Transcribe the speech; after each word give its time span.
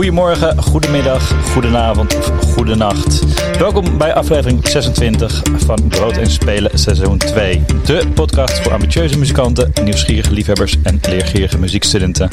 Goedemorgen, 0.00 0.62
goedemiddag, 0.62 1.50
goedenavond 1.52 2.16
of 2.16 2.52
goedenacht. 2.52 3.20
Welkom 3.58 3.98
bij 3.98 4.14
aflevering 4.14 4.68
26 4.68 5.42
van 5.56 5.88
Brood 5.88 6.16
en 6.16 6.30
Spelen 6.30 6.78
seizoen 6.78 7.18
2. 7.18 7.64
De 7.84 8.08
podcast 8.14 8.58
voor 8.58 8.72
ambitieuze 8.72 9.18
muzikanten, 9.18 9.72
nieuwsgierige 9.82 10.32
liefhebbers 10.32 10.76
en 10.82 11.00
leergierige 11.08 11.58
muziekstudenten. 11.58 12.28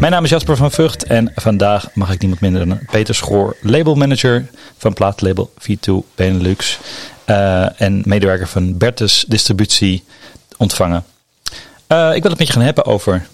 Mijn 0.00 0.12
naam 0.12 0.24
is 0.24 0.30
Jasper 0.30 0.56
van 0.56 0.70
Vught 0.70 1.04
en 1.04 1.32
vandaag 1.34 1.88
mag 1.94 2.12
ik 2.12 2.20
niemand 2.20 2.40
minder 2.40 2.68
dan 2.68 2.78
Peter 2.90 3.14
Schoor, 3.14 3.56
labelmanager 3.60 4.46
van 4.76 4.92
plaatlabel 4.92 5.52
V2 5.60 5.92
Benelux 6.14 6.78
uh, 7.26 7.80
en 7.80 8.02
medewerker 8.04 8.46
van 8.48 8.78
Bertus 8.78 9.24
Distributie 9.28 10.04
ontvangen. 10.56 11.04
Uh, 11.88 12.14
ik 12.14 12.22
wil 12.22 12.30
het 12.30 12.38
met 12.38 12.46
je 12.46 12.52
gaan 12.52 12.62
hebben 12.62 12.84
over 12.84 13.26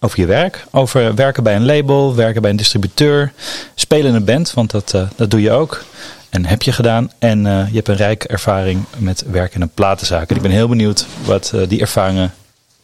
over 0.00 0.20
je 0.20 0.26
werk. 0.26 0.64
Over 0.70 1.14
werken 1.14 1.42
bij 1.42 1.56
een 1.56 1.66
label, 1.66 2.14
werken 2.14 2.42
bij 2.42 2.50
een 2.50 2.56
distributeur, 2.56 3.32
spelen 3.74 4.06
in 4.06 4.14
een 4.14 4.24
band, 4.24 4.52
want 4.52 4.70
dat, 4.70 4.92
uh, 4.94 5.02
dat 5.16 5.30
doe 5.30 5.40
je 5.40 5.50
ook. 5.50 5.84
En 6.28 6.44
heb 6.44 6.62
je 6.62 6.72
gedaan. 6.72 7.12
En 7.18 7.44
uh, 7.44 7.68
je 7.68 7.74
hebt 7.74 7.88
een 7.88 7.96
rijke 7.96 8.28
ervaring 8.28 8.84
met 8.96 9.24
werken 9.30 9.54
in 9.54 9.62
een 9.62 9.74
platenzaak. 9.74 10.30
En 10.30 10.36
ik 10.36 10.42
ben 10.42 10.50
heel 10.50 10.68
benieuwd 10.68 11.06
wat 11.24 11.52
uh, 11.54 11.68
die 11.68 11.80
ervaringen 11.80 12.34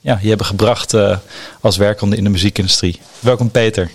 ja, 0.00 0.18
je 0.22 0.28
hebben 0.28 0.46
gebracht 0.46 0.94
als 1.60 1.76
werkende 1.76 2.16
in 2.16 2.24
de 2.24 2.30
muziekindustrie. 2.30 3.00
Welkom 3.20 3.50
Peter. 3.50 3.90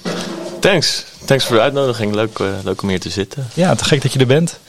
Thanks. 0.60 1.06
Thanks 1.26 1.45
voor 1.45 1.56
de 1.56 1.62
uitnodiging. 1.62 2.14
Leuk, 2.16 2.40
leuk 2.64 2.82
om 2.82 2.90
hier 2.90 3.00
te 3.00 3.10
zitten. 3.10 3.48
Ja, 3.54 3.76
te 3.76 3.84
gek 3.84 4.02
dat 4.02 4.14
je 4.14 4.20
er 4.20 4.28
bent. 4.28 4.60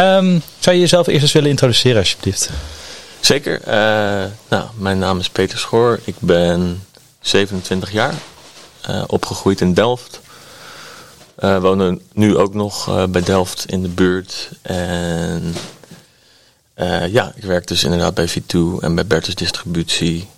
Um, 0.00 0.42
zou 0.58 0.76
je 0.76 0.82
jezelf 0.82 1.06
eerst 1.06 1.22
eens 1.22 1.32
willen 1.32 1.50
introduceren 1.50 1.98
alsjeblieft? 1.98 2.50
Zeker. 3.20 3.60
nou, 4.48 4.64
mijn 4.78 4.98
naam 4.98 5.18
is 5.18 5.28
Peter 5.28 5.58
Schoor. 5.58 6.00
Ik 6.04 6.14
ben 6.18 6.82
27 7.28 7.92
jaar. 7.92 8.14
Uh, 8.90 9.04
opgegroeid 9.06 9.60
in 9.60 9.74
Delft. 9.74 10.20
Uh, 11.38 11.60
wonen 11.60 12.00
nu 12.12 12.36
ook 12.36 12.54
nog 12.54 12.88
uh, 12.88 13.04
bij 13.04 13.22
Delft 13.22 13.64
in 13.66 13.82
de 13.82 13.88
buurt. 13.88 14.50
En 14.62 15.54
ja, 17.10 17.32
ik 17.36 17.42
werk 17.42 17.66
dus 17.66 17.84
inderdaad 17.84 18.14
bij 18.14 18.28
V2 18.28 18.58
en 18.80 18.94
bij 18.94 19.06
Bertus 19.06 19.34
Distributie. 19.34 20.28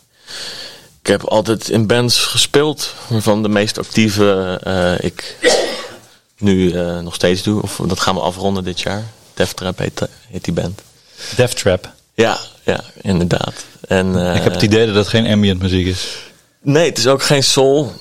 Ik 1.00 1.06
heb 1.06 1.24
altijd 1.24 1.68
in 1.68 1.86
bands 1.86 2.18
gespeeld, 2.18 2.94
waarvan 3.08 3.42
de 3.42 3.48
meest 3.48 3.78
actieve 3.78 4.60
ik 5.00 5.36
nu 6.38 6.72
nog 7.02 7.14
steeds 7.14 7.42
doe. 7.42 7.62
Of 7.62 7.80
dat 7.86 8.00
gaan 8.00 8.14
we 8.14 8.20
afronden 8.20 8.64
dit 8.64 8.80
jaar. 8.80 9.04
Death 9.34 9.56
Trap 9.56 9.78
heet, 9.78 10.08
heet 10.28 10.44
die 10.44 10.54
band. 10.54 10.82
Death 11.36 11.56
Trap? 11.56 11.92
Ja, 12.14 12.38
ja 12.62 12.80
inderdaad. 13.02 13.54
En, 13.88 14.34
ik 14.34 14.42
heb 14.42 14.52
het 14.52 14.62
idee 14.62 14.86
dat 14.86 14.94
het 14.94 15.08
geen 15.08 15.26
ambient 15.26 15.60
muziek 15.60 15.86
is. 15.86 16.29
Nee, 16.62 16.88
het 16.88 16.98
is 16.98 17.06
ook 17.06 17.22
geen 17.22 17.42
soul. 17.42 17.92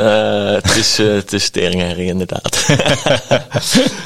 Uh, 0.00 0.52
het, 0.52 0.76
is, 0.76 1.00
uh, 1.00 1.14
het 1.14 1.32
is 1.32 1.50
teringherrie 1.50 2.06
inderdaad. 2.06 2.66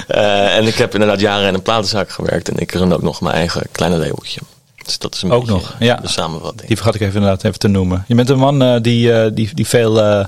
uh, 0.08 0.56
en 0.58 0.66
ik 0.66 0.74
heb 0.74 0.92
inderdaad 0.92 1.20
jaren 1.20 1.48
in 1.48 1.54
een 1.54 1.62
platenzaak 1.62 2.10
gewerkt. 2.10 2.48
En 2.48 2.56
ik 2.56 2.72
run 2.72 2.92
ook 2.92 3.02
nog 3.02 3.20
mijn 3.20 3.34
eigen 3.34 3.62
kleine 3.72 3.98
labeltje. 3.98 4.40
Dus 4.84 4.98
dat 4.98 5.14
is 5.14 5.22
een 5.22 5.30
ook 5.30 5.46
nog, 5.46 5.74
ja. 5.78 5.96
de 5.96 6.08
samenvatting. 6.08 6.66
Die 6.66 6.76
vergat 6.76 6.94
ik 6.94 7.00
even 7.00 7.14
inderdaad 7.14 7.44
even 7.44 7.58
te 7.58 7.68
noemen. 7.68 8.04
Je 8.08 8.14
bent 8.14 8.28
een 8.28 8.38
man 8.38 8.82
die, 8.82 9.32
die, 9.32 9.50
die 9.54 9.66
veel, 9.66 10.26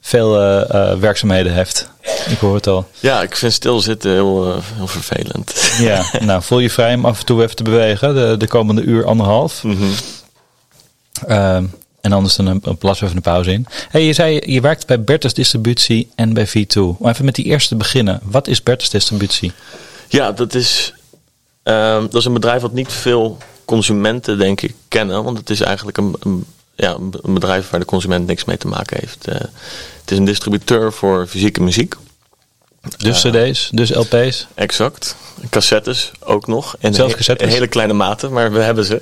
veel 0.00 0.30
werkzaamheden 0.98 1.52
heeft. 1.52 1.90
Ik 2.28 2.38
hoor 2.38 2.54
het 2.54 2.66
al. 2.66 2.88
Ja, 2.98 3.22
ik 3.22 3.36
vind 3.36 3.52
stilzitten 3.52 4.10
heel, 4.10 4.60
heel 4.74 4.86
vervelend. 4.86 5.72
ja, 5.78 6.04
nou 6.20 6.42
voel 6.42 6.58
je 6.58 6.70
vrij 6.70 6.94
om 6.94 7.04
af 7.04 7.20
en 7.20 7.26
toe 7.26 7.42
even 7.42 7.56
te 7.56 7.62
bewegen. 7.62 8.14
De, 8.14 8.36
de 8.38 8.46
komende 8.46 8.82
uur, 8.82 9.06
anderhalf. 9.06 9.62
Mm 9.62 9.76
-hmm. 9.76 11.70
En 12.00 12.12
anders 12.12 12.36
dan 12.36 12.46
een, 12.46 12.60
een 12.62 12.78
plas 12.78 13.00
even 13.00 13.16
een 13.16 13.22
pauze 13.22 13.52
in. 13.52 13.66
Hey, 13.88 14.04
je 14.04 14.12
zei, 14.12 14.40
je 14.44 14.60
werkt 14.60 14.86
bij 14.86 15.02
Bertus 15.02 15.34
Distributie 15.34 16.10
en 16.14 16.32
bij 16.32 16.48
V2. 16.48 16.80
Om 16.80 17.08
even 17.08 17.24
met 17.24 17.34
die 17.34 17.44
eerste 17.44 17.76
beginnen. 17.76 18.20
Wat 18.22 18.48
is 18.48 18.62
Bertus 18.62 18.90
Distributie? 18.90 19.52
Ja, 20.08 20.32
dat 20.32 20.54
is, 20.54 20.94
um, 21.62 22.00
dat 22.00 22.14
is 22.14 22.24
een 22.24 22.32
bedrijf 22.32 22.62
wat 22.62 22.72
niet 22.72 22.92
veel 22.92 23.38
consumenten, 23.64 24.38
denk 24.38 24.60
ik, 24.60 24.74
kennen. 24.88 25.24
Want 25.24 25.38
het 25.38 25.50
is 25.50 25.60
eigenlijk 25.60 25.96
een, 25.96 26.14
een 26.20 26.44
ja, 26.80 26.96
een 27.22 27.34
bedrijf 27.34 27.70
waar 27.70 27.80
de 27.80 27.86
consument 27.86 28.26
niks 28.26 28.44
mee 28.44 28.56
te 28.56 28.68
maken 28.68 28.96
heeft. 29.00 29.28
Uh, 29.28 29.34
het 30.00 30.10
is 30.10 30.18
een 30.18 30.24
distributeur 30.24 30.92
voor 30.92 31.26
fysieke 31.26 31.62
muziek. 31.62 31.94
Dus 32.96 33.20
cd's, 33.20 33.68
dus 33.72 33.94
LP's? 33.94 34.46
Exact. 34.54 35.16
Cassettes 35.50 36.10
ook 36.20 36.46
nog. 36.46 36.76
En 36.80 36.94
Zelfs 36.94 37.14
cassettes? 37.14 37.46
In 37.46 37.52
hele 37.52 37.66
kleine 37.66 37.92
mate, 37.92 38.28
maar 38.28 38.52
we 38.52 38.60
hebben 38.60 38.84
ze. 38.84 39.00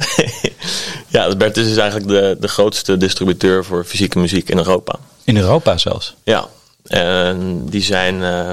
ja, 1.09 1.37
Bertus 1.37 1.67
is 1.67 1.77
eigenlijk 1.77 2.11
de, 2.11 2.37
de 2.41 2.49
grootste 2.49 2.97
distributeur 2.97 3.65
voor 3.65 3.85
fysieke 3.85 4.19
muziek 4.19 4.49
in 4.49 4.57
Europa. 4.57 4.99
In 5.25 5.37
Europa 5.37 5.79
zelfs? 5.79 6.15
Ja. 6.25 6.49
En 6.87 7.67
die 7.69 7.83
zijn 7.83 8.15
uh, 8.15 8.51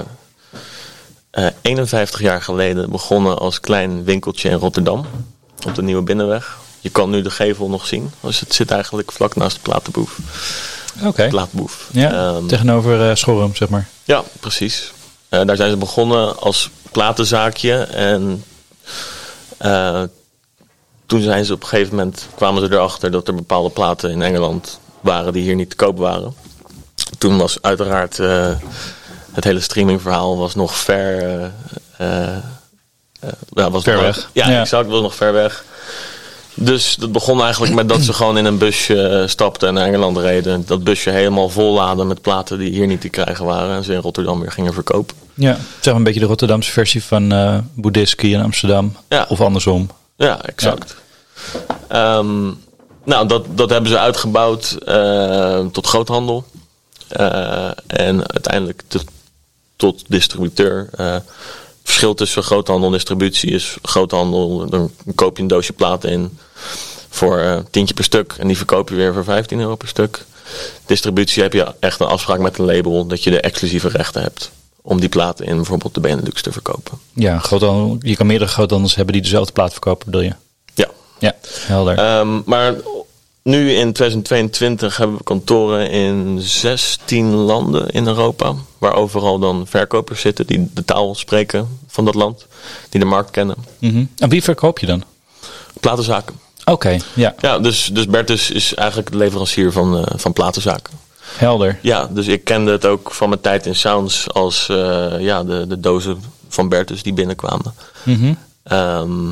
uh, 1.31 1.47
51 1.61 2.21
jaar 2.21 2.41
geleden 2.41 2.89
begonnen 2.89 3.37
als 3.37 3.59
klein 3.59 4.03
winkeltje 4.03 4.49
in 4.49 4.57
Rotterdam. 4.57 5.05
Op 5.67 5.75
de 5.75 5.81
Nieuwe 5.81 6.01
Binnenweg. 6.01 6.57
Je 6.81 6.89
kan 6.89 7.09
nu 7.09 7.21
de 7.21 7.31
gevel 7.31 7.69
nog 7.69 7.87
zien. 7.87 8.11
Dus 8.19 8.39
het 8.39 8.53
zit 8.53 8.71
eigenlijk 8.71 9.11
vlak 9.11 9.35
naast 9.35 9.55
de 9.55 9.61
Platenboef. 9.61 10.17
Oké. 10.97 11.07
Okay. 11.07 11.27
Plaatboef. 11.27 11.89
Ja, 11.91 12.35
um, 12.35 12.47
tegenover 12.47 13.09
uh, 13.09 13.15
Schorum, 13.15 13.55
zeg 13.55 13.69
maar. 13.69 13.87
Ja, 14.03 14.23
precies. 14.39 14.93
Uh, 15.39 15.45
daar 15.45 15.55
zijn 15.55 15.69
ze 15.69 15.77
begonnen 15.77 16.39
als 16.39 16.69
platenzaakje. 16.91 17.73
En 17.83 18.43
uh, 19.61 20.01
toen 21.05 21.21
zijn 21.21 21.45
ze 21.45 21.53
op 21.53 21.61
een 21.61 21.67
gegeven 21.67 21.95
moment 21.95 22.27
kwamen 22.35 22.61
ze 22.67 22.73
erachter 22.73 23.11
dat 23.11 23.27
er 23.27 23.35
bepaalde 23.35 23.69
platen 23.69 24.11
in 24.11 24.21
Engeland 24.21 24.79
waren 25.01 25.33
die 25.33 25.43
hier 25.43 25.55
niet 25.55 25.69
te 25.69 25.75
koop 25.75 25.97
waren. 25.97 26.35
Toen 27.17 27.37
was 27.37 27.57
uiteraard 27.61 28.17
uh, 28.19 28.51
het 29.31 29.43
hele 29.43 29.59
streamingverhaal 29.59 30.37
was 30.37 30.55
nog 30.55 30.77
ver. 30.77 31.51
ja, 33.49 33.69
was 33.69 33.83
ver 33.83 33.93
nog, 33.93 34.03
weg. 34.03 34.29
Ja, 34.31 34.49
Ja. 34.49 34.59
exact, 34.59 34.89
was 34.89 35.01
nog 35.01 35.15
ver 35.15 35.33
weg. 35.33 35.63
Dus 36.55 36.95
dat 36.95 37.11
begon 37.11 37.41
eigenlijk 37.41 37.73
met 37.73 37.89
dat 37.89 38.01
ze 38.01 38.13
gewoon 38.19 38.37
in 38.37 38.45
een 38.45 38.57
busje 38.57 39.07
eh, 39.07 39.27
stapten 39.27 39.67
en 39.67 39.73
naar 39.73 39.85
Engeland 39.85 40.17
reden. 40.17 40.63
Dat 40.65 40.83
busje 40.83 41.09
helemaal 41.09 41.49
vol 41.49 41.73
laden 41.73 42.07
met 42.07 42.21
platen 42.21 42.57
die 42.57 42.71
hier 42.71 42.87
niet 42.87 43.01
te 43.01 43.09
krijgen 43.09 43.45
waren. 43.45 43.75
En 43.75 43.83
ze 43.83 43.93
in 43.93 43.99
Rotterdam 43.99 44.39
weer 44.39 44.51
gingen 44.51 44.73
verkopen. 44.73 45.15
Ja, 45.35 45.53
zeg 45.53 45.85
maar 45.85 45.95
een 45.95 46.03
beetje 46.03 46.19
de 46.19 46.25
Rotterdamse 46.25 46.71
versie 46.71 47.03
van 47.03 47.33
Boeddhiski 47.73 48.33
in 48.33 48.41
Amsterdam. 48.41 48.95
Ja. 49.09 49.25
Of 49.29 49.41
andersom. 49.41 49.89
Ja, 50.15 50.41
exact. 50.41 50.95
Ehm, 51.87 52.51
nou, 53.03 53.27
dat, 53.27 53.45
dat 53.49 53.69
hebben 53.69 53.89
ze 53.89 53.99
uitgebouwd 53.99 54.77
eh, 54.85 55.65
tot 55.65 55.87
groothandel. 55.87 56.45
Eh, 57.07 57.71
en 57.87 58.31
uiteindelijk 58.31 58.81
tot, 58.87 59.03
tot 59.75 60.03
distributeur. 60.07 60.89
Eh, 60.91 61.15
verschil 61.83 62.13
tussen 62.13 62.43
groothandel 62.43 62.87
en 62.87 62.93
distributie 62.93 63.51
is 63.51 63.77
groothandel. 63.81 64.69
Dan 64.69 64.91
koop 65.15 65.35
je 65.35 65.41
een 65.41 65.49
doosje 65.49 65.73
platen 65.73 66.09
in 66.09 66.37
voor 67.09 67.63
tientje 67.71 67.93
per 67.93 68.03
stuk. 68.03 68.35
En 68.39 68.47
die 68.47 68.57
verkoop 68.57 68.89
je 68.89 68.95
weer 68.95 69.13
voor 69.13 69.23
15 69.23 69.59
euro 69.59 69.75
per 69.75 69.87
stuk. 69.87 70.25
Distributie 70.85 71.41
heb 71.41 71.53
je 71.53 71.73
echt 71.79 71.99
een 71.99 72.07
afspraak 72.07 72.39
met 72.39 72.57
een 72.57 72.65
label 72.65 73.05
dat 73.05 73.23
je 73.23 73.29
de 73.29 73.41
exclusieve 73.41 73.87
rechten 73.87 74.21
hebt. 74.21 74.51
Om 74.87 74.99
die 74.99 75.09
platen 75.09 75.45
in 75.45 75.55
bijvoorbeeld 75.55 75.93
de 75.93 75.99
Benelux 75.99 76.41
te 76.41 76.51
verkopen. 76.51 76.97
Ja, 77.13 77.41
je 77.99 78.15
kan 78.15 78.27
meerdere 78.27 78.51
groothandels 78.51 78.95
hebben 78.95 79.13
die 79.13 79.21
dezelfde 79.21 79.51
plaat 79.51 79.71
verkopen, 79.71 80.05
bedoel 80.05 80.21
je? 80.21 80.33
Ja. 80.73 80.87
Ja, 81.19 81.35
helder. 81.67 81.97
Ehm, 81.97 82.41
maar 82.45 82.75
nu 83.43 83.71
in 83.71 83.93
2022 83.93 84.97
hebben 84.97 85.17
we 85.17 85.23
kantoren 85.23 85.89
in 85.89 86.37
16 86.41 87.33
landen 87.33 87.89
in 87.89 88.07
Europa. 88.07 88.55
Waar 88.77 88.95
overal 88.95 89.39
dan 89.39 89.67
verkopers 89.67 90.21
zitten 90.21 90.47
die 90.47 90.69
de 90.73 90.85
taal 90.85 91.15
spreken 91.15 91.79
van 91.87 92.05
dat 92.05 92.15
land. 92.15 92.47
Die 92.89 92.99
de 92.99 93.05
markt 93.05 93.31
kennen. 93.31 93.55
Mhm. 93.79 94.05
En 94.17 94.29
wie 94.29 94.43
verkoop 94.43 94.79
je 94.79 94.85
dan? 94.85 95.03
Platenzaken. 95.79 96.35
Oké, 96.65 96.97
ja, 97.13 97.35
Ja, 97.39 97.59
dus, 97.59 97.89
dus 97.93 98.07
Bertus 98.07 98.51
is 98.51 98.73
eigenlijk 98.73 99.11
de 99.11 99.17
leverancier 99.17 99.71
van, 99.71 99.97
eh, 99.97 100.13
van 100.15 100.33
platenzaken. 100.33 100.93
Helder. 101.37 101.77
Ja, 101.81 102.07
dus 102.11 102.27
ik 102.27 102.43
kende 102.43 102.71
het 102.71 102.85
ook 102.85 103.11
van 103.11 103.29
mijn 103.29 103.41
tijd 103.41 103.65
in 103.65 103.75
Sounds 103.75 104.33
als 104.33 104.69
eh, 104.69 105.19
ja, 105.19 105.43
de, 105.43 105.67
de 105.67 105.79
dozen 105.79 106.23
van 106.49 106.69
Bertus 106.69 107.03
die 107.03 107.13
binnenkwamen. 107.13 107.73
Mhm. 108.03 108.33
Ehm, 108.63 109.31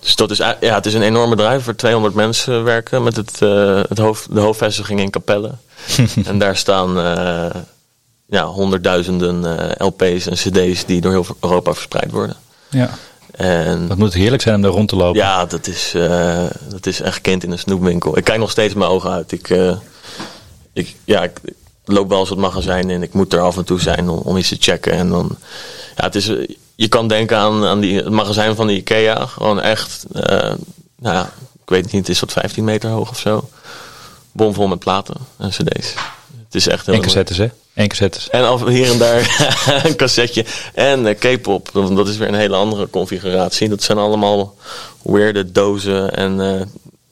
dus 0.00 0.16
dat 0.16 0.30
is, 0.30 0.38
ja, 0.38 0.56
het 0.60 0.86
is 0.86 0.94
een 0.94 1.02
enorm 1.02 1.30
bedrijf 1.30 1.64
waar 1.64 1.76
200 1.76 2.14
mensen 2.14 2.64
werken 2.64 3.02
met 3.02 3.16
het, 3.16 3.42
eh, 3.42 3.80
het 3.88 3.98
hoofd, 3.98 4.34
de 4.34 4.40
hoofdvestiging 4.40 5.00
in 5.00 5.10
Capelle. 5.10 5.50
en 6.24 6.38
daar 6.38 6.56
staan 6.56 6.98
eh, 7.00 7.60
ja, 8.26 8.44
honderdduizenden 8.44 9.70
LP's 9.78 10.26
en 10.26 10.34
CD's 10.34 10.84
die 10.84 11.00
door 11.00 11.12
heel 11.12 11.26
Europa 11.40 11.72
verspreid 11.72 12.10
worden. 12.10 12.36
Ja. 12.70 12.90
En 13.30 13.88
Wat 13.88 13.96
moet 13.96 14.14
heerlijk 14.14 14.42
zijn 14.42 14.54
om 14.54 14.62
daar 14.62 14.70
rond 14.70 14.88
te 14.88 14.96
lopen. 14.96 15.20
ja, 15.20 15.44
dat 15.44 15.66
is, 15.66 15.94
dat 16.68 16.86
is 16.86 17.00
echt 17.00 17.20
kind 17.20 17.44
in 17.44 17.50
een 17.50 17.58
snoepwinkel. 17.58 18.18
Ik 18.18 18.24
kijk 18.24 18.38
nog 18.38 18.50
steeds 18.50 18.74
mijn 18.74 18.90
ogen 18.90 19.10
uit. 19.10 19.32
Ik, 19.32 19.48
ik, 20.76 20.96
ja, 21.04 21.22
ik 21.22 21.40
loop 21.84 22.08
wel 22.08 22.20
eens 22.20 22.28
het 22.28 22.38
magazijn 22.38 22.90
en 22.90 23.02
ik 23.02 23.12
moet 23.12 23.32
er 23.32 23.40
af 23.40 23.56
en 23.56 23.64
toe 23.64 23.80
zijn 23.80 24.08
om, 24.08 24.18
om 24.18 24.36
iets 24.36 24.48
te 24.48 24.56
checken. 24.58 24.92
En 24.92 25.08
dan, 25.08 25.36
ja, 25.96 26.04
het 26.04 26.14
is, 26.14 26.30
je 26.74 26.88
kan 26.88 27.08
denken 27.08 27.36
aan, 27.36 27.64
aan 27.64 27.80
die, 27.80 27.96
het 27.96 28.08
magazijn 28.08 28.56
van 28.56 28.66
de 28.66 28.74
Ikea. 28.76 29.26
Gewoon 29.26 29.60
echt, 29.60 30.04
eh, 30.12 30.54
nou 30.98 31.14
ja, 31.14 31.32
ik 31.62 31.68
weet 31.68 31.84
niet, 31.84 31.92
het 31.92 32.08
is 32.08 32.20
wat 32.20 32.32
15 32.32 32.64
meter 32.64 32.90
hoog 32.90 33.10
of 33.10 33.18
zo. 33.18 33.48
Bomvol 34.32 34.66
met 34.66 34.78
platen 34.78 35.16
en 35.36 35.50
cd's. 35.50 35.94
Het 36.44 36.54
is 36.54 36.68
echt 36.68 36.86
heel 36.86 36.94
mooi. 36.94 37.06
cassettes, 37.06 37.36
hè? 37.36 37.48
Eén 37.74 37.88
cassettes. 37.88 38.30
En 38.30 38.48
af, 38.48 38.64
hier 38.64 38.90
en 38.90 38.98
daar 38.98 39.50
een 39.86 39.96
cassetje. 39.96 40.44
En 40.74 41.06
eh, 41.06 41.18
K-pop, 41.18 41.70
dat 41.72 42.08
is 42.08 42.16
weer 42.16 42.28
een 42.28 42.34
hele 42.34 42.56
andere 42.56 42.90
configuratie. 42.90 43.68
Dat 43.68 43.82
zijn 43.82 43.98
allemaal 43.98 44.56
weirde 45.02 45.52
dozen. 45.52 46.16
En, 46.16 46.68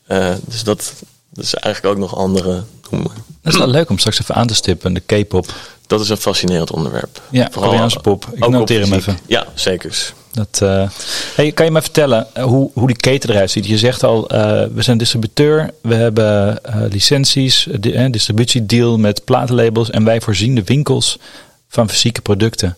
eh, 0.06 0.34
dus 0.46 0.64
dat, 0.64 0.92
dat 1.34 1.44
is 1.44 1.54
eigenlijk 1.54 1.94
ook 1.94 2.00
nog 2.00 2.16
andere 2.16 2.62
noemen. 2.90 3.10
Dat 3.42 3.52
is 3.52 3.58
wel 3.58 3.68
leuk 3.68 3.90
om 3.90 3.98
straks 3.98 4.20
even 4.20 4.34
aan 4.34 4.46
te 4.46 4.54
stippen, 4.54 4.92
de 4.94 5.00
K-pop. 5.00 5.52
Dat 5.86 6.00
is 6.00 6.08
een 6.08 6.16
fascinerend 6.16 6.70
onderwerp. 6.70 7.20
Ja, 7.30 7.48
Koreaanse 7.52 7.98
pop. 7.98 8.26
Ik 8.34 8.48
noteer 8.48 8.80
hem 8.80 8.92
even. 8.92 9.18
Ja, 9.26 9.46
zeker. 9.54 10.12
Dat, 10.32 10.58
eh, 10.62 10.88
hey, 11.34 11.52
kan 11.52 11.64
je 11.64 11.70
me 11.70 11.82
vertellen 11.82 12.26
eh, 12.34 12.44
hoe, 12.44 12.70
hoe 12.74 12.86
die 12.86 12.96
keten 12.96 13.30
eruit 13.30 13.50
ziet? 13.50 13.66
Je 13.66 13.78
zegt 13.78 14.02
al, 14.02 14.28
eh, 14.28 14.40
we 14.74 14.82
zijn 14.82 14.98
distributeur, 14.98 15.70
we 15.82 15.94
hebben 15.94 16.60
licenties, 16.90 17.66
di- 17.80 18.10
distributiedeal 18.10 18.98
met 18.98 19.24
platenlabels 19.24 19.90
en 19.90 20.04
wij 20.04 20.20
voorzien 20.20 20.54
de 20.54 20.64
winkels 20.64 21.18
van 21.68 21.88
fysieke 21.88 22.20
producten. 22.20 22.76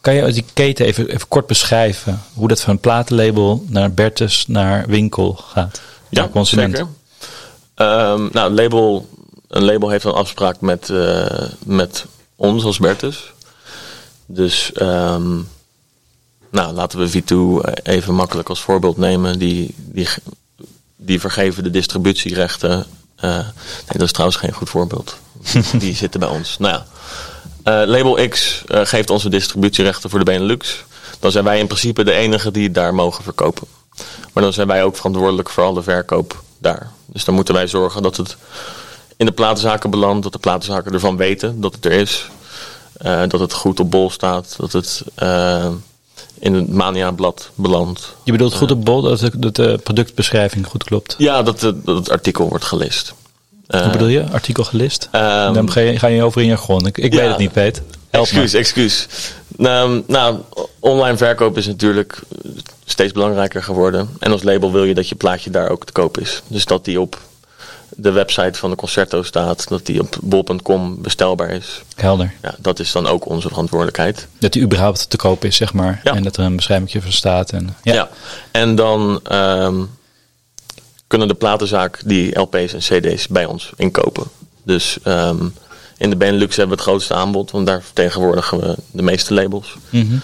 Kan 0.00 0.14
je 0.14 0.32
die 0.32 0.44
keten 0.52 0.86
even, 0.86 1.08
even 1.08 1.28
kort 1.28 1.46
beschrijven? 1.46 2.22
Hoe 2.34 2.48
dat 2.48 2.60
van 2.60 2.78
platenlabel 2.78 3.64
naar 3.68 3.92
Bertus 3.92 4.44
naar 4.48 4.86
winkel 4.86 5.32
gaat? 5.32 5.80
Ja, 6.08 6.20
naar 6.20 6.30
consument. 6.30 6.76
zeker. 6.76 6.90
Ehm, 7.74 8.28
nou, 8.32 8.50
een 8.50 8.54
label, 8.54 9.08
een 9.48 9.64
label 9.64 9.88
heeft 9.88 10.04
een 10.04 10.12
afspraak 10.12 10.60
met, 10.60 10.90
eh, 10.90 11.48
met 11.64 12.06
ons 12.36 12.64
als 12.64 12.78
Bertus. 12.78 13.32
Dus 14.26 14.72
ehm, 14.72 15.34
nou, 16.50 16.72
laten 16.72 16.98
we 16.98 17.08
V2 17.08 17.70
even 17.82 18.14
makkelijk 18.14 18.48
als 18.48 18.60
voorbeeld 18.60 18.96
nemen. 18.96 19.38
Die, 19.38 19.74
die, 19.76 20.08
die 20.96 21.20
vergeven 21.20 21.62
de 21.62 21.70
distributierechten. 21.70 22.86
eh, 23.16 23.36
nee, 23.36 23.46
dat 23.86 24.02
is 24.02 24.12
trouwens 24.12 24.38
geen 24.40 24.52
goed 24.52 24.70
voorbeeld. 24.70 25.16
die 25.78 25.94
zitten 25.94 26.20
bij 26.20 26.28
ons. 26.28 26.58
Nou 26.58 26.74
ja, 26.74 26.86
eh, 27.62 27.88
Label 27.88 28.28
X 28.28 28.62
eh, 28.66 28.80
geeft 28.84 29.10
onze 29.10 29.28
distributierechten 29.28 30.10
voor 30.10 30.18
de 30.18 30.24
Benelux. 30.24 30.84
Dan 31.20 31.30
zijn 31.30 31.44
wij 31.44 31.58
in 31.58 31.66
principe 31.66 32.04
de 32.04 32.12
enige 32.12 32.50
die 32.50 32.70
daar 32.70 32.94
mogen 32.94 33.24
verkopen. 33.24 33.66
Maar 34.32 34.42
dan 34.42 34.52
zijn 34.52 34.66
wij 34.66 34.84
ook 34.84 34.96
verantwoordelijk 34.96 35.50
voor 35.50 35.64
alle 35.64 35.82
verkoop 35.82 36.42
daar. 36.62 36.90
Dus 37.06 37.24
dan 37.24 37.34
moeten 37.34 37.54
wij 37.54 37.66
zorgen 37.66 38.02
dat 38.02 38.16
het 38.16 38.36
in 39.16 39.26
de 39.26 39.32
platenzaken 39.32 39.90
belandt. 39.90 40.22
Dat 40.22 40.32
de 40.32 40.38
platenzaken 40.38 40.92
ervan 40.92 41.16
weten 41.16 41.60
dat 41.60 41.74
het 41.74 41.84
er 41.84 41.92
is. 41.92 42.26
Eh, 42.92 43.22
dat 43.28 43.40
het 43.40 43.52
goed 43.52 43.80
op 43.80 43.90
bol 43.90 44.10
staat. 44.10 44.54
Dat 44.58 44.72
het 44.72 45.02
eh, 45.14 45.68
in 46.38 46.54
het 46.54 46.68
Mania-blad 46.72 47.50
belandt. 47.54 48.14
Je 48.24 48.32
bedoelt 48.32 48.54
goed 48.54 48.70
op 48.70 48.84
bol 48.84 49.02
dat 49.02 49.18
de, 49.18 49.30
dat 49.38 49.56
de 49.56 49.80
productbeschrijving 49.82 50.66
goed 50.66 50.84
klopt. 50.84 51.14
Ja, 51.18 51.42
dat, 51.42 51.60
het- 51.60 51.84
dat 51.86 51.96
het 51.96 52.10
artikel 52.10 52.48
wordt 52.48 52.64
gelist. 52.64 53.14
Eh, 53.66 53.80
Hoe 53.82 53.90
bedoel 53.90 54.08
je? 54.08 54.24
Artikel 54.32 54.64
gelist? 54.64 55.08
ehm, 55.10 55.52
dan 55.52 55.70
ga 55.70 55.80
je, 55.80 55.98
ga 55.98 56.06
je 56.06 56.22
over 56.22 56.40
in 56.40 56.46
jargon. 56.46 56.86
Ik, 56.86 56.98
ik 56.98 57.12
Ja. 57.12 57.18
weet 57.20 57.28
het 57.28 57.38
niet, 57.38 57.52
Peet. 57.52 57.82
Help 58.10 58.32
me. 58.32 58.50
Excuus, 58.52 59.06
excuus. 59.58 60.02
Nou, 60.06 60.38
online 60.78 61.16
verkoop 61.16 61.56
is 61.56 61.66
natuurlijk 61.66 62.20
steeds 62.84 63.12
belangrijker 63.12 63.62
geworden. 63.62 64.08
En 64.18 64.32
als 64.32 64.42
label 64.42 64.72
wil 64.72 64.84
je 64.84 64.94
dat 64.94 65.08
je 65.08 65.14
plaatje 65.14 65.50
daar 65.50 65.68
ook 65.68 65.84
te 65.84 65.92
koop 65.92 66.18
is. 66.18 66.42
Dus 66.46 66.64
dat 66.64 66.84
die 66.84 67.00
op 67.00 67.20
de 67.96 68.10
website 68.10 68.58
van 68.58 68.70
de 68.70 68.76
Concerto 68.76 69.22
staat. 69.22 69.68
Dat 69.68 69.86
die 69.86 70.00
op 70.00 70.16
bol.com 70.22 71.02
bestelbaar 71.02 71.50
is. 71.50 71.82
Helder. 71.96 72.32
Ja, 72.42 72.54
dat 72.58 72.78
is 72.78 72.92
dan 72.92 73.06
ook 73.06 73.28
onze 73.28 73.48
verantwoordelijkheid. 73.48 74.28
Dat 74.38 74.52
die 74.52 74.62
überhaupt 74.62 75.10
te 75.10 75.16
koop 75.16 75.44
is, 75.44 75.56
zeg 75.56 75.72
maar. 75.72 76.00
Ja. 76.04 76.14
En 76.14 76.22
dat 76.22 76.36
er 76.36 76.44
een 76.44 76.56
beschrijving 76.56 77.02
van 77.02 77.12
staat. 77.12 77.50
En, 77.50 77.76
ja. 77.82 77.94
Ja. 77.94 78.08
En 78.50 78.74
dan 78.74 79.20
ehm, 79.24 79.82
kunnen 81.06 81.28
de 81.28 81.34
platenzaak 81.34 82.00
die 82.04 82.38
LP's 82.38 82.72
en 82.72 83.00
CD's 83.00 83.28
bij 83.28 83.44
ons 83.44 83.72
inkopen. 83.76 84.24
Dus 84.62 84.98
ehm, 85.02 85.46
in 85.96 86.10
de 86.10 86.16
Benelux 86.16 86.56
hebben 86.56 86.76
we 86.76 86.82
het 86.82 86.90
grootste 86.90 87.14
aanbod, 87.14 87.50
want 87.50 87.66
daar 87.66 87.82
vertegenwoordigen 87.82 88.60
we 88.60 88.76
de 88.90 89.02
meeste 89.02 89.34
labels. 89.34 89.76
Mhm. 89.90 90.16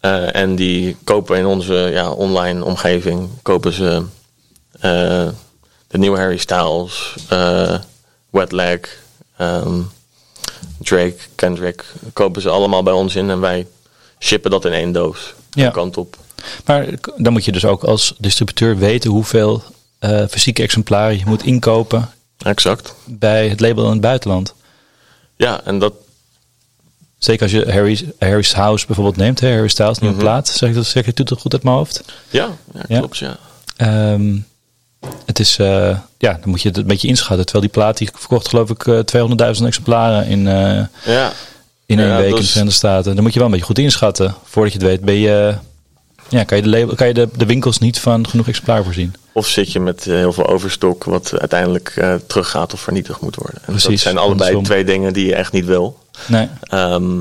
Eh, 0.00 0.34
en 0.34 0.56
die 0.56 0.96
kopen 1.04 1.38
in 1.38 1.46
onze 1.46 1.74
ja, 1.74 2.10
online 2.10 2.64
omgeving 2.64 3.28
kopen 3.42 3.72
ze 3.72 4.02
eh, 4.72 5.28
de 5.86 5.98
nieuwe 5.98 6.18
Harry 6.18 6.36
Styles, 6.36 7.14
eh 7.28 7.78
Wet 8.30 8.52
Leg, 8.52 8.80
ehm, 9.36 9.80
Drake, 10.78 11.16
Kendrick. 11.34 11.84
Kopen 12.12 12.42
ze 12.42 12.48
allemaal 12.48 12.82
bij 12.82 12.92
ons 12.92 13.14
in 13.14 13.30
en 13.30 13.40
wij 13.40 13.66
shippen 14.18 14.50
dat 14.50 14.64
in 14.64 14.72
één 14.72 14.92
doos. 14.92 15.34
Ja. 15.50 15.70
Kant 15.70 15.96
op. 15.96 16.16
Maar 16.64 16.86
dan 17.16 17.32
moet 17.32 17.44
je 17.44 17.52
dus 17.52 17.64
ook 17.64 17.84
als 17.84 18.14
distributeur 18.18 18.78
weten 18.78 19.10
hoeveel 19.10 19.62
fysieke 20.30 20.62
exemplaren 20.62 21.18
je 21.18 21.24
moet 21.26 21.44
inkopen 21.44 22.10
Exact. 22.38 22.94
bij 23.04 23.48
het 23.48 23.60
label 23.60 23.84
in 23.84 23.90
het 23.90 24.00
buitenland. 24.00 24.54
Ja, 25.42 25.60
en 25.64 25.78
dat, 25.78 25.92
Zeker 27.18 27.42
als 27.42 27.50
je 27.52 27.72
Harry's, 27.72 28.02
Harry's 28.18 28.52
House 28.52 28.86
bijvoorbeeld 28.86 29.16
neemt, 29.16 29.40
hè, 29.40 29.52
Harry 29.52 29.68
Styles, 29.68 29.98
nieuwe 29.98 30.14
Mhm. 30.16 30.24
plaat. 30.24 30.48
Zeg 30.48 30.68
ik 30.68 30.74
dat, 30.74 30.86
zeg 30.86 31.06
ik 31.06 31.18
het 31.18 31.32
goed 31.38 31.52
uit 31.52 31.62
mijn 31.62 31.76
hoofd? 31.76 32.02
ja, 32.30 32.48
ja, 32.88 32.98
klopt, 32.98 33.18
ja. 33.18 33.36
Ehm, 33.76 34.36
het 35.26 35.38
is, 35.38 35.58
eh, 35.58 35.98
ja, 36.18 36.32
dan 36.32 36.48
moet 36.48 36.62
je 36.62 36.68
het 36.68 36.76
een 36.76 36.86
beetje 36.86 37.08
inschatten. 37.08 37.44
Terwijl 37.46 37.64
die 37.64 37.74
plaat 37.74 37.98
die 37.98 38.10
verkocht 38.14 38.48
geloof 38.48 38.70
ik 38.70 38.86
eh, 38.86 38.98
200.000 38.98 39.66
exemplaren 39.66 40.26
in, 40.26 40.48
eh, 40.48 40.84
Ja, 41.14 41.32
in 41.86 41.98
één 41.98 42.08
Ja, 42.08 42.16
week 42.16 42.30
in 42.30 42.36
de 42.36 42.42
Verenigde 42.46 42.76
Staten. 42.76 43.14
Dan 43.14 43.22
moet 43.22 43.32
je 43.32 43.38
wel 43.38 43.48
een 43.48 43.52
beetje 43.54 43.66
goed 43.68 43.78
inschatten. 43.78 44.34
Voordat 44.44 44.72
je 44.72 44.78
het 44.78 44.86
weet 44.88 45.00
ben 45.00 45.14
je, 45.14 45.54
ja, 46.32 46.44
kan 46.44 46.56
je, 46.56 46.62
de, 46.62 46.68
label, 46.68 46.94
kan 46.94 47.06
je 47.06 47.14
de, 47.14 47.28
de 47.36 47.46
winkels 47.46 47.78
niet 47.78 47.98
van 47.98 48.28
genoeg 48.28 48.48
exemplaar 48.48 48.84
voorzien. 48.84 49.14
of 49.32 49.48
zit 49.48 49.72
je 49.72 49.80
met 49.80 50.06
eh, 50.06 50.14
heel 50.14 50.32
veel 50.32 50.46
overstok 50.46 51.04
wat 51.04 51.38
uiteindelijk 51.38 51.92
eh, 51.96 52.14
teruggaat 52.26 52.72
of 52.72 52.80
vernietigd 52.80 53.20
moet 53.20 53.36
worden. 53.36 53.56
En 53.56 53.72
dat 53.72 53.82
Precies, 53.82 54.02
zijn 54.02 54.18
allebei 54.18 54.38
andersom. 54.40 54.64
twee 54.64 54.84
dingen 54.84 55.12
die 55.12 55.26
je 55.26 55.34
echt 55.34 55.52
niet 55.52 55.64
wil. 55.64 55.98
Nee. 56.26 56.48
Ehm, 56.62 57.20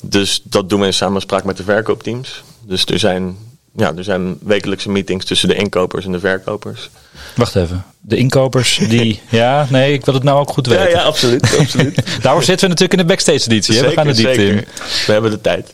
dus 0.00 0.40
dat 0.44 0.68
doen 0.68 0.80
we 0.80 0.86
in 0.86 0.94
samenspraak 0.94 1.44
met 1.44 1.56
de 1.56 1.62
verkoopteams. 1.62 2.42
Dus 2.66 2.84
er 2.86 2.98
zijn, 2.98 3.36
ja, 3.76 3.92
er 3.96 4.04
zijn 4.04 4.38
wekelijkse 4.40 4.90
meetings 4.90 5.24
tussen 5.24 5.48
de 5.48 5.54
inkopers 5.54 6.04
en 6.04 6.12
de 6.12 6.20
verkopers. 6.20 6.90
Wacht 7.36 7.56
even. 7.56 7.84
De 8.00 8.16
inkopers 8.16 8.80
die... 8.88 9.20
ja, 9.28 9.66
nee, 9.70 9.92
ik 9.92 10.04
wil 10.04 10.14
het 10.14 10.22
nou 10.22 10.40
ook 10.40 10.50
goed 10.50 10.66
weten. 10.66 10.84
Ja, 10.84 10.90
ja, 10.90 11.02
absoluut. 11.02 11.56
absoluut. 11.58 11.94
Daarvoor 12.22 12.44
zitten 12.44 12.68
we 12.68 12.74
natuurlijk 12.74 12.92
in 12.92 12.98
de 12.98 13.12
backstage 13.12 13.50
editie. 13.50 13.80
We 13.80 13.90
gaan 13.90 14.06
er 14.06 14.14
diepte 14.14 14.46
in. 14.46 14.64
We 15.06 15.12
hebben 15.12 15.30
de 15.30 15.40
tijd. 15.40 15.72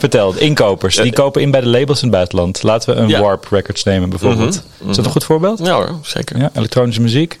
Vertel, 0.00 0.34
inkopers. 0.34 0.96
Die 0.96 1.04
Ja. 1.04 1.10
kopen 1.10 1.42
in 1.42 1.50
bij 1.50 1.60
de 1.60 1.66
labels 1.66 1.98
in 1.98 2.08
het 2.08 2.16
buitenland. 2.16 2.62
Laten 2.62 2.94
we 2.94 3.00
een 3.00 3.08
Ja. 3.08 3.20
Warp 3.20 3.46
Records 3.50 3.84
nemen 3.84 4.10
bijvoorbeeld. 4.10 4.62
Mhm, 4.78 4.90
Is 4.90 4.96
dat 4.96 5.04
een 5.04 5.10
goed 5.10 5.24
voorbeeld? 5.24 5.58
Ja 5.58 5.74
hoor, 5.74 5.98
zeker. 6.02 6.38
Ja, 6.38 6.50
elektronische 6.54 7.00
muziek. 7.00 7.40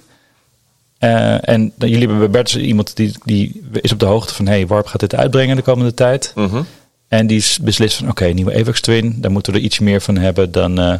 Eh, 0.98 1.48
en 1.48 1.72
dan- 1.76 1.88
jullie 1.88 1.98
hebben 2.08 2.18
bij 2.18 2.30
Bert 2.30 2.52
iemand 2.52 2.96
die, 2.96 3.12
die 3.24 3.62
is 3.80 3.92
op 3.92 3.98
de 3.98 4.06
hoogte 4.06 4.34
van... 4.34 4.46
hey, 4.46 4.66
Warp 4.66 4.86
gaat 4.86 5.00
dit 5.00 5.14
uitbrengen 5.14 5.56
de 5.56 5.62
komende 5.62 5.94
tijd. 5.94 6.32
Mhm. 6.34 6.62
En 7.08 7.26
die 7.26 7.44
beslist 7.62 7.96
van... 7.96 8.08
oké, 8.08 8.24
nieuwe 8.24 8.54
Avex 8.60 8.80
Twin. 8.80 9.14
Daar 9.20 9.30
moeten 9.30 9.52
we 9.52 9.58
er 9.58 9.64
iets 9.64 9.78
meer 9.78 10.00
van 10.00 10.16
hebben 10.16 10.52
dan... 10.52 10.78
eh 10.80 10.94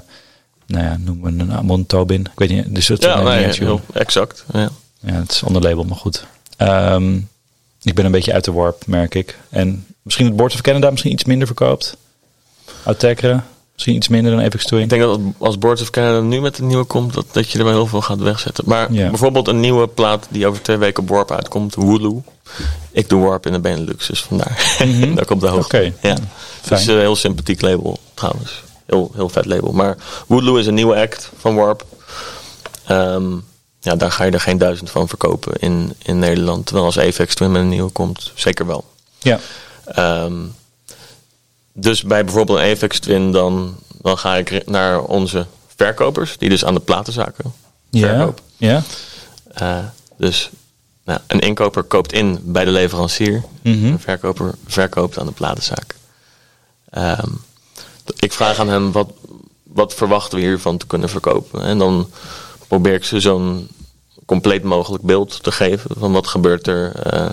nou 0.67 0.85
ja, 0.85 0.97
noemen 1.01 1.37
we 1.37 1.43
een 1.43 1.53
Amon 1.53 1.87
Tobin. 1.87 2.21
Ik 2.21 2.31
weet 2.39 2.49
niet, 2.51 2.75
dus 2.75 2.87
dat 2.87 3.03
Ja, 3.03 3.23
nee, 3.23 3.47
niet 3.47 3.59
heel 3.59 3.81
exact. 3.93 4.45
Ja. 4.53 4.69
Ja, 5.01 5.13
het 5.13 5.31
is 5.31 5.45
ander 5.45 5.63
label, 5.63 5.85
maar 5.85 5.97
goed. 5.97 6.25
Ehm, 6.57 7.17
ik 7.83 7.95
ben 7.95 8.05
een 8.05 8.11
beetje 8.13 8.33
uit 8.33 8.45
de 8.45 8.53
warp, 8.53 8.83
merk 8.87 9.15
ik. 9.15 9.39
En 9.49 9.87
misschien 10.03 10.27
het 10.27 10.37
Board 10.37 10.55
of 10.55 10.61
Canada 10.61 10.91
misschien 10.91 11.13
iets 11.13 11.25
minder 11.25 11.47
verkoopt. 11.47 11.97
Outekra, 12.83 13.45
misschien 13.73 13.95
iets 13.95 14.09
minder 14.09 14.33
dan 14.33 14.43
Apex 14.45 14.65
Twin. 14.65 14.81
Ik 14.83 14.89
denk 14.89 15.03
dat 15.03 15.21
als 15.39 15.59
Boards 15.59 15.83
of 15.83 15.91
Canada 15.91 16.21
nu 16.21 16.41
met 16.41 16.59
een 16.59 16.67
nieuwe 16.67 16.85
komt, 16.85 17.15
dat, 17.15 17.27
dat 17.33 17.51
je 17.51 17.59
er 17.59 17.65
wel 17.65 17.73
heel 17.73 17.87
veel 17.87 18.03
gaat 18.03 18.19
wegzetten. 18.19 18.65
Maar 18.67 18.93
Ja. 18.93 19.09
bijvoorbeeld 19.09 19.49
een 19.49 19.61
nieuwe 19.61 19.87
plaat 19.89 20.27
die 20.31 20.47
over 20.47 20.63
twee 20.63 20.77
weken 20.77 21.03
op 21.03 21.09
Warp 21.09 21.31
uitkomt, 21.31 21.75
Wooloo. 21.75 22.23
Ik 22.91 23.09
doe 23.09 23.21
Warp 23.25 23.47
in 23.47 23.53
de 23.53 23.61
Benelux, 23.61 24.07
dus 24.07 24.23
vandaar. 24.23 24.77
Daar 25.15 25.25
komt 25.25 25.41
de 25.41 25.47
hoogte. 25.47 25.77
Mhm. 25.77 26.07
Ja. 26.09 26.17
Fijn. 26.61 26.79
Dus 26.79 26.87
een 26.87 26.99
heel 26.99 27.17
sympathiek 27.17 27.61
label 27.61 27.99
trouwens. 28.15 28.63
Heel, 28.87 29.11
heel 29.15 29.29
vet 29.29 29.45
label. 29.47 29.73
Maar 29.73 29.97
Wooloo 30.27 30.57
is 30.57 30.67
een 30.67 30.75
nieuwe 30.75 30.97
act 30.97 31.31
van 31.39 31.55
Warp. 31.55 31.85
Ehm, 32.87 33.31
ja, 33.81 33.97
daar 33.97 34.13
ga 34.13 34.25
je 34.25 34.31
er 34.31 34.41
geen 34.41 34.59
duizend 34.59 34.91
van 34.91 35.09
verkopen 35.09 35.53
in, 35.59 35.93
in 36.03 36.19
Nederland. 36.19 36.65
Terwijl 36.67 36.87
als 36.87 36.99
Apex 36.99 37.35
Twin 37.35 37.53
met 37.53 37.63
een 37.63 37.69
nieuwe 37.69 37.91
komt, 37.91 38.33
zeker 38.35 38.67
wel. 38.67 38.85
Ja, 39.19 39.39
Ehm, 39.95 40.35
dus 41.73 42.03
bij 42.03 42.25
bijvoorbeeld 42.25 42.59
een 42.59 42.71
Apex 42.77 42.99
Twin, 42.99 43.33
dan, 43.33 43.77
dan 44.03 44.19
ga 44.19 44.37
ik 44.37 44.67
naar 44.67 45.01
onze 45.03 45.47
verkopers, 45.77 46.39
die 46.39 46.49
dus 46.49 46.65
aan 46.65 46.75
de 46.75 46.81
platenzaken 46.81 47.53
ja, 47.91 48.09
verkopen. 48.09 48.45
ja. 48.57 48.83
Eh, 49.53 49.79
dus 50.17 50.51
nou, 51.05 51.21
een 51.27 51.41
inkoper 51.41 51.83
koopt 51.83 52.13
in 52.13 52.39
bij 52.43 52.65
de 52.65 52.71
leverancier, 52.71 53.43
Mhm. 53.63 53.85
een 53.87 54.01
verkoper 54.01 54.55
verkoopt 54.67 55.19
aan 55.19 55.27
de 55.27 55.33
platenzaak. 55.33 55.95
Ehm, 56.91 57.29
ik 58.19 58.33
vraag 58.33 58.59
aan 58.59 58.69
hen 58.69 58.93
wat, 58.93 59.11
wat 59.63 59.95
verwachten 59.95 60.39
we 60.39 60.45
hiervan 60.45 60.77
te 60.77 60.87
kunnen 60.87 61.09
verkopen. 61.09 61.63
En 61.63 61.79
dan 61.79 62.11
probeer 62.69 62.95
ik 62.95 63.05
ze 63.05 63.21
zo'n 63.21 63.69
compleet 64.27 64.63
mogelijk 64.63 65.03
beeld 65.03 65.43
te 65.43 65.53
geven 65.53 65.91
van 65.99 66.13
wat 66.13 66.27
gebeurt 66.27 66.67
er 66.67 66.93
uh, 67.15 67.31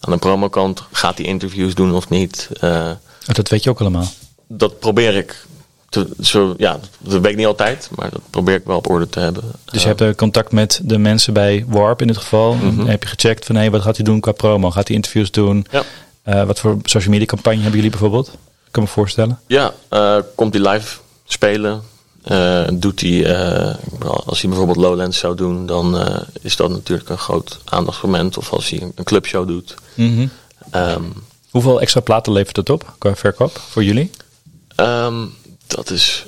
aan 0.00 0.12
de 0.12 0.18
promokant. 0.18 0.82
Gaat 0.92 1.18
hij 1.18 1.26
interviews 1.26 1.74
doen 1.74 1.94
of 1.94 2.08
niet? 2.08 2.48
Uh, 2.64 2.90
dat 3.26 3.48
weet 3.48 3.62
je 3.62 3.70
ook 3.70 3.80
allemaal. 3.80 4.06
Dat 4.46 4.78
probeer 4.78 5.16
ik. 5.16 5.46
Te, 5.88 6.08
zo, 6.20 6.54
ja, 6.56 6.80
dat 6.98 7.20
weet 7.20 7.30
ik 7.30 7.36
niet 7.36 7.46
altijd, 7.46 7.88
maar 7.94 8.10
dat 8.10 8.20
probeer 8.30 8.54
ik 8.54 8.64
wel 8.64 8.76
op 8.76 8.90
orde 8.90 9.08
te 9.08 9.20
hebben. 9.20 9.44
Dus 9.64 9.82
je 9.82 9.88
hebt 9.88 10.00
er 10.00 10.14
contact 10.14 10.52
met 10.52 10.80
de 10.82 10.98
mensen 10.98 11.32
bij 11.32 11.64
Warp 11.68 12.00
in 12.00 12.06
dit 12.06 12.16
geval. 12.16 12.54
Mm 12.54 12.60
-hmm. 12.60 12.86
Heb 12.86 13.02
je 13.02 13.08
gecheckt 13.08 13.46
van 13.46 13.54
hé, 13.54 13.60
hey, 13.60 13.70
wat 13.70 13.82
gaat 13.82 13.96
hij 13.96 14.04
doen 14.04 14.20
qua 14.20 14.32
promo? 14.32 14.70
Gaat 14.70 14.86
hij 14.86 14.96
interviews 14.96 15.30
doen? 15.30 15.66
Ja. 15.70 15.82
Uh, 16.24 16.44
wat 16.44 16.60
voor 16.60 16.78
social 16.82 17.12
media 17.12 17.26
campagne 17.26 17.60
hebben 17.60 17.76
jullie 17.76 17.90
bijvoorbeeld? 17.90 18.26
Ik 18.66 18.70
kan 18.70 18.82
me 18.82 18.88
voorstellen. 18.88 19.38
Ja, 19.46 19.74
komt 20.34 20.54
hij 20.54 20.72
live 20.72 20.98
spelen? 21.24 21.82
Uh, 22.24 22.68
doet 22.72 23.00
hij, 23.00 23.36
als 24.00 24.40
hij 24.40 24.50
bijvoorbeeld 24.50 24.78
Lowlands 24.78 25.18
zou 25.18 25.36
doen, 25.36 25.66
dan 25.66 26.16
is 26.40 26.56
dat 26.56 26.70
natuurlijk 26.70 27.08
een 27.08 27.18
groot 27.18 27.58
aandachtsmoment. 27.64 28.38
Of 28.38 28.52
als 28.52 28.70
hij 28.70 28.92
een 28.94 29.04
clubshow 29.04 29.48
doet. 29.48 29.74
-hmm. 29.94 30.30
um, 30.74 31.12
Hoeveel 31.50 31.80
extra 31.80 32.00
platen 32.00 32.32
levert 32.32 32.56
het 32.56 32.70
op 32.70 32.94
qua 32.98 33.16
verkoop 33.16 33.58
voor 33.68 33.84
jullie? 33.84 34.10
Um, 34.76 35.34
dat 35.66 35.90
is 35.90 36.26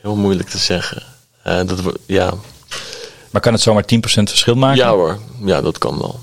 heel 0.00 0.16
moeilijk 0.16 0.48
te 0.48 0.58
zeggen. 0.58 1.02
dat, 1.42 1.80
ja. 2.06 2.34
Maar 3.30 3.40
kan 3.42 3.52
het 3.52 3.62
zomaar 3.62 3.84
10% 3.94 3.98
verschil 4.02 4.54
maken? 4.54 4.76
Ja 4.76 4.90
hoor, 4.90 5.18
ja 5.44 5.60
dat 5.60 5.78
kan 5.78 5.98
wel. 5.98 6.20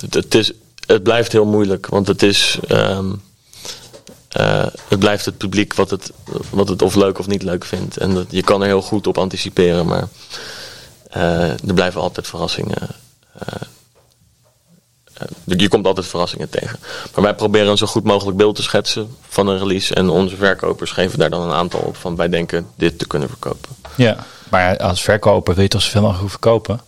Het, 0.00 0.14
het 0.14 0.34
is, 0.34 0.52
het 0.86 1.02
blijft 1.02 1.32
heel 1.32 1.44
moeilijk, 1.44 1.86
want 1.86 2.06
het 2.06 2.22
is. 2.22 2.58
Um, 2.68 3.22
uh, 4.40 4.66
het 4.88 4.98
blijft 4.98 5.24
het 5.24 5.36
publiek 5.36 5.74
wat 5.74 5.90
het, 5.90 6.12
wat 6.50 6.68
het 6.68 6.82
of 6.82 6.94
leuk 6.94 7.18
of 7.18 7.26
niet 7.26 7.42
leuk 7.42 7.64
vindt. 7.64 7.96
En 7.96 8.14
dat, 8.14 8.26
je 8.30 8.42
kan 8.42 8.60
er 8.60 8.66
heel 8.66 8.82
goed 8.82 9.06
op 9.06 9.18
anticiperen, 9.18 9.86
maar 9.86 10.08
uh, 11.16 11.50
er 11.50 11.74
blijven 11.74 12.00
altijd 12.00 12.26
verrassingen. 12.26 12.88
Uh, 13.48 13.62
je 15.44 15.68
komt 15.68 15.86
altijd 15.86 16.06
verrassingen 16.06 16.50
tegen. 16.50 16.78
Maar 17.14 17.24
wij 17.24 17.34
proberen 17.34 17.68
een 17.68 17.76
zo 17.76 17.86
goed 17.86 18.04
mogelijk 18.04 18.36
beeld 18.36 18.56
te 18.56 18.62
schetsen 18.62 19.16
van 19.28 19.46
een 19.46 19.58
release. 19.58 19.94
En 19.94 20.08
onze 20.08 20.36
verkopers 20.36 20.90
geven 20.90 21.18
daar 21.18 21.30
dan 21.30 21.42
een 21.42 21.52
aantal 21.52 21.80
op 21.80 21.96
van 21.96 22.16
wij 22.16 22.28
denken 22.28 22.66
dit 22.74 22.98
te 22.98 23.06
kunnen 23.06 23.28
verkopen. 23.28 23.70
Ja, 23.96 24.26
maar 24.48 24.76
als 24.76 25.02
verkoper 25.02 25.54
wil 25.54 25.62
je 25.62 25.68
toch 25.68 25.82
zoveel 25.82 26.02
mogelijk 26.02 26.30
verkopen? 26.30 26.80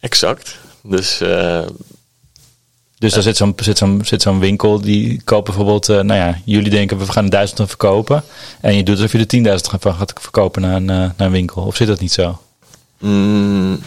Exact. 0.00 0.56
Dus 0.82 1.20
dus 2.98 3.12
daar 3.12 3.22
zit 3.22 3.36
zo'n 3.36 3.52
zit 3.56 3.78
zo'n 3.78 4.00
zit 4.04 4.22
zo'n 4.22 4.38
winkel 4.38 4.80
die 4.80 5.22
koopt 5.24 5.44
bijvoorbeeld, 5.44 5.88
uh, 5.88 6.00
nou 6.00 6.20
ja, 6.20 6.38
jullie 6.44 6.70
denken 6.70 6.98
we 6.98 7.12
gaan 7.12 7.28
duizend 7.28 7.68
verkopen. 7.68 8.24
En 8.60 8.76
je 8.76 8.82
doet 8.82 8.96
alsof 8.96 9.12
je 9.12 9.26
de 9.26 9.36
10.000 9.36 9.54
gaat 9.70 10.12
verkopen 10.20 10.62
naar 10.62 10.74
een, 10.74 10.82
uh, 10.82 10.88
naar 10.88 11.14
een 11.16 11.30
winkel. 11.30 11.62
Of 11.62 11.76
zit 11.76 11.86
dat 11.86 12.00
niet 12.00 12.12
zo? 12.12 12.40
Mm, 12.98 13.80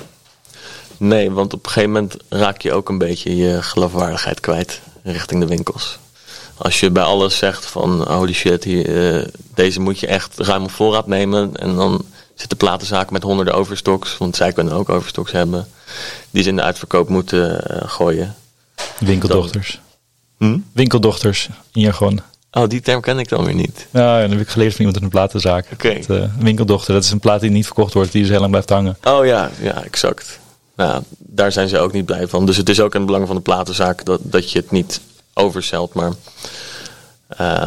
nee, 0.97 1.31
want 1.31 1.53
op 1.53 1.65
een 1.65 1.71
gegeven 1.71 1.91
moment 1.91 2.17
raak 2.29 2.61
je 2.61 2.73
ook 2.73 2.89
een 2.89 2.97
beetje 2.97 3.35
je 3.35 3.61
geloofwaardigheid 3.61 4.39
kwijt 4.39 4.81
richting 5.03 5.41
de 5.41 5.47
winkels. 5.47 5.99
Als 6.57 6.79
je 6.79 6.91
bij 6.91 7.03
alles 7.03 7.37
zegt 7.37 7.65
van 7.65 8.07
holy 8.07 8.33
shit, 8.33 8.63
hier, 8.63 9.15
uh, 9.15 9.27
deze 9.53 9.79
moet 9.79 9.99
je 9.99 10.07
echt 10.07 10.37
ruim 10.37 10.63
op 10.63 10.71
voorraad 10.71 11.07
nemen. 11.07 11.55
En 11.55 11.75
dan 11.75 12.05
zitten 12.35 12.57
platenzaken 12.57 13.13
met 13.13 13.23
honderden 13.23 13.53
overstoks, 13.53 14.17
want 14.17 14.35
zij 14.35 14.51
kunnen 14.51 14.73
ook 14.73 14.89
overstoks 14.89 15.31
hebben. 15.31 15.67
Die 16.29 16.43
ze 16.43 16.49
in 16.49 16.55
de 16.55 16.61
uitverkoop 16.61 17.09
moeten 17.09 17.63
gooien. 17.89 18.35
Winkeldochters. 19.00 19.79
Hm? 20.38 20.57
Winkeldochters 20.73 21.50
in 21.73 21.81
jargon. 21.81 22.19
Oh, 22.51 22.67
die 22.67 22.81
term 22.81 23.01
ken 23.01 23.19
ik 23.19 23.29
dan 23.29 23.43
weer 23.43 23.53
niet. 23.53 23.88
Ja, 23.91 24.21
dat 24.21 24.29
heb 24.29 24.39
ik 24.39 24.50
geleerd 24.50 24.71
van 24.71 24.79
iemand 24.79 24.97
in 24.97 25.03
een 25.03 25.09
platenzaak. 25.09 25.65
Oké. 25.73 26.01
Okay. 26.03 26.19
Uh, 26.21 26.29
winkeldochter, 26.39 26.93
dat 26.93 27.03
is 27.03 27.11
een 27.11 27.19
plaat 27.19 27.41
die 27.41 27.50
niet 27.50 27.65
verkocht 27.65 27.93
wordt, 27.93 28.11
die 28.11 28.21
dus 28.21 28.29
heel 28.29 28.39
lang 28.39 28.51
blijft 28.51 28.69
hangen. 28.69 28.97
Oh 29.03 29.25
ja, 29.25 29.51
ja, 29.61 29.83
exact. 29.83 30.39
Nou, 30.75 31.03
daar 31.17 31.51
zijn 31.51 31.69
ze 31.69 31.79
ook 31.79 31.91
niet 31.91 32.05
blij 32.05 32.27
van. 32.27 32.45
Dus 32.45 32.57
het 32.57 32.69
is 32.69 32.79
ook 32.79 32.93
in 32.93 33.00
het 33.00 33.09
belang 33.09 33.27
van 33.27 33.35
de 33.35 33.41
platenzaak 33.41 34.05
dat, 34.05 34.19
dat 34.23 34.51
je 34.51 34.59
het 34.59 34.71
niet 34.71 35.01
overzelt. 35.33 35.93
Maar 35.93 36.11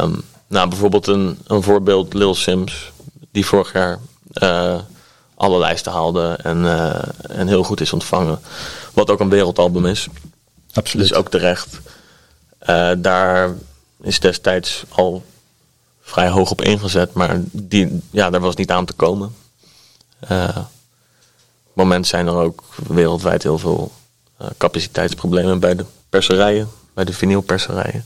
um, 0.01 0.21
nou, 0.47 0.69
bijvoorbeeld 0.69 1.07
een, 1.07 1.37
een 1.47 1.63
voorbeeld, 1.63 2.13
Lil 2.13 2.35
Sims, 2.35 2.91
die 3.31 3.45
vorig 3.45 3.73
jaar 3.73 3.99
uh, 4.33 4.75
alle 5.35 5.57
lijsten 5.57 5.91
haalde 5.91 6.39
en, 6.43 6.63
uh, 6.63 6.95
en 7.29 7.47
heel 7.47 7.63
goed 7.63 7.81
is 7.81 7.93
ontvangen. 7.93 8.39
Wat 8.93 9.09
ook 9.09 9.19
een 9.19 9.29
wereldalbum 9.29 9.85
is. 9.85 10.07
Absoluut. 10.75 11.07
Dus 11.07 11.17
ook 11.17 11.29
terecht. 11.29 11.79
Uh, 12.69 12.91
daar 12.97 13.53
is 14.01 14.19
destijds 14.19 14.83
al 14.89 15.23
vrij 16.01 16.29
hoog 16.29 16.51
op 16.51 16.61
ingezet, 16.61 17.13
maar 17.13 17.39
die, 17.51 18.01
ja, 18.11 18.29
daar 18.29 18.41
was 18.41 18.55
niet 18.55 18.71
aan 18.71 18.85
te 18.85 18.93
komen. 18.93 19.35
Uh, 20.31 20.47
op 20.47 21.81
het 21.81 21.83
moment 21.83 22.07
zijn 22.07 22.27
er 22.27 22.35
ook 22.35 22.63
wereldwijd 22.87 23.43
heel 23.43 23.57
veel 23.57 23.91
uh, 24.41 24.47
capaciteitsproblemen 24.57 25.59
bij 25.59 25.75
de 25.75 25.85
perserijen, 26.09 26.69
bij 26.93 27.03
de 27.03 27.13
vinylperserijen. 27.13 28.05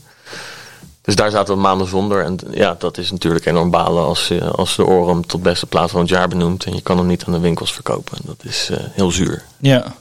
Dus 1.02 1.16
daar 1.16 1.32
zaten 1.32 1.54
we 1.54 1.60
maanden 1.60 1.88
zonder. 1.88 2.24
En 2.24 2.40
ja, 2.52 2.76
dat 2.80 2.98
is 2.98 3.12
natuurlijk 3.12 3.46
enorm 3.46 3.70
balen 3.70 4.04
als, 4.04 4.32
als 4.52 4.76
de 4.76 4.86
oren 4.86 5.14
hem 5.14 5.26
tot 5.26 5.42
beste 5.42 5.66
plaats 5.66 5.92
van 5.92 6.02
het 6.02 6.10
jaar 6.10 6.28
benoemt. 6.28 6.66
En 6.66 6.76
je 6.76 6.82
kan 6.82 6.98
hem 6.98 7.08
niet 7.08 7.24
aan 7.24 7.34
de 7.34 7.40
winkels 7.40 7.74
verkopen. 7.74 8.18
Dat 8.24 8.44
is 8.44 8.70
heel 8.74 9.12
zuur. 9.12 9.44
Ja. 9.60 9.96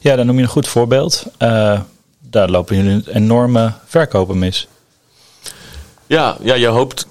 ja, 0.00 0.16
dan 0.16 0.26
noem 0.26 0.36
je 0.36 0.42
een 0.42 0.48
goed 0.48 0.68
voorbeeld. 0.68 1.24
Uh, 1.38 1.80
daar 2.30 2.48
lopen 2.48 2.76
jullie 2.76 3.12
enorme 3.12 3.72
verkopen 3.84 4.38
mis. 4.38 4.68
Ja, 6.06 6.36
ja, 6.40 6.54
je 6.54 6.66
hoopt 6.66 7.06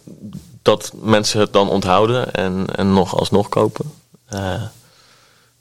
dat 0.62 0.92
mensen 1.02 1.40
het 1.40 1.54
dan 1.54 1.70
onthouden 1.70 2.34
en, 2.34 2.66
en 2.76 2.94
nog 2.94 3.20
alsnog 3.20 3.50
kopen. 3.50 3.86
Uh, 4.34 4.62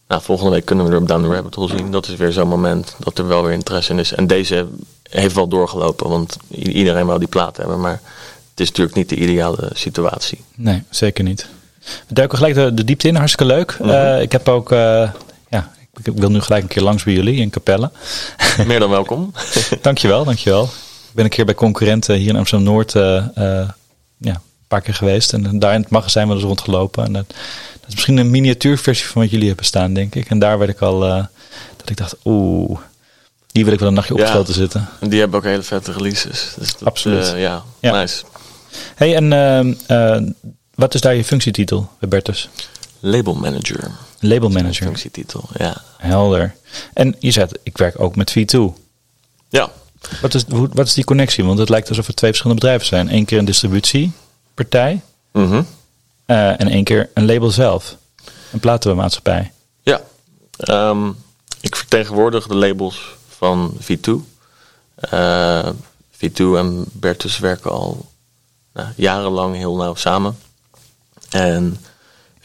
nou, 0.09 0.23
volgende 0.23 0.51
week 0.51 0.65
kunnen 0.65 0.87
we 0.87 0.93
er 0.93 1.01
op 1.01 1.09
Down 1.09 1.23
the 1.23 1.35
Rabbit 1.35 1.55
Hole 1.55 1.77
zien. 1.77 1.91
Dat 1.91 2.09
is 2.09 2.17
weer 2.17 2.33
zo'n 2.33 2.49
moment 2.49 2.95
dat 2.99 3.19
er 3.19 3.27
wel 3.27 3.43
weer 3.43 3.53
interesse 3.53 3.93
in 3.93 3.99
is. 3.99 4.13
En 4.13 4.27
deze 4.27 4.67
heeft 5.03 5.35
wel 5.35 5.49
doorgelopen, 5.49 6.09
want 6.09 6.37
iedereen 6.49 7.07
wou 7.07 7.19
die 7.19 7.29
plaat 7.29 7.57
hebben. 7.57 7.81
Maar 7.81 8.01
het 8.51 8.61
is 8.61 8.69
natuurlijk 8.69 8.97
niet 8.97 9.09
de 9.09 9.17
ideale 9.17 9.71
situatie. 9.73 10.45
Nee, 10.55 10.83
zeker 10.91 11.25
niet. 11.25 11.49
We 11.81 12.15
duiken 12.15 12.39
gelijk 12.39 12.55
de, 12.55 12.75
de 12.75 12.85
diepte 12.85 13.09
in, 13.09 13.15
hartstikke 13.17 13.55
leuk. 13.55 13.71
-hmm. 13.71 13.89
uh, 13.89 14.21
ik 14.21 14.33
heb 14.33 14.49
ook, 14.49 14.73
uh, 14.73 15.11
ja, 15.49 15.71
ik 16.03 16.12
wil 16.15 16.31
nu 16.31 16.41
gelijk 16.41 16.62
een 16.62 16.69
keer 16.69 16.83
langs 16.83 17.05
bij 17.05 17.12
jullie 17.12 17.41
in 17.41 17.50
Capelle. 17.50 17.91
Meer 18.67 18.79
dan 18.79 18.91
welkom. 18.91 19.33
dankjewel, 19.83 20.25
dankjewel. 20.25 20.65
Ik 20.65 21.12
ben 21.12 21.25
een 21.25 21.31
keer 21.31 21.45
bij 21.45 21.55
concurrenten 21.55 22.17
hier 22.17 22.29
in 22.29 22.37
Amsterdam-Noord 22.37 22.95
uh, 22.95 23.03
uh, 23.03 23.69
ja, 24.17 24.35
een 24.35 24.69
paar 24.69 24.81
keer 24.81 24.95
geweest. 24.95 25.33
En 25.33 25.59
daar 25.59 25.75
in 25.75 25.81
het 25.81 25.91
magazijn 25.91 26.26
wel 26.26 26.37
eens 26.37 26.45
rondgelopen. 26.45 27.05
En 27.05 27.12
dat, 27.12 27.29
dat 27.81 27.88
is 27.88 27.95
misschien 27.95 28.17
een 28.17 28.31
miniatuurversie 28.31 29.07
van 29.07 29.23
wat 29.23 29.31
jullie 29.31 29.47
hebben 29.47 29.65
staan, 29.65 29.95
denk 29.95 30.15
ik. 30.15 30.31
En 30.31 30.38
daar 30.38 30.59
werd 30.59 30.71
ik 30.71 30.81
al, 30.81 31.07
uh, 31.07 31.25
dat 31.76 31.91
ik 31.91 31.97
dacht, 31.97 32.17
oeh, 32.25 32.81
die 33.47 33.65
wil 33.65 33.73
ik 33.73 33.79
wel 33.79 33.88
een 33.88 33.95
nachtje 33.95 34.15
opgesloten 34.15 34.55
ja, 34.55 34.61
zitten. 34.61 34.88
En 35.00 35.09
die 35.09 35.21
hebben 35.21 35.38
ook 35.38 35.45
hele 35.45 35.62
vette 35.62 35.93
releases. 35.93 36.53
Dus 36.59 36.73
dat, 36.73 36.85
Absoluut. 36.85 37.33
ja, 37.37 37.62
ja, 37.81 38.00
nice. 38.00 38.25
Hey, 38.95 39.15
en 39.15 39.76
wat 40.75 40.95
is 40.95 41.00
daar 41.00 41.15
je 41.15 41.25
functietitel, 41.25 41.91
Bertus? 41.99 42.49
Label 43.07 43.35
manager. 43.35 43.91
Label 44.21 44.49
manager. 44.49 44.87
Functietitel, 44.87 45.49
ja. 45.57 45.83
Helder. 45.97 46.55
En 46.93 47.15
je 47.19 47.31
zegt, 47.31 47.59
ik 47.63 47.79
werk 47.79 48.01
ook 48.01 48.17
met 48.17 48.35
V2. 48.39 48.59
Ja. 49.49 49.71
Wat 50.21 50.35
is, 50.35 50.45
hoe, 50.49 50.69
wat 50.73 50.87
is 50.87 50.95
die 50.95 51.05
connectie? 51.05 51.45
Want 51.45 51.59
het 51.59 51.69
lijkt 51.69 51.89
alsof 51.89 52.09
er 52.09 52.15
twee 52.15 52.31
verschillende 52.31 52.63
bedrijven 52.63 52.87
zijn. 52.87 53.15
Eén 53.15 53.25
keer 53.25 53.39
een 53.39 53.45
distributiepartij 53.45 55.01
mm 55.33 55.49
-hmm. 55.49 55.67
uh, 56.27 56.61
en 56.61 56.69
één 56.69 56.85
keer 56.85 57.11
een 57.15 57.27
label 57.27 57.51
zelf. 57.51 57.97
Een 58.53 58.61
platenmaatschappij. 58.61 59.53
Ja. 59.83 60.01
Um, 60.71 61.17
ik 61.61 61.77
vertegenwoordig 61.77 62.47
de 62.47 62.55
labels 62.55 63.17
van 63.29 63.73
V2. 63.83 64.11
Uh, 65.13 65.69
V2 66.13 66.37
en 66.37 66.85
Bertus 66.93 67.39
werken 67.39 67.71
al 67.71 68.07
nou, 68.73 68.89
jarenlang 68.97 69.57
heel 69.57 69.77
nauw 69.77 69.95
samen. 69.95 70.39
En 71.31 71.79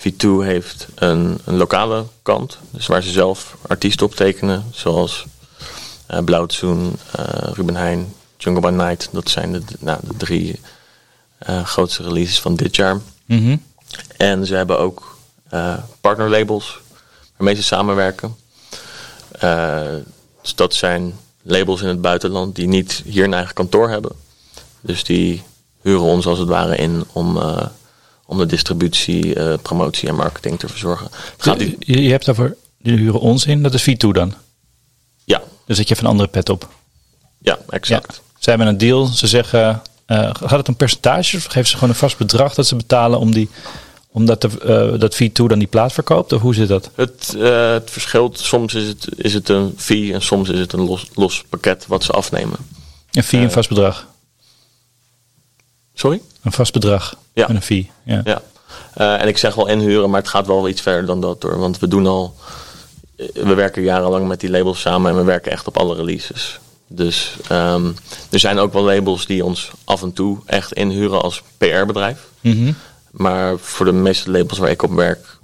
V2 0.02 0.28
heeft 0.44 0.88
een, 0.96 1.40
een, 1.46 1.58
lokale 1.58 2.06
kant, 2.22 2.58
dus 2.70 2.88
waar 2.88 3.04
ze 3.04 3.12
zelf 3.12 3.58
artiesten 3.68 4.06
optekenen, 4.06 4.66
zoals 4.72 5.26
uh, 6.12 6.20
Blauwtsoen, 6.20 6.96
uh, 7.20 7.26
Ruben 7.54 7.76
Heijn, 7.76 8.14
Jungle 8.38 8.62
by 8.62 8.76
Night. 8.76 9.10
Dat 9.12 9.30
zijn 9.30 9.52
de, 9.52 9.62
nou, 9.80 10.00
de 10.04 10.18
drie 10.18 10.60
uh, 11.50 11.66
grootste 11.66 12.04
releases 12.04 12.40
van 12.40 12.56
dit 12.56 12.76
jaar. 12.76 12.96
Mm 13.26 13.44
-hmm. 13.44 13.64
En 14.18 14.46
ze 14.46 14.56
hebben 14.56 14.80
ook 14.80 15.18
partnerlabels 16.02 16.80
waarmee 17.38 17.56
ze 17.56 17.64
samenwerken. 17.64 18.36
dus 20.42 20.56
dat 20.56 20.74
zijn 20.74 21.20
labels 21.42 21.82
in 21.82 21.88
het 21.88 22.02
buitenland 22.02 22.56
die 22.56 22.68
niet 22.68 23.02
hier 23.06 23.24
een 23.24 23.34
eigen 23.34 23.54
kantoor 23.54 23.90
hebben. 23.90 24.12
Dus 24.82 25.04
die 25.04 25.44
huren 25.82 26.02
ons 26.02 26.26
als 26.26 26.40
het 26.40 26.48
ware 26.48 26.76
in 26.76 27.06
om 27.12 27.38
om 28.32 28.38
de 28.38 28.46
distributie, 28.46 29.36
uh, 29.36 29.54
promotie 29.62 30.08
en 30.08 30.16
marketing 30.16 30.60
te 30.60 30.68
verzorgen. 30.68 31.10
Gaat 31.38 31.60
die... 31.60 31.76
je, 31.80 32.02
je 32.02 32.10
hebt 32.10 32.26
daarvoor, 32.26 32.56
die 32.78 32.98
huren 32.98 33.20
ons 33.20 33.46
in, 33.46 33.64
dat 33.64 33.74
is 33.74 33.90
V2 33.90 34.08
dan? 34.12 34.34
Ja. 35.24 35.42
Dus 35.66 35.78
dat 35.78 35.88
je 35.88 35.94
even 35.94 36.06
een 36.06 36.12
andere 36.12 36.30
pet 36.30 36.50
op? 36.50 36.70
Ja, 37.42 37.60
exact. 37.70 38.14
Ja. 38.14 38.40
Zij 38.40 38.54
hebben 38.54 38.68
een 38.68 38.78
deal, 38.78 39.06
ze 39.06 39.28
zeggen, 39.28 39.82
Uh, 40.12 40.30
gaat 40.34 40.58
het 40.58 40.68
om 40.68 40.76
percentages 40.76 41.36
of 41.36 41.44
geven 41.44 41.68
ze 41.68 41.74
gewoon 41.74 41.90
een 41.90 41.96
vast 41.96 42.18
bedrag 42.18 42.54
dat 42.54 42.68
ze 42.68 42.76
betalen 42.76 43.20
om 43.20 43.32
die 43.32 43.50
omdat 44.12 44.42
de, 44.42 44.50
uh, 44.94 45.00
dat 45.00 45.16
V2 45.16 45.32
dan 45.32 45.60
die 45.60 45.68
plaat 45.68 45.94
verkoopt? 45.94 46.34
Of 46.34 46.42
hoe 46.42 46.54
zit 46.54 46.68
dat? 46.68 46.90
Het, 46.96 47.34
uh, 47.38 47.72
het 47.72 47.92
verschilt. 47.92 48.40
Soms 48.40 48.74
is 48.74 48.88
het, 48.88 49.08
is 49.16 49.34
het 49.34 49.50
een 49.50 49.74
fee 49.78 50.14
en 50.14 50.22
soms 50.22 50.50
is 50.50 50.60
het 50.60 50.74
een 50.74 50.86
los, 50.86 51.08
los 51.14 51.44
pakket 51.50 51.88
wat 51.88 52.04
ze 52.04 52.12
afnemen. 52.12 52.58
Een 53.12 53.24
fee, 53.24 53.42
een 53.42 53.52
vast 53.52 53.70
bedrag? 53.70 54.08
Sorry? 56.02 56.22
Een 56.42 56.52
vast 56.52 56.74
bedrag 56.74 57.16
ja. 57.34 57.48
en 57.48 57.56
een 57.56 57.62
fee. 57.62 57.92
Ja. 58.04 58.22
ja. 58.24 58.42
en 59.18 59.28
ik 59.28 59.38
zeg 59.38 59.56
wel 59.56 59.68
inhuren, 59.68 60.10
maar 60.10 60.20
het 60.20 60.30
gaat 60.30 60.48
wel 60.48 60.68
iets 60.68 60.82
verder 60.82 61.06
dan 61.06 61.22
dat 61.22 61.42
door. 61.42 61.58
Want 61.58 61.80
we 61.80 61.88
doen 61.88 62.08
al... 62.08 62.36
We 63.34 63.54
werken 63.54 63.82
jarenlang 63.82 64.28
met 64.28 64.40
die 64.40 64.50
labels 64.50 64.82
samen 64.82 65.12
en 65.12 65.18
we 65.18 65.24
werken 65.24 65.52
echt 65.52 65.68
op 65.68 65.78
alle 65.78 65.96
releases. 65.96 66.60
Dus 66.88 67.36
um, 67.52 67.96
er 68.30 68.40
zijn 68.40 68.60
ook 68.60 68.74
wel 68.74 68.84
labels 68.84 69.26
die 69.26 69.46
ons 69.46 69.72
af 69.84 70.02
en 70.02 70.14
toe 70.14 70.40
echt 70.46 70.74
inhuren 70.74 71.22
als 71.22 71.44
PR-bedrijf. 71.58 72.28
Mm 72.42 72.52
-hmm. 72.52 72.76
Maar 73.12 73.58
voor 73.58 73.86
de 73.86 73.92
meeste 73.92 74.32
labels 74.32 74.58
waar 74.58 74.70
ik 74.70 74.84
op 74.84 74.92
werk, 74.92 75.38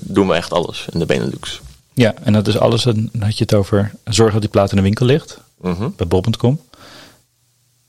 doen 0.00 0.28
we 0.28 0.34
echt 0.34 0.52
alles 0.52 0.86
in 0.92 0.98
de 0.98 1.06
Benelux. 1.06 1.60
Ja, 1.94 2.14
en 2.22 2.32
dat 2.32 2.48
is 2.48 2.58
alles, 2.58 2.82
dan 2.82 3.10
had 3.18 3.38
je 3.38 3.44
het 3.44 3.54
over 3.54 3.92
zorgen 4.04 4.32
dat 4.32 4.42
die 4.42 4.50
plaat 4.50 4.70
in 4.70 4.76
de 4.76 4.82
winkel 4.82 5.06
ligt. 5.06 5.38
Mm 5.60 5.74
-hmm. 5.74 5.94
Bij 5.96 6.06
bol.com. 6.06 6.60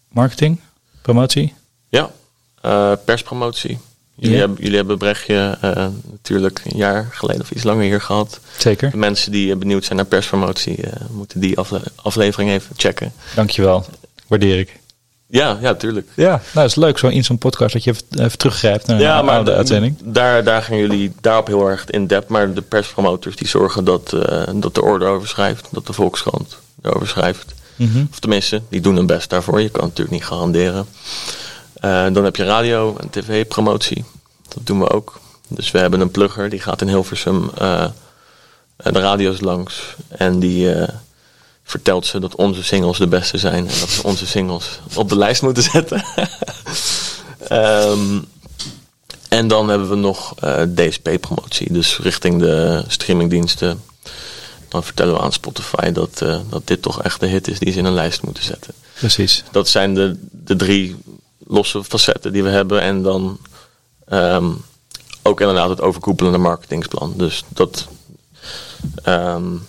Marketing, 0.10 0.60
promotie? 1.02 1.58
Ja, 1.90 2.12
uh, 2.66 2.92
perspromotie. 3.06 3.78
Jullie, 4.16 4.38
hebben, 4.38 4.58
jullie 4.62 4.78
hebben 4.78 4.98
Brechtje 4.98 5.58
uh, 5.64 5.88
natuurlijk 6.12 6.62
een 6.64 6.78
jaar 6.78 7.08
geleden 7.12 7.42
of 7.42 7.52
iets 7.52 7.64
langer 7.64 7.84
hier 7.84 8.02
gehad. 8.02 8.40
Zeker. 8.58 8.92
De 8.92 8.98
mensen 8.98 9.32
die 9.32 9.48
uh, 9.48 9.56
benieuwd 9.56 9.86
zijn 9.86 9.98
naar 9.98 10.06
perspromotie, 10.06 10.78
uh, 10.78 10.92
moeten 11.12 11.40
die 11.40 11.58
afle 11.58 11.82
aflevering 11.96 12.50
even 12.50 12.76
checken. 12.76 13.14
Dankjewel, 13.36 13.86
waardeer 14.28 14.60
ik. 14.60 14.80
Ja, 15.32 15.58
ja, 15.62 15.74
tuurlijk. 15.74 16.10
Ja, 16.16 16.30
nou, 16.30 16.42
dat 16.54 16.66
is 16.66 16.76
leuk, 16.76 16.98
zo 16.98 17.08
in 17.08 17.24
zo'n 17.24 17.38
podcast 17.38 17.74
dat 17.74 17.84
je 17.84 17.90
even, 17.90 18.26
even 18.26 18.38
teruggrijpt 18.38 18.88
naar 18.88 19.00
Ja, 19.00 19.22
maar 19.22 19.36
oude 19.36 19.54
uitzending. 19.54 19.96
daar, 20.04 20.44
daar 20.44 20.62
gaan 20.62 20.78
jullie 20.78 21.14
daarop 21.22 21.48
heel 21.48 21.70
erg 21.70 21.90
in 21.90 22.08
depth. 22.08 22.30
Maar 22.30 22.54
de 22.54 22.62
perspromoters 22.62 23.36
die 23.36 23.48
zorgen 23.48 23.84
dat, 23.84 24.12
uh, 24.14 24.44
dat 24.56 24.76
de 24.76 24.82
orde 24.82 25.06
overschrijft, 25.06 25.68
dat 25.72 25.88
de 25.88 25.94
Volkskrant 25.94 26.58
erover 26.82 27.08
schrijft. 27.08 27.54
Mhm. 27.76 28.04
Of 28.12 28.20
tenminste, 28.20 28.62
die 28.70 28.82
doen 28.82 28.96
hun 28.96 29.06
best 29.06 29.30
daarvoor. 29.30 29.62
Je 29.62 29.70
kan 29.70 29.84
het 29.84 29.90
natuurlijk 29.90 30.18
niet 30.18 30.26
garanderen. 30.26 30.86
Uh, 31.86 32.14
dan 32.14 32.24
heb 32.24 32.36
je 32.36 32.44
radio 32.44 32.98
en 32.98 33.10
tv-promotie. 33.10 34.06
Dat 34.48 34.66
doen 34.66 34.80
we 34.80 34.90
ook. 34.90 35.20
Dus 35.48 35.72
we 35.72 35.80
hebben 35.80 36.00
een 36.00 36.12
plugger, 36.12 36.50
die 36.50 36.60
gaat 36.60 36.82
in 36.82 36.88
Hilversum 36.88 37.52
uh, 37.62 37.86
de 38.78 39.00
radio's 39.00 39.40
langs. 39.40 39.96
En 40.08 40.40
die 40.40 40.76
uh, 40.76 40.88
vertelt 41.64 42.06
ze 42.06 42.20
dat 42.20 42.36
onze 42.36 42.64
singles 42.64 42.98
de 42.98 43.08
beste 43.08 43.38
zijn. 43.38 43.68
En 43.68 43.80
dat 43.80 43.90
ze 43.90 44.04
onze 44.04 44.28
singles 44.28 44.80
op 44.96 45.10
de 45.10 45.18
lijst 45.18 45.42
moeten 45.42 45.64
zetten. 45.64 46.04
um, 47.52 48.26
en 49.30 49.48
dan 49.48 49.70
hebben 49.70 49.90
we 49.90 49.96
nog 49.96 50.34
uh, 50.44 50.62
DSP-promotie. 50.62 51.74
Dus 51.74 51.98
richting 51.98 52.40
de 52.40 52.84
streamingdiensten. 52.88 53.82
Dan 54.68 54.84
vertellen 54.84 55.14
we 55.14 55.20
aan 55.20 55.34
Spotify 55.34 55.92
dat, 55.92 56.20
uh, 56.24 56.40
dat 56.50 56.68
dit 56.68 56.82
toch 56.82 57.04
echt 57.04 57.20
de 57.20 57.28
hit 57.28 57.48
is 57.48 57.60
die 57.60 57.72
ze 57.72 57.80
in 57.80 57.86
een 57.86 57.94
lijst 57.94 58.22
moeten 58.22 58.44
zetten. 58.44 58.74
Precies. 58.94 59.44
Dat 59.52 59.70
zijn 59.70 59.94
de, 59.94 60.18
de 60.32 60.56
drie 60.56 60.96
losse 61.50 61.84
facetten 61.84 62.34
die 62.34 62.44
we 62.44 62.50
hebben. 62.50 62.82
En 62.82 63.02
dan 63.02 63.40
um, 64.10 64.62
ook 65.22 65.40
inderdaad 65.40 65.70
het 65.70 65.82
overkoepelende 65.82 66.38
marketingsplan. 66.38 67.14
Dus 67.18 67.44
dat, 67.48 67.88
um, 69.06 69.68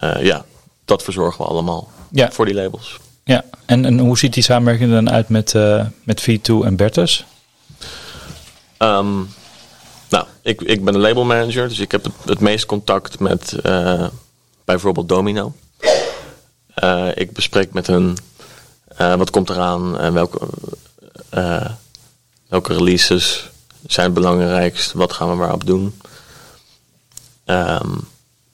uh, 0.00 0.22
ja, 0.24 0.44
dat 0.84 1.02
verzorgen 1.02 1.44
we 1.44 1.50
allemaal 1.50 1.90
ja. 2.10 2.30
voor 2.32 2.44
die 2.44 2.54
labels. 2.54 2.98
Ja, 3.24 3.44
en, 3.66 3.84
en 3.84 3.98
hoe 3.98 4.18
ziet 4.18 4.34
die 4.34 4.42
samenwerking 4.42 4.90
dan 4.90 5.10
uit 5.10 5.28
met, 5.28 5.54
uh, 5.54 5.86
met 6.02 6.22
V2 6.22 6.64
en 6.64 6.76
Bertus? 6.76 7.24
Um, 8.78 9.28
nou, 10.08 10.26
ik, 10.42 10.60
ik 10.60 10.84
ben 10.84 10.94
een 10.94 11.00
labelmanager, 11.00 11.68
dus 11.68 11.78
ik 11.78 11.92
heb 11.92 12.04
het, 12.04 12.12
het 12.24 12.40
meest 12.40 12.66
contact 12.66 13.18
met 13.18 13.56
uh, 13.66 14.06
bijvoorbeeld 14.64 15.08
Domino. 15.08 15.52
Uh, 16.82 17.08
ik 17.14 17.32
bespreek 17.32 17.72
met 17.72 17.86
hun 17.86 18.16
wat 18.96 19.30
komt 19.30 19.50
eraan 19.50 19.98
en 19.98 20.12
welke, 20.12 20.48
welke 22.48 22.72
releases 22.72 23.50
zijn 23.86 24.06
het 24.06 24.14
belangrijkst, 24.14 24.92
wat 24.92 25.12
gaan 25.12 25.30
we 25.30 25.36
waarop 25.36 25.66
doen. 25.66 26.00
Um, 27.46 28.10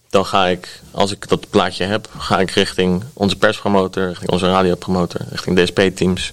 dan 0.08 0.26
ga 0.26 0.46
ik, 0.46 0.80
als 0.90 1.12
ik 1.12 1.28
dat 1.28 1.50
plaatje 1.50 1.84
heb, 1.84 2.08
ga 2.18 2.40
ik 2.40 2.50
richting 2.50 3.02
onze 3.12 3.36
perspromotor, 3.36 4.06
richting 4.06 4.30
onze 4.30 4.46
radiopromotor, 4.46 5.20
richting 5.30 5.58
DSP-teams. 5.58 6.32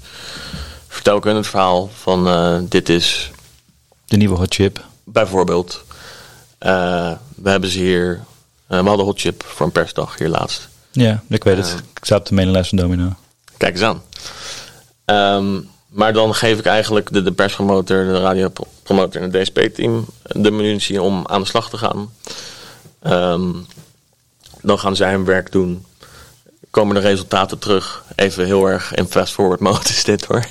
Vertel 0.87 1.17
ik 1.17 1.23
hun 1.23 1.35
het 1.35 1.47
verhaal 1.47 1.89
van 1.93 2.27
uh, 2.27 2.57
dit 2.69 2.89
is... 2.89 3.31
De 4.05 4.17
nieuwe 4.17 4.37
hot 4.37 4.53
chip. 4.53 4.85
Bijvoorbeeld. 5.03 5.83
Uh, 6.59 7.11
we 7.35 7.49
hebben 7.49 7.69
ze 7.69 7.79
hier... 7.79 8.23
Uh, 8.69 8.79
we 8.79 8.87
hadden 8.87 9.05
hot 9.05 9.19
chip 9.19 9.43
voor 9.43 9.65
een 9.65 9.71
persdag 9.71 10.17
hier 10.17 10.29
laatst. 10.29 10.67
Ja, 10.91 11.23
ik 11.29 11.43
weet 11.43 11.57
het. 11.57 11.83
Ik 11.93 12.05
sta 12.05 12.15
op 12.15 12.25
de 12.25 12.33
mailinglijst 12.33 12.69
van 12.69 12.77
Domino. 12.77 13.15
Kijk 13.57 13.73
eens 13.73 13.83
aan. 13.83 14.01
Um, 15.05 15.69
maar 15.87 16.13
dan 16.13 16.35
geef 16.35 16.59
ik 16.59 16.65
eigenlijk 16.65 17.13
de, 17.13 17.21
de 17.21 17.31
perspromotor, 17.31 18.05
de 18.05 18.21
radiopromotor 18.21 19.21
en 19.21 19.31
het 19.31 19.43
DSP-team 19.43 20.05
de 20.21 20.51
munitie 20.51 21.01
om 21.01 21.27
aan 21.27 21.41
de 21.41 21.47
slag 21.47 21.69
te 21.69 21.77
gaan. 21.77 22.11
Um, 23.03 23.65
dan 24.61 24.79
gaan 24.79 24.95
zij 24.95 25.11
hun 25.11 25.25
werk 25.25 25.51
doen. 25.51 25.85
Komen 26.69 26.95
de 26.95 27.01
resultaten 27.01 27.59
terug. 27.59 28.03
Even 28.15 28.45
heel 28.45 28.65
erg 28.65 28.93
in 28.93 29.07
fast-forward 29.07 29.59
mode 29.59 29.89
is 29.89 30.03
dit 30.03 30.25
hoor. 30.25 30.45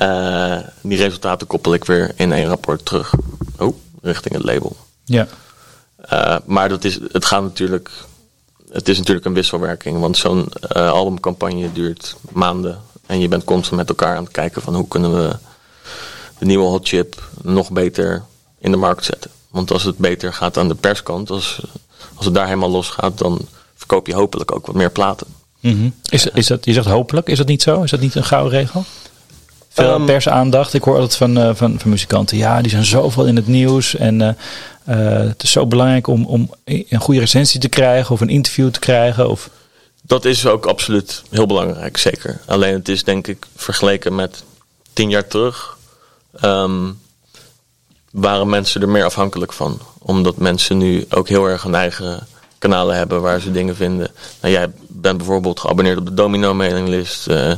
Uh, 0.00 0.58
die 0.80 0.98
resultaten 0.98 1.46
koppel 1.46 1.74
ik 1.74 1.84
weer 1.84 2.12
in 2.16 2.32
één 2.32 2.46
rapport 2.46 2.84
terug. 2.84 3.14
Oh, 3.58 3.76
richting 4.02 4.34
het 4.34 4.44
label. 4.44 4.76
Ja. 5.04 5.26
Uh, 6.12 6.36
maar 6.44 6.68
dat 6.68 6.84
is, 6.84 6.98
het 7.12 7.24
gaat 7.24 7.42
natuurlijk. 7.42 7.90
Het 8.72 8.88
is 8.88 8.98
natuurlijk 8.98 9.26
een 9.26 9.34
wisselwerking. 9.34 10.00
Want 10.00 10.16
zo'n 10.16 10.48
uh, 10.76 10.90
albumcampagne 10.90 11.72
duurt 11.72 12.16
maanden. 12.32 12.80
En 13.06 13.20
je 13.20 13.28
bent 13.28 13.44
constant 13.44 13.76
met 13.76 13.88
elkaar 13.88 14.16
aan 14.16 14.24
het 14.24 14.32
kijken 14.32 14.62
van 14.62 14.74
hoe 14.74 14.88
kunnen 14.88 15.14
we 15.16 15.36
de 16.38 16.44
nieuwe 16.44 16.66
hot 16.66 16.88
chip 16.88 17.28
nog 17.42 17.70
beter 17.70 18.22
in 18.58 18.70
de 18.70 18.76
markt 18.76 19.04
zetten. 19.04 19.30
Want 19.50 19.70
als 19.70 19.84
het 19.84 19.96
beter 19.96 20.32
gaat 20.32 20.58
aan 20.58 20.68
de 20.68 20.74
perskant, 20.74 21.30
als, 21.30 21.60
als 22.14 22.24
het 22.24 22.34
daar 22.34 22.46
helemaal 22.46 22.70
los 22.70 22.88
gaat, 22.88 23.18
dan 23.18 23.40
verkoop 23.74 24.06
je 24.06 24.14
hopelijk 24.14 24.52
ook 24.52 24.66
wat 24.66 24.74
meer 24.74 24.90
platen. 24.90 25.26
Mm 25.60 25.76
-hmm. 25.76 25.94
is, 26.10 26.26
is 26.26 26.46
dat, 26.46 26.64
je 26.64 26.72
zegt 26.72 26.86
hopelijk, 26.86 27.28
is 27.28 27.38
dat 27.38 27.46
niet 27.46 27.62
zo? 27.62 27.82
Is 27.82 27.90
dat 27.90 28.00
niet 28.00 28.14
een 28.14 28.24
gouden 28.24 28.58
regel? 28.58 28.84
Veel 29.72 29.94
um, 29.94 30.04
persaandacht. 30.04 30.74
Ik 30.74 30.82
hoor 30.82 30.94
altijd 30.94 31.16
van, 31.16 31.38
uh, 31.38 31.50
van, 31.54 31.78
van 31.78 31.90
muzikanten, 31.90 32.36
ja, 32.36 32.60
die 32.60 32.70
zijn 32.70 32.84
zoveel 32.84 33.24
in 33.24 33.36
het 33.36 33.46
nieuws. 33.46 33.96
En 33.96 34.20
uh, 34.20 34.28
uh, 34.88 35.28
het 35.28 35.42
is 35.42 35.50
zo 35.50 35.66
belangrijk 35.66 36.06
om, 36.06 36.26
om 36.26 36.50
een 36.64 37.00
goede 37.00 37.20
recensie 37.20 37.60
te 37.60 37.68
krijgen 37.68 38.14
of 38.14 38.20
een 38.20 38.28
interview 38.28 38.70
te 38.70 38.78
krijgen. 38.78 39.30
Of... 39.30 39.50
Dat 40.02 40.24
is 40.24 40.46
ook 40.46 40.66
absoluut 40.66 41.22
heel 41.30 41.46
belangrijk, 41.46 41.96
zeker. 41.96 42.40
Alleen 42.46 42.74
het 42.74 42.88
is 42.88 43.04
denk 43.04 43.26
ik 43.26 43.46
vergeleken 43.56 44.14
met 44.14 44.42
tien 44.92 45.10
jaar 45.10 45.26
terug. 45.26 45.76
Um, 46.44 47.00
waren 48.10 48.48
mensen 48.48 48.80
er 48.80 48.88
meer 48.88 49.04
afhankelijk 49.04 49.52
van. 49.52 49.80
Omdat 49.98 50.36
mensen 50.36 50.78
nu 50.78 51.06
ook 51.10 51.28
heel 51.28 51.46
erg 51.46 51.62
hun 51.62 51.74
eigen 51.74 52.26
kanalen 52.58 52.96
hebben 52.96 53.20
waar 53.20 53.40
ze 53.40 53.50
dingen 53.50 53.76
vinden. 53.76 54.10
Nou, 54.40 54.54
jij 54.54 54.70
bent 54.88 55.16
bijvoorbeeld 55.16 55.60
geabonneerd 55.60 55.98
op 55.98 56.06
de 56.06 56.14
Domino 56.14 56.54
mailinglist. 56.54 57.28
Uh, 57.28 57.52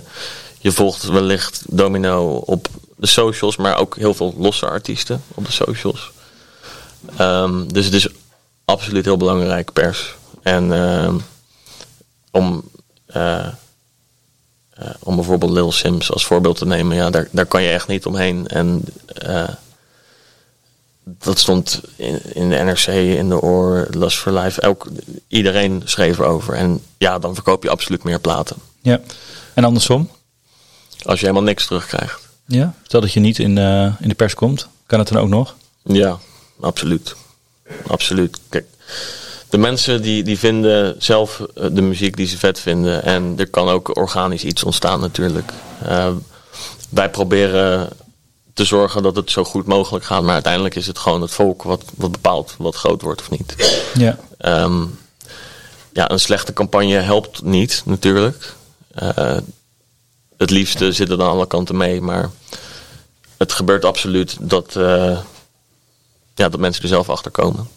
je 0.64 0.72
volgt 0.72 1.05
wellicht 1.05 1.62
Domino 1.66 2.35
op 2.35 2.68
de 2.96 3.07
socials, 3.07 3.57
maar 3.57 3.79
ook 3.79 3.96
heel 3.96 4.14
veel 4.14 4.35
losse 4.38 4.66
artiesten 4.66 5.22
op 5.35 5.44
de 5.44 5.53
socials. 5.53 6.11
Um, 7.20 7.72
dus 7.72 7.85
het 7.85 7.94
is 7.94 8.09
absoluut 8.64 9.05
heel 9.05 9.16
belangrijk, 9.16 9.72
pers. 9.72 10.14
En 10.42 10.64
uh, 10.64 11.14
om, 12.31 12.62
uh, 13.16 13.46
om 14.98 15.16
bijvoorbeeld 15.16 15.53
Lil 15.53 15.72
Sims 15.72 16.12
als 16.12 16.27
voorbeeld 16.27 16.59
te 16.59 16.66
nemen, 16.66 16.96
ja, 16.96 17.11
daar, 17.11 17.29
daar 17.31 17.46
kan 17.46 17.62
je 17.62 17.70
echt 17.70 17.88
niet 17.88 18.07
omheen. 18.07 18.46
En 18.46 18.85
dat 21.05 21.38
stond 21.38 21.81
in, 21.96 22.35
in, 22.35 22.50
de 22.50 22.57
NRC, 22.57 22.87
in 22.87 23.29
de 23.29 23.40
Oor, 23.40 23.87
Lust 23.90 24.18
for 24.18 24.33
Life. 24.33 24.61
Elk, 24.61 24.87
iedereen 25.29 25.83
schreef 25.85 26.18
erover. 26.18 26.55
En 26.55 26.83
ja, 26.98 27.18
dan 27.18 27.35
verkoop 27.35 27.62
je 27.62 27.70
absoluut 27.70 28.05
meer 28.05 28.20
platen. 28.20 28.57
Ja, 28.81 29.00
en 29.55 29.64
andersom? 29.64 30.11
Als 31.04 31.20
je 31.20 31.26
helemaal 31.26 31.48
niks 31.48 31.66
terugkrijgt. 31.66 32.28
Ja, 32.46 32.74
stel 32.82 33.00
dat 33.00 33.12
je 33.12 33.20
niet 33.20 33.38
in, 33.38 33.56
uh, 33.56 33.92
in 34.00 34.08
de 34.08 34.14
pers 34.14 34.34
komt. 34.34 34.68
Kan 34.86 34.98
het 34.98 35.08
dan 35.08 35.22
ook 35.22 35.28
nog? 35.28 35.54
Ja, 35.82 36.18
absoluut. 36.60 37.14
Absoluut. 37.86 38.38
Kijk, 38.48 38.66
de 39.48 39.58
mensen 39.58 40.02
die, 40.02 40.22
die 40.22 40.38
vinden 40.38 40.94
zelf 40.98 41.42
de 41.54 41.82
muziek 41.82 42.16
die 42.16 42.26
ze 42.26 42.38
vet 42.38 42.60
vinden. 42.60 43.02
En 43.02 43.34
er 43.36 43.48
kan 43.48 43.68
ook 43.68 43.96
organisch 43.96 44.44
iets 44.44 44.64
ontstaan 44.64 45.00
natuurlijk. 45.00 45.52
Uh, 45.86 46.08
wij 46.88 47.10
proberen 47.10 47.88
te 48.54 48.64
zorgen 48.64 49.02
dat 49.02 49.16
het 49.16 49.30
zo 49.30 49.44
goed 49.44 49.66
mogelijk 49.66 50.04
gaat. 50.04 50.22
Maar 50.22 50.34
uiteindelijk 50.34 50.74
is 50.74 50.86
het 50.86 50.98
gewoon 50.98 51.20
het 51.20 51.30
volk 51.30 51.62
wat, 51.62 51.84
wat 51.94 52.12
bepaalt 52.12 52.54
wat 52.58 52.74
groot 52.74 53.02
wordt 53.02 53.20
of 53.20 53.30
niet. 53.30 53.54
Ja. 53.94 54.18
Um, 54.62 54.98
ja, 55.92 56.10
een 56.10 56.20
slechte 56.20 56.52
campagne 56.52 56.98
helpt 56.98 57.42
niet 57.42 57.82
natuurlijk. 57.84 58.54
Uh, 59.02 59.36
het 60.44 60.52
liefste 60.52 60.92
zit 60.92 61.09
het 61.09 61.20
aan 61.20 61.28
alle 61.28 61.46
kanten 61.46 61.76
mee. 61.76 62.00
Maar 62.00 62.30
het 63.37 63.52
gebeurt 63.52 63.85
absoluut 63.85 64.37
dat, 64.40 64.76
eh, 64.76 65.18
ja, 66.35 66.48
dat 66.48 66.61
mensen 66.61 66.83
er 66.83 66.88
zelf 66.88 67.09
achter 67.09 67.30
komen. 67.30 67.68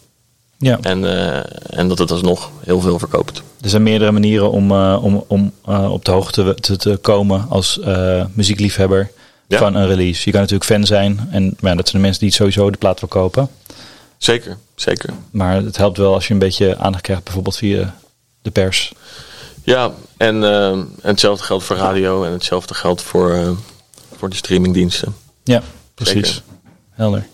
Ja. 0.58 0.78
En, 0.80 1.04
eh, 1.04 1.78
en 1.78 1.88
dat 1.88 1.98
het 1.98 2.10
alsnog 2.10 2.50
heel 2.64 2.80
veel 2.80 2.98
verkoopt. 2.98 3.42
Er 3.60 3.68
zijn 3.68 3.82
meerdere 3.82 4.12
manieren 4.12 4.50
om, 4.50 4.70
eh, 4.70 4.98
om, 5.02 5.24
om 5.26 5.52
op 5.64 6.04
de 6.04 6.10
hoogte 6.10 6.54
te, 6.54 6.76
te 6.76 6.98
komen 7.02 7.46
als 7.48 7.80
muziekliefhebber 8.32 9.10
Ja. 9.46 9.58
van 9.58 9.74
een 9.74 9.86
release. 9.86 10.22
Je 10.24 10.30
kan 10.30 10.40
natuurlijk 10.40 10.70
fan 10.70 10.86
zijn 10.86 11.28
en 11.30 11.56
maar 11.60 11.70
ja, 11.70 11.76
dat 11.76 11.88
zijn 11.88 12.02
de 12.02 12.08
mensen 12.08 12.26
die 12.26 12.34
sowieso 12.34 12.70
de 12.70 12.78
plaat 12.78 13.00
wil 13.00 13.08
kopen. 13.08 13.48
Zeker, 14.18 14.56
zeker. 14.74 15.14
Maar 15.30 15.54
het 15.54 15.76
helpt 15.76 15.96
wel 15.96 16.14
als 16.14 16.26
je 16.26 16.32
een 16.32 16.38
beetje 16.38 16.76
aandacht 16.76 17.02
krijgt, 17.02 17.24
bijvoorbeeld 17.24 17.56
via 17.56 17.96
de 18.42 18.50
pers. 18.50 18.92
Ja, 19.68 19.92
en, 20.16 20.44
eh, 20.44 20.70
en 20.70 20.88
hetzelfde 21.02 21.44
geldt 21.44 21.64
voor 21.64 21.76
radio 21.76 22.24
en 22.24 22.32
hetzelfde 22.32 22.74
geldt 22.74 23.02
voor, 23.02 23.32
eh, 23.32 23.50
voor 24.16 24.28
de 24.30 24.36
streamingdiensten. 24.36 25.14
Ja, 25.44 25.62
precies. 25.94 26.28
Zeker. 26.28 26.42
Helder. 26.90 27.26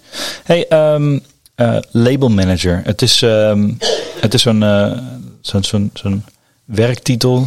Hey, 0.42 0.68
eh, 0.68 1.76
label 1.90 2.28
manager. 2.28 2.80
Het 2.84 3.02
is, 3.02 3.22
ehm, 3.22 3.72
het 4.20 4.34
is 4.34 4.42
zo'n 4.42 4.64
zo'n 5.40 5.64
zo'n 5.64 5.90
zo'n 5.94 6.24
werktitel 6.64 7.46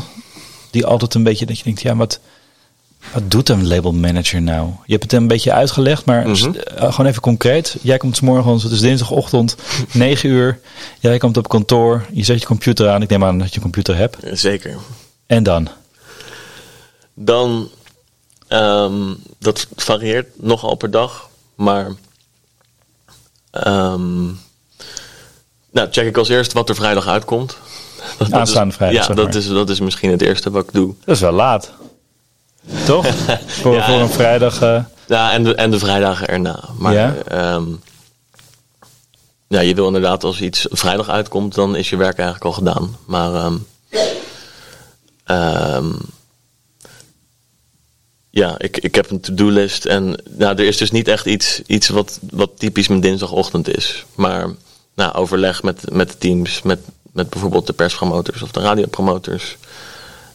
die 0.71 0.85
altijd 0.85 1.13
een 1.13 1.23
beetje 1.23 1.45
dat 1.45 1.57
je 1.57 1.63
denkt, 1.63 1.81
ja, 1.81 1.95
wat, 1.95 2.19
wat 3.13 3.31
doet 3.31 3.49
een 3.49 3.67
label 3.67 3.91
manager 3.93 4.41
nou? 4.41 4.69
Je 4.85 4.91
hebt 4.91 5.03
het 5.03 5.13
een 5.13 5.27
beetje 5.27 5.51
uitgelegd, 5.51 6.05
maar 6.05 6.27
Mhm. 6.29 6.53
eh, 6.55 6.91
gewoon 6.93 7.05
even 7.09 7.21
concreet. 7.21 7.75
Jij 7.81 7.97
komt 7.97 8.15
's 8.15 8.19
morgens, 8.21 8.63
het 8.63 8.71
is 8.71 8.79
dinsdagochtend, 8.79 9.55
9 9.93 10.29
uur. 10.29 10.59
Jij 10.99 11.17
komt 11.17 11.37
op 11.37 11.47
kantoor, 11.49 12.05
je 12.11 12.23
zet 12.23 12.39
je 12.39 12.45
computer 12.45 12.89
aan. 12.89 13.01
Ik 13.01 13.09
neem 13.09 13.23
aan 13.23 13.39
dat 13.39 13.49
je 13.49 13.55
een 13.55 13.61
computer 13.61 13.95
hebt. 13.95 14.17
Zeker. 14.31 14.75
En 15.25 15.43
dan? 15.43 15.67
Dan, 17.13 17.69
ehm, 18.47 19.13
dat 19.39 19.67
varieert 19.75 20.27
nogal 20.41 20.75
per 20.75 20.91
dag, 20.91 21.29
maar 21.55 21.91
ehm, 23.51 24.23
nou, 25.71 25.87
check 25.91 26.05
ik 26.07 26.17
als 26.17 26.29
eerste 26.29 26.53
wat 26.53 26.69
er 26.69 26.75
vrijdag 26.75 27.07
uitkomt. 27.07 27.57
Dat, 28.17 28.31
Aanstaande 28.31 28.73
vrijdag, 28.73 29.07
Ja, 29.07 29.13
dat 29.13 29.25
maar. 29.25 29.35
is, 29.35 29.47
dat 29.47 29.69
is 29.69 29.79
misschien 29.79 30.11
het 30.11 30.21
eerste 30.21 30.51
wat 30.51 30.63
ik 30.63 30.73
doe. 30.73 30.93
Dat 31.05 31.15
is 31.15 31.21
wel 31.21 31.31
laat. 31.31 31.71
Toch? 32.85 33.07
voor, 33.61 33.73
Ja. 33.75 33.85
voor 33.85 33.99
een 33.99 34.09
vrijdag. 34.09 34.61
eh, 34.61 34.83
Ja, 35.07 35.31
en 35.31 35.43
de, 35.43 35.55
en 35.55 35.71
de 35.71 35.79
vrijdagen 35.79 36.27
erna. 36.27 36.59
Maar 36.77 36.93
Ja? 36.93 37.15
ehm, 37.27 37.63
ja, 39.47 39.59
je 39.59 39.75
wil 39.75 39.85
inderdaad 39.87 40.23
als 40.23 40.41
iets 40.41 40.65
vrijdag 40.69 41.09
uitkomt, 41.09 41.53
dan 41.55 41.75
is 41.75 41.89
je 41.89 41.95
werk 41.97 42.15
eigenlijk 42.17 42.45
al 42.45 42.51
gedaan. 42.51 42.97
Maar 43.05 43.33
ehm, 43.33 43.55
ehm, 45.23 45.91
ja, 48.29 48.55
ik, 48.57 48.77
ik 48.77 48.95
heb 48.95 49.09
een 49.11 49.19
to-do-list 49.19 49.85
en 49.85 50.21
nou, 50.29 50.55
er 50.57 50.65
is 50.65 50.77
dus 50.77 50.91
niet 50.91 51.07
echt 51.07 51.25
iets, 51.25 51.61
iets 51.65 51.87
wat, 51.89 52.19
wat 52.31 52.49
typisch 52.57 52.87
mijn 52.87 53.01
dinsdagochtend 53.01 53.75
is. 53.77 54.05
Maar 54.15 54.47
nou, 54.95 55.13
overleg 55.13 55.63
met, 55.63 55.91
met 55.91 56.09
de 56.11 56.17
teams, 56.17 56.61
met, 56.61 56.79
met 57.11 57.29
bijvoorbeeld 57.29 57.67
de 57.67 57.73
perspromoters 57.73 58.41
of 58.41 58.51
de 58.51 58.59
radiopromoters. 58.59 59.57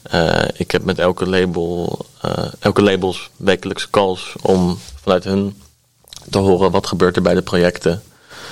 Eh, 0.02 0.42
ik 0.54 0.70
heb 0.70 0.84
met 0.84 0.98
elke 0.98 1.26
label, 1.28 1.98
eh, 2.20 2.44
elke 2.58 2.82
labels 2.82 3.30
wekelijkse 3.36 3.90
calls 3.90 4.32
om 4.42 4.78
vanuit 5.02 5.24
hun 5.24 5.62
te 6.30 6.38
horen 6.38 6.70
wat 6.70 6.86
gebeurt 6.86 7.16
er 7.16 7.22
bij 7.22 7.34
de 7.34 7.42
projecten. 7.42 8.02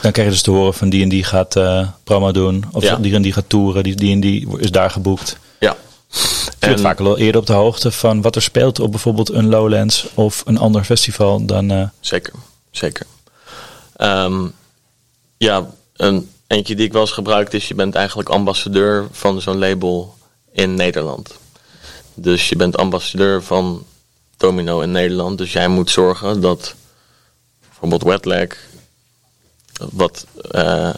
Dan 0.02 0.12
krijg 0.12 0.28
je 0.28 0.34
dus 0.34 0.42
te 0.42 0.50
horen 0.50 0.74
van 0.74 0.88
die 0.88 1.02
en 1.02 1.08
die 1.08 1.24
gaat 1.24 1.56
eh, 1.56 1.88
promo 2.04 2.32
doen. 2.32 2.64
Of 2.72 2.82
Ja. 2.82 2.96
die 2.96 3.14
en 3.14 3.22
die 3.22 3.32
gaat 3.32 3.48
toeren. 3.48 3.82
Die, 3.82 3.94
die 3.94 4.12
en 4.12 4.20
die 4.20 4.58
is 4.58 4.70
daar 4.70 4.90
geboekt. 4.90 5.36
Ja. 5.60 5.76
Je 6.10 6.50
bent 6.58 6.72
En- 6.76 6.78
vaak 6.80 6.98
wel 6.98 7.18
eerder 7.18 7.40
op 7.40 7.46
de 7.46 7.52
hoogte 7.52 7.90
van 7.92 8.22
wat 8.22 8.36
er 8.36 8.42
speelt 8.42 8.80
op 8.80 8.90
bijvoorbeeld 8.90 9.30
een 9.30 9.48
Lowlands 9.48 10.06
of 10.14 10.42
een 10.46 10.58
ander 10.58 10.84
festival 10.84 11.44
dan... 11.46 11.90
Zeker, 12.00 12.32
zeker. 12.70 13.06
Ehm, 13.96 14.46
ja, 15.36 15.66
een 15.96 16.30
eentje 16.46 16.74
die 16.74 16.86
ik 16.86 16.92
wel 16.92 17.00
eens 17.00 17.10
gebruikt 17.10 17.54
is, 17.54 17.68
je 17.68 17.74
bent 17.74 17.94
eigenlijk 17.94 18.28
ambassadeur 18.28 19.06
van 19.12 19.40
zo'n 19.40 19.58
label 19.58 20.14
in 20.52 20.74
Nederland. 20.74 21.38
Dus 22.14 22.48
je 22.48 22.56
bent 22.56 22.76
ambassadeur 22.76 23.42
van 23.42 23.84
Domino 24.36 24.80
in 24.80 24.90
Nederland. 24.90 25.38
Dus 25.38 25.52
jij 25.52 25.68
moet 25.68 25.90
zorgen 25.90 26.40
dat 26.40 26.74
bijvoorbeeld 27.68 28.02
Wetlag, 28.02 28.56
wat, 29.92 30.26
eh, 30.50 30.94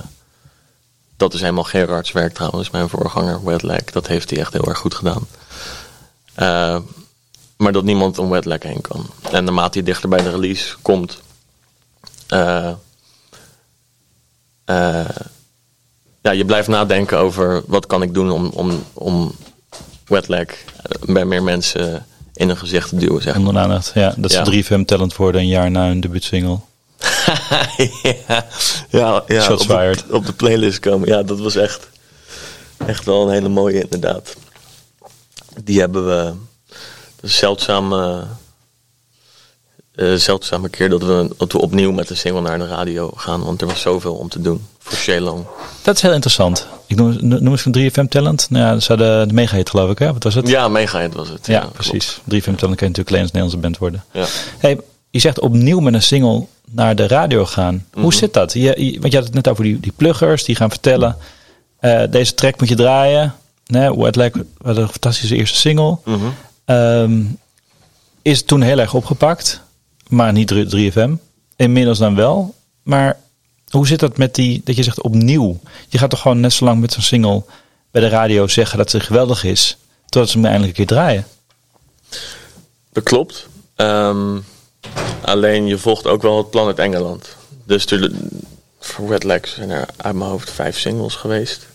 dat 1.17 1.35
is 1.35 1.41
helemaal 1.41 1.65
Gerards 1.65 2.13
werk 2.13 2.35
trouwens, 2.35 2.71
mijn 2.71 2.89
voorganger 2.89 3.45
Wetlag, 3.45 3.85
dat 3.85 4.07
heeft 4.07 4.31
hij 4.31 4.39
echt 4.39 4.53
heel 4.53 4.65
erg 4.65 4.79
goed 4.79 4.95
gedaan. 4.95 5.27
Eh, 6.35 6.79
maar 7.57 7.73
dat 7.73 7.85
niemand 7.85 8.19
om 8.19 8.31
Wetlag 8.31 8.63
heen 8.63 8.81
kan. 8.81 9.07
En 9.31 9.45
naarmate 9.45 9.79
je 9.79 9.85
dichter 9.85 10.09
bij 10.09 10.23
de 10.23 10.31
release 10.31 10.77
komt, 10.83 11.21
eh, 12.27 12.73
ja, 16.23 16.31
je 16.31 16.45
blijft 16.45 16.69
nadenken 16.69 17.19
over 17.19 17.63
wat 17.67 17.87
kan 17.87 18.03
ik 18.03 18.15
doen 18.15 18.31
om, 18.31 18.51
om, 18.55 18.85
om 18.93 19.33
Wetlag 20.07 20.47
eh, 20.47 21.13
bij 21.13 21.25
meer 21.25 21.43
mensen 21.43 22.07
in 22.35 22.49
een 22.49 22.57
gezicht 22.57 22.89
te 22.89 22.97
duwen, 22.97 23.23
zeg 23.23 23.33
maar. 23.33 23.39
onder 23.39 23.53
de 23.53 23.61
aandacht. 23.61 23.91
Ja, 23.95 24.15
dat 24.17 24.33
ze 24.33 24.65
3FM 24.65 24.85
talent 24.85 25.17
worden 25.17 25.41
een 25.41 25.47
jaar 25.47 25.71
na 25.71 25.87
hun 25.87 26.01
debuutsingle. 26.01 26.59
ja, 28.03 28.47
ja, 28.89 29.25
ja 29.27 29.53
op, 29.53 29.59
de, 29.59 29.65
fired. 29.65 30.05
op 30.11 30.27
de 30.27 30.33
playlist 30.33 30.79
komen. 30.79 31.09
Ja, 31.09 31.23
dat 31.23 31.39
was 31.39 31.57
echt, 31.57 31.89
echt 32.87 33.05
wel 33.05 33.27
een 33.27 33.33
hele 33.33 33.49
mooie 33.49 33.81
inderdaad. 33.81 34.37
Die 35.65 35.81
hebben 35.81 36.07
we... 36.07 36.33
Dat 37.17 37.31
is 37.31 37.33
een 37.33 37.39
zeldzame, 37.39 38.25
eh, 39.95 40.15
zeldzame 40.15 40.69
keer 40.69 40.89
dat 40.89 41.03
we, 41.03 41.29
dat 41.37 41.53
we 41.53 41.61
opnieuw 41.61 41.93
met 41.93 42.11
een 42.11 42.17
single 42.17 42.41
naar 42.41 42.59
de 42.59 42.67
radio 42.67 43.11
gaan. 43.17 43.45
Want 43.45 43.61
er 43.61 43.67
was 43.67 43.81
zoveel 43.81 44.15
om 44.15 44.29
te 44.29 44.41
doen 44.41 44.67
voor 44.79 44.97
Shelong. 44.97 45.45
Dat 45.83 45.97
is 45.97 46.03
heel 46.03 46.13
interessant. 46.13 46.67
Ik 46.87 46.97
noem, 46.97 47.17
noem 47.21 47.47
eens 47.49 47.65
een 47.65 47.91
3FM 47.91 48.09
talent. 48.09 48.47
Nou 48.51 48.65
ja, 48.65 48.73
dat 48.73 48.83
zou 48.83 48.99
de, 48.99 49.25
de 49.29 49.35
mega 49.35 49.57
hit 49.57 49.71
geloof 49.71 49.91
ik 49.91 49.99
hè? 49.99 50.13
Wat 50.13 50.23
was 50.23 50.35
het? 50.35 50.49
Ja, 50.49 50.69
mega 50.69 51.09
was 51.09 51.29
het. 51.29 51.47
Ja, 51.47 51.69
precies. 51.73 52.19
3FM 52.21 52.25
talent 52.25 52.59
kan 52.59 52.67
je 52.67 52.69
natuurlijk 52.69 53.09
alleen 53.11 53.23
als 53.23 53.31
Nederlandse 53.33 53.59
band 53.59 53.79
worden. 53.79 54.05
Ja. 54.13 54.25
Hey, 54.59 54.81
je 55.11 55.19
zegt 55.19 55.41
opnieuw 55.41 55.81
met 55.81 55.95
een 55.95 56.03
single 56.03 56.47
naar 56.71 56.97
de 56.97 57.07
radio 57.07 57.45
gaan. 57.47 57.87
Hoe 57.93 58.03
Mhm. 58.03 58.13
zit 58.13 58.33
dat? 58.35 58.53
Je, 58.53 58.61
je- 58.61 59.01
want 59.01 59.13
je 59.13 59.19
had 59.19 59.27
het 59.27 59.35
net 59.35 59.49
over 59.49 59.65
die, 59.65 59.81
die 59.81 59.93
pluggers 59.97 60.45
die 60.45 60.57
gaan 60.57 60.71
vertellen. 60.71 61.17
eh, 61.79 62.03
deze 62.11 62.35
track 62.35 62.61
moet 62.61 62.69
je 62.69 62.75
draaien. 62.75 63.35
Nee, 63.67 63.97
Wet 63.99 64.17
Leg, 64.17 64.31
wat 64.59 64.77
een 64.77 64.89
fantastische 64.89 65.37
eerste 65.37 65.59
single. 65.59 65.97
Mhm. 66.05 66.19
Ehm, 66.65 67.21
is 68.23 68.43
toen 68.43 68.61
heel 68.63 68.79
erg 68.79 68.95
opgepakt. 68.95 69.61
Maar 70.09 70.33
niet 70.33 70.75
3FM. 70.75 71.11
Inmiddels 71.57 71.99
dan 71.99 72.15
wel. 72.15 72.55
Maar 72.83 73.21
hoe 73.69 73.87
zit 73.87 74.01
dat 74.01 74.17
met 74.17 74.35
die, 74.35 74.61
dat 74.65 74.77
je 74.77 74.83
zegt 74.83 75.03
opnieuw? 75.03 75.61
Je 75.89 75.99
gaat 75.99 76.11
toch 76.11 76.21
gewoon 76.21 76.41
net 76.41 76.53
zo 76.53 76.65
lang 76.65 76.81
met 76.81 76.93
zo'n 76.93 77.03
single 77.03 77.45
bij 77.91 78.03
de 78.03 78.09
radio 78.09 78.47
zeggen 78.47 78.79
dat 78.79 78.91
ze 78.91 79.01
geweldig 79.01 79.45
is. 79.45 79.77
Totdat 80.07 80.31
ze 80.31 80.37
hem 80.37 80.47
eindelijk 80.47 80.79
een 80.79 80.87
keer 80.87 80.97
draaien. 80.97 81.27
Dat 82.93 83.03
klopt. 83.03 83.47
Ehm, 83.75 84.39
alleen 85.21 85.67
je 85.67 85.79
volgt 85.79 86.07
ook 86.07 86.23
wel 86.23 86.39
het 86.39 86.51
plan 86.51 86.67
uit 86.67 86.79
Engeland. 86.79 87.37
Dus 87.65 87.87
voor 88.79 89.09
Red 89.09 89.25
Legs 89.25 89.55
zijn 89.55 89.71
er 89.71 89.89
uit 89.97 90.15
mijn 90.15 90.31
hoofd 90.31 90.51
vijf 90.51 90.79
singles 90.79 91.15
geweest. 91.15 91.67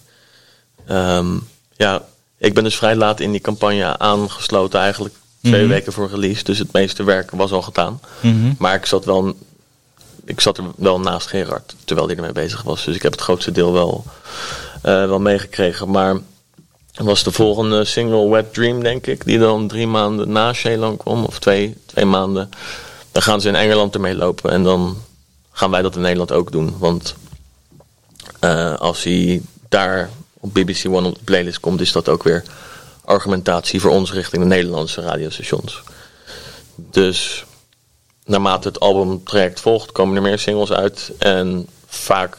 Ehm, 0.85 1.37
ja, 1.75 2.05
ik 2.37 2.53
ben 2.53 2.63
dus 2.63 2.77
vrij 2.77 2.95
laat 2.95 3.19
in 3.19 3.31
die 3.31 3.41
campagne 3.41 3.97
aangesloten, 3.97 4.79
eigenlijk 4.79 5.15
twee 5.47 5.61
Mhm. 5.61 5.69
weken 5.71 5.93
voor 5.93 6.09
release. 6.09 6.43
Dus 6.43 6.57
het 6.59 6.71
meeste 6.73 7.03
werk 7.03 7.31
was 7.31 7.51
al 7.51 7.61
gedaan. 7.61 7.99
Mhm. 8.21 8.53
Maar 8.57 8.75
ik 8.75 8.85
zat, 8.85 9.05
wel, 9.05 9.33
ik 10.25 10.39
zat 10.41 10.57
er 10.57 10.63
wel 10.75 10.99
naast 10.99 11.27
Gerard, 11.27 11.75
terwijl 11.85 12.07
hij 12.07 12.15
ermee 12.15 12.31
bezig 12.31 12.61
was. 12.61 12.85
Dus 12.85 12.95
ik 12.95 13.01
heb 13.03 13.11
het 13.11 13.21
grootste 13.21 13.51
deel 13.51 13.73
wel, 13.73 14.05
eh, 14.81 15.05
wel 15.05 15.19
meegekregen. 15.19 15.91
Maar 15.91 16.15
was 16.93 17.23
de 17.23 17.31
volgende 17.31 17.85
single 17.85 18.29
Wet 18.29 18.53
Dream, 18.53 18.83
denk 18.83 19.07
ik. 19.07 19.25
Die 19.25 19.39
dan 19.39 19.67
drie 19.67 19.87
maanden 19.87 20.31
na 20.31 20.53
Sheelan 20.53 20.97
kwam. 20.97 21.23
Of 21.23 21.39
twee, 21.39 21.75
twee 21.85 22.05
maanden. 22.05 22.49
Dan 23.11 23.21
gaan 23.21 23.41
ze 23.41 23.47
in 23.47 23.55
Engeland 23.55 23.93
ermee 23.93 24.15
lopen. 24.15 24.51
En 24.51 24.63
dan 24.63 24.97
gaan 25.51 25.71
wij 25.71 25.81
dat 25.81 25.95
in 25.95 26.01
Nederland 26.01 26.31
ook 26.31 26.51
doen. 26.51 26.75
Want 26.79 27.15
eh, 28.39 28.73
als 28.75 29.03
hij 29.03 29.41
daar 29.69 30.09
op 30.39 30.53
BBC 30.53 30.85
One 30.87 31.07
op 31.07 31.15
de 31.15 31.23
playlist 31.23 31.59
komt... 31.59 31.81
is 31.81 31.91
dat 31.91 32.09
ook 32.09 32.23
weer 32.23 32.43
argumentatie 33.07 33.81
voor 33.81 33.91
ons 33.91 34.13
richting 34.13 34.41
de 34.41 34.47
Nederlandse 34.47 35.01
radiostations. 35.01 35.81
Dus 36.75 37.45
naarmate 38.25 38.67
het 38.67 38.79
albumtraject 38.79 39.59
volgt... 39.59 39.91
komen 39.91 40.15
er 40.15 40.21
meer 40.21 40.39
singles 40.39 40.71
uit. 40.71 41.11
En 41.17 41.67
vaak 41.87 42.37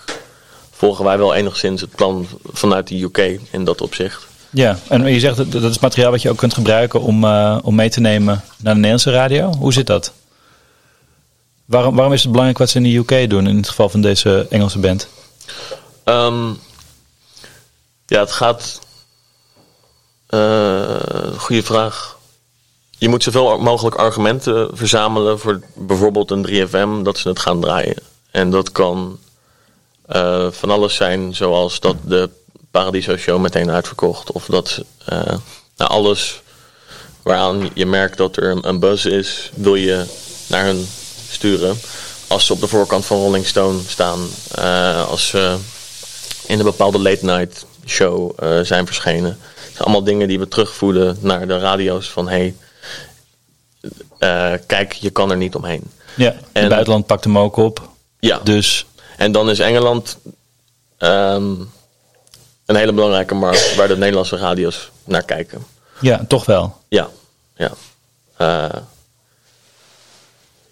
volgen 0.70 1.04
wij 1.04 1.18
wel 1.18 1.34
enigszins 1.34 1.80
het 1.80 1.94
plan 1.94 2.26
vanuit 2.44 2.88
de 2.88 3.02
UK 3.02 3.40
in 3.50 3.64
dat 3.64 3.80
opzicht. 3.80 4.26
Ja, 4.50 4.78
en 4.88 5.12
je 5.12 5.20
zegt 5.20 5.36
dat 5.36 5.52
dat 5.52 5.62
is 5.62 5.78
materiaal 5.78 6.10
wat 6.10 6.22
je 6.22 6.30
ook 6.30 6.36
kunt 6.36 6.54
gebruiken 6.54 7.00
om, 7.00 7.24
eh, 7.24 7.58
om 7.62 7.74
mee 7.74 7.90
te 7.90 8.00
nemen 8.00 8.42
naar 8.56 8.74
de 8.74 8.80
Nederlandse 8.80 9.10
radio. 9.10 9.52
Hoe 9.52 9.72
zit 9.72 9.86
dat? 9.86 10.12
Waarom, 11.64 11.94
waarom 11.94 12.12
is 12.12 12.20
het 12.20 12.30
belangrijk 12.30 12.58
wat 12.58 12.70
ze 12.70 12.76
in 12.76 12.82
de 12.82 12.96
UK 12.96 13.30
doen 13.30 13.46
in 13.46 13.56
het 13.56 13.68
geval 13.68 13.88
van 13.88 14.00
deze 14.00 14.46
Engelse 14.50 14.78
band? 14.78 15.08
Ehm, 16.04 16.48
ja, 18.06 18.20
het 18.20 18.32
gaat. 18.32 18.80
Eh 20.28 21.36
goede 21.36 21.62
vraag. 21.62 22.16
je 22.98 23.08
moet 23.08 23.22
zoveel 23.22 23.58
mogelijk 23.58 23.96
argumenten 23.96 24.70
verzamelen 24.72 25.38
voor 25.38 25.60
bijvoorbeeld 25.74 26.30
een 26.30 26.46
3FM 26.46 27.02
dat 27.02 27.18
ze 27.18 27.28
het 27.28 27.38
gaan 27.38 27.60
draaien. 27.60 27.96
En 28.30 28.50
dat 28.50 28.72
kan 28.72 29.18
eh, 30.06 30.46
van 30.50 30.70
alles 30.70 30.94
zijn, 30.94 31.34
zoals 31.34 31.80
dat 31.80 31.96
de 32.04 32.30
Paradiso 32.70 33.16
Show 33.16 33.40
meteen 33.40 33.70
uitverkocht. 33.70 34.32
Of 34.32 34.46
dat 34.46 34.82
uh, 35.12 35.22
nou, 35.76 35.90
alles 35.90 36.42
waaraan 37.22 37.70
je 37.74 37.86
merkt 37.86 38.16
dat 38.16 38.36
er 38.36 38.58
een, 38.62 38.80
buzz 38.80 39.04
is, 39.04 39.50
wil 39.54 39.74
je 39.74 40.04
naar 40.46 40.64
hun 40.64 40.88
sturen. 41.30 41.80
Als 42.26 42.46
ze 42.46 42.52
op 42.52 42.60
de 42.60 42.66
voorkant 42.66 43.04
van 43.06 43.18
Rolling 43.18 43.46
Stone 43.46 43.78
staan, 43.86 44.28
als 45.08 45.26
ze 45.26 45.56
in 46.46 46.58
een 46.58 46.64
bepaalde 46.64 46.98
late 46.98 47.24
night 47.24 47.66
show 47.86 48.38
zijn 48.62 48.86
verschenen. 48.86 49.38
Allemaal 49.78 50.04
dingen 50.04 50.28
die 50.28 50.38
we 50.38 50.48
terugvoeden 50.48 51.16
naar 51.20 51.46
de 51.46 51.58
radio's 51.58 52.10
van 52.10 52.28
hey, 52.28 52.54
kijk, 54.66 54.92
je 54.92 55.10
kan 55.10 55.30
er 55.30 55.36
niet 55.36 55.54
omheen. 55.54 55.82
Ja, 56.16 56.30
en 56.52 56.62
het 56.62 56.68
buitenland 56.68 57.06
pakt 57.06 57.24
hem 57.24 57.38
ook 57.38 57.56
op. 57.56 57.88
Ja. 58.18 58.40
Dus 58.42 58.86
en 59.16 59.32
dan 59.32 59.50
is 59.50 59.58
Engeland 59.58 60.18
um, 60.98 61.70
een 62.66 62.76
hele 62.76 62.92
belangrijke 62.92 63.34
markt 63.34 63.74
waar 63.74 63.88
de 63.88 63.96
Nederlandse 63.96 64.36
radio's 64.36 64.90
naar 65.04 65.22
kijken. 65.22 65.66
Ja, 66.00 66.24
toch 66.28 66.44
wel. 66.44 66.76
Ja, 66.88 67.08
ja. 67.56 67.70
Uh, 68.40 68.80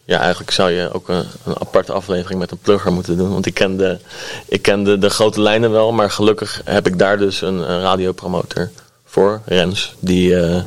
ja, 0.05 0.21
eigenlijk 0.21 0.51
zou 0.51 0.71
je 0.71 0.93
ook 0.93 1.09
een, 1.09 1.25
een, 1.45 1.61
aparte 1.61 1.93
aflevering 1.93 2.41
met 2.41 2.51
een 2.51 2.59
plugger 2.59 2.93
moeten 2.93 3.17
doen. 3.17 3.33
Want 3.33 3.47
ik 3.47 3.55
kende, 3.55 4.01
ik 4.49 4.63
kende 4.63 4.99
de 4.99 5.11
grote 5.11 5.41
lijnen 5.41 5.71
wel, 5.71 5.93
maar 5.93 6.11
gelukkig 6.11 6.61
heb 6.65 6.87
ik 6.87 6.99
daar 6.99 7.19
dus 7.19 7.41
een, 7.41 7.71
een 7.71 7.81
radiopromotor 7.81 8.71
voor, 9.17 9.41
Rens, 9.45 9.95
die, 9.99 10.31
uh, 10.31 10.63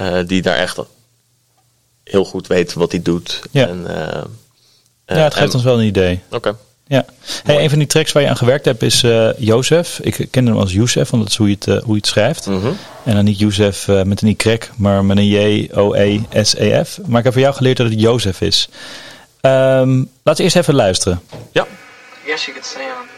uh, 0.00 0.18
die 0.26 0.42
daar 0.42 0.56
echt 0.56 0.78
heel 2.04 2.24
goed 2.24 2.46
weet 2.46 2.72
wat 2.72 2.92
hij 2.92 3.02
doet. 3.02 3.40
Ja, 3.50 3.68
en, 3.68 3.84
ja 5.06 5.14
het 5.14 5.34
geeft 5.34 5.48
en, 5.48 5.54
ons 5.54 5.64
wel 5.64 5.78
een 5.78 5.86
idee. 5.86 6.20
Oké. 6.26 6.36
Okay. 6.36 6.54
Ja, 6.86 7.04
hey, 7.44 7.62
een 7.62 7.68
van 7.68 7.78
die 7.78 7.88
tracks 7.88 8.12
waar 8.12 8.22
je 8.22 8.28
aan 8.28 8.36
gewerkt 8.36 8.64
hebt 8.64 8.82
is 8.82 9.02
uh, 9.02 9.28
Jozef. 9.38 9.98
Ik 10.02 10.26
ken 10.30 10.46
hem 10.46 10.56
als 10.56 10.72
Youssef, 10.72 11.10
want 11.10 11.22
dat 11.22 11.32
is 11.32 11.38
hoe 11.38 11.48
je 11.48 11.54
het, 11.54 11.66
uh, 11.66 11.82
hoe 11.82 11.94
je 11.94 12.00
het 12.00 12.06
schrijft. 12.06 12.46
Mm 12.46 12.60
-hmm. 12.60 12.76
En 13.04 13.14
dan 13.14 13.24
niet 13.24 13.40
uh, 13.40 14.02
met 14.02 14.22
een 14.22 14.28
Y, 14.28 14.58
maar 14.76 15.04
met 15.04 15.16
een 15.16 15.26
J-O-E-S-E-F. 15.26 16.98
Maar 17.06 17.18
ik 17.18 17.24
heb 17.24 17.32
van 17.32 17.42
jou 17.42 17.54
geleerd 17.54 17.76
dat 17.76 17.90
het 17.90 18.00
Jozef 18.00 18.40
is. 18.40 18.68
Um, 19.40 20.10
laten 20.22 20.36
we 20.36 20.42
eerst 20.42 20.56
even 20.56 20.74
luisteren. 20.74 21.20
Ja. 21.52 21.66
Guess 22.24 22.44
you 22.44 22.56
could 22.56 22.66
say 22.66 22.82
I'm 22.82 23.11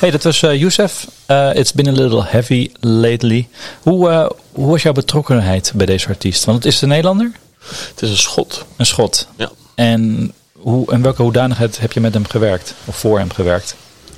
Hey, 0.00 0.10
dat 0.10 0.22
was 0.22 0.42
uh, 0.42 0.60
Youssef. 0.60 1.06
Uh, 1.26 1.54
it's 1.54 1.72
been 1.72 1.88
a 1.88 1.92
little 1.92 2.24
heavy 2.24 2.70
lately. 2.80 3.48
Hoe, 3.82 4.08
uh, 4.08 4.28
hoe 4.52 4.66
was 4.70 4.82
jouw 4.82 4.92
betrokkenheid 4.92 5.72
bij 5.74 5.86
deze 5.86 6.08
artiest? 6.08 6.44
Want 6.44 6.64
het 6.64 6.72
is 6.72 6.80
een 6.80 6.88
Nederlander? 6.88 7.32
Het 7.60 8.02
is 8.02 8.10
een 8.10 8.16
Schot. 8.16 8.64
Een 8.76 8.86
Schot. 8.86 9.28
Ja. 9.36 9.50
En 9.74 10.32
hoe, 10.52 10.92
in 10.92 11.02
welke 11.02 11.22
hoedanigheid 11.22 11.80
heb 11.80 11.92
je 11.92 12.00
met 12.00 12.14
hem 12.14 12.26
gewerkt? 12.26 12.74
Of 12.84 12.96
voor 12.96 13.18
hem 13.18 13.30
gewerkt? 13.30 13.74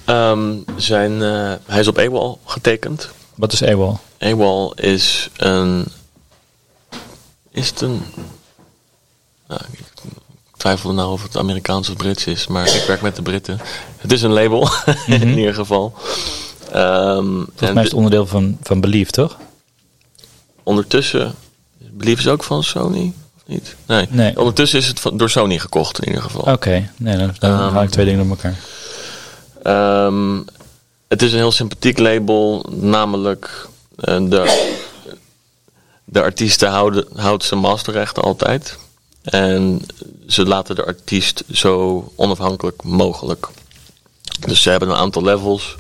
Um, 0.07 0.65
zijn, 0.77 1.21
hij 1.67 1.81
is 1.81 1.89
op 1.89 1.99
AWOL 1.99 2.41
getekend. 2.45 3.11
Wat 3.35 3.53
is 3.53 3.65
AWOL? 3.65 3.99
AWOL 4.19 4.75
is 4.75 5.29
een... 5.37 5.87
Is 7.51 7.69
het 7.69 7.81
een... 7.81 8.03
Nou, 9.49 9.61
ik 9.71 9.79
twijfel 10.63 10.93
nou 10.93 11.13
of 11.13 11.23
het 11.23 11.37
Amerikaans 11.37 11.89
of 11.89 11.97
Brits 11.97 12.27
is, 12.27 12.47
maar 12.47 12.67
ik 12.67 12.85
werk 12.87 13.03
met 13.03 13.17
de 13.17 13.23
Britten. 13.23 13.61
Het 13.97 14.13
is 14.13 14.23
een 14.23 14.33
label, 14.33 14.61
mm 14.61 14.95
-hmm. 15.07 15.15
in 15.15 15.39
ieder 15.39 15.55
geval. 15.55 15.95
Um, 16.75 17.47
Volgens 17.57 17.73
mij 17.73 17.83
is 17.83 17.89
het 17.89 17.93
onderdeel 17.93 18.27
van, 18.27 18.59
van 18.63 18.81
Belief, 18.81 19.11
toch? 19.11 19.39
Ondertussen, 20.63 21.35
Belief 21.79 22.19
is 22.19 22.29
ook 22.29 22.43
van 22.43 22.63
Sony, 22.65 23.13
of 23.37 23.43
niet? 23.47 23.77
Nee. 23.87 24.07
nee. 24.11 24.39
Ondertussen 24.39 24.79
is 24.79 24.87
het 24.87 25.01
van, 25.01 25.17
door 25.17 25.31
Sony 25.31 25.59
gekocht, 25.59 25.99
in 25.99 26.07
ieder 26.07 26.23
geval. 26.23 26.41
Oké, 26.41 26.51
okay. 26.51 26.91
nee, 26.97 27.17
dan, 27.17 27.35
dan 27.39 27.51
um, 27.51 27.73
haal 27.73 27.83
ik 27.83 27.91
twee 27.91 28.05
dingen 28.05 28.29
door 28.29 28.39
elkaar. 28.43 30.07
Um, 30.07 30.45
het 31.09 31.23
is 31.23 31.33
een 31.33 31.39
heel 31.39 31.53
sympathiek 31.53 31.99
label, 31.99 32.67
namelijk 32.71 33.69
uh, 33.97 34.31
de, 34.31 34.71
de 36.05 36.23
artiesten 36.23 36.71
houden, 36.71 37.07
houdt 37.17 37.45
zijn 37.45 37.61
masterrechten 37.61 38.23
altijd. 38.23 38.79
En 39.23 39.83
ze 40.27 40.47
laten 40.47 40.75
de 40.75 40.85
artiest 40.85 41.45
zo 41.53 42.13
onafhankelijk 42.17 42.83
mogelijk. 42.83 43.49
Dus 44.47 44.63
ze 44.63 44.71
hebben 44.71 44.89
een 44.89 44.97
aantal 44.97 45.23
levels. 45.23 45.77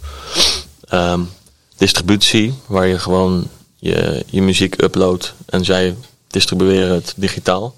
Um, 0.90 1.31
distributie, 1.76 2.55
waar 2.66 2.87
je 2.87 2.98
gewoon 2.98 3.48
je, 3.76 4.24
je 4.26 4.42
muziek 4.42 4.83
uploadt 4.83 5.35
en 5.46 5.64
zij 5.64 5.96
distribueren 6.26 6.94
het 6.94 7.12
digitaal. 7.16 7.74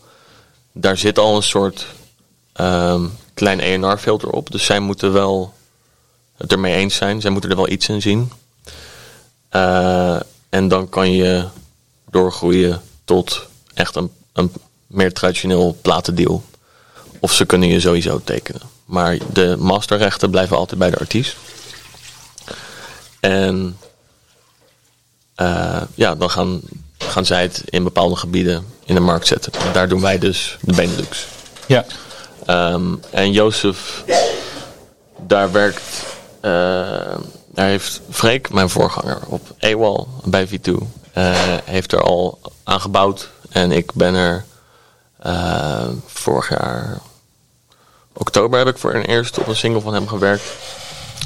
Daar 0.72 0.98
zit 0.98 1.18
al 1.18 1.36
een 1.36 1.42
soort 1.42 1.86
um, 2.60 3.12
klein 3.34 3.60
ENR 3.60 3.98
filter 3.98 4.30
op. 4.30 4.50
Dus 4.50 4.64
zij 4.64 4.80
moeten 4.80 5.12
wel 5.12 5.54
het 6.36 6.52
ermee 6.52 6.74
eens 6.74 6.94
zijn. 6.94 7.20
Zij 7.20 7.30
moeten 7.30 7.50
er 7.50 7.56
wel 7.56 7.68
iets 7.68 7.88
in 7.88 8.02
zien. 8.02 8.32
Uh, 9.52 10.20
en 10.48 10.68
dan 10.68 10.88
kan 10.88 11.12
je 11.12 11.44
doorgroeien 12.10 12.82
tot 13.04 13.46
echt 13.74 13.96
een, 13.96 14.10
een 14.32 14.52
meer 14.94 15.12
traditioneel 15.12 15.76
platendeal. 15.82 16.42
Of 17.20 17.32
ze 17.32 17.44
kunnen 17.44 17.68
je 17.68 17.80
sowieso 17.80 18.20
tekenen. 18.24 18.60
Maar 18.84 19.18
de 19.32 19.56
masterrechten 19.58 20.30
blijven 20.30 20.56
altijd 20.56 20.78
bij 20.78 20.90
de 20.90 20.98
artiest. 20.98 21.36
En 23.20 23.76
uh, 25.36 25.82
ja, 25.94 26.14
dan 26.14 26.30
gaan, 26.30 26.60
gaan 26.98 27.24
zij 27.24 27.42
het 27.42 27.62
in 27.64 27.84
bepaalde 27.84 28.16
gebieden 28.16 28.66
in 28.84 28.94
de 28.94 29.00
markt 29.00 29.26
zetten. 29.26 29.52
Daar 29.72 29.88
doen 29.88 30.00
wij 30.00 30.18
dus 30.18 30.58
de 30.60 30.74
Benelux. 30.74 31.26
Ja. 31.66 31.84
Um, 32.46 33.00
en 33.10 33.32
Jozef, 33.32 34.04
daar 35.26 35.52
werkt, 35.52 36.04
uh, 36.36 36.50
daar 37.50 37.66
heeft 37.66 38.00
Freek, 38.10 38.50
mijn 38.50 38.70
voorganger, 38.70 39.18
op 39.26 39.54
AWOL 39.60 40.08
bij 40.24 40.48
V2, 40.48 40.72
uh, 40.72 40.80
heeft 41.64 41.92
er 41.92 42.02
al 42.02 42.38
aan 42.64 42.80
gebouwd. 42.80 43.28
En 43.50 43.72
ik 43.72 43.92
ben 43.94 44.14
er 44.14 44.44
uh, 45.26 45.88
vorig 46.06 46.48
jaar 46.48 47.00
oktober 48.12 48.58
heb 48.58 48.68
ik 48.68 48.78
voor 48.78 48.94
een 48.94 49.04
eerst 49.04 49.38
op 49.38 49.46
een 49.46 49.56
single 49.56 49.80
van 49.80 49.94
hem 49.94 50.08
gewerkt. 50.08 50.42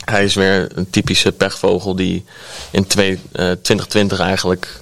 Hij 0.04 0.24
is 0.24 0.34
weer 0.34 0.68
een 0.74 0.90
typische 0.90 1.32
pechvogel 1.32 1.94
die 1.96 2.24
in 2.70 2.86
twee, 2.86 3.12
eh, 3.12 3.20
2020 3.32 4.20
eigenlijk 4.20 4.80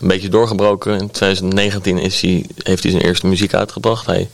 een 0.00 0.08
beetje 0.08 0.28
doorgebroken. 0.28 0.98
In 0.98 1.10
2019 1.10 1.98
is 1.98 2.20
hij, 2.20 2.46
heeft 2.62 2.82
hij 2.82 2.92
zijn 2.92 3.04
eerste 3.04 3.26
muziek 3.26 3.54
uitgebracht. 3.54 4.06
Hij 4.06 4.30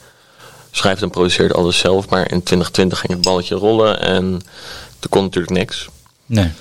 schrijft 0.71 1.01
en 1.01 1.09
produceert 1.09 1.53
alles 1.53 1.77
zelf. 1.77 2.09
Maar 2.09 2.31
in 2.31 2.43
2020 2.43 2.99
ging 2.99 3.13
het 3.13 3.21
balletje 3.21 3.55
rollen 3.55 3.99
en 3.99 4.41
toen 4.99 5.09
kon 5.09 5.23
natuurlijk 5.23 5.53
niks. 5.53 5.89
Nee, 6.25 6.51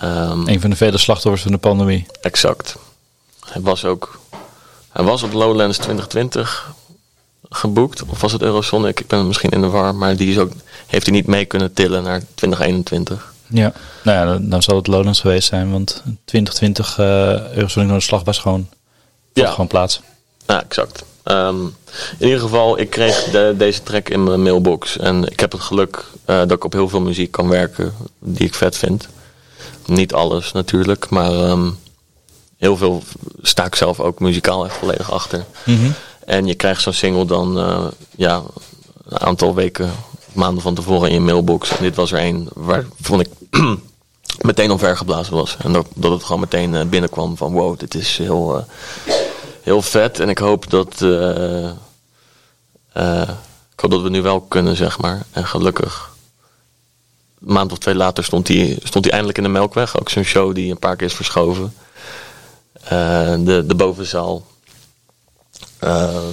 Ehm, 0.00 0.48
een 0.48 0.60
van 0.60 0.70
de 0.70 0.76
vele 0.76 0.98
slachtoffers 0.98 1.42
van 1.42 1.52
de 1.52 1.58
pandemie. 1.58 2.06
Exact. 2.20 2.76
Hij 3.40 3.62
was 3.62 3.84
ook. 3.84 4.20
Hij 4.88 5.04
was 5.04 5.22
op 5.22 5.32
Lowlands 5.32 5.76
2020 5.76 6.74
geboekt. 7.50 8.02
Of 8.06 8.20
was 8.20 8.32
het 8.32 8.42
Eurosonic? 8.42 9.00
Ik 9.00 9.06
ben 9.06 9.26
misschien 9.26 9.50
in 9.50 9.60
de 9.60 9.66
war. 9.68 9.94
Maar 9.94 10.16
die 10.16 10.30
is 10.30 10.38
ook, 10.38 10.50
heeft 10.86 11.06
hij 11.06 11.14
niet 11.14 11.26
mee 11.26 11.44
kunnen 11.44 11.72
tillen 11.72 12.02
naar 12.02 12.22
2021. 12.34 13.32
Ja, 13.50 13.72
nou 14.02 14.18
ja, 14.18 14.24
dan, 14.24 14.48
dan 14.48 14.62
zal 14.62 14.76
het 14.76 14.86
Lowlands 14.86 15.20
geweest 15.20 15.48
zijn, 15.48 15.70
want 15.70 16.02
2020 16.24 16.98
eh 16.98 17.06
Eurosonic 17.54 17.86
Noorderslag 17.88 18.24
was 18.24 18.38
gewoon, 18.38 18.68
Ja. 19.32 19.50
gewoon 19.50 19.66
plaats. 19.66 20.00
Ja, 20.46 20.62
exact. 20.62 21.04
Ehm, 21.22 21.56
in 22.18 22.26
ieder 22.26 22.40
geval, 22.40 22.78
ik 22.78 22.90
kreeg 22.90 23.24
de- 23.24 23.54
deze 23.58 23.82
track 23.82 24.08
in 24.08 24.24
mijn 24.24 24.42
mailbox. 24.42 24.96
En 24.98 25.24
ik 25.30 25.40
heb 25.40 25.52
het 25.52 25.60
geluk 25.60 26.04
eh, 26.24 26.38
dat 26.38 26.50
ik 26.50 26.64
op 26.64 26.72
heel 26.72 26.88
veel 26.88 27.00
muziek 27.00 27.30
kan 27.30 27.48
werken 27.48 27.94
die 28.18 28.46
ik 28.46 28.54
vet 28.54 28.76
vind. 28.76 29.08
Niet 29.86 30.14
alles 30.14 30.52
natuurlijk, 30.52 31.08
maar 31.08 31.32
ehm, 31.32 31.70
heel 32.56 32.76
veel 32.76 33.02
sta 33.42 33.64
ik 33.64 33.74
zelf 33.74 34.00
ook 34.00 34.20
muzikaal 34.20 34.64
echt 34.64 34.74
volledig 34.76 35.10
achter. 35.12 35.44
Mhm. 35.64 35.90
En 36.28 36.46
je 36.46 36.54
krijgt 36.54 36.82
zo'n 36.82 36.92
single 36.92 37.24
dan 37.24 37.58
eh, 37.58 37.86
ja, 38.16 38.42
een 39.08 39.20
aantal 39.20 39.54
weken, 39.54 39.90
maanden 40.32 40.62
van 40.62 40.74
tevoren 40.74 41.08
in 41.08 41.14
je 41.14 41.20
mailbox. 41.20 41.78
Dit 41.78 41.96
was 41.96 42.12
er 42.12 42.20
een 42.20 42.48
waar 42.54 42.84
vond 43.00 43.20
ik 43.20 43.28
meteen 44.50 44.70
omvergeblazen 44.70 45.34
was. 45.34 45.56
En 45.62 45.72
dat, 45.72 45.86
dat 45.94 46.10
het 46.10 46.24
gewoon 46.24 46.40
meteen 46.40 46.74
eh, 46.74 46.86
binnenkwam 46.86 47.36
van 47.36 47.52
wow, 47.52 47.78
dit 47.78 47.94
is 47.94 48.18
heel, 48.18 48.56
eh, 48.56 48.64
heel 49.62 49.82
vet. 49.82 50.20
En 50.20 50.28
ik 50.28 50.38
hoop 50.38 50.70
dat, 50.70 51.00
ik 53.72 53.80
hoop 53.80 53.90
dat 53.90 54.02
we 54.02 54.10
nu 54.10 54.22
wel 54.22 54.40
kunnen, 54.40 54.76
zeg 54.76 54.98
maar. 54.98 55.26
En 55.30 55.46
gelukkig, 55.46 56.10
een 57.40 57.52
maand 57.52 57.72
of 57.72 57.78
twee 57.78 57.94
later 57.94 58.24
stond 58.24 58.48
hij 58.48 58.78
stond 58.82 59.04
hij 59.04 59.12
eindelijk 59.12 59.38
in 59.38 59.44
de 59.44 59.50
Melkweg. 59.50 60.00
Ook 60.00 60.08
zo'n 60.08 60.22
show 60.22 60.54
die 60.54 60.70
een 60.70 60.78
paar 60.78 60.96
keer 60.96 61.06
is 61.06 61.14
verschoven. 61.14 61.74
De, 62.88 63.64
de 63.66 63.74
bovenzaal. 63.76 64.44
Ehm, 65.78 66.32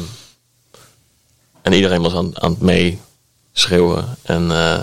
en 1.61 1.73
iedereen 1.73 2.01
was 2.01 2.13
aan, 2.13 2.41
aan 2.41 2.51
het 2.51 2.61
meeschreeuwen. 2.61 4.17
En 4.23 4.51
eh, 4.51 4.79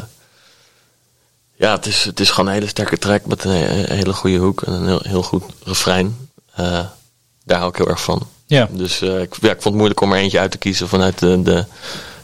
ja, 1.56 1.72
het 1.72 1.86
is, 1.86 2.04
het 2.04 2.20
is 2.20 2.30
gewoon 2.30 2.46
een 2.46 2.52
hele 2.54 2.66
sterke 2.68 2.98
track 2.98 3.26
met 3.26 3.44
een, 3.44 3.50
he- 3.50 3.94
hele 3.94 4.12
goede 4.12 4.36
hoek 4.38 4.62
en 4.62 4.72
een 4.72 4.86
heel, 4.86 5.00
heel 5.02 5.22
goed 5.22 5.44
refrein. 5.64 6.16
Eh, 6.54 6.86
daar 7.44 7.58
hou 7.58 7.70
ik 7.70 7.76
heel 7.76 7.88
erg 7.88 8.02
van. 8.02 8.28
Ja. 8.46 8.68
Dus 8.70 9.00
eh, 9.00 9.20
ik, 9.20 9.34
ja, 9.40 9.48
ik 9.50 9.52
vond 9.62 9.64
het 9.64 9.74
moeilijk 9.74 10.00
om 10.00 10.12
er 10.12 10.18
eentje 10.18 10.38
uit 10.38 10.50
te 10.50 10.58
kiezen 10.58 10.88
vanuit 10.88 11.18
de, 11.18 11.42
de, 11.42 11.64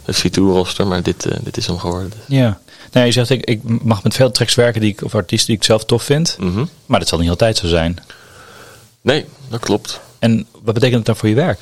het 0.03 0.17
V2-roster. 0.27 0.87
Maar 0.87 1.03
dit, 1.03 1.27
dit 1.43 1.57
is 1.57 1.67
hem 1.67 1.79
geworden. 1.79 2.09
Dus. 2.09 2.19
Ja. 2.37 2.59
Nou, 2.91 3.05
je 3.05 3.11
zegt, 3.11 3.29
ik, 3.29 3.45
ik 3.45 3.83
mag 3.83 4.03
met 4.03 4.13
veel 4.15 4.31
tracks 4.31 4.55
werken 4.55 4.81
die 4.81 4.91
ik, 4.91 5.01
of 5.03 5.15
artiesten 5.15 5.47
die 5.47 5.55
ik 5.57 5.63
zelf 5.63 5.85
tof 5.85 6.03
vind. 6.03 6.35
Mhm. 6.39 6.65
Maar 6.85 6.99
dat 6.99 7.07
zal 7.09 7.19
niet 7.19 7.29
altijd 7.29 7.57
zo 7.57 7.67
zijn. 7.67 7.97
Nee, 9.01 9.25
dat 9.49 9.59
klopt. 9.59 9.99
En 10.19 10.47
wat 10.61 10.73
betekent 10.73 10.97
het 10.97 11.05
dan 11.05 11.15
voor 11.15 11.29
je 11.29 11.35
werk? 11.35 11.59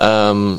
Ehm, 0.00 0.56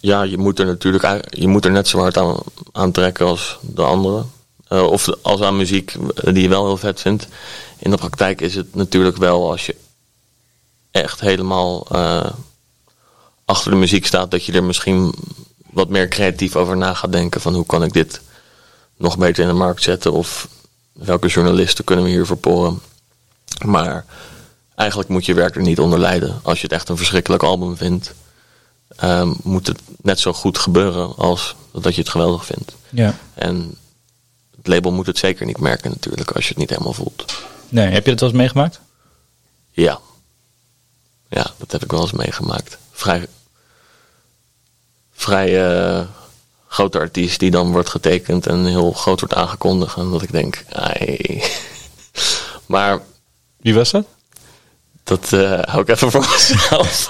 ja, 0.00 0.22
je 0.22 0.38
moet 0.38 0.58
er 0.58 0.66
natuurlijk 0.66 1.24
je 1.30 1.48
moet 1.48 1.64
er 1.64 1.70
net 1.70 1.88
zo 1.88 1.98
hard 1.98 2.16
aan, 2.16 2.38
aan 2.72 2.92
trekken 2.92 3.26
als 3.26 3.58
de 3.60 3.82
anderen. 3.82 4.30
Eh, 4.68 4.82
of 4.82 5.08
als 5.22 5.40
aan 5.40 5.56
muziek 5.56 5.94
eh, 5.94 6.34
die 6.34 6.42
je 6.42 6.48
wel 6.48 6.66
heel 6.66 6.76
vet 6.76 7.00
vindt. 7.00 7.28
In 7.78 7.90
de 7.90 7.96
praktijk 7.96 8.40
is 8.40 8.54
het 8.54 8.74
natuurlijk 8.74 9.16
wel 9.16 9.50
als 9.50 9.66
je 9.66 9.76
echt 10.90 11.20
helemaal 11.20 11.86
eh, 11.90 12.30
achter 13.44 13.70
de 13.70 13.76
muziek 13.76 14.06
staat, 14.06 14.30
dat 14.30 14.44
je 14.44 14.52
er 14.52 14.64
misschien 14.64 15.14
wat 15.70 15.88
meer 15.88 16.08
creatief 16.08 16.56
over 16.56 16.76
na 16.76 16.94
gaat 16.94 17.12
denken. 17.12 17.40
Van 17.40 17.54
hoe 17.54 17.66
kan 17.66 17.84
ik 17.84 17.92
dit 17.92 18.20
nog 18.96 19.18
beter 19.18 19.42
in 19.42 19.48
de 19.48 19.54
markt 19.54 19.82
zetten? 19.82 20.12
Of 20.12 20.48
welke 20.92 21.28
journalisten 21.28 21.84
kunnen 21.84 22.04
we 22.04 22.10
hiervoor 22.10 22.36
poren? 22.36 22.80
Maar 23.64 24.04
eigenlijk 24.76 25.08
moet 25.08 25.26
je 25.26 25.34
werk 25.34 25.56
er 25.56 25.62
niet 25.62 25.78
onder 25.78 25.98
lijden. 25.98 26.40
Als 26.42 26.56
je 26.56 26.62
het 26.62 26.72
echt 26.72 26.88
een 26.88 26.96
verschrikkelijk 26.96 27.42
album 27.42 27.76
vindt, 27.76 28.14
ehm, 28.96 29.32
moet 29.42 29.66
het 29.66 29.80
net 30.00 30.20
zo 30.20 30.32
goed 30.32 30.58
gebeuren 30.58 31.16
als 31.16 31.54
dat 31.72 31.94
je 31.94 32.00
het 32.00 32.10
geweldig 32.10 32.44
vindt. 32.44 32.74
Ja. 32.90 33.14
En 33.34 33.74
het 34.56 34.66
label 34.66 34.92
moet 34.92 35.06
het 35.06 35.18
zeker 35.18 35.46
niet 35.46 35.58
merken 35.58 35.90
natuurlijk 35.90 36.30
als 36.30 36.44
je 36.44 36.48
het 36.48 36.58
niet 36.58 36.70
helemaal 36.70 36.92
voelt. 36.92 37.24
Nee, 37.68 37.86
heb 37.86 38.04
je 38.04 38.10
dat 38.10 38.20
wel 38.20 38.28
eens 38.28 38.38
meegemaakt? 38.38 38.80
Ja. 39.70 40.00
Ja, 41.28 41.46
dat 41.56 41.72
heb 41.72 41.82
ik 41.82 41.90
wel 41.90 42.00
eens 42.00 42.12
meegemaakt. 42.12 42.78
Vrij, 42.92 43.26
vrij 45.12 45.68
eh, 45.68 46.06
grote 46.68 46.98
artiest 46.98 47.40
die 47.40 47.50
dan 47.50 47.72
wordt 47.72 47.88
getekend 47.88 48.46
en 48.46 48.64
heel 48.64 48.92
groot 48.92 49.20
wordt 49.20 49.34
aangekondigd. 49.34 49.96
En 49.96 50.10
dat 50.10 50.22
ik 50.22 50.32
denk, 50.32 50.64
ai. 50.72 51.42
Maar 52.66 53.00
Wie 53.56 53.74
was 53.74 53.90
dat? 53.90 54.06
Dat 55.06 55.32
eh, 55.32 55.60
hou 55.62 55.80
ik 55.80 55.88
even 55.88 56.10
voor 56.10 56.26
mezelf. 56.30 57.08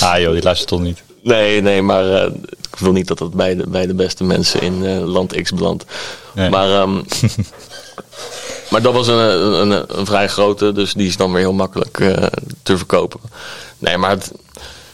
Ah 0.00 0.20
joh, 0.20 0.32
die 0.32 0.42
luistert 0.42 0.68
toch 0.68 0.80
niet. 0.80 1.02
Nee, 1.22 1.60
nee, 1.60 1.82
maar 1.82 2.12
eh, 2.12 2.32
ik 2.70 2.78
wil 2.78 2.92
niet 2.92 3.06
dat 3.06 3.18
dat 3.18 3.34
bij 3.34 3.54
de, 3.54 3.66
bij 3.66 3.86
de 3.86 3.94
beste 3.94 4.24
mensen 4.24 4.60
in 4.60 4.84
eh, 4.84 5.04
land 5.04 5.42
X 5.42 5.52
belandt. 5.52 5.84
Nee. 6.32 6.50
Maar, 6.50 6.80
ehm, 6.80 6.94
maar 8.70 8.82
dat 8.82 8.92
was 8.92 9.06
een, 9.06 9.18
een, 9.18 9.98
een, 9.98 10.06
vrij 10.06 10.28
grote, 10.28 10.72
dus 10.72 10.92
die 10.92 11.06
is 11.06 11.16
dan 11.16 11.32
weer 11.32 11.40
heel 11.40 11.52
makkelijk 11.52 11.96
te 12.62 12.76
verkopen. 12.76 13.20
Nee, 13.78 13.96
maar 13.96 14.10
het, 14.10 14.32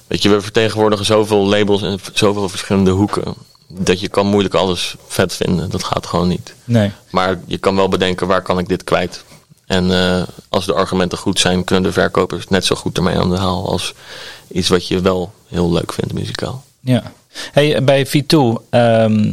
weet 0.06 0.22
je, 0.22 0.28
we 0.28 0.40
vertegenwoordigen 0.40 1.04
zoveel 1.06 1.46
labels 1.46 1.82
en 1.82 1.98
zoveel 2.12 2.48
verschillende 2.48 2.90
hoeken. 2.90 3.34
Dat 3.66 4.00
je 4.00 4.08
kan 4.08 4.26
moeilijk 4.26 4.54
alles 4.54 4.94
vet 5.08 5.34
vinden. 5.34 5.70
Dat 5.70 5.84
gaat 5.84 6.06
gewoon 6.06 6.28
niet. 6.28 6.54
Nee. 6.64 6.92
Maar 7.10 7.40
je 7.46 7.58
kan 7.58 7.76
wel 7.76 7.88
bedenken, 7.88 8.26
waar 8.26 8.42
kan 8.42 8.58
ik 8.58 8.68
dit 8.68 8.84
kwijt? 8.84 9.24
En 9.70 9.90
eh, 9.92 10.22
als 10.48 10.66
de 10.66 10.74
argumenten 10.74 11.18
goed 11.18 11.38
zijn, 11.40 11.64
kunnen 11.64 11.84
de 11.84 11.92
verkopers 11.92 12.48
net 12.48 12.64
zo 12.64 12.74
goed 12.76 12.96
ermee 12.96 13.18
aan 13.18 13.30
de 13.30 13.36
haal 13.36 13.68
als 13.70 13.94
iets 14.52 14.68
wat 14.68 14.88
je 14.88 15.00
wel 15.00 15.32
heel 15.48 15.72
leuk 15.72 15.92
vindt 15.92 16.12
muzikaal. 16.12 16.64
Ja. 16.80 17.12
Hey, 17.52 17.84
bij 17.84 18.06
V2, 18.06 18.36
ehm, 18.70 19.32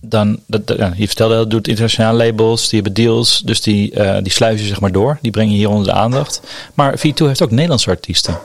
dan, 0.00 0.38
dat, 0.46 0.62
ja, 0.76 0.92
je 0.96 1.06
vertelde, 1.06 1.34
dat 1.34 1.50
doet 1.50 1.68
internationale 1.68 2.24
labels, 2.24 2.68
die 2.68 2.80
hebben 2.82 3.04
deals, 3.04 3.40
dus 3.44 3.60
die, 3.60 3.92
eh 3.92 4.22
die 4.22 4.32
sluizen 4.32 4.66
zeg 4.66 4.80
maar 4.80 4.92
door. 4.92 5.18
Die 5.22 5.30
brengen 5.30 5.54
hier 5.54 5.68
onder 5.68 5.84
de 5.84 5.92
aandacht. 5.92 6.40
Maar 6.74 6.98
V2 6.98 7.26
heeft 7.26 7.42
ook 7.42 7.50
Nederlandse 7.50 7.90
artiesten. 7.90 8.38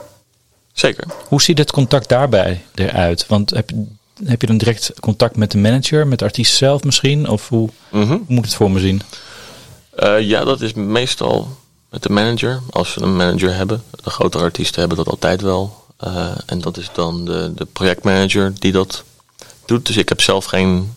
Zeker. 0.72 1.04
Hoe 1.28 1.42
ziet 1.42 1.58
het 1.58 1.70
contact 1.72 2.08
daarbij 2.08 2.62
eruit? 2.74 3.26
Want 3.26 3.50
heb, 3.50 3.70
heb 4.24 4.40
je 4.40 4.46
dan 4.46 4.58
direct 4.58 4.92
contact 5.00 5.36
met 5.36 5.50
de 5.50 5.58
manager, 5.58 6.06
met 6.06 6.18
de 6.18 6.24
artiest 6.24 6.56
zelf 6.56 6.84
misschien? 6.84 7.28
Of 7.28 7.48
hoe, 7.48 7.68
Mhm. 7.90 8.06
hoe 8.08 8.20
moet 8.26 8.38
ik 8.38 8.44
het 8.44 8.54
voor 8.54 8.70
me 8.70 8.80
zien? 8.80 9.02
Eh, 9.96 10.20
ja, 10.20 10.44
dat 10.44 10.60
is 10.60 10.72
meestal 10.72 11.56
met 11.90 12.02
de 12.02 12.12
manager. 12.12 12.60
Als 12.70 12.94
we 12.94 13.02
een 13.02 13.16
manager 13.16 13.54
hebben. 13.54 13.82
De 14.02 14.10
grotere 14.10 14.44
artiesten 14.44 14.80
hebben 14.80 14.98
dat 14.98 15.08
altijd 15.08 15.40
wel. 15.40 15.84
Eh, 15.96 16.30
en 16.46 16.60
dat 16.60 16.76
is 16.76 16.90
dan 16.92 17.24
de, 17.24 17.52
de 17.54 17.64
projectmanager 17.64 18.52
die 18.58 18.72
dat 18.72 19.04
doet. 19.64 19.86
Dus 19.86 19.96
ik 19.96 20.08
heb 20.08 20.20
zelf 20.20 20.44
geen, 20.44 20.94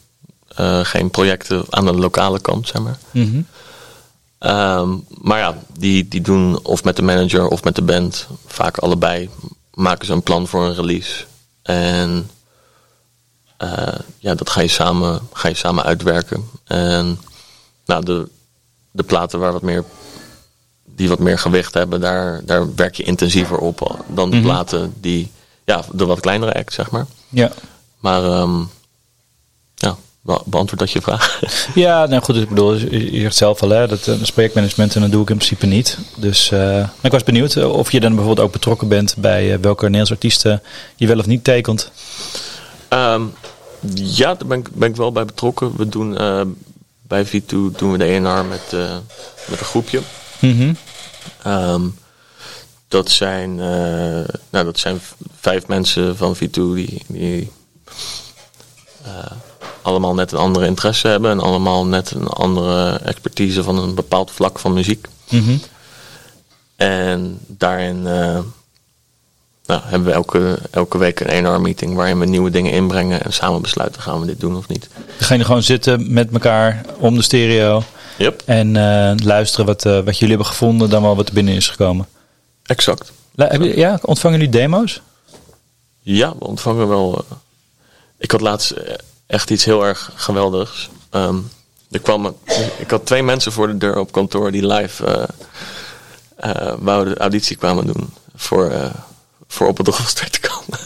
eh, 0.48 0.86
geen 0.86 1.10
projecten 1.10 1.66
aan 1.70 1.86
de 1.86 1.94
lokale 1.94 2.40
kant, 2.40 2.68
zeg 2.68 2.82
maar. 2.82 2.98
Mhm. 3.12 3.42
Ehm, 4.40 4.96
maar 5.22 5.40
ja, 5.40 5.58
die, 5.78 6.08
die 6.08 6.22
doen 6.22 6.60
of 6.64 6.84
met 6.84 6.96
de 6.96 7.02
manager 7.02 7.48
of 7.48 7.64
met 7.64 7.76
de 7.76 7.82
band, 7.82 8.28
vaak 8.46 8.78
allebei, 8.78 9.30
maken 9.74 10.06
ze 10.06 10.14
een 10.14 10.24
plan 10.24 10.48
voor 10.48 10.64
een 10.64 10.76
release. 10.76 11.26
En 11.62 12.30
ja, 14.20 14.36
dat 14.36 14.50
ga 14.50 14.62
je 14.62 14.68
samen, 14.68 15.22
ga 15.34 15.48
je 15.48 15.56
samen 15.56 15.84
uitwerken. 15.84 16.50
En 16.64 17.20
nou, 17.86 18.06
de, 18.06 18.28
de 18.98 19.04
platen 19.04 19.40
waar 19.40 19.52
wat 19.52 19.62
meer, 19.62 19.84
die 20.96 21.10
wat 21.10 21.20
meer 21.20 21.40
gewicht 21.40 21.74
hebben, 21.74 22.02
daar, 22.02 22.42
daar 22.46 22.76
werk 22.76 22.96
je 22.96 23.04
intensiever 23.04 23.58
op 23.58 24.04
dan 24.08 24.30
de 24.30 24.36
Mhm. 24.36 24.46
platen 24.46 24.94
die, 25.02 25.32
ja, 25.66 25.84
de 25.92 26.06
wat 26.06 26.20
kleinere 26.20 26.54
act, 26.54 26.74
zeg 26.74 26.92
maar. 26.92 27.06
Ja. 27.30 27.52
Maar 28.00 28.24
ehm, 28.24 28.60
ja, 29.76 29.96
be- 30.22 30.42
beantwoord 30.46 30.80
dat 30.80 30.92
je 30.92 31.02
vraag. 31.02 31.40
Ja, 31.76 32.06
nou 32.06 32.22
goed, 32.24 32.36
ik 32.36 32.50
bedoel, 32.50 32.74
je 32.76 33.20
zegt 33.22 33.36
zelf 33.36 33.62
al, 33.62 33.70
hè, 33.70 33.88
dat, 33.88 34.08
eh, 34.08 34.22
projectmanagement 34.34 34.96
en 34.96 35.02
dat 35.02 35.12
doe 35.12 35.22
ik 35.22 35.30
in 35.30 35.36
principe 35.38 35.66
niet. 35.66 35.98
Dus 36.18 36.52
eh, 36.52 36.60
maar 36.60 36.90
ik 37.02 37.12
was 37.12 37.24
benieuwd 37.24 37.56
eh, 37.56 37.72
of 37.74 37.92
je 37.92 38.00
dan 38.00 38.16
bijvoorbeeld 38.16 38.48
ook 38.48 38.54
betrokken 38.54 38.88
bent 38.88 39.16
bij 39.18 39.60
welke 39.60 39.82
Nederlandse 39.84 40.14
artiesten 40.14 40.62
je 40.96 41.08
wel 41.08 41.20
of 41.20 41.26
niet 41.26 41.44
tekent. 41.44 41.92
Ehm, 42.88 43.22
ja, 43.96 44.34
daar 44.34 44.48
ben 44.48 44.60
ik, 44.60 44.70
ben 44.74 44.90
ik 44.90 44.96
wel 44.96 45.12
bij 45.12 45.26
betrokken. 45.26 45.76
We 45.78 45.90
doen 45.90 46.18
bij 47.08 47.28
V2 47.28 47.48
doen 47.48 47.92
we 47.92 47.98
de 47.98 48.06
ENR 48.06 48.46
met, 48.46 48.74
eh, 48.74 48.98
met 49.48 49.60
een 49.60 49.66
groepje. 49.66 50.02
Mhm. 50.40 50.74
Ehm, 51.44 51.82
dat, 52.88 53.10
zijn, 53.10 53.60
eh, 53.60 54.36
nou, 54.50 54.66
dat 54.66 54.80
zijn 54.80 55.02
vijf 55.40 55.68
mensen 55.68 56.18
van 56.18 56.36
V2 56.36 56.74
die, 56.74 57.02
die 57.08 57.52
allemaal 59.82 60.14
net 60.14 60.32
een 60.32 60.38
andere 60.38 60.66
interesse 60.66 61.08
hebben 61.08 61.32
en 61.32 61.40
allemaal 61.40 61.86
net 61.86 62.12
een 62.12 62.28
andere 62.28 63.00
expertise 63.04 63.64
van 63.64 63.78
een 63.78 63.96
bepaald 63.96 64.32
vlak 64.32 64.60
van 64.60 64.74
muziek. 64.74 65.08
Mhm. 65.30 65.58
En 66.76 67.40
daarin 67.48 68.08
eh, 68.08 68.40
nou, 69.68 69.82
hebben 69.84 70.08
we 70.08 70.14
elke, 70.14 70.60
elke 70.72 70.98
week 70.98 71.20
een 71.20 71.28
enorme 71.28 71.60
meeting 71.60 71.96
waarin 71.96 72.20
we 72.20 72.26
nieuwe 72.26 72.50
dingen 72.50 72.72
inbrengen 72.72 73.24
en 73.24 73.34
samen 73.34 73.62
besluiten 73.62 74.02
gaan 74.02 74.20
we 74.20 74.26
dit 74.26 74.40
doen 74.40 74.56
of 74.58 74.68
niet. 74.68 74.90
Dan 74.96 75.28
ga 75.28 75.34
je 75.36 75.44
gewoon 75.44 75.64
zitten 75.64 76.14
met 76.14 76.32
elkaar 76.32 76.82
om 76.98 77.16
de 77.16 77.22
stereo 77.22 77.84
Yep, 78.18 78.42
en 78.46 78.76
eh, 78.76 79.12
luisteren 79.26 79.66
wat, 79.66 79.86
eh, 79.86 79.94
wat 80.00 80.14
jullie 80.18 80.36
hebben 80.36 80.46
gevonden, 80.46 80.90
dan 80.90 81.02
wel 81.02 81.16
wat 81.16 81.28
er 81.28 81.34
binnen 81.34 81.54
is 81.54 81.68
gekomen. 81.68 82.08
exact. 82.64 83.12
La- 83.36 83.48
heb 83.48 83.62
je- 83.62 83.78
Ja, 83.78 84.00
ontvangen 84.02 84.38
jullie 84.40 84.54
demo's? 84.54 85.02
Ja, 86.02 86.34
we 86.40 86.46
ontvangen 86.46 86.88
wel. 86.88 87.26
eh, 87.30 87.36
ik 88.18 88.32
had 88.32 88.42
laatst 88.42 88.74
echt 89.28 89.50
iets 89.50 89.66
heel 89.66 89.86
erg 89.86 90.12
geweldigs. 90.16 90.90
Ehm, 91.10 91.36
er 91.92 92.00
kwam, 92.00 92.36
ik 92.78 92.90
had 92.90 93.06
twee 93.06 93.24
mensen 93.24 93.52
voor 93.52 93.68
de 93.68 93.78
deur 93.78 94.00
op 94.00 94.12
kantoor 94.12 94.52
die 94.52 94.68
live 94.68 95.28
wouden 96.80 97.14
de 97.14 97.20
auditie 97.20 97.56
kwamen 97.56 97.86
doen 97.86 98.10
voor, 98.36 98.72
voor 99.48 99.68
op 99.68 99.78
het 99.78 99.88
Rolster 99.98 100.30
te 100.30 100.40
komen. 100.40 100.80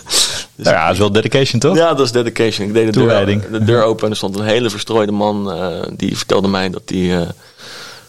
Dus 0.56 0.66
Nou 0.66 0.78
ja, 0.78 0.84
dat 0.84 0.94
is 0.94 1.00
wel 1.00 1.12
dedication 1.12 1.60
toch? 1.60 1.76
Ja, 1.76 1.94
dat 1.94 2.06
is 2.06 2.12
dedication. 2.12 2.68
Ik 2.68 2.74
deed 2.74 2.86
de 2.86 2.92
Toewijding. 2.92 3.42
deur, 3.42 3.60
de 3.60 3.66
deur 3.66 3.84
open 3.84 4.04
en 4.06 4.10
er 4.12 4.18
stond 4.18 4.40
een 4.40 4.46
hele 4.46 4.70
verstrooide 4.70 5.12
man. 5.12 5.52
eh, 5.52 5.82
die 5.94 6.18
vertelde 6.18 6.48
mij 6.48 6.70
dat 6.70 6.82
hij 6.86 7.20
eh, 7.22 7.30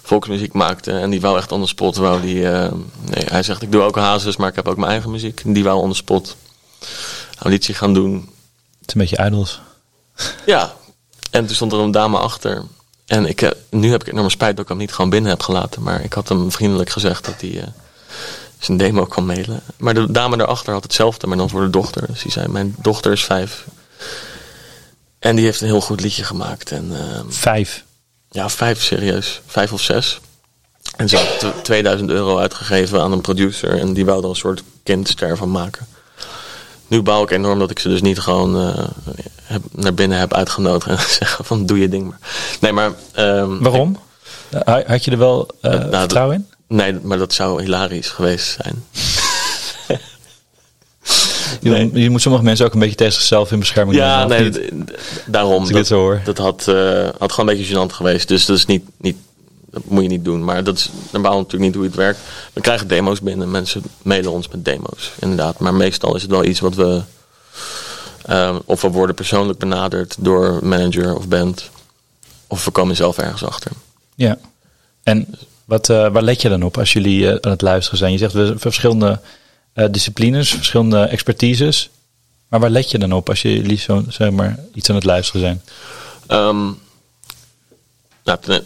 volksmuziek 0.03 0.53
maakte. 0.53 0.93
En 0.93 1.11
die 1.11 1.21
wou 1.21 1.39
echt 1.39 1.53
on 1.53 1.61
the 1.61 1.67
spot. 1.67 1.97
Wou 1.97 2.21
die, 2.21 2.49
eh, 2.49 2.73
nee, 3.01 3.25
hij 3.29 3.43
zegt, 3.43 3.63
ik 3.63 3.73
doe 3.73 3.83
ook 3.83 3.97
hazes, 3.97 4.37
maar 4.37 4.49
ik 4.49 4.57
heb 4.57 4.69
ook 4.69 4.77
mijn 4.77 4.91
eigen 4.91 5.11
muziek. 5.11 5.41
En 5.45 5.53
die 5.53 5.65
wou 5.65 5.81
on 5.81 5.91
the 5.91 5.97
spot 5.97 6.37
auditie 7.39 7.75
gaan 7.75 7.95
doen. 7.95 8.15
Het 8.81 8.89
is 8.89 8.95
een 8.95 9.01
beetje 9.01 9.25
idols. 9.27 9.61
Ja, 10.47 10.75
en 11.31 11.47
toen 11.47 11.55
stond 11.55 11.73
er 11.73 11.79
een 11.79 11.91
dame 11.91 12.19
achter. 12.19 12.63
En 13.07 13.27
ik, 13.27 13.53
nu 13.71 13.91
heb 13.91 14.03
ik 14.05 14.13
enorm 14.13 14.31
spijt 14.31 14.57
dat 14.57 14.65
ik 14.65 14.69
hem 14.71 14.79
niet 14.79 14.93
gewoon 14.93 15.11
binnen 15.11 15.31
heb 15.31 15.43
gelaten. 15.43 15.83
Maar 15.83 16.05
ik 16.05 16.13
had 16.13 16.29
hem 16.29 16.51
vriendelijk 16.53 16.91
gezegd 16.91 17.25
dat 17.25 17.35
hij 17.41 17.73
zijn 18.65 18.77
demo 18.79 19.05
kan 19.05 19.27
mailen. 19.27 19.61
Maar 19.77 19.95
de 19.95 20.11
dame 20.13 20.37
daarachter 20.37 20.73
had 20.73 20.83
hetzelfde, 20.83 21.27
maar 21.27 21.37
dan 21.37 21.51
voor 21.51 21.61
de 21.63 21.71
dochter. 21.71 22.07
Dus 22.07 22.23
die 22.23 22.33
zei, 22.33 22.49
mijn 22.49 22.75
dochter 22.79 23.13
is 23.13 23.25
vijf. 23.25 23.65
En 25.19 25.37
die 25.37 25.45
heeft 25.45 25.61
een 25.61 25.67
heel 25.67 25.81
goed 25.81 26.01
liedje 26.01 26.25
gemaakt. 26.25 26.71
En 26.71 26.91
ehm, 26.97 27.25
Vijf. 27.29 27.85
ja, 28.31 28.49
vijf 28.49 28.83
serieus. 28.83 29.41
Vijf 29.47 29.73
of 29.73 29.81
zes. 29.81 30.21
En 30.97 31.09
ze 31.09 31.17
had 31.17 31.39
tw- 31.39 31.63
2000 31.63 32.11
euro 32.11 32.39
uitgegeven 32.39 33.01
aan 33.03 33.13
een 33.13 33.21
producer. 33.21 33.79
En 33.79 33.93
die 33.93 34.05
wou 34.05 34.23
er 34.23 34.29
een 34.29 34.37
soort 34.37 34.63
kindster 34.83 35.37
van 35.37 35.51
maken. 35.51 35.87
Nu 36.87 37.03
bouw 37.03 37.23
ik 37.23 37.31
enorm 37.31 37.59
dat 37.59 37.71
ik 37.71 37.79
ze 37.79 37.89
dus 37.89 38.03
niet 38.03 38.19
gewoon 38.21 38.57
eh, 38.61 38.85
heb, 39.43 39.63
naar 39.71 39.95
binnen 39.95 40.19
heb 40.19 40.35
uitgenodigd. 40.35 40.87
En 41.01 41.07
zeggen 41.19 41.45
van 41.45 41.67
doe 41.67 41.79
je 41.79 41.89
ding 41.89 42.09
maar. 42.09 42.19
Nee, 42.61 42.73
maar... 42.73 42.91
ehm, 43.13 43.59
Waarom? 43.59 43.99
Had 44.87 45.05
je 45.05 45.11
er 45.11 45.19
wel 45.19 45.49
eh, 45.61 45.71
nou, 45.71 45.91
vertrouwen 45.97 46.37
in? 46.37 46.47
Nee, 46.73 46.93
maar 47.03 47.19
dat 47.19 47.33
zou 47.33 47.63
hilarisch 47.63 48.09
geweest 48.09 48.59
zijn. 48.63 48.85
Je, 51.61 51.71
nee. 51.71 51.91
je 51.93 52.11
moet 52.11 52.23
sommige 52.23 52.45
mensen 52.45 52.67
ook 52.67 52.73
een 52.73 52.79
beetje 52.79 52.95
tegen 52.95 53.13
zichzelf 53.13 53.53
in 53.53 53.59
bescherming 53.59 53.99
Ja, 53.99 54.25
nemen, 54.27 54.49
of 54.49 54.71
nee, 54.71 54.85
daarom. 55.27 55.61
Als 55.61 55.69
ik 55.69 55.75
dit 55.75 55.87
zo 55.87 55.99
hoor. 55.99 56.21
Dat 56.25 56.39
had, 56.39 56.69
eh, 56.69 57.09
had 57.19 57.33
gewoon 57.33 57.51
een 57.51 57.57
beetje 57.57 57.75
gênant 57.75 57.93
geweest. 57.93 58.29
Dus 58.29 58.47
dat 58.47 58.57
is 58.57 58.67
niet, 58.67 58.85
niet, 58.97 59.17
dat 59.71 59.83
moet 59.85 60.03
je 60.03 60.09
niet 60.09 60.25
doen. 60.25 60.45
Maar 60.45 60.65
dat 60.65 60.77
is 60.77 60.91
normaal 61.11 61.37
natuurlijk 61.37 61.63
niet 61.63 61.75
hoe 61.75 61.85
het 61.85 61.95
werkt. 61.95 62.19
We 62.53 62.61
krijgen 62.61 62.89
demo's 62.89 63.21
binnen. 63.21 63.51
Mensen 63.51 63.83
mailen 64.03 64.33
ons 64.33 64.49
met 64.49 64.65
demo's, 64.65 65.13
inderdaad. 65.19 65.59
Maar 65.59 65.75
meestal 65.75 66.15
is 66.17 66.23
het 66.23 66.31
wel 66.31 66.45
iets 66.45 66.61
wat 66.61 66.75
we... 66.75 67.01
eh, 68.23 68.57
of 68.65 68.83
we 68.83 68.89
worden 68.89 69.15
persoonlijk 69.15 69.59
benaderd 69.59 70.17
door 70.19 70.59
manager 70.63 71.17
of 71.17 71.29
band. 71.29 71.71
Of 72.47 72.65
we 72.65 72.71
komen 72.71 72.97
zelf 72.97 73.19
ergens 73.19 73.45
achter. 73.45 73.71
Ja. 74.15 74.39
En 75.03 75.35
wat, 75.65 75.89
eh, 75.89 76.09
waar 76.13 76.23
let 76.23 76.43
je 76.43 76.49
dan 76.49 76.63
op 76.63 76.79
als 76.79 76.93
jullie 76.93 77.29
eh, 77.31 77.37
aan 77.41 77.51
het 77.51 77.63
luisteren 77.63 77.99
zijn? 77.99 78.13
Je 78.13 78.19
zegt 78.19 78.33
we 78.33 78.55
verschillende 78.57 79.21
eh, 79.73 79.87
disciplines, 79.91 80.51
verschillende 80.55 81.03
expertises. 81.03 81.91
Maar 82.49 82.61
waar 82.61 82.71
let 82.71 82.91
je 82.91 82.99
dan 82.99 83.13
op 83.13 83.29
als 83.29 83.43
jullie 83.43 83.79
zo, 83.79 84.05
zeg 84.09 84.31
maar, 84.31 84.59
iets 84.75 84.89
aan 84.89 84.95
het 84.95 85.05
luisteren 85.05 85.41
zijn? 85.41 85.63
Nou, 88.25 88.39
ten- 88.41 88.65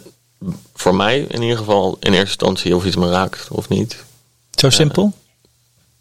voor 0.75 0.95
mij 0.95 1.19
in 1.21 1.43
ieder 1.43 1.59
geval 1.59 1.97
in 2.01 2.13
eerste 2.13 2.27
instantie 2.27 2.77
of 2.77 2.85
iets 2.85 2.97
me 2.97 3.11
raakt 3.11 3.49
of 3.51 3.69
niet. 3.69 4.05
Zo 4.51 4.71
simpel? 4.71 5.13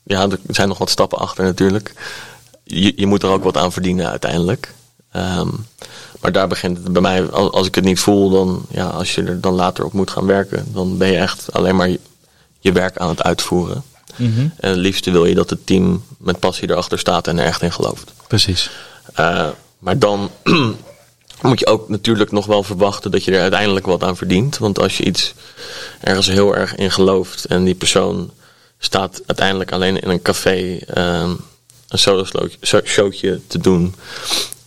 Ja, 0.04 0.22
er 0.30 0.40
zijn 0.48 0.68
nog 0.68 0.78
wat 0.78 0.90
stappen 0.90 1.18
achter 1.18 1.44
natuurlijk. 1.44 1.94
Je, 2.64 2.94
je 2.96 3.06
moet 3.06 3.24
er 3.24 3.30
ook 3.30 3.44
wat 3.44 3.58
aan 3.58 3.72
verdienen 3.72 4.10
uiteindelijk. 4.10 4.74
Ehm, 5.12 5.50
maar 6.26 6.34
daar 6.34 6.48
begint 6.48 6.78
het 6.78 6.94
bij 6.94 7.02
mij. 7.02 7.30
Als, 7.30 7.52
als 7.52 7.68
ik 7.68 7.76
het 7.76 7.84
niet 7.84 8.00
voel, 8.00 8.30
dan 8.30 8.66
ja, 8.70 8.88
als 8.88 9.16
je 9.16 9.24
er 9.24 9.42
dan 9.42 9.54
later 9.54 9.86
op 9.86 9.94
moet 9.94 10.10
gaan 10.12 10.26
werken, 10.26 10.66
dan 10.74 10.98
ben 10.98 11.12
je 11.12 11.18
echt 11.18 11.54
alleen 11.54 11.76
maar 11.76 11.90
je, 11.90 12.00
je 12.60 12.72
werk 12.72 12.98
aan 12.98 13.10
het 13.10 13.24
uitvoeren. 13.24 13.84
Mhm. 14.16 14.40
En 14.40 14.70
het 14.70 14.78
liefste 14.78 15.12
wil 15.12 15.26
je 15.26 15.36
dat 15.36 15.50
het 15.50 15.66
team 15.66 16.04
met 16.18 16.40
passie 16.40 16.70
erachter 16.70 17.00
staat 17.00 17.28
en 17.28 17.40
er 17.40 17.46
echt 17.46 17.62
in 17.62 17.72
gelooft. 17.72 18.14
Precies. 18.28 18.70
Eh, 19.14 19.48
maar 19.80 20.00
dan 20.00 20.30
moet 21.42 21.60
je 21.60 21.68
ook 21.68 21.90
natuurlijk 21.90 22.32
nog 22.32 22.46
wel 22.46 22.64
verwachten 22.64 23.12
dat 23.12 23.24
je 23.24 23.32
er 23.32 23.42
uiteindelijk 23.42 23.86
wat 23.86 24.04
aan 24.04 24.18
verdient. 24.18 24.58
Want 24.58 24.80
als 24.80 24.98
je 24.98 25.04
iets 25.04 25.34
ergens 26.02 26.28
heel 26.28 26.56
erg 26.56 26.76
in 26.76 26.92
gelooft 26.92 27.46
en 27.46 27.64
die 27.64 27.76
persoon 27.76 28.32
staat 28.80 29.22
uiteindelijk 29.26 29.72
alleen 29.72 30.02
in 30.02 30.10
een 30.10 30.22
café 30.22 30.78
ehm, 30.78 31.34
een 31.90 32.00
solo 32.00 32.26
showtje 32.84 33.40
te 33.48 33.58
doen. 33.58 33.96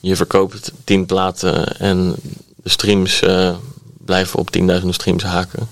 Je 0.01 0.16
verkoopt 0.16 0.72
tien 0.84 1.07
platen 1.07 1.78
en 1.78 2.14
de 2.57 2.68
streams 2.68 3.20
eh, 3.22 3.57
blijven 4.05 4.38
op 4.38 4.51
tienduizenden 4.51 4.94
streams 4.94 5.22
haken. 5.22 5.68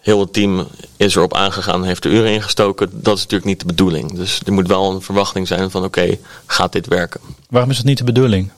Heel 0.00 0.20
het 0.20 0.32
team 0.32 0.66
is 0.96 1.14
erop 1.14 1.34
aangegaan, 1.34 1.84
heeft 1.84 2.04
er 2.04 2.10
uren 2.10 2.32
ingestoken. 2.32 2.90
Dat 2.92 3.16
is 3.16 3.22
natuurlijk 3.22 3.50
niet 3.50 3.60
de 3.60 3.66
bedoeling. 3.66 4.12
Dus 4.12 4.40
er 4.46 4.52
moet 4.52 4.68
wel 4.68 4.90
een 4.90 5.02
verwachting 5.02 5.48
zijn 5.48 5.70
van 5.70 5.84
oké, 5.84 6.18
gaat 6.46 6.72
dit 6.72 6.86
werken? 6.86 7.20
Waarom 7.50 7.70
is 7.70 7.76
dat 7.76 7.86
niet 7.86 7.98
de 7.98 8.04
bedoeling? 8.04 8.50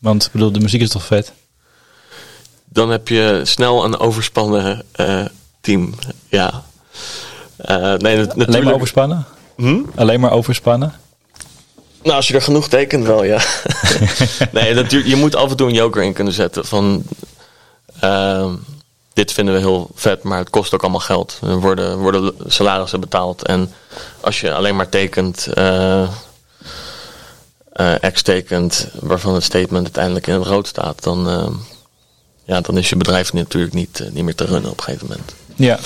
Want 0.00 0.24
ik 0.24 0.32
bedoel, 0.32 0.52
de 0.52 0.60
muziek 0.60 0.80
is 0.80 0.88
toch 0.88 1.06
vet? 1.06 1.32
dan 2.72 2.90
heb 2.90 3.08
je 3.08 3.40
snel 3.44 3.84
een 3.84 3.98
overspannen 3.98 4.82
eh, 4.92 5.24
team. 5.60 5.94
Ja. 6.28 6.62
Eh, 7.56 7.76
nee, 7.76 8.16
natuurlijk. 8.16 8.48
Alleen 8.48 8.64
maar 8.64 8.74
overspannen? 8.74 9.24
Hm? 9.56 9.80
Alleen 9.94 10.20
maar 10.20 10.32
overspannen? 10.32 10.94
Nou, 12.02 12.16
als 12.16 12.28
je 12.28 12.34
er 12.34 12.42
genoeg 12.42 12.68
tekent, 12.68 13.06
wel 13.06 13.24
ja. 13.24 13.40
nee, 14.52 14.74
natuurlijk. 14.74 15.10
Je 15.10 15.16
moet 15.16 15.36
af 15.36 15.50
en 15.50 15.56
toe 15.56 15.68
een 15.68 15.74
joker 15.74 16.02
in 16.02 16.12
kunnen 16.12 16.32
zetten. 16.32 16.64
Van, 16.66 17.02
ehm, 18.00 18.54
dit 19.12 19.32
vinden 19.32 19.54
we 19.54 19.60
heel 19.60 19.90
vet, 19.94 20.22
maar 20.22 20.38
het 20.38 20.50
kost 20.50 20.74
ook 20.74 20.82
allemaal 20.82 21.00
geld. 21.00 21.38
Er 21.42 21.60
worden, 21.60 21.98
worden 21.98 22.34
salarissen 22.46 23.00
betaald. 23.00 23.46
En 23.46 23.72
als 24.20 24.40
je 24.40 24.52
alleen 24.54 24.76
maar 24.76 24.88
tekent, 24.88 25.46
eh 25.46 26.08
eh, 27.72 27.94
X 28.12 28.22
tekent, 28.22 28.88
waarvan 29.00 29.34
het 29.34 29.42
statement 29.44 29.82
uiteindelijk 29.84 30.26
in 30.26 30.34
het 30.34 30.46
rood 30.46 30.66
staat, 30.66 31.02
dan, 31.02 31.28
ehm, 31.28 31.52
ja, 32.44 32.60
dan 32.60 32.78
is 32.78 32.88
je 32.88 32.96
bedrijf 32.96 33.32
natuurlijk 33.32 33.74
niet, 33.74 34.00
eh, 34.00 34.10
niet 34.10 34.24
meer 34.24 34.34
te 34.34 34.44
runnen 34.44 34.70
op 34.70 34.78
een 34.78 34.84
gegeven 34.84 35.06
moment. 35.06 35.34
Ja. 35.56 35.78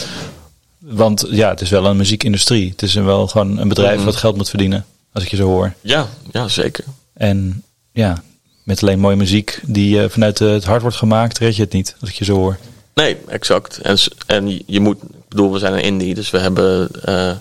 Want 0.79 1.25
ja, 1.31 1.49
het 1.49 1.61
is 1.61 1.71
wel 1.71 1.87
een 1.87 1.97
muziekindustrie. 1.97 2.71
Het 2.71 2.83
is 2.83 2.95
wel 2.95 3.27
gewoon 3.27 3.59
een 3.59 3.69
bedrijf 3.69 3.97
Mhm. 3.97 4.05
wat 4.05 4.17
geld 4.17 4.37
moet 4.37 4.49
verdienen. 4.49 4.85
Als 5.15 5.25
ik 5.25 5.31
je 5.31 5.37
zo 5.37 5.47
hoor. 5.47 5.73
Ja, 5.81 6.09
ja 6.33 6.49
zeker. 6.49 6.85
En 7.13 7.63
ja, 7.93 8.23
met 8.63 8.83
alleen 8.83 8.99
mooie 8.99 9.17
muziek 9.17 9.61
die 9.67 10.03
eh, 10.03 10.09
vanuit 10.09 10.41
eh, 10.41 10.51
het 10.51 10.65
hart 10.65 10.83
wordt 10.83 10.97
gemaakt, 10.97 11.39
red 11.39 11.57
je 11.57 11.63
het 11.63 11.73
niet. 11.73 11.97
Als 12.01 12.11
ik 12.11 12.17
je 12.17 12.25
zo 12.25 12.35
hoor. 12.35 12.59
Nee, 12.95 13.17
exact. 13.27 13.79
En, 13.79 13.99
en 14.27 14.63
je 14.67 14.81
moet, 14.81 15.03
ik 15.03 15.29
bedoel, 15.29 15.53
we 15.53 15.59
zijn 15.59 15.73
een 15.73 15.83
indie, 15.83 16.15
dus 16.15 16.31
we 16.31 16.39
hebben, 16.39 16.89
eh, 17.03 17.33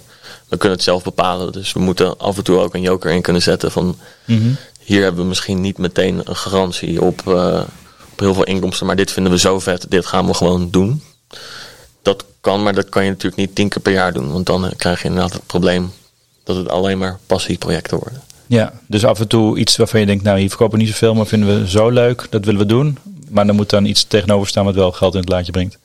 we 0.47 0.57
kunnen 0.57 0.77
het 0.77 0.83
zelf 0.83 1.03
bepalen. 1.03 1.51
Dus 1.51 1.73
we 1.73 1.79
moeten 1.79 2.17
af 2.17 2.37
en 2.37 2.43
toe 2.43 2.59
ook 2.59 2.73
een 2.73 2.81
joker 2.81 3.11
in 3.11 3.21
kunnen 3.21 3.41
zetten 3.41 3.71
van, 3.71 3.97
hier 4.79 5.03
hebben 5.03 5.21
we 5.21 5.27
misschien 5.27 5.61
niet 5.61 5.77
meteen 5.77 6.21
een 6.23 6.35
garantie 6.35 7.01
op, 7.01 7.27
op 8.11 8.19
heel 8.19 8.33
veel 8.33 8.43
inkomsten, 8.43 8.85
maar 8.85 8.95
dit 8.95 9.11
vinden 9.11 9.31
we 9.31 9.39
zo 9.39 9.59
vet, 9.59 9.85
dit 9.89 10.05
gaan 10.05 10.25
we 10.25 10.33
gewoon 10.33 10.69
doen. 10.69 11.03
Dat 12.01 12.25
kan, 12.41 12.63
maar 12.63 12.73
dat 12.73 12.89
kan 12.89 13.03
je 13.03 13.09
natuurlijk 13.09 13.41
niet 13.41 13.55
tien 13.55 13.69
keer 13.69 13.81
per 13.81 13.93
jaar 13.93 14.13
doen, 14.13 14.31
want 14.31 14.45
dan 14.45 14.73
krijg 14.77 15.01
je 15.01 15.07
inderdaad 15.07 15.33
het 15.33 15.45
probleem 15.45 15.91
dat 16.43 16.55
het 16.55 16.69
alleen 16.69 16.97
maar 16.97 17.19
passieprojecten 17.27 17.97
worden. 17.99 18.21
Ja, 18.47 18.73
dus 18.87 19.05
af 19.05 19.19
en 19.19 19.27
toe 19.27 19.57
iets 19.57 19.75
waarvan 19.75 19.99
je 19.99 20.05
denkt, 20.05 20.23
nou 20.23 20.39
hier 20.39 20.49
verkopen 20.49 20.77
we 20.77 20.83
niet 20.83 20.91
zoveel, 20.93 21.13
maar 21.15 21.25
vinden 21.25 21.59
we 21.61 21.69
zo 21.69 21.89
leuk, 21.89 22.27
dat 22.29 22.45
willen 22.45 22.59
we 22.59 22.65
doen. 22.65 22.97
Maar 23.29 23.45
dan 23.45 23.55
moet 23.55 23.69
dan 23.69 23.85
iets 23.85 24.03
tegenover 24.03 24.47
staan 24.47 24.65
wat 24.65 24.75
wel 24.75 24.91
geld 24.91 25.13
in 25.13 25.19
het 25.19 25.29
laadje 25.29 25.51
brengt. 25.51 25.77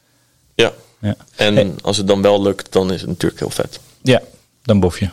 Ja, 0.54 0.72
Ja, 0.98 1.16
en 1.36 1.54
Hey. 1.54 1.72
als 1.82 1.96
het 1.96 2.06
dan 2.06 2.22
wel 2.22 2.42
lukt, 2.42 2.72
dan 2.72 2.92
is 2.92 3.00
het 3.00 3.10
natuurlijk 3.10 3.40
heel 3.40 3.50
vet. 3.50 3.80
ja 4.02 4.20
dan 4.62 4.80
bof 4.80 4.98
je. 4.98 5.08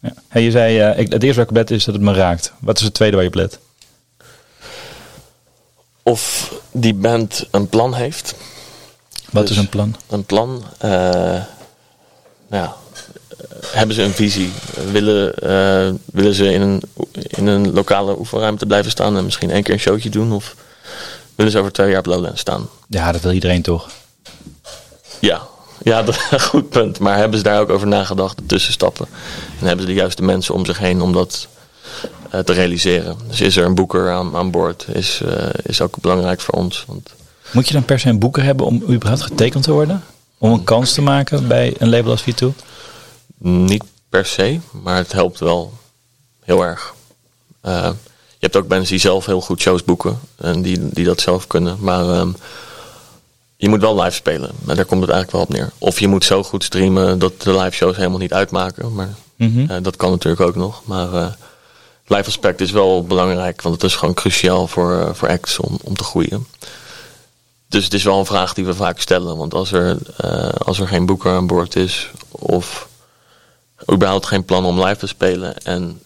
Ja. 0.00 0.12
Hey, 0.28 0.42
je 0.42 0.50
zei, 0.50 0.78
eh, 0.80 0.98
ik, 0.98 1.12
het 1.12 1.22
eerste 1.22 1.34
waar 1.36 1.44
ik 1.44 1.50
op 1.50 1.56
let 1.56 1.70
is 1.70 1.84
dat 1.84 1.94
het 1.94 2.02
me 2.04 2.12
raakt. 2.12 2.52
Wat 2.60 2.78
is 2.78 2.84
het 2.84 2.94
tweede 2.94 3.14
waar 3.14 3.24
je 3.24 3.30
op 3.30 3.36
let? 3.36 3.58
Of 6.02 6.52
die 6.72 6.94
band 6.94 7.46
een 7.50 7.68
plan 7.68 7.94
heeft. 7.94 8.34
Wat 9.30 9.42
Dus- 9.46 9.56
is 9.56 9.62
een 9.62 9.68
plan? 9.68 9.96
een 10.08 10.24
plan. 10.24 10.64
eh, 10.78 10.90
nou 10.90 11.44
ja, 12.48 12.76
hebben 13.66 13.94
ze 13.94 14.02
een 14.02 14.12
visie? 14.12 14.52
willen, 14.92 15.34
eh, 15.34 15.94
willen 16.12 16.34
ze 16.34 16.52
in 16.52 16.60
een, 16.60 16.82
in 17.12 17.46
een 17.46 17.72
lokale 17.72 18.18
oefenruimte 18.18 18.66
blijven 18.66 18.90
staan 18.90 19.16
en 19.16 19.24
misschien 19.24 19.50
één 19.50 19.62
keer 19.62 19.74
een 19.74 19.80
showtje 19.80 20.10
doen? 20.10 20.32
Of 20.32 20.54
willen 21.34 21.52
ze 21.52 21.58
over 21.58 21.72
twee 21.72 21.88
jaar 21.88 21.98
op 21.98 22.06
Lowlands 22.06 22.40
staan? 22.40 22.68
Ja, 22.88 23.12
dat 23.12 23.20
wil 23.20 23.32
iedereen 23.32 23.62
toch? 23.62 23.88
Ja, 25.20 25.42
ja, 25.82 26.02
dat 26.08 26.42
goed 26.42 26.68
punt. 26.68 26.98
Maar 26.98 27.16
hebben 27.16 27.38
ze 27.38 27.44
daar 27.44 27.60
ook 27.60 27.70
over 27.70 27.86
nagedacht, 27.86 28.36
de 28.36 28.46
tussenstappen? 28.46 29.06
En 29.60 29.66
hebben 29.66 29.86
ze 29.86 29.92
de 29.92 29.98
juiste 29.98 30.22
mensen 30.22 30.54
om 30.54 30.64
zich 30.64 30.78
heen 30.78 31.00
om 31.00 31.12
dat 31.12 31.48
eh, 32.30 32.40
te 32.40 32.52
realiseren? 32.52 33.16
Dus 33.28 33.40
is 33.40 33.56
er 33.56 33.64
een 33.64 33.74
boeker 33.74 34.10
aan, 34.10 34.36
aan 34.36 34.50
boord? 34.50 34.86
Is, 34.92 35.20
eh, 35.20 35.48
is 35.62 35.80
ook 35.80 36.00
belangrijk 36.00 36.40
voor 36.40 36.54
ons. 36.54 36.84
Want 36.86 37.10
Moet 37.50 37.68
je 37.68 37.74
dan 37.74 37.84
per 37.84 37.98
se 37.98 38.08
een 38.08 38.18
boeker 38.18 38.42
hebben 38.42 38.66
om 38.66 38.82
überhaupt 38.88 39.22
getekend 39.22 39.64
te 39.64 39.72
worden? 39.72 40.04
Om 40.38 40.52
een 40.52 40.64
kans 40.64 40.92
te 40.92 41.02
maken 41.02 41.48
bij 41.48 41.74
een 41.78 41.88
label 41.88 42.10
als 42.10 42.22
V2? 42.22 42.46
Niet 43.38 43.84
per 44.08 44.26
se, 44.26 44.60
maar 44.70 44.96
het 44.96 45.12
helpt 45.12 45.38
wel 45.38 45.72
heel 46.44 46.62
erg. 46.64 46.94
Eh, 47.60 47.90
je 48.28 48.46
hebt 48.46 48.56
ook 48.56 48.68
mensen 48.68 48.90
die 48.90 49.00
zelf 49.00 49.26
heel 49.26 49.40
goed 49.40 49.60
shows 49.60 49.84
boeken 49.84 50.20
en 50.36 50.62
die, 50.62 50.88
die 50.88 51.04
dat 51.04 51.20
zelf 51.20 51.46
kunnen. 51.46 51.76
Maar 51.80 52.08
ehm, 52.08 52.32
je 53.56 53.68
moet 53.68 53.80
wel 53.80 54.00
live 54.02 54.16
spelen. 54.16 54.50
Maar 54.64 54.76
daar 54.76 54.84
komt 54.84 55.00
het 55.00 55.10
eigenlijk 55.10 55.32
wel 55.32 55.42
op 55.42 55.48
neer. 55.64 55.72
Of 55.78 56.00
je 56.00 56.08
moet 56.08 56.24
zo 56.24 56.42
goed 56.42 56.64
streamen 56.64 57.18
dat 57.18 57.42
de 57.42 57.58
live 57.58 57.70
shows 57.76 57.96
helemaal 57.96 58.18
niet 58.18 58.32
uitmaken. 58.32 58.94
Maar 58.94 59.14
Mhm. 59.36 59.70
eh, 59.70 59.76
dat 59.82 59.96
kan 59.96 60.10
natuurlijk 60.10 60.42
ook 60.42 60.54
nog. 60.56 60.82
Maar 60.84 61.12
het 61.12 61.36
live 62.06 62.26
aspect 62.26 62.60
is 62.60 62.70
wel 62.70 63.04
belangrijk, 63.04 63.62
want 63.62 63.74
het 63.74 63.84
is 63.84 63.96
gewoon 63.96 64.14
cruciaal 64.14 64.66
voor, 64.66 65.10
voor 65.16 65.28
acts 65.28 65.58
om, 65.58 65.78
om 65.82 65.96
te 65.96 66.04
groeien. 66.04 66.46
Dus 67.68 67.84
het 67.84 67.94
is 67.94 68.02
wel 68.02 68.18
een 68.18 68.26
vraag 68.26 68.54
die 68.54 68.64
we 68.64 68.74
vaak 68.74 69.00
stellen. 69.00 69.36
Want 69.36 69.54
als 69.54 69.72
er, 69.72 69.98
als 70.64 70.80
er 70.80 70.88
geen 70.88 71.06
boeker 71.06 71.32
aan 71.32 71.46
boord 71.46 71.76
is, 71.76 72.10
of 72.28 72.88
überhaupt 73.92 74.26
geen 74.26 74.44
plan 74.44 74.64
om 74.64 74.82
live 74.82 74.96
te 74.96 75.06
spelen 75.06 75.58
en 75.62 76.00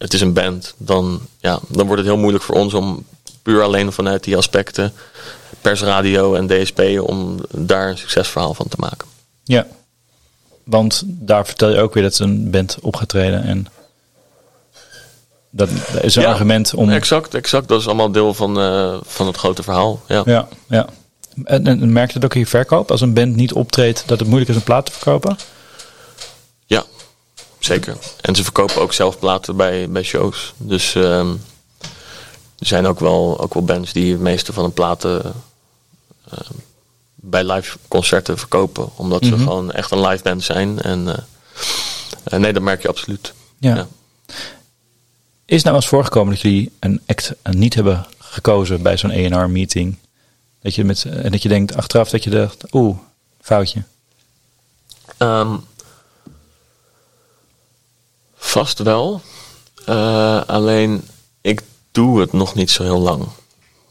het 0.00 0.12
is 0.12 0.20
een 0.20 0.32
band, 0.32 0.74
dan, 0.76 1.20
ja, 1.38 1.58
dan 1.68 1.86
wordt 1.86 2.02
het 2.02 2.10
heel 2.10 2.20
moeilijk 2.20 2.44
voor 2.44 2.54
ons 2.54 2.74
om 2.74 3.04
puur 3.42 3.62
alleen 3.62 3.92
vanuit 3.92 4.24
die 4.24 4.36
aspecten, 4.36 4.92
persradio 5.60 6.34
en 6.34 6.46
DSP, 6.46 6.80
om 7.00 7.40
daar 7.50 7.88
een 7.88 7.98
succesverhaal 7.98 8.54
van 8.54 8.68
te 8.68 8.76
maken. 8.78 9.08
Ja. 9.44 9.66
Want 10.64 11.02
daar 11.06 11.46
vertel 11.46 11.70
je 11.70 11.80
ook 11.80 11.94
weer 11.94 12.02
dat 12.02 12.18
een 12.18 12.50
band 12.50 12.76
op 12.80 12.96
gaat 12.96 13.08
treden. 13.08 13.42
En 13.42 13.66
dat 15.50 15.68
is 16.02 16.16
een 16.16 16.22
Ja, 16.22 16.30
argument 16.30 16.74
om... 16.74 16.90
Exact, 16.90 17.34
exact. 17.34 17.68
Dat 17.68 17.80
is 17.80 17.86
allemaal 17.86 18.12
deel 18.12 18.34
van, 18.34 18.60
eh, 18.60 18.96
van 19.02 19.26
het 19.26 19.36
grote 19.36 19.62
verhaal. 19.62 20.02
Ja. 20.06 20.22
Ja, 20.24 20.48
ja. 20.68 20.86
En, 21.44 21.66
en 21.66 21.92
merk 21.92 22.12
je 22.12 22.18
dat 22.18 22.24
ook 22.24 22.34
in 22.34 22.40
je 22.40 22.46
verkoop? 22.46 22.90
Als 22.90 23.00
een 23.00 23.14
band 23.14 23.36
niet 23.36 23.52
optreedt, 23.52 24.02
dat 24.06 24.18
het 24.18 24.28
moeilijk 24.28 24.50
is 24.50 24.56
een 24.56 24.62
plaat 24.62 24.86
te 24.86 24.92
verkopen? 24.92 25.36
Zeker. 27.60 27.96
En 28.20 28.34
ze 28.34 28.42
verkopen 28.42 28.80
ook 28.80 28.92
zelf 28.92 29.18
platen 29.18 29.56
bij, 29.56 29.90
bij 29.90 30.02
shows. 30.02 30.52
Dus 30.56 30.94
ehm, 30.94 31.30
er 32.58 32.66
zijn 32.66 32.86
ook 32.86 33.00
wel, 33.00 33.40
ook 33.40 33.54
wel 33.54 33.64
bands 33.64 33.92
die 33.92 34.12
het 34.12 34.20
meeste 34.20 34.52
van 34.52 34.62
hun 34.62 34.72
platen 34.72 35.32
ehm, 36.30 36.52
bij 37.14 37.44
live 37.52 37.76
concerten 37.88 38.38
verkopen. 38.38 38.88
Omdat 38.96 39.24
ze 39.24 39.30
Mhm. 39.30 39.42
gewoon 39.42 39.72
echt 39.72 39.90
een 39.90 40.06
live 40.06 40.22
band 40.22 40.42
zijn. 40.42 40.80
En 40.82 41.08
eh, 41.08 41.18
eh, 42.24 42.38
nee, 42.40 42.52
dat 42.52 42.62
merk 42.62 42.82
je 42.82 42.88
absoluut. 42.88 43.32
Ja. 43.58 43.74
Ja. 43.76 43.86
Is 45.44 45.62
nou 45.62 45.76
eens 45.76 45.88
voorgekomen 45.88 46.32
dat 46.32 46.42
jullie 46.42 46.72
een 46.80 47.00
act 47.06 47.32
niet 47.42 47.74
hebben 47.74 48.06
gekozen 48.18 48.82
bij 48.82 48.96
zo'n 48.96 49.34
A&R 49.34 49.50
meeting? 49.50 49.96
Dat 50.62 50.74
je, 50.74 50.84
met, 50.84 51.04
en 51.04 51.30
dat 51.32 51.42
je 51.42 51.48
denkt 51.48 51.74
achteraf 51.76 52.10
dat 52.10 52.24
je 52.24 52.30
dacht, 52.30 52.64
oeh, 52.74 52.96
foutje. 53.40 53.82
Ehm, 55.16 55.56
vast 58.40 58.78
wel. 58.78 59.20
Eh, 59.84 60.40
alleen 60.46 61.08
ik 61.40 61.62
doe 61.92 62.20
het 62.20 62.32
nog 62.32 62.54
niet 62.54 62.70
zo 62.70 62.82
heel 62.82 62.98
lang. 62.98 63.28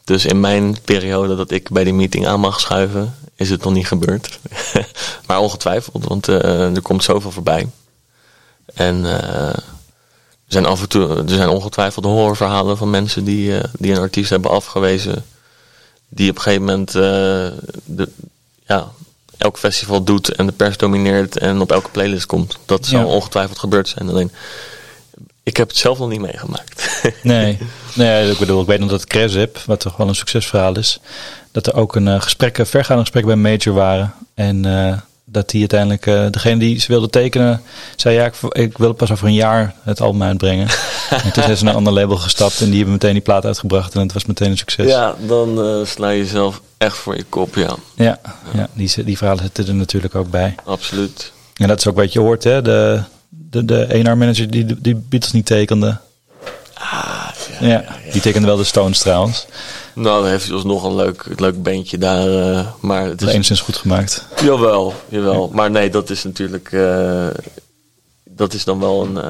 Dus 0.04 0.24
in 0.24 0.40
mijn 0.40 0.76
periode 0.84 1.36
dat 1.36 1.50
ik 1.50 1.70
bij 1.70 1.84
die 1.84 1.94
meeting 1.94 2.26
aan 2.26 2.40
mag 2.40 2.60
schuiven, 2.60 3.16
is 3.34 3.50
het 3.50 3.64
nog 3.64 3.72
niet 3.72 3.86
gebeurd. 3.86 4.38
maar 5.26 5.38
ongetwijfeld, 5.38 6.04
want 6.04 6.28
eh, 6.28 6.74
er 6.76 6.82
komt 6.82 7.04
zoveel 7.04 7.30
voorbij. 7.30 7.68
En 8.74 9.04
eh, 9.04 9.48
er 9.48 10.56
zijn 10.56 10.66
af 10.66 10.80
en 10.80 10.88
toe, 10.88 11.08
er 11.08 11.28
zijn 11.28 11.48
ongetwijfeld 11.48 12.04
horrorverhalen 12.04 12.76
van 12.76 12.90
mensen 12.90 13.24
die, 13.24 13.60
die 13.78 13.92
een 13.92 14.00
artiest 14.00 14.30
hebben 14.30 14.50
afgewezen. 14.50 15.24
Die 16.08 16.30
op 16.30 16.36
een 16.36 16.42
gegeven 16.42 16.64
moment 16.64 16.92
de, 16.92 18.08
ja, 18.66 18.92
elk 19.40 19.58
festival 19.58 20.02
doet 20.04 20.28
en 20.34 20.46
de 20.46 20.52
pers 20.52 20.76
domineert 20.76 21.38
en 21.38 21.60
op 21.60 21.72
elke 21.72 21.90
playlist 21.90 22.26
komt. 22.26 22.58
Dat 22.66 22.86
zal 22.86 23.00
Ja. 23.00 23.06
ongetwijfeld 23.06 23.58
gebeurd 23.58 23.88
zijn. 23.88 24.08
Alleen, 24.08 24.32
ik 25.42 25.56
heb 25.56 25.68
het 25.68 25.76
zelf 25.76 25.98
nog 25.98 26.08
niet 26.08 26.20
meegemaakt. 26.20 27.00
Nee, 27.22 27.58
nee 27.94 28.30
ik 28.30 28.38
bedoel, 28.38 28.60
ik 28.60 28.66
weet 28.66 28.78
nog 28.80 28.90
dat 28.90 29.06
Cresip, 29.06 29.58
wat 29.66 29.80
toch 29.80 29.96
wel 29.96 30.08
een 30.08 30.14
succesverhaal 30.14 30.76
is, 30.76 31.00
dat 31.52 31.66
er 31.66 31.74
ook 31.74 31.96
een 31.96 32.06
uh, 32.06 32.20
gesprek, 32.20 32.58
een 32.58 32.66
vergaande 32.66 33.00
gesprek 33.02 33.24
bij 33.26 33.36
Major 33.36 33.74
waren. 33.74 34.14
En 34.34 34.66
uh, 34.66 34.96
dat 35.32 35.50
die 35.50 35.60
uiteindelijk, 35.60 36.06
uh, 36.06 36.26
degene 36.30 36.58
die 36.58 36.80
ze 36.80 36.86
wilde 36.88 37.10
tekenen, 37.10 37.62
zei 37.96 38.14
ja, 38.14 38.24
ik, 38.24 38.34
ik, 38.52 38.78
wil 38.78 38.92
pas 38.92 39.10
over 39.10 39.26
een 39.26 39.34
jaar 39.34 39.74
het 39.82 40.00
album 40.00 40.22
uitbrengen. 40.22 40.68
en 41.24 41.32
toen 41.32 41.42
zijn 41.42 41.56
ze 41.56 41.64
naar 41.64 41.72
een 41.72 41.78
ander 41.78 41.92
label 41.92 42.16
gestapt 42.16 42.60
en 42.60 42.66
die 42.66 42.74
hebben 42.74 42.92
meteen 42.92 43.12
die 43.12 43.22
plaat 43.22 43.44
uitgebracht 43.44 43.94
en 43.94 44.00
het 44.00 44.12
was 44.12 44.24
meteen 44.24 44.50
een 44.50 44.58
succes. 44.58 44.86
Ja, 44.86 45.14
dan 45.26 45.66
uh, 45.66 45.86
sla 45.86 46.08
je 46.08 46.18
jezelf 46.18 46.60
echt 46.78 46.96
voor 46.96 47.16
je 47.16 47.24
kop, 47.28 47.54
ja. 47.54 47.76
Ja, 47.94 48.20
ja 48.54 48.68
die, 48.72 49.04
die 49.04 49.16
verhalen 49.16 49.42
zitten 49.42 49.66
er 49.66 49.74
natuurlijk 49.74 50.14
ook 50.14 50.30
bij. 50.30 50.54
Absoluut. 50.64 51.32
En 51.56 51.68
dat 51.68 51.78
is 51.78 51.86
ook 51.86 51.96
wat 51.96 52.12
je 52.12 52.20
hoort, 52.20 52.44
hè? 52.44 52.62
De, 52.62 53.02
de, 53.28 53.64
de 53.64 54.06
A&R-manager 54.06 54.50
die 54.50 54.80
die 54.80 54.94
Beatles 54.94 55.32
niet 55.32 55.46
tekende. 55.46 55.98
Ja, 57.60 57.84
die 58.12 58.20
tekende 58.20 58.46
wel 58.46 58.56
de 58.56 58.64
Stones 58.64 58.98
trouwens. 58.98 59.46
Nou, 59.94 60.22
dan 60.22 60.30
heeft 60.30 60.44
hij 60.44 60.54
alsnog 60.54 60.84
een 60.84 60.94
leuk, 60.94 61.26
leuk 61.36 61.62
beentje 61.62 61.98
daar. 61.98 62.28
Uh, 62.28 62.66
maar 62.80 63.04
het 63.04 63.22
is 63.22 63.28
enigszins 63.28 63.60
goed 63.60 63.76
gemaakt. 63.76 64.26
Jawel, 64.42 64.94
jawel. 65.08 65.48
Ja. 65.48 65.54
Maar 65.54 65.70
nee, 65.70 65.90
dat 65.90 66.10
is 66.10 66.24
natuurlijk. 66.24 66.72
Uh, 66.72 67.26
dat 68.24 68.52
is 68.52 68.64
dan 68.64 68.80
wel 68.80 69.02
een. 69.04 69.14
Uh, 69.14 69.28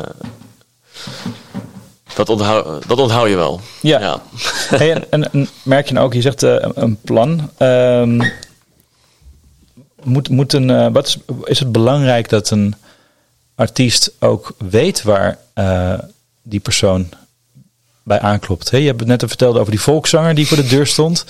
dat, 2.15 2.29
onthoud, 2.29 2.89
dat 2.89 2.99
onthoud 2.99 3.29
je 3.29 3.37
wel. 3.37 3.61
Ja. 3.81 4.01
ja. 4.01 4.23
Hey, 4.71 4.93
en, 4.93 5.11
en, 5.11 5.33
en, 5.33 5.49
merk 5.63 5.89
je 5.89 5.95
nou 5.95 6.07
ook, 6.07 6.15
je 6.15 6.21
zegt 6.21 6.43
uh, 6.43 6.57
een 6.75 6.97
plan. 6.97 7.51
Um, 7.59 8.23
moet, 10.03 10.29
moet 10.29 10.53
een, 10.53 10.69
uh, 10.69 10.87
wat 10.93 11.07
is, 11.07 11.19
is 11.45 11.59
het 11.59 11.73
belangrijk 11.73 12.29
dat 12.29 12.51
een 12.51 12.75
artiest 13.55 14.13
ook 14.19 14.55
weet 14.59 15.03
waar 15.03 15.39
uh, 15.55 15.99
die 16.43 16.61
persoon 16.61 17.09
bij 18.11 18.21
aanklopt. 18.21 18.71
Hey, 18.71 18.81
je 18.81 18.87
hebt 18.87 19.01
het 19.01 19.09
net 19.09 19.25
verteld 19.27 19.57
over 19.57 19.71
die 19.71 19.81
volkszanger 19.81 20.35
die 20.35 20.47
voor 20.47 20.57
de 20.57 20.67
deur 20.67 20.87
stond. 20.87 21.25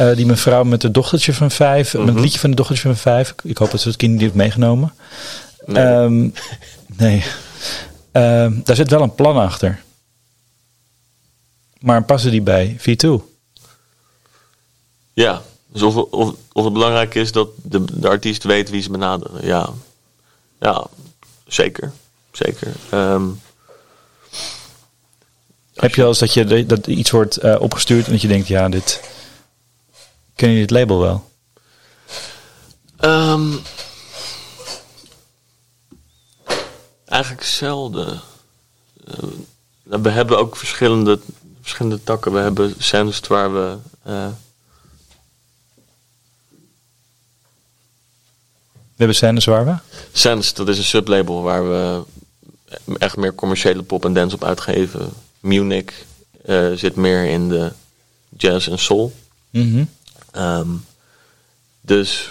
Uh, 0.00 0.16
die 0.16 0.26
mevrouw 0.26 0.64
met 0.64 0.82
het 0.82 0.94
dochtertje 0.94 1.34
van 1.34 1.50
vijf. 1.50 1.92
Mm 1.92 1.96
-hmm. 1.96 2.04
Met 2.04 2.14
het 2.14 2.24
liedje 2.24 2.38
van 2.38 2.48
het 2.48 2.58
dochtertje 2.58 2.88
van 2.88 2.96
vijf. 2.96 3.34
Ik 3.42 3.58
hoop 3.58 3.70
dat 3.70 3.80
ze 3.80 3.88
het 3.88 3.96
kind 3.96 4.12
niet 4.12 4.20
heeft 4.20 4.34
meegenomen. 4.34 4.94
Nee. 5.66 5.84
Um, 5.84 6.34
nee. 6.86 7.24
Um, 8.12 8.60
daar 8.64 8.76
zit 8.76 8.90
wel 8.90 9.02
een 9.02 9.14
plan 9.14 9.36
achter. 9.36 9.82
Maar 11.80 12.04
passen 12.04 12.30
die 12.30 12.42
bij 12.42 12.76
V2? 12.78 13.08
Ja, 15.12 15.42
dus 15.66 15.82
of, 15.82 15.96
of, 15.96 16.34
of 16.52 16.64
het 16.64 16.72
belangrijk 16.72 17.14
is 17.14 17.32
dat 17.32 17.48
de, 17.62 17.84
de 18.00 18.08
artiest 18.08 18.44
weet 18.44 18.70
wie 18.70 18.82
ze 18.82 18.90
benaderen. 18.90 19.46
Ja, 19.46 19.68
ja 20.60 20.86
zeker. 21.46 21.92
Zeker. 22.32 22.72
Um, 22.92 23.40
heb 25.80 25.94
je 25.94 26.00
wel 26.00 26.08
eens 26.08 26.18
dat, 26.18 26.34
je, 26.34 26.66
dat 26.66 26.86
iets 26.86 27.10
wordt 27.10 27.44
uh, 27.44 27.60
opgestuurd 27.60 28.06
en 28.06 28.12
dat 28.12 28.20
je 28.20 28.28
denkt, 28.28 28.48
ja, 28.48 28.68
dit. 28.68 29.00
Ken 30.34 30.50
je 30.50 30.58
dit 30.58 30.70
label 30.70 30.98
wel? 30.98 31.30
Um, 33.00 33.60
eigenlijk 37.04 37.44
zelden. 37.44 38.20
Uh, 39.08 39.30
we 39.82 40.10
hebben 40.10 40.38
ook 40.38 40.56
verschillende, 40.56 41.20
verschillende 41.60 42.02
takken. 42.04 42.32
We 42.32 42.38
hebben 42.38 42.74
Sensed 42.78 43.26
waar 43.26 43.52
we. 43.52 43.76
Uh, 44.06 44.28
we 48.72 49.06
hebben 49.06 49.16
Sensed 49.16 49.44
waar 49.44 49.64
we? 49.64 49.74
Sensed, 50.12 50.56
dat 50.56 50.68
is 50.68 50.78
een 50.78 50.84
sublabel 50.84 51.42
waar 51.42 51.68
we 51.68 52.02
echt 52.98 53.16
meer 53.16 53.34
commerciële 53.34 53.82
pop 53.82 54.04
en 54.04 54.12
dance 54.12 54.34
op 54.34 54.44
uitgeven. 54.44 55.12
Munich 55.40 55.92
uh, 56.46 56.72
zit 56.72 56.96
meer 56.96 57.24
in 57.24 57.48
de 57.48 57.72
jazz 58.36 58.68
en 58.68 58.78
soul. 58.78 59.12
Mm 59.50 59.72
-hmm. 59.72 59.88
um, 60.42 60.84
dus. 61.80 62.28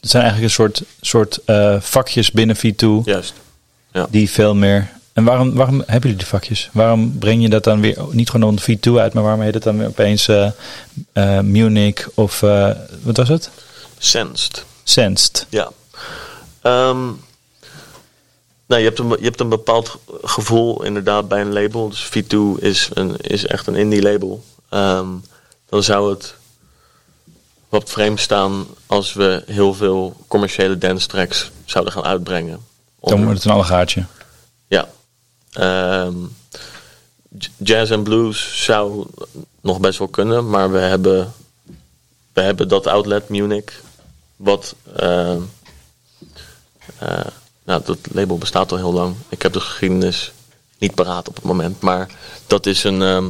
Het 0.00 0.10
zijn 0.10 0.22
eigenlijk 0.22 0.52
een 0.52 0.58
soort, 0.58 0.82
soort 1.00 1.38
uh, 1.46 1.80
vakjes 1.80 2.30
binnen 2.30 2.56
V2. 2.56 3.04
Juist. 3.04 3.34
Ja. 3.92 4.06
Die 4.10 4.30
veel 4.30 4.54
meer. 4.54 4.92
En 5.12 5.24
waarom, 5.24 5.54
waarom 5.54 5.76
hebben 5.78 6.00
jullie 6.00 6.16
die 6.16 6.26
vakjes? 6.26 6.68
Waarom 6.72 7.18
breng 7.18 7.42
je 7.42 7.48
dat 7.48 7.64
dan 7.64 7.80
weer 7.80 7.98
niet 8.10 8.30
gewoon 8.30 8.48
onder 8.48 8.64
V2 8.64 8.92
uit, 8.98 9.12
maar 9.12 9.22
waarom 9.22 9.40
heet 9.40 9.54
het 9.54 9.62
dan 9.62 9.78
weer 9.78 9.86
opeens 9.86 10.28
uh, 10.28 10.50
Munich 11.40 12.08
of 12.14 12.40
wat 13.02 13.16
was 13.16 13.28
het? 13.28 13.50
Sensed. 13.98 14.64
Sensed. 14.82 15.46
Ja. 15.48 15.70
Um, 16.62 17.20
nou, 18.66 18.80
je, 18.80 18.86
hebt 18.86 18.98
een, 18.98 19.08
je 19.08 19.24
hebt 19.24 19.40
een 19.40 19.48
bepaald 19.48 19.98
gevoel 20.22 20.84
inderdaad 20.84 21.28
bij 21.28 21.40
een 21.40 21.52
label. 21.52 21.88
Dus 21.88 22.06
V2 22.06 22.62
is, 22.62 22.90
een, 22.92 23.16
is 23.16 23.46
echt 23.46 23.66
een 23.66 23.74
indie 23.74 24.02
label. 24.02 24.44
Ehm, 24.68 25.08
dan 25.68 25.82
zou 25.82 26.10
het 26.10 26.34
wat 27.68 27.90
vreemd 27.90 28.20
staan 28.20 28.66
als 28.86 29.12
we 29.12 29.42
heel 29.46 29.74
veel 29.74 30.16
commerciële 30.28 30.78
dance 30.78 31.06
tracks 31.08 31.50
zouden 31.64 31.92
gaan 31.92 32.04
uitbrengen. 32.04 32.64
Dan 33.00 33.24
wordt 33.24 33.36
het 33.36 33.44
een 33.44 33.52
allegaartje. 33.52 34.04
Ja. 34.66 34.88
Ehm, 35.50 36.16
jazz 37.56 37.90
en 37.90 38.02
blues 38.02 38.64
zou 38.64 39.06
nog 39.60 39.80
best 39.80 39.98
wel 39.98 40.08
kunnen, 40.08 40.50
maar 40.50 40.72
we 40.72 40.78
hebben, 40.78 41.32
we 42.32 42.40
hebben 42.40 42.68
dat 42.68 42.86
outlet 42.86 43.28
Munich, 43.28 43.82
wat, 44.36 44.74
ehm, 44.96 45.40
eh, 46.98 47.26
nou, 47.64 47.82
dat 47.84 47.98
label 48.12 48.38
bestaat 48.38 48.72
al 48.72 48.78
heel 48.78 48.92
lang. 48.92 49.14
Ik 49.28 49.42
heb 49.42 49.52
de 49.52 49.60
geschiedenis 49.60 50.32
niet 50.78 50.94
paraat 50.94 51.28
op 51.28 51.34
het 51.34 51.44
moment, 51.44 51.80
maar 51.80 52.10
dat 52.46 52.66
is 52.66 52.84
een, 52.84 53.02
ehm 53.02 53.26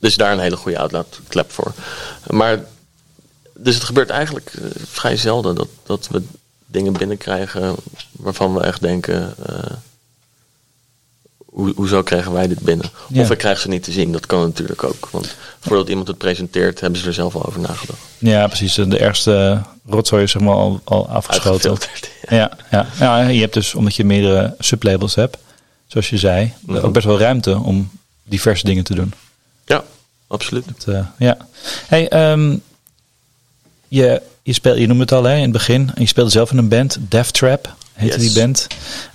dus 0.00 0.16
daar 0.16 0.32
een 0.32 0.38
hele 0.38 0.56
goede 0.56 0.78
outletklep 0.78 1.52
voor. 1.52 1.72
Maar, 2.26 2.64
dus 3.54 3.74
het 3.74 3.84
gebeurt 3.84 4.10
eigenlijk 4.10 4.52
eh, 4.54 4.64
vrij 4.84 5.16
zelden 5.16 5.54
dat, 5.54 5.68
dat 5.82 6.08
we 6.08 6.22
dingen 6.66 6.92
binnenkrijgen 6.92 7.76
waarvan 8.12 8.54
we 8.54 8.60
echt 8.60 8.80
denken, 8.80 9.34
eh, 9.46 9.72
hoe, 11.50 11.72
hoezo 11.76 12.02
krijgen 12.02 12.32
wij 12.32 12.48
dit 12.48 12.60
binnen? 12.60 12.90
Ja. 13.08 13.20
Of 13.22 13.28
we 13.28 13.36
krijgen 13.36 13.62
ze 13.62 13.68
niet 13.68 13.82
te 13.82 13.92
zien, 13.92 14.12
dat 14.12 14.26
kan 14.26 14.40
natuurlijk 14.40 14.84
ook. 14.84 15.08
Want 15.10 15.34
voordat 15.60 15.88
iemand 15.88 16.08
het 16.08 16.18
presenteert, 16.18 16.80
hebben 16.80 17.00
ze 17.00 17.06
er 17.06 17.12
zelf 17.14 17.34
al 17.34 17.46
over 17.46 17.60
nagedacht. 17.60 17.98
Ja, 18.18 18.46
precies. 18.46 18.74
De 18.74 19.00
eerste 19.00 19.62
rotzooi 19.86 20.22
is 20.22 20.30
zeg 20.30 20.42
maar 20.42 20.54
al, 20.54 20.80
al 20.84 21.08
afgeschoten. 21.08 21.76
Ja, 22.28 22.50
ja. 22.70 22.86
ja, 22.98 23.18
je 23.28 23.40
hebt 23.40 23.54
dus, 23.54 23.74
omdat 23.74 23.94
je 23.96 24.04
meerdere 24.04 24.54
sublabels 24.58 25.14
hebt, 25.14 25.36
zoals 25.86 26.10
je 26.10 26.18
zei, 26.18 26.52
Mhm. 26.60 26.84
ook 26.84 26.92
best 26.92 27.06
wel 27.06 27.18
ruimte 27.18 27.58
om 27.58 27.90
diverse 28.24 28.64
dingen 28.64 28.84
te 28.84 28.94
doen. 28.94 29.12
Ja, 29.66 29.84
absoluut. 30.26 30.64
Eh, 30.86 31.06
ja. 31.18 31.36
Hey, 31.86 32.08
ehm, 32.08 32.56
je, 33.88 34.22
je, 34.42 34.52
speel, 34.52 34.76
je 34.76 34.86
noemde 34.86 35.02
het 35.02 35.12
al 35.12 35.24
hè, 35.24 35.34
in 35.36 35.42
het 35.42 35.52
begin. 35.52 35.90
En 35.94 36.02
je 36.02 36.06
speelde 36.08 36.30
zelf 36.30 36.50
in 36.50 36.58
een 36.58 36.68
band, 36.68 36.96
Death 37.00 37.32
Trap 37.32 37.74
heette 38.00 38.18
Yes. 38.20 38.32
die 38.32 38.42
band. 38.42 38.66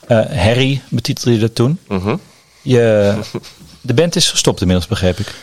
Eh, 0.08 0.18
Harry 0.44 0.82
betitelde 0.90 1.32
je 1.34 1.40
dat 1.40 1.56
toen. 1.56 1.80
Mhm. 1.88 2.16
Je, 2.62 3.16
de 3.82 3.94
band 3.94 4.16
is 4.16 4.30
gestopt 4.30 4.62
inmiddels, 4.62 4.88
begreep 4.90 5.20
ik. 5.20 5.36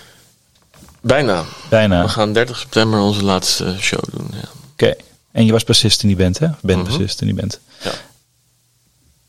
Bijna. 1.01 1.45
Bijna. 1.69 2.03
We 2.03 2.09
gaan 2.09 2.33
30 2.33 2.59
september 2.59 3.01
onze 3.01 3.25
laatste 3.25 3.77
show 3.81 4.01
doen. 4.11 4.27
Ja. 4.33 4.49
Oké. 4.73 4.95
En 5.33 5.47
je 5.47 5.53
was 5.53 5.65
bassist 5.65 6.03
in 6.03 6.09
die 6.09 6.17
band, 6.17 6.39
hè? 6.39 6.47
Of 6.47 6.61
bent 6.61 6.85
bassist 6.85 7.21
in 7.21 7.27
die 7.27 7.37
band. 7.37 7.61
Ja. 7.83 7.91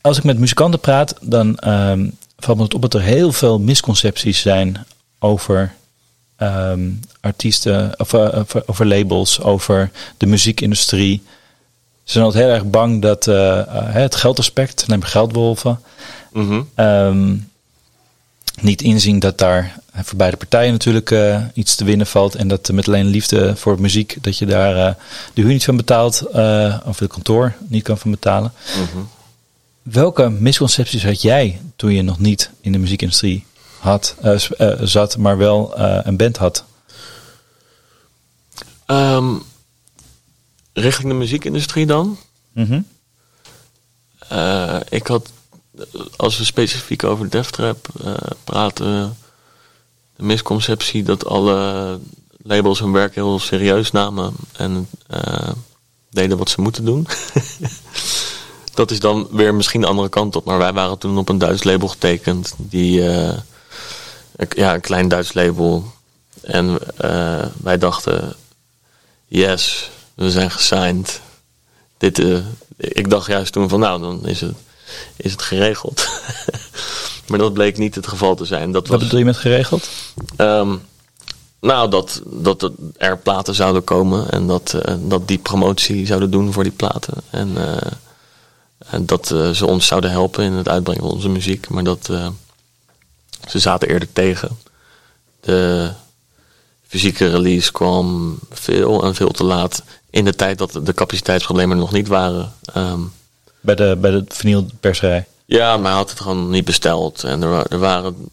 Als 0.00 0.18
ik 0.18 0.24
met 0.24 0.38
muzikanten 0.38 0.80
praat, 0.80 1.14
dan 1.20 1.56
ehm, 1.58 2.08
valt 2.36 2.56
me 2.56 2.62
het 2.64 2.74
op 2.74 2.82
dat 2.82 2.94
er 2.94 3.00
heel 3.02 3.32
veel 3.32 3.58
misconcepties 3.58 4.40
zijn 4.40 4.86
over 5.18 5.74
ehm, 6.36 6.90
artiesten, 7.20 7.94
of, 8.00 8.12
eh, 8.12 8.38
over, 8.38 8.62
over 8.66 8.86
labels, 8.86 9.40
over 9.40 9.90
de 10.16 10.26
muziekindustrie. 10.26 11.22
Ze 12.04 12.12
zijn 12.12 12.24
altijd 12.24 12.44
heel 12.44 12.52
erg 12.54 12.64
bang 12.64 13.02
dat 13.02 13.26
eh, 13.26 13.58
eh, 13.58 13.66
het 13.94 14.14
geldaspect, 14.14 14.86
neem 14.86 15.02
geldwolven, 15.02 15.80
Mhm. 16.32 16.62
ehm, 16.74 17.36
niet 18.60 18.82
inzien 18.82 19.18
dat 19.18 19.38
daar 19.38 19.78
voor 19.94 20.16
beide 20.18 20.36
partijen 20.36 20.72
natuurlijk 20.72 21.10
eh, 21.10 21.42
iets 21.54 21.74
te 21.74 21.84
winnen 21.84 22.06
valt. 22.06 22.34
En 22.34 22.48
dat 22.48 22.68
met 22.72 22.86
alleen 22.88 23.06
liefde 23.06 23.56
voor 23.56 23.80
muziek, 23.80 24.16
dat 24.20 24.38
je 24.38 24.46
daar 24.46 24.96
de 25.34 25.40
huur 25.42 25.50
niet 25.50 25.64
van 25.64 25.76
betaalt. 25.76 26.22
of 26.84 26.96
de 26.98 27.06
kantoor 27.06 27.54
niet 27.68 27.82
kan 27.82 27.98
van 27.98 28.10
betalen. 28.10 28.52
Mhm. 28.66 28.98
Welke 29.82 30.28
misconcepties 30.30 31.04
had 31.04 31.22
jij 31.22 31.60
toen 31.76 31.92
je 31.92 32.02
nog 32.02 32.18
niet 32.18 32.50
in 32.60 32.72
de 32.72 32.78
muziekindustrie 32.78 33.44
had, 33.78 34.14
zat, 34.80 35.16
maar 35.16 35.38
wel 35.38 35.78
een 35.78 36.16
band 36.16 36.36
had? 36.36 36.64
Ehm, 38.86 39.34
richting 40.74 41.08
de 41.08 41.14
muziekindustrie 41.14 41.86
dan? 41.86 42.18
Mhm. 42.52 42.80
Eh, 44.28 44.76
ik 44.88 45.06
had, 45.06 45.30
als 46.16 46.38
we 46.38 46.44
specifiek 46.44 47.04
over 47.04 47.28
Def 47.30 47.50
Trap 47.50 47.88
eh, 48.04 48.14
praten, 48.44 49.16
de 50.16 50.22
misconceptie 50.22 51.02
dat 51.02 51.26
alle 51.26 51.98
labels 52.42 52.78
hun 52.78 52.92
werk 52.92 53.14
heel 53.14 53.38
serieus 53.38 53.90
namen 53.90 54.34
en 54.52 54.88
eh, 55.06 55.50
deden 56.10 56.38
wat 56.38 56.50
ze 56.50 56.60
moeten 56.60 56.84
doen. 56.84 57.06
dat 58.74 58.90
is 58.90 59.00
dan 59.00 59.28
weer 59.30 59.54
misschien 59.54 59.80
de 59.80 59.86
andere 59.86 60.08
kant 60.08 60.36
op, 60.36 60.44
maar 60.44 60.58
wij 60.58 60.72
waren 60.72 60.98
toen 60.98 61.18
op 61.18 61.28
een 61.28 61.38
Duits 61.38 61.64
label 61.64 61.88
getekend, 61.88 62.54
die, 62.56 63.02
een- 63.02 63.42
ja, 64.56 64.74
een 64.74 64.80
klein 64.80 65.08
Duits 65.08 65.32
label. 65.34 65.92
En 66.42 66.78
wij 67.62 67.78
dachten, 67.78 68.36
yes, 69.26 69.90
we 70.14 70.30
zijn 70.30 70.50
gesigned. 70.50 71.20
Dit, 71.98 72.18
eh, 72.18 72.38
ik 72.76 73.10
dacht 73.10 73.26
juist 73.26 73.52
toen 73.52 73.68
van 73.68 73.80
nou, 73.80 74.00
dan 74.00 74.26
is 74.26 74.40
het, 74.40 74.54
is 75.16 75.32
het 75.32 75.42
geregeld. 75.42 76.08
maar 77.28 77.38
dat 77.38 77.52
bleek 77.52 77.78
niet 77.78 77.94
het 77.94 78.06
geval 78.06 78.34
te 78.34 78.44
zijn. 78.44 78.72
Dat 78.72 78.82
Wat 78.88 78.90
was, 78.90 79.02
bedoel 79.02 79.18
je 79.18 79.24
met 79.24 79.36
geregeld? 79.36 79.88
ehm, 80.36 80.76
nou, 81.60 81.90
dat, 81.90 82.22
dat 82.24 82.70
er 82.96 83.18
platen 83.18 83.54
zouden 83.54 83.84
komen 83.84 84.30
en 84.30 84.46
dat, 84.46 84.72
eh, 84.72 84.94
dat 84.98 85.28
die 85.28 85.38
promotie 85.38 86.06
zouden 86.06 86.30
doen 86.30 86.52
voor 86.52 86.62
die 86.62 86.72
platen. 86.72 87.14
En, 87.30 87.56
eh, 87.56 87.90
en 88.86 89.06
dat 89.06 89.26
ze 89.26 89.66
ons 89.66 89.86
zouden 89.86 90.10
helpen 90.10 90.44
in 90.44 90.52
het 90.52 90.68
uitbrengen 90.68 91.02
van 91.02 91.12
onze 91.12 91.28
muziek. 91.28 91.68
Maar 91.68 91.84
dat 91.84 92.10
ze 93.48 93.58
zaten 93.58 93.88
eerder 93.88 94.12
tegen. 94.12 94.58
De 95.40 95.90
fysieke 96.94 97.28
release 97.30 97.72
kwam 97.72 98.38
veel 98.50 99.04
en 99.04 99.14
veel 99.14 99.30
te 99.30 99.44
laat. 99.44 99.82
In 100.10 100.24
de 100.24 100.34
tijd 100.34 100.58
dat 100.58 100.80
de 100.82 100.94
capaciteitsproblemen 100.94 101.76
nog 101.76 101.92
niet 101.92 102.08
waren. 102.08 102.52
Ehm, 102.72 103.00
Bij 103.60 103.74
de, 103.74 103.96
bij 104.00 104.10
de 104.10 104.24
vinylperserij. 104.28 105.24
ja, 105.44 105.76
maar 105.76 105.86
hij 105.86 106.00
had 106.00 106.10
het 106.10 106.20
gewoon 106.20 106.50
niet 106.50 106.64
besteld. 106.64 107.24
En 107.24 107.42
er, 107.42 107.66
er 107.66 107.78
waren 107.78 108.28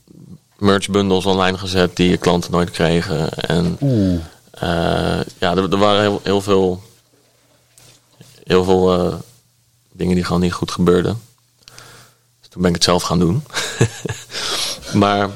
merchbundles 0.57 1.25
online 1.25 1.57
gezet 1.57 1.95
die 1.95 2.09
je 2.09 2.17
klanten 2.17 2.51
nooit 2.51 2.71
kregen. 2.71 3.29
En 3.33 3.77
eh, 4.51 5.19
ja, 5.37 5.51
er, 5.55 5.71
er 5.71 5.77
waren 5.77 6.01
heel, 6.01 6.19
heel 6.23 6.41
veel, 6.41 6.83
heel 8.43 8.63
veel 8.63 8.99
eh, 8.99 9.13
dingen 9.91 10.15
die 10.15 10.23
gewoon 10.23 10.41
niet 10.41 10.53
goed 10.53 10.71
gebeurden. 10.71 11.21
Dus 12.39 12.49
toen 12.49 12.61
ben 12.61 12.69
ik 12.69 12.75
het 12.75 12.85
zelf 12.85 13.03
gaan 13.03 13.19
doen. 13.19 13.43
maar 15.03 15.29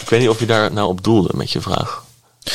ik 0.00 0.08
weet 0.08 0.20
niet 0.20 0.28
of 0.28 0.38
je 0.40 0.46
daar 0.46 0.72
nou 0.72 0.88
op 0.88 1.04
doelde 1.04 1.30
met 1.34 1.50
je 1.50 1.60
vraag. 1.60 2.01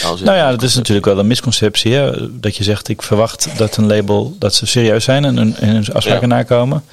Nou 0.02 0.38
ja, 0.38 0.52
dat 0.52 0.62
is 0.62 0.76
natuurlijk 0.76 1.06
wel 1.06 1.20
een 1.20 1.28
misconceptie. 1.28 1.94
Hè? 1.94 2.40
Dat 2.40 2.56
je 2.56 2.64
zegt, 2.64 2.88
ik 2.88 3.02
verwacht 3.02 3.58
dat 3.58 3.78
een 3.78 3.88
label, 3.88 4.36
dat 4.40 4.56
ze 4.56 4.66
serieus 4.66 5.04
zijn 5.04 5.26
en 5.26 5.38
hun, 5.38 5.56
en 5.56 5.70
hun 5.70 5.94
afspraken 5.94 6.30
Ja. 6.30 6.36
nakomen. 6.36 6.84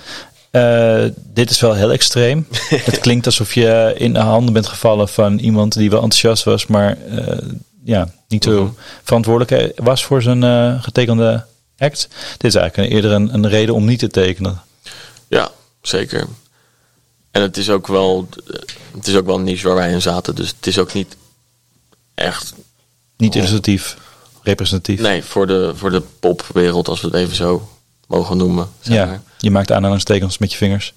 Eh, 0.51 1.05
dit 1.17 1.51
is 1.51 1.61
wel 1.61 1.75
heel 1.75 1.93
extreem. 1.93 2.47
het 2.69 2.99
klinkt 2.99 3.27
alsof 3.27 3.55
je 3.55 3.95
in 3.97 4.13
de 4.13 4.19
handen 4.19 4.53
bent 4.53 4.67
gevallen 4.67 5.09
van 5.09 5.39
iemand 5.39 5.73
die 5.73 5.91
wel 5.91 6.03
enthousiast 6.03 6.45
was, 6.45 6.67
maar 6.67 6.97
eh, 7.11 7.37
ja, 7.85 8.09
niet 8.29 8.45
zo 8.45 8.63
Mhm. 8.63 8.73
verantwoordelijk 9.03 9.73
was 9.81 10.05
voor 10.05 10.23
zijn 10.23 10.43
eh, 10.43 10.83
getekende 10.83 11.45
act. 11.79 12.09
Dit 12.39 12.45
is 12.45 12.55
eigenlijk 12.55 12.77
een, 12.91 12.95
eerder 12.97 13.13
een, 13.13 13.35
een 13.35 13.49
reden 13.49 13.75
om 13.75 13.85
niet 13.85 13.99
te 13.99 14.09
tekenen. 14.09 14.61
Ja, 15.29 15.51
zeker. 15.83 16.27
En 17.31 17.43
het 17.43 17.57
is 17.57 17.71
ook 17.71 17.87
wel, 17.87 18.29
het 18.97 19.07
is 19.07 19.17
ook 19.17 19.27
wel 19.27 19.37
een 19.37 19.45
niche 19.45 19.67
waar 19.67 19.77
wij 19.77 19.93
in 19.93 20.03
zaten. 20.03 20.35
Dus 20.35 20.49
het 20.57 20.67
is 20.67 20.79
ook 20.79 20.93
niet 20.93 21.17
echt, 22.15 22.53
Niet 23.17 23.35
illustratief, 23.35 23.97
representatief. 24.43 25.01
nee, 25.01 25.25
voor 25.25 25.47
de, 25.47 25.73
voor 25.75 25.91
de 25.91 26.03
popwereld, 26.21 26.89
als 26.89 27.01
we 27.01 27.07
het 27.07 27.17
even 27.17 27.37
zo 27.37 27.69
mogen 28.07 28.37
noemen. 28.37 28.69
Zeg 28.81 28.97
ja, 28.97 29.07
maar. 29.07 29.23
je 29.39 29.51
maakt 29.51 29.73
aanhalingstekens 29.73 30.39
met 30.39 30.51
je 30.51 30.57
vingers. 30.57 30.95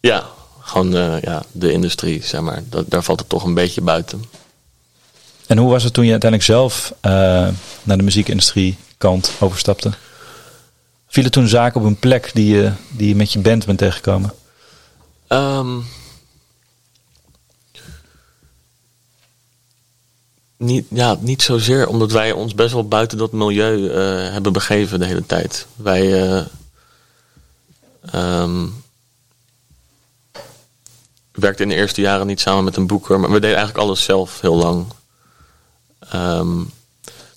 ja 0.00 0.24
gewoon 0.68 0.96
eh, 0.96 1.20
ja, 1.22 1.42
de 1.52 1.72
industrie, 1.72 2.22
zeg 2.24 2.40
maar. 2.40 2.62
Dat, 2.68 2.90
daar 2.90 3.02
valt 3.02 3.20
het 3.20 3.28
toch 3.28 3.44
een 3.44 3.54
beetje 3.54 3.80
buiten. 3.80 4.24
En 5.46 5.58
hoe 5.58 5.70
was 5.70 5.82
het 5.82 5.92
toen 5.92 6.04
je 6.04 6.10
uiteindelijk 6.10 6.50
zelf 6.50 6.94
eh, 7.00 7.12
naar 7.82 7.96
de 7.96 8.02
muziekindustrie 8.02 8.76
kant 8.98 9.32
overstapte? 9.38 9.92
Vielen 11.08 11.32
toen 11.32 11.48
zaken 11.48 11.80
op 11.80 11.86
een 11.86 11.98
plek 11.98 12.30
die 12.34 12.54
je, 12.54 12.72
die 12.90 13.08
je 13.08 13.16
met 13.16 13.32
je 13.32 13.38
band 13.38 13.66
bent 13.66 13.78
tegengekomen? 13.78 14.32
Ehm, 15.26 15.76
niet, 20.58 20.86
ja, 20.90 21.16
niet 21.20 21.42
zozeer, 21.42 21.88
omdat 21.88 22.12
wij 22.12 22.32
ons 22.32 22.54
best 22.54 22.72
wel 22.72 22.88
buiten 22.88 23.18
dat 23.18 23.32
milieu 23.32 23.88
eh, 23.90 24.32
hebben 24.32 24.52
begeven 24.52 24.98
de 24.98 25.06
hele 25.06 25.26
tijd. 25.26 25.66
Wij 25.76 26.22
eh, 26.22 26.44
ehm, 28.12 28.66
werkten 31.32 31.64
in 31.64 31.70
de 31.70 31.80
eerste 31.80 32.00
jaren 32.00 32.26
niet 32.26 32.40
samen 32.40 32.64
met 32.64 32.76
een 32.76 32.86
boeker, 32.86 33.20
maar 33.20 33.30
we 33.30 33.40
deden 33.40 33.56
eigenlijk 33.56 33.86
alles 33.86 34.02
zelf 34.04 34.40
heel 34.40 34.56
lang. 34.56 34.86
Ehm, 35.98 36.60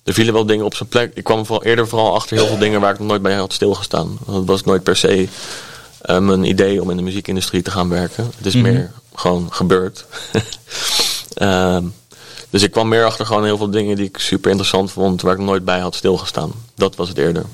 er 0.04 0.14
vielen 0.14 0.34
wel 0.34 0.46
dingen 0.46 0.64
op 0.64 0.74
zijn 0.74 0.88
plek. 0.88 1.14
Ik 1.14 1.24
kwam 1.24 1.46
vooral 1.46 1.64
eerder 1.64 1.88
vooral 1.88 2.14
achter 2.14 2.36
heel 2.36 2.46
veel 2.46 2.58
dingen 2.58 2.80
waar 2.80 2.92
ik 2.92 2.98
nog 2.98 3.08
nooit 3.08 3.22
bij 3.22 3.34
had 3.34 3.52
stilgestaan. 3.52 4.18
Want 4.24 4.38
het 4.38 4.46
was 4.46 4.62
nooit 4.62 4.82
per 4.82 4.96
se 4.96 5.28
eh, 6.00 6.18
mijn 6.18 6.44
idee 6.44 6.82
om 6.82 6.90
in 6.90 6.96
de 6.96 7.02
muziekindustrie 7.02 7.62
te 7.62 7.70
gaan 7.70 7.88
werken. 7.88 8.30
Het 8.36 8.46
is 8.46 8.54
Mhm. 8.54 8.62
meer 8.62 8.92
gewoon 9.14 9.52
gebeurd. 9.52 10.04
Ehm, 11.34 11.84
dus 12.52 12.62
ik 12.62 12.70
kwam 12.70 12.88
meer 12.88 13.04
achter 13.04 13.26
gewoon 13.26 13.44
heel 13.44 13.56
veel 13.56 13.70
dingen 13.70 13.96
die 13.96 14.04
ik 14.04 14.18
super 14.18 14.50
interessant 14.50 14.92
vond, 14.92 15.22
waar 15.22 15.34
ik 15.34 15.40
nooit 15.40 15.64
bij 15.64 15.78
had 15.78 15.94
stilgestaan. 15.94 16.52
Dat 16.74 16.96
was 16.96 17.08
het 17.08 17.18
eerder. 17.18 17.44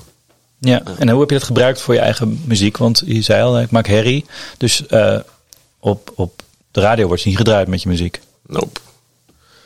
Ja, 0.59 0.81
en 0.97 1.09
hoe 1.09 1.19
heb 1.19 1.29
je 1.29 1.35
dat 1.35 1.45
gebruikt 1.45 1.81
voor 1.81 1.93
je 1.93 1.99
eigen 1.99 2.41
muziek? 2.45 2.77
Want 2.77 3.03
je 3.05 3.21
zei 3.21 3.43
al, 3.43 3.59
ik 3.59 3.71
maak 3.71 3.87
herrie. 3.87 4.25
Dus 4.57 4.85
eh, 4.85 5.19
op, 5.79 6.11
op 6.15 6.41
de 6.71 6.81
radio 6.81 7.07
wordt 7.07 7.21
je 7.21 7.29
niet 7.29 7.37
gedraaid 7.37 7.67
met 7.67 7.81
je 7.81 7.89
muziek. 7.89 8.19
Nope. 8.47 8.79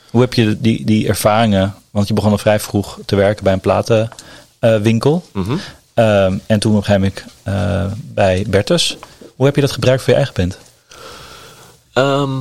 Hoe 0.10 0.22
heb 0.22 0.34
je 0.34 0.62
die, 0.62 0.86
die 0.86 1.08
ervaringen? 1.08 1.76
Want 1.92 2.08
je 2.08 2.14
begon 2.14 2.32
al 2.32 2.38
vrij 2.38 2.60
vroeg 2.60 3.00
te 3.06 3.16
werken 3.16 3.44
bij 3.44 3.54
een 3.54 3.60
platenwinkel. 3.60 5.26
Mhm. 5.32 5.58
Ehm, 5.94 6.38
en 6.46 6.60
toen 6.60 6.72
op 6.72 6.78
een 6.78 6.84
gegeven 6.84 7.14
moment 7.14 7.24
eh, 7.44 7.98
bij 8.14 8.46
Bertus. 8.48 8.98
Hoe 9.36 9.46
heb 9.46 9.56
je 9.56 9.62
dat 9.62 9.72
gebruikt 9.72 10.04
voor 10.04 10.14
je 10.14 10.18
eigen 10.18 10.36
band? 10.36 10.58
Ehm, 11.94 12.40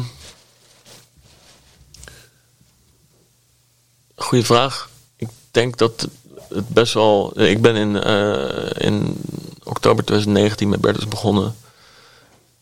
goeie 4.22 4.44
vraag. 4.44 4.88
Ik 5.16 5.28
denk 5.50 5.78
dat 5.78 6.08
het 6.48 6.68
best 6.68 6.94
wel. 6.94 7.40
Ik 7.40 7.62
ben 7.62 7.76
in, 7.76 8.02
eh, 8.02 8.86
in 8.88 9.20
oktober 9.64 10.04
2019 10.04 10.68
met 10.68 10.80
Bertus 10.80 11.08
begonnen. 11.08 11.54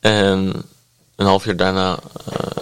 En 0.00 0.64
een 1.16 1.26
half 1.26 1.44
jaar 1.44 1.56
daarna 1.56 1.98
eh, 2.24 2.60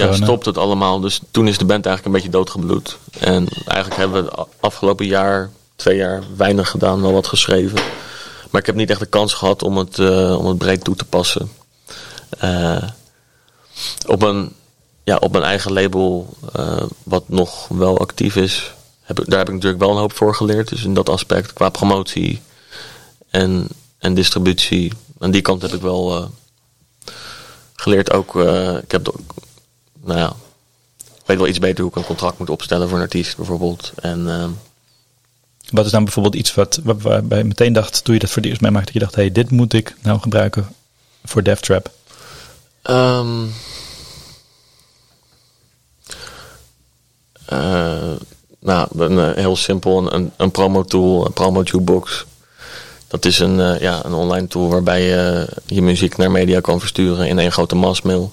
ja, 0.00 0.06
corona. 0.06 0.24
stopt 0.24 0.44
het 0.44 0.58
allemaal. 0.58 1.00
Dus 1.00 1.20
toen 1.30 1.48
is 1.48 1.58
de 1.58 1.64
band 1.64 1.86
eigenlijk 1.86 2.06
een 2.06 2.22
beetje 2.22 2.38
doodgebloed. 2.38 2.98
En 3.18 3.48
eigenlijk 3.48 3.96
hebben 3.96 4.24
we 4.24 4.30
het 4.30 4.46
afgelopen 4.60 5.06
jaar, 5.06 5.50
twee 5.76 5.96
jaar, 5.96 6.22
weinig 6.36 6.70
gedaan, 6.70 7.02
wel 7.02 7.12
wat 7.12 7.26
geschreven. 7.26 7.78
Maar 8.50 8.60
ik 8.60 8.66
heb 8.66 8.74
niet 8.74 8.90
echt 8.90 9.00
de 9.00 9.06
kans 9.06 9.32
gehad 9.32 9.62
om 9.62 9.76
het, 9.76 9.98
eh, 9.98 10.38
om 10.38 10.46
het 10.46 10.58
breed 10.58 10.84
toe 10.84 10.96
te 10.96 11.04
passen. 11.04 11.52
Eh, 12.38 12.82
op 14.06 14.22
een, 14.22 14.52
ja, 15.10 15.16
op 15.16 15.32
mijn 15.32 15.44
eigen 15.44 15.72
label, 15.72 16.36
eh, 16.52 16.82
wat 17.02 17.28
nog 17.28 17.68
wel 17.68 17.98
actief 17.98 18.36
is, 18.36 18.74
heb 19.00 19.20
ik, 19.20 19.30
daar 19.30 19.38
heb 19.38 19.48
ik 19.48 19.54
natuurlijk 19.54 19.82
wel 19.82 19.90
een 19.90 19.96
hoop 19.96 20.12
voor 20.12 20.34
geleerd. 20.34 20.68
Dus 20.68 20.84
in 20.84 20.94
dat 20.94 21.08
aspect, 21.08 21.52
qua 21.52 21.68
promotie 21.68 22.40
en, 23.30 23.68
en 23.98 24.14
distributie, 24.14 24.92
aan 25.18 25.30
die 25.30 25.42
kant 25.42 25.62
heb 25.62 25.72
ik 25.72 25.80
wel 25.80 26.16
eh, 26.16 26.24
geleerd. 27.74 28.12
Ook, 28.12 28.36
eh, 28.36 28.76
ik 28.76 28.90
heb 28.90 29.14
nou 30.04 30.18
ja, 30.18 30.32
ik 30.98 31.26
weet 31.26 31.38
wel 31.38 31.46
iets 31.46 31.58
beter 31.58 31.80
hoe 31.80 31.90
ik 31.90 31.96
een 31.96 32.04
contract 32.04 32.38
moet 32.38 32.50
opstellen 32.50 32.88
voor 32.88 32.96
een 32.96 33.04
artiest 33.04 33.36
bijvoorbeeld. 33.36 33.92
En 34.00 34.58
Wat 35.70 35.84
is 35.84 35.90
dan 35.90 36.04
bijvoorbeeld 36.04 36.34
iets 36.34 36.54
wat, 36.54 36.80
wat 36.84 37.02
waarbij 37.02 37.38
je 37.38 37.44
meteen 37.44 37.72
dacht, 37.72 38.04
toen 38.04 38.14
je 38.14 38.20
dat 38.20 38.30
voor 38.30 38.42
het 38.42 38.50
eerst 38.50 38.62
meemaakte, 38.62 38.92
dat 38.92 38.94
je 38.94 39.06
dacht, 39.06 39.14
hé, 39.14 39.22
hey, 39.22 39.32
dit 39.32 39.50
moet 39.50 39.72
ik 39.72 39.96
nou 40.02 40.20
gebruiken 40.20 40.74
voor 41.24 41.42
Death 41.42 41.62
Trap? 41.62 41.90
Ehm 42.82 43.46
nou, 48.60 48.88
een, 48.96 49.18
eh, 49.18 49.34
heel 49.34 49.56
simpel, 49.56 50.12
een, 50.12 50.32
een, 50.36 50.50
promo 50.50 50.84
tool, 50.84 51.26
een 51.26 51.32
promo 51.32 51.62
jukebox. 51.62 52.24
Dat 53.08 53.24
is 53.24 53.38
een, 53.38 53.60
eh, 53.60 53.80
ja, 53.80 54.04
een 54.04 54.12
online 54.12 54.46
tool 54.46 54.68
waarbij 54.68 55.02
je 55.02 55.48
je 55.66 55.82
muziek 55.82 56.16
naar 56.16 56.30
media 56.30 56.60
kan 56.60 56.80
versturen 56.80 57.28
in 57.28 57.38
één 57.38 57.52
grote 57.52 57.74
massmail. 57.74 58.32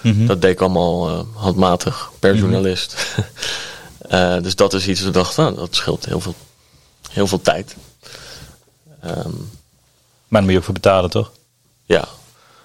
Mhm. 0.00 0.26
Dat 0.26 0.40
deed 0.40 0.50
ik 0.50 0.60
allemaal 0.60 1.08
eh, 1.08 1.20
handmatig 1.34 2.10
per 2.18 2.36
journalist. 2.36 2.96
Eh, 4.08 4.40
dus 4.42 4.54
dat 4.54 4.72
is 4.74 4.88
iets 4.88 5.00
dat 5.00 5.08
ik 5.08 5.14
dacht, 5.14 5.36
nou, 5.36 5.54
dat 5.54 5.74
scheelt 5.74 6.04
heel 6.04 6.20
veel, 6.20 6.34
heel 7.10 7.26
veel 7.26 7.40
tijd. 7.40 7.76
Ehm, 9.00 9.30
Maar 10.28 10.40
dan 10.40 10.42
moet 10.42 10.50
je 10.50 10.56
ook 10.58 10.64
voor 10.64 10.74
betalen, 10.74 11.10
toch? 11.10 11.32
ja. 11.86 12.08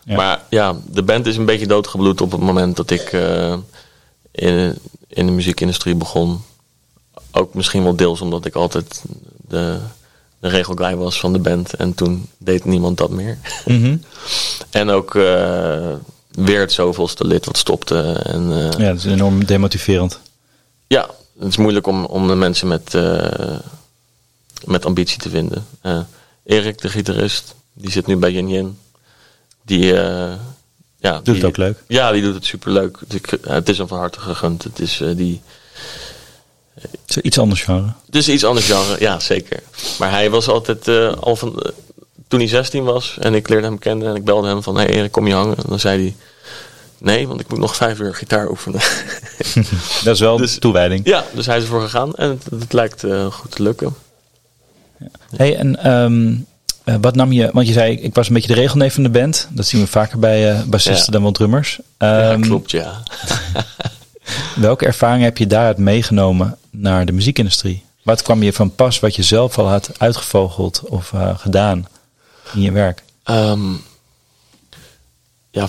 Ja. 0.04 0.16
Maar 0.16 0.42
ja, 0.50 0.76
de 0.86 1.04
band 1.04 1.26
is 1.26 1.38
een 1.38 1.46
beetje 1.46 1.68
doodgebloed 1.68 2.22
op 2.22 2.32
het 2.32 2.42
moment 2.42 2.76
dat 2.76 2.90
ik 2.90 3.14
eh, 3.14 3.58
in, 4.32 4.78
in 5.08 5.26
de 5.26 5.32
muziekindustrie 5.32 5.96
begon. 5.96 6.42
Ook 7.32 7.54
misschien 7.54 7.84
wel 7.84 7.96
deels 7.96 8.22
omdat 8.22 8.46
ik 8.46 8.56
altijd 8.56 9.04
de, 9.48 9.80
de 10.40 10.48
regelguy 10.48 10.96
was 10.96 11.20
van 11.20 11.34
de 11.34 11.40
band. 11.40 11.74
En 11.74 11.94
toen 11.94 12.30
deed 12.38 12.66
niemand 12.66 12.98
dat 12.98 13.10
meer. 13.10 13.38
Mhm. 13.66 13.98
en 14.70 14.90
ook 14.90 15.16
eh, 15.16 15.94
weer 16.32 16.60
het 16.60 16.72
zoveelste 16.72 17.28
lid 17.28 17.46
wat 17.46 17.58
stopte. 17.58 18.02
En, 18.24 18.52
eh, 18.52 18.80
Ja, 18.80 18.88
dat 18.88 18.98
is 18.98 19.06
enorm 19.06 19.46
demotiverend. 19.46 20.20
ja, 20.88 21.10
het 21.40 21.48
is 21.48 21.58
moeilijk 21.58 21.88
om, 21.88 22.06
om 22.06 22.28
de 22.28 22.36
mensen 22.36 22.68
met, 22.68 22.94
eh, 22.96 23.60
met 24.66 24.86
ambitie 24.86 25.18
te 25.20 25.30
vinden. 25.30 25.66
Erik, 26.44 26.82
de 26.82 26.90
gitarist, 26.90 27.56
die 27.74 27.92
zit 27.92 28.08
nu 28.08 28.18
bij 28.18 28.32
Yin 28.32 28.50
Yin. 28.50 28.78
Die, 29.66 29.94
ja, 31.02 31.12
Doet 31.14 31.26
die, 31.26 31.34
het 31.36 31.44
ook 31.46 31.58
leuk. 31.58 31.78
Ja, 31.88 32.12
die 32.12 32.22
doet 32.22 32.34
het 32.34 32.46
superleuk. 32.46 32.98
Dus 33.08 33.20
het 33.42 33.70
is 33.70 33.78
hem 33.78 33.88
van 33.88 33.98
harte 33.98 34.20
gegund. 34.20 34.64
Het 34.64 34.80
is, 34.80 35.02
eh, 35.02 35.16
die, 35.16 35.42
Het 36.74 36.90
is 37.06 37.18
iets 37.18 37.38
anders 37.40 37.62
genre. 37.64 37.94
is 38.10 38.30
iets 38.30 38.44
anders 38.44 38.66
genre, 38.66 38.96
ja 39.00 39.20
zeker. 39.20 39.60
Maar 40.00 40.12
hij 40.12 40.30
was 40.30 40.48
altijd 40.48 40.88
eh, 40.88 41.14
al 41.14 41.36
van... 41.36 41.60
eh, 41.62 41.72
toen 42.28 42.40
hij 42.40 42.48
16 42.50 42.84
was 42.84 43.18
en 43.20 43.34
ik 43.34 43.50
leerde 43.50 43.68
hem 43.68 43.80
kennen 43.80 44.08
en 44.08 44.16
ik 44.16 44.24
belde 44.26 44.48
hem 44.48 44.64
van... 44.64 44.76
Hé 44.78 44.82
hey 44.84 44.94
Erik, 44.94 45.12
kom 45.12 45.28
je 45.28 45.34
hangen? 45.34 45.58
En 45.58 45.64
dan 45.68 45.80
zei 45.80 46.02
hij... 46.02 46.16
Nee, 46.98 47.28
want 47.28 47.40
ik 47.40 47.48
moet 47.50 47.60
nog 47.60 47.76
vijf 47.76 48.00
uur 48.00 48.16
gitaar 48.16 48.50
oefenen. 48.50 48.80
Dat 50.04 50.14
is 50.14 50.20
wel 50.20 50.38
Dus- 50.38 50.60
toewijding. 50.60 51.06
ja, 51.06 51.26
dus 51.34 51.46
hij 51.46 51.58
is 51.58 51.64
ervoor 51.64 51.82
gegaan 51.82 52.16
en 52.16 52.30
het, 52.30 52.62
het 52.62 52.74
lijkt 52.74 53.04
goed 53.32 53.52
te 53.52 53.64
lukken. 53.64 53.96
Hey, 55.36 55.56
en 55.58 55.84
ehm, 55.84 56.34
eh, 56.84 56.96
wat 57.02 57.16
nam 57.16 57.32
je, 57.32 57.50
want 57.54 57.68
je 57.68 57.74
zei, 57.74 57.96
ik 57.98 58.16
was 58.16 58.28
een 58.28 58.34
beetje 58.34 58.54
de 58.54 58.60
regelneef 58.60 58.94
van 58.94 59.04
de 59.04 59.10
band. 59.10 59.48
Dat 59.52 59.66
zien 59.66 59.82
we 59.82 59.88
vaker 59.88 60.20
bij 60.20 60.52
eh 60.52 60.64
bassisten 60.64 61.06
Ja. 61.06 61.12
dan 61.12 61.22
wel 61.22 61.32
drummers. 61.32 61.80
ja, 61.98 62.30
Ehm, 62.32 62.42
klopt, 62.42 62.72
ja. 62.72 63.04
Welke 64.56 64.86
ervaring 64.86 65.24
heb 65.24 65.38
je 65.38 65.48
daaruit 65.48 65.78
meegenomen 65.78 66.58
naar 66.70 67.06
de 67.06 67.12
muziekindustrie? 67.12 67.84
Wat 68.04 68.22
kwam 68.22 68.44
je 68.44 68.54
van 68.54 68.76
pas 68.76 69.00
wat 69.00 69.16
je 69.16 69.24
zelf 69.24 69.58
al 69.58 69.68
had 69.70 69.90
uitgevogeld 70.00 70.82
of 70.86 71.14
eh, 71.14 71.38
gedaan 71.40 71.88
in 72.54 72.62
je 72.62 72.72
werk? 72.72 73.04
Ehm, 73.24 73.74
ja, 75.52 75.68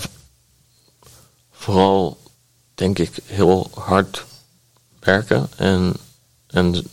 vooral 1.51 2.17
denk 2.75 2.99
ik 2.99 3.11
heel 3.25 3.69
hard 3.73 4.25
werken 4.99 5.47
en, 5.55 5.93
en 6.47 6.83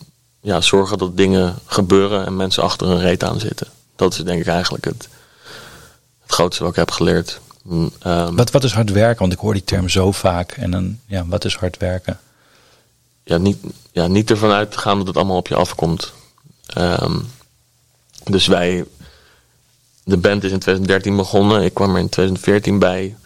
ja, 0.40 0.60
zorgen 0.60 0.98
dat 0.98 1.16
dingen 1.16 1.54
gebeuren 1.66 2.26
en 2.26 2.36
mensen 2.36 2.62
achter 2.62 2.86
een 2.88 3.00
reet 3.00 3.24
aan 3.24 3.40
zitten. 3.40 3.66
Dat 4.00 4.12
is 4.12 4.24
denk 4.24 4.40
ik 4.40 4.46
eigenlijk 4.46 4.84
het, 4.84 5.08
het 6.22 6.32
grootste 6.32 6.62
wat 6.62 6.72
ik 6.72 6.78
heb 6.78 6.90
geleerd. 6.90 7.40
Mm, 7.62 7.90
ehm, 7.98 8.34
Wat, 8.34 8.50
wat 8.50 8.64
is 8.64 8.72
hard 8.72 8.90
werken? 8.90 9.18
Want 9.18 9.32
ik 9.32 9.38
hoor 9.38 9.52
die 9.52 9.64
term 9.64 9.88
zo 9.88 10.12
vaak. 10.12 10.52
En 10.52 10.70
dan, 10.70 10.98
ja, 11.06 11.26
wat 11.26 11.44
is 11.44 11.54
hard 11.56 11.76
werken? 11.76 12.18
ja, 13.30 13.38
niet, 13.38 13.58
ja, 13.92 14.06
niet 14.06 14.30
ervan 14.30 14.50
uit 14.50 14.70
te 14.70 14.78
gaan 14.78 14.98
dat 14.98 15.06
het 15.06 15.16
allemaal 15.16 15.36
op 15.36 15.48
je 15.48 15.54
afkomt. 15.54 16.12
Ehm, 16.66 17.18
dus 18.24 18.46
wij, 18.46 18.84
de 20.04 20.16
band 20.16 20.44
is 20.44 20.52
in 20.52 20.58
2013 20.58 21.16
begonnen. 21.16 21.62
Ik 21.62 21.74
kwam 21.74 21.94
er 21.94 22.00
in 22.00 22.08
2014 22.08 22.78
bij. 22.78 23.16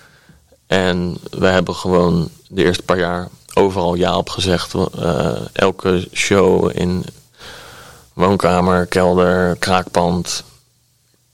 En 0.67 1.17
wij 1.31 1.53
hebben 1.53 1.75
gewoon 1.75 2.29
de 2.49 2.65
eerste 2.65 2.83
paar 2.83 2.99
jaar 2.99 3.29
overal 3.55 3.95
ja 3.95 4.17
op 4.17 4.29
gezegd. 4.29 4.75
Eh, 4.75 5.33
elke 5.53 6.09
show 6.13 6.71
in 6.75 7.05
woonkamer, 8.13 8.87
kelder, 8.87 9.57
kraakpand, 9.57 10.45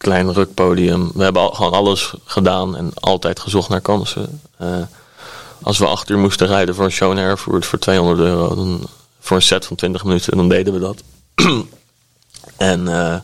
klein 0.01 0.33
rukpodium. 0.33 1.11
We 1.15 1.23
hebben 1.23 1.43
al, 1.43 1.51
gewoon 1.51 1.73
alles 1.73 2.15
gedaan 2.25 2.77
en 2.77 2.91
altijd 2.95 3.41
gezocht 3.41 3.69
naar 3.69 3.81
kansen. 3.81 4.41
Eh, 4.57 4.83
als 5.63 5.79
we 5.79 5.87
acht 5.87 6.09
uur 6.09 6.19
moesten 6.19 6.47
rijden 6.47 6.75
voor 6.75 6.85
een 6.85 6.91
show 6.91 7.11
in 7.11 7.19
Erfurt 7.19 7.67
voor 7.67 7.79
200 7.79 8.19
euro, 8.19 8.55
dan, 8.55 8.87
voor 9.21 9.37
een 9.37 9.43
set 9.43 9.67
van 9.67 9.77
20 9.77 10.05
minuten, 10.05 10.37
dan 10.37 10.49
deden 10.49 10.73
we 10.73 10.79
dat. 10.79 11.03
en 12.57 12.89
eh, 12.89 13.17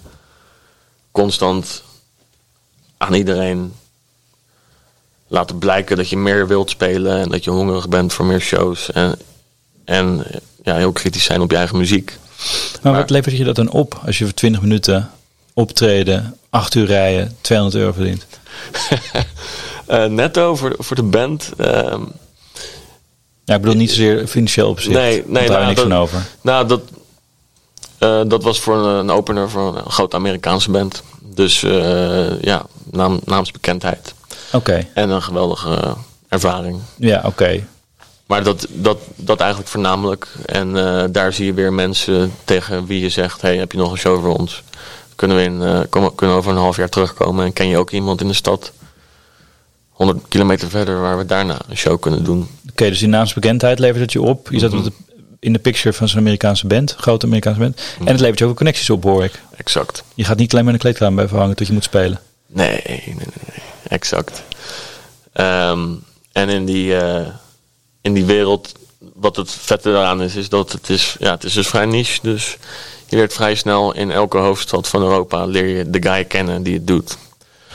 constant 1.11 1.83
aan 2.97 3.15
iedereen 3.15 3.73
laten 5.27 5.59
blijken 5.59 5.97
dat 5.97 6.09
je 6.09 6.17
meer 6.17 6.47
wilt 6.47 6.71
spelen 6.71 7.19
en 7.21 7.29
dat 7.29 7.45
je 7.45 7.51
hongerig 7.51 7.89
bent 7.89 8.13
voor 8.13 8.25
meer 8.25 8.41
shows. 8.41 8.91
En, 8.93 9.19
en 9.85 10.27
ja, 10.63 10.77
heel 10.77 10.93
kritisch 10.93 11.25
zijn 11.25 11.41
op 11.41 11.51
je 11.51 11.57
eigen 11.57 11.77
muziek. 11.77 12.19
Maar, 12.83 12.93
Maar- 12.93 13.01
wat 13.01 13.11
levert 13.11 13.37
je 13.37 13.45
dat 13.45 13.57
dan 13.57 13.71
op 13.71 14.01
als 14.07 14.19
je 14.19 14.25
voor 14.25 14.35
20 14.35 14.61
minuten 14.61 15.11
optreden, 15.57 16.37
8 16.51 16.75
uur 16.75 16.87
rijden, 16.87 17.37
200 17.41 17.79
euro 17.81 17.93
verdient? 17.93 18.27
Eh, 19.87 20.05
netto 20.05 20.57
voor, 20.57 20.75
voor 20.79 20.97
de 20.97 21.03
band. 21.03 21.51
ehm, 21.57 22.01
Ja, 23.45 23.55
ik 23.55 23.61
bedoel 23.61 23.77
niet 23.77 23.89
zozeer 23.91 24.27
financieel 24.27 24.69
opzicht. 24.69 24.95
Nee, 24.95 25.17
want 25.21 25.33
nee, 25.33 25.43
daar 25.49 25.57
nou, 25.57 25.67
niks 25.67 25.81
dat- 25.81 25.89
van 25.91 25.99
over. 26.01 26.27
Nou, 26.41 26.67
dat, 26.69 26.81
eh, 27.99 28.21
dat 28.27 28.43
was 28.43 28.61
voor 28.61 28.77
een, 28.77 28.95
een 28.99 29.11
opener 29.11 29.51
voor 29.51 29.77
een 29.77 29.91
grote 29.91 30.17
Amerikaanse 30.17 30.71
band. 30.71 31.03
Dus 31.23 31.63
eh, 31.63 32.41
ja, 32.43 32.63
naam, 32.91 33.21
naamsbekendheid. 33.25 34.15
Oké, 34.53 34.87
En 34.95 35.11
een 35.11 35.23
geweldige 35.23 35.95
ervaring. 36.29 36.79
ja, 36.97 37.23
oké. 37.25 37.67
Maar 38.27 38.43
dat, 38.45 38.67
dat, 38.71 38.99
dat 39.17 39.41
eigenlijk 39.41 39.71
voornamelijk. 39.71 40.29
En 40.47 40.73
daar 41.13 41.33
zie 41.33 41.47
je 41.47 41.55
weer 41.55 41.73
mensen 41.73 42.33
tegen 42.45 42.87
wie 42.87 43.01
je 43.01 43.09
zegt: 43.11 43.41
hey, 43.41 43.57
heb 43.57 43.73
je 43.73 43.79
nog 43.79 43.91
een 43.91 43.99
show 43.99 44.21
voor 44.25 44.37
ons? 44.39 44.63
Kunnen 45.17 45.37
we, 45.37 45.43
in, 45.43 45.63
eh, 45.63 45.81
komen, 45.91 46.15
kunnen 46.15 46.37
over 46.37 46.51
een 46.53 46.57
half 46.59 46.77
jaar 46.77 46.89
terugkomen 46.89 47.45
en 47.45 47.53
ken 47.53 47.69
je 47.69 47.79
ook 47.79 47.91
iemand 47.91 48.21
in 48.21 48.29
de 48.29 48.35
stad 48.35 48.73
100 49.91 50.19
kilometer 50.29 50.69
verder 50.71 51.01
waar 51.01 51.19
we 51.19 51.27
daarna 51.27 51.59
een 51.69 51.77
show 51.77 52.01
kunnen 52.01 52.25
doen. 52.25 52.49
Oké, 52.71 52.89
dus 52.89 52.99
die 52.99 53.09
naamsbekendheid 53.09 53.79
levert 53.79 54.01
het 54.01 54.13
je 54.13 54.23
op. 54.23 54.49
Je 54.51 54.59
zat 54.59 54.73
Mhm. 54.73 54.83
de, 54.83 54.93
in 55.41 55.53
de 55.53 55.59
picture 55.59 55.93
van 55.93 56.09
zo'n 56.09 56.19
Amerikaanse 56.19 56.67
band, 56.67 56.95
grote 56.99 57.27
Amerikaanse 57.27 57.61
band. 57.61 57.81
En 57.99 58.07
het 58.07 58.21
levert 58.21 58.39
je 58.39 58.45
ook 58.45 58.57
connecties 58.57 58.91
op, 58.91 59.03
hoor 59.03 59.25
ik. 59.25 59.41
Exact. 59.57 60.05
Je 60.15 60.25
gaat 60.25 60.37
niet 60.39 60.53
alleen 60.53 60.65
maar 60.65 60.75
in 60.75 60.79
een 60.81 60.85
kleedkamer 60.85 61.15
blijven 61.15 61.39
hangen 61.39 61.57
tot 61.57 61.67
je 61.67 61.73
moet 61.73 61.85
spelen. 61.85 62.21
Nee, 62.47 62.81
nee, 62.87 63.03
nee, 63.07 63.17
nee. 63.17 63.63
exact. 63.89 64.43
Ehm, 65.33 65.89
en 66.33 66.49
in 66.49 66.65
die, 66.65 66.97
eh, 66.97 67.27
in 68.01 68.13
die 68.15 68.25
wereld, 68.25 68.73
wat 69.15 69.37
het 69.37 69.51
vette 69.51 69.93
daaraan 69.93 70.23
is, 70.23 70.35
is 70.37 70.49
dat 70.49 70.73
het 70.73 70.89
is, 70.91 71.17
ja, 71.19 71.31
het 71.31 71.45
is 71.45 71.53
dus 71.53 71.67
vrij 71.67 71.85
niche. 71.87 72.19
Dus 72.23 72.57
je 73.09 73.17
leert 73.17 73.33
vrij 73.33 73.55
snel 73.55 73.95
in 73.95 74.11
elke 74.11 74.39
hoofdstad 74.39 74.89
van 74.89 75.03
Europa 75.03 75.45
leer 75.45 75.67
je 75.67 75.91
de 75.91 76.03
guy 76.03 76.25
kennen 76.25 76.63
die 76.63 76.75
het 76.75 76.87
doet. 76.87 77.19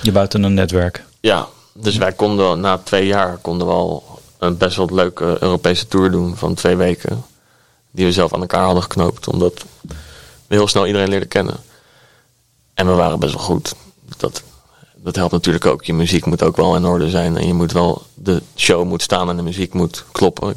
Je 0.02 0.12
bouwt 0.12 0.34
een 0.34 0.54
netwerk. 0.54 1.04
Ja, 1.20 1.48
dus 1.74 1.98
wij 1.98 2.12
konden 2.12 2.60
na 2.60 2.78
twee 2.78 3.06
jaar 3.06 3.38
konden 3.38 3.68
we 3.68 3.74
al 3.74 4.20
een 4.38 4.58
best 4.58 4.78
wel 4.78 4.90
leuke 4.92 5.38
Europese 5.40 5.88
tour 5.88 6.12
doen 6.12 6.38
van 6.38 6.54
twee 6.54 6.76
weken. 6.76 7.24
Die 7.92 8.06
we 8.06 8.12
zelf 8.12 8.34
aan 8.34 8.42
elkaar 8.42 8.64
hadden 8.64 8.84
geknoopt, 8.84 9.28
omdat 9.28 9.66
we 10.48 10.56
heel 10.56 10.68
snel 10.68 10.88
iedereen 10.88 11.10
leerden 11.10 11.28
kennen. 11.28 11.56
En 12.74 12.88
we 12.88 12.94
waren 12.94 13.20
best 13.20 13.34
wel 13.34 13.44
goed. 13.44 13.74
Dat, 14.18 14.44
dat 14.96 15.16
helpt 15.16 15.32
natuurlijk 15.32 15.66
ook. 15.66 15.84
Je 15.84 15.94
muziek 15.94 16.26
moet 16.26 16.44
ook 16.44 16.58
wel 16.58 16.76
in 16.76 16.86
orde 16.86 17.10
zijn. 17.10 17.38
En 17.38 17.48
je 17.48 17.54
moet 17.54 17.72
wel, 17.72 18.02
de 18.14 18.42
show 18.56 18.86
moet 18.86 19.02
staan 19.02 19.30
en 19.30 19.36
de 19.36 19.44
muziek 19.44 19.74
moet 19.74 20.04
kloppen. 20.12 20.56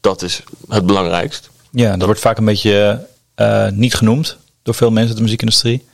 Dat 0.00 0.22
is 0.22 0.42
het 0.68 0.86
belangrijkst. 0.86 1.50
Ja, 1.70 1.96
dat 1.96 2.04
wordt 2.04 2.20
vaak 2.20 2.38
een 2.38 2.44
beetje 2.44 3.06
eh, 3.42 3.72
niet 3.72 3.94
genoemd 3.94 4.36
door 4.62 4.74
veel 4.74 4.90
mensen 4.90 5.08
uit 5.08 5.16
de 5.16 5.22
muziekindustrie. 5.22 5.84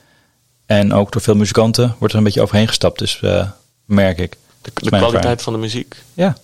En 0.65 0.93
ook 0.93 1.11
door 1.11 1.21
veel 1.21 1.35
muzikanten 1.35 1.95
wordt 1.97 2.13
er 2.13 2.19
een 2.19 2.25
beetje 2.25 2.41
overheen 2.41 2.67
gestapt. 2.67 2.99
Dus 2.99 3.21
eh, 3.21 3.49
merk 3.85 4.17
ik. 4.17 4.37
De, 4.61 4.71
kwaliteit 4.71 5.13
ervaring. 5.13 5.41
van 5.41 5.53
de 5.53 5.59
muziek. 5.59 5.95
Ja, 6.13 6.37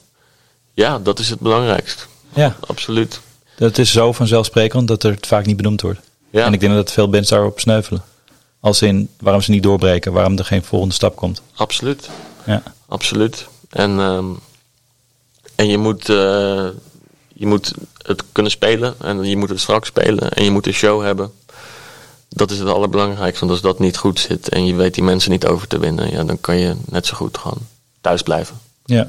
Ja, 0.73 0.99
dat 0.99 1.19
is 1.19 1.29
het 1.29 1.39
belangrijkst. 1.39 2.07
ja, 2.33 2.55
Absoluut. 2.67 3.19
dat 3.57 3.77
is 3.77 3.91
zo 3.91 4.11
vanzelfsprekend 4.11 4.87
dat 4.87 5.03
er 5.03 5.11
het 5.11 5.27
vaak 5.27 5.45
niet 5.45 5.57
benoemd 5.57 5.81
wordt. 5.81 5.99
Ja. 6.29 6.45
En 6.45 6.53
ik 6.53 6.59
denk 6.59 6.73
dat 6.73 6.91
veel 6.91 7.09
bands 7.09 7.29
daarop 7.29 7.59
sneuvelen. 7.59 8.03
Als 8.59 8.81
in 8.81 9.09
waarom 9.19 9.41
ze 9.41 9.51
niet 9.51 9.63
doorbreken, 9.63 10.13
waarom 10.13 10.37
er 10.37 10.45
geen 10.45 10.63
volgende 10.63 10.93
stap 10.93 11.15
komt. 11.15 11.41
Absoluut. 11.55 12.09
Ja, 12.45 12.63
Absoluut. 12.87 13.47
En, 13.69 13.99
ehm, 13.99 14.25
en 15.55 15.67
je, 15.67 15.77
moet, 15.77 16.09
eh, 16.09 16.67
je 17.33 17.45
moet 17.45 17.73
het 18.05 18.23
kunnen 18.31 18.51
spelen. 18.51 18.95
En 19.01 19.23
je 19.23 19.37
moet 19.37 19.49
het 19.49 19.59
straks 19.59 19.87
spelen. 19.87 20.31
En 20.31 20.43
je 20.43 20.51
moet 20.51 20.67
een 20.67 20.73
show 20.73 21.03
hebben. 21.03 21.31
Dat 22.29 22.51
is 22.51 22.59
het 22.59 22.67
allerbelangrijkste. 22.67 23.39
Want 23.39 23.51
als 23.51 23.61
dat 23.61 23.79
niet 23.79 23.97
goed 23.97 24.19
zit 24.19 24.49
en 24.49 24.65
je 24.65 24.75
weet 24.75 24.93
die 24.93 25.03
mensen 25.03 25.31
niet 25.31 25.45
over 25.45 25.67
te 25.67 25.79
winnen, 25.79 26.11
ja, 26.11 26.23
dan 26.23 26.41
kan 26.41 26.57
je 26.57 26.75
net 26.85 27.05
zo 27.05 27.15
goed 27.15 27.37
gewoon 27.37 27.59
thuis 28.01 28.21
blijven. 28.21 28.59
ja. 28.85 29.07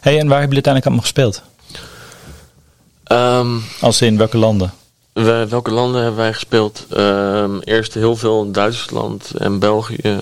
Hey, 0.00 0.18
en 0.18 0.28
waar 0.28 0.40
hebben 0.40 0.56
jullie 0.56 0.70
uiteindelijk 0.70 0.86
allemaal 0.86 1.02
gespeeld? 1.02 1.42
Ehm, 3.04 3.58
Als 3.80 4.02
in 4.02 4.16
welke 4.16 4.38
landen? 4.38 4.72
we- 5.12 5.46
welke 5.48 5.70
landen 5.70 6.00
hebben 6.02 6.20
wij 6.20 6.32
gespeeld? 6.32 6.86
Ehm, 6.90 7.58
eerst 7.58 7.94
heel 7.94 8.16
veel 8.16 8.42
in 8.44 8.52
Duitsland 8.52 9.30
en 9.38 9.58
België. 9.58 10.18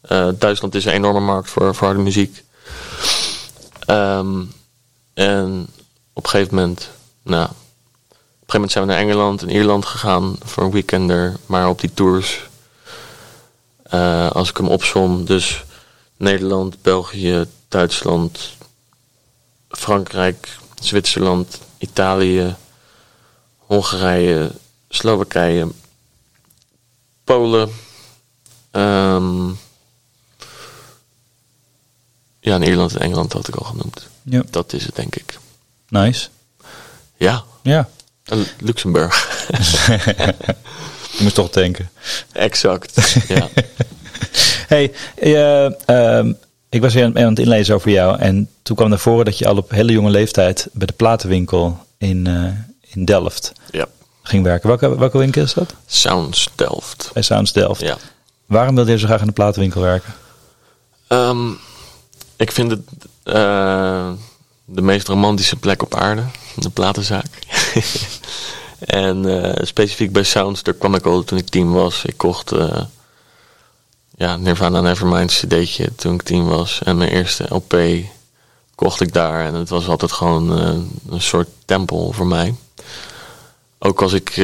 Eh, 0.00 0.28
Duitsland 0.38 0.74
is 0.74 0.84
een 0.84 0.92
enorme 0.92 1.20
markt 1.20 1.50
voor, 1.50 1.74
voor 1.74 1.86
harde 1.86 2.02
muziek. 2.02 2.44
Ehm, 3.86 4.42
en 5.14 5.66
op 6.14 6.24
een 6.24 6.30
gegeven 6.30 6.54
moment, 6.54 6.90
nou, 7.22 7.44
op 7.44 7.50
een 7.50 7.56
gegeven 7.56 8.52
moment 8.52 8.72
zijn 8.72 8.86
we 8.86 8.90
naar 8.90 9.00
Engeland 9.00 9.42
en 9.42 9.50
Ierland 9.50 9.84
gegaan 9.84 10.36
voor 10.44 10.62
een 10.62 10.70
weekender. 10.70 11.36
Maar 11.46 11.68
op 11.68 11.80
die 11.80 11.94
tours, 11.94 12.48
eh, 13.82 14.30
als 14.30 14.50
ik 14.50 14.56
hem 14.56 14.68
opsom, 14.68 15.24
dus 15.24 15.64
Nederland, 16.16 16.82
België, 16.82 17.46
Duitsland, 17.68 18.56
Frankrijk, 19.68 20.58
Zwitserland, 20.80 21.58
Italië, 21.78 22.54
Hongarije, 23.58 24.50
Slowakije, 24.88 25.68
Polen. 27.24 27.70
ehm, 28.70 29.48
ja, 32.40 32.54
en 32.54 32.62
Ierland 32.62 32.94
en 32.94 33.00
Engeland 33.00 33.32
had 33.32 33.48
ik 33.48 33.54
al 33.54 33.64
genoemd. 33.64 34.08
Ja. 34.22 34.42
Dat 34.50 34.72
is 34.72 34.84
het, 34.84 34.96
denk 34.96 35.16
ik. 35.16 35.38
Nice. 36.02 36.28
Ja, 37.16 37.44
Ja, 37.62 37.88
Luxemburg. 38.58 39.46
je 41.16 41.22
moest 41.22 41.34
toch 41.34 41.50
denken. 41.50 41.90
exact. 42.32 43.16
Ja. 43.28 43.48
Hey, 44.66 44.92
eh, 45.14 45.88
ehm, 45.88 46.32
ik 46.68 46.80
was 46.80 46.94
weer 46.94 47.04
aan, 47.04 47.18
aan 47.18 47.28
het 47.28 47.38
inlezen 47.38 47.74
over 47.74 47.90
jou. 47.90 48.18
En 48.18 48.50
toen 48.62 48.76
kwam 48.76 48.88
naar 48.88 48.98
voren 48.98 49.24
dat 49.24 49.38
je 49.38 49.46
al 49.46 49.56
op 49.56 49.70
hele 49.70 49.92
jonge 49.92 50.10
leeftijd 50.10 50.68
bij 50.72 50.86
de 50.86 50.92
platenwinkel 50.92 51.78
in, 51.98 52.26
eh, 52.26 52.92
in 52.94 53.04
Delft 53.04 53.52
ja. 53.70 53.86
ging 54.22 54.44
werken. 54.44 54.68
Welke, 54.68 54.98
welke 54.98 55.18
winkel 55.18 55.42
is 55.42 55.54
dat? 55.54 55.74
Sounds 55.86 56.48
Delft. 56.54 57.10
Bij 57.12 57.22
Sounds 57.22 57.52
Delft. 57.52 57.80
Ja. 57.80 57.96
Waarom 58.46 58.74
wilde 58.74 58.90
je 58.90 58.98
zo 58.98 59.06
graag 59.06 59.20
in 59.20 59.26
de 59.26 59.32
platenwinkel 59.32 59.80
werken? 59.80 60.14
Ehm, 61.06 61.50
ik 62.36 62.52
vind 62.52 62.70
het 62.70 62.82
eh, 63.22 64.12
de 64.64 64.82
meest 64.82 65.08
romantische 65.08 65.56
plek 65.56 65.82
op 65.82 65.94
aarde, 65.94 66.24
de 66.56 66.70
platenzaak. 66.70 67.26
en 68.78 69.42
eh, 69.42 69.66
specifiek 69.66 70.12
bij 70.12 70.22
Sounds, 70.22 70.62
daar 70.62 70.74
kwam 70.74 70.94
ik 70.94 71.04
al 71.04 71.24
toen 71.24 71.38
ik 71.38 71.48
tien 71.48 71.72
was. 71.72 72.04
Ik 72.04 72.16
kocht 72.16 72.52
eh, 72.52 72.82
ja, 74.16 74.36
Nirvana 74.36 74.80
Nevermind 74.80 75.30
cd'tje 75.30 75.94
toen 75.94 76.14
ik 76.14 76.22
tien 76.22 76.48
was. 76.48 76.80
En 76.82 76.96
mijn 76.96 77.10
eerste 77.10 77.46
LP 77.48 77.76
kocht 78.74 79.00
ik 79.00 79.12
daar. 79.12 79.46
En 79.46 79.54
het 79.54 79.68
was 79.68 79.88
altijd 79.88 80.12
gewoon 80.12 80.58
eh, 80.58 80.68
een 81.10 81.22
soort 81.22 81.48
tempel 81.64 82.12
voor 82.12 82.26
mij. 82.26 82.54
Ook 83.78 84.02
als 84.02 84.12
ik 84.12 84.36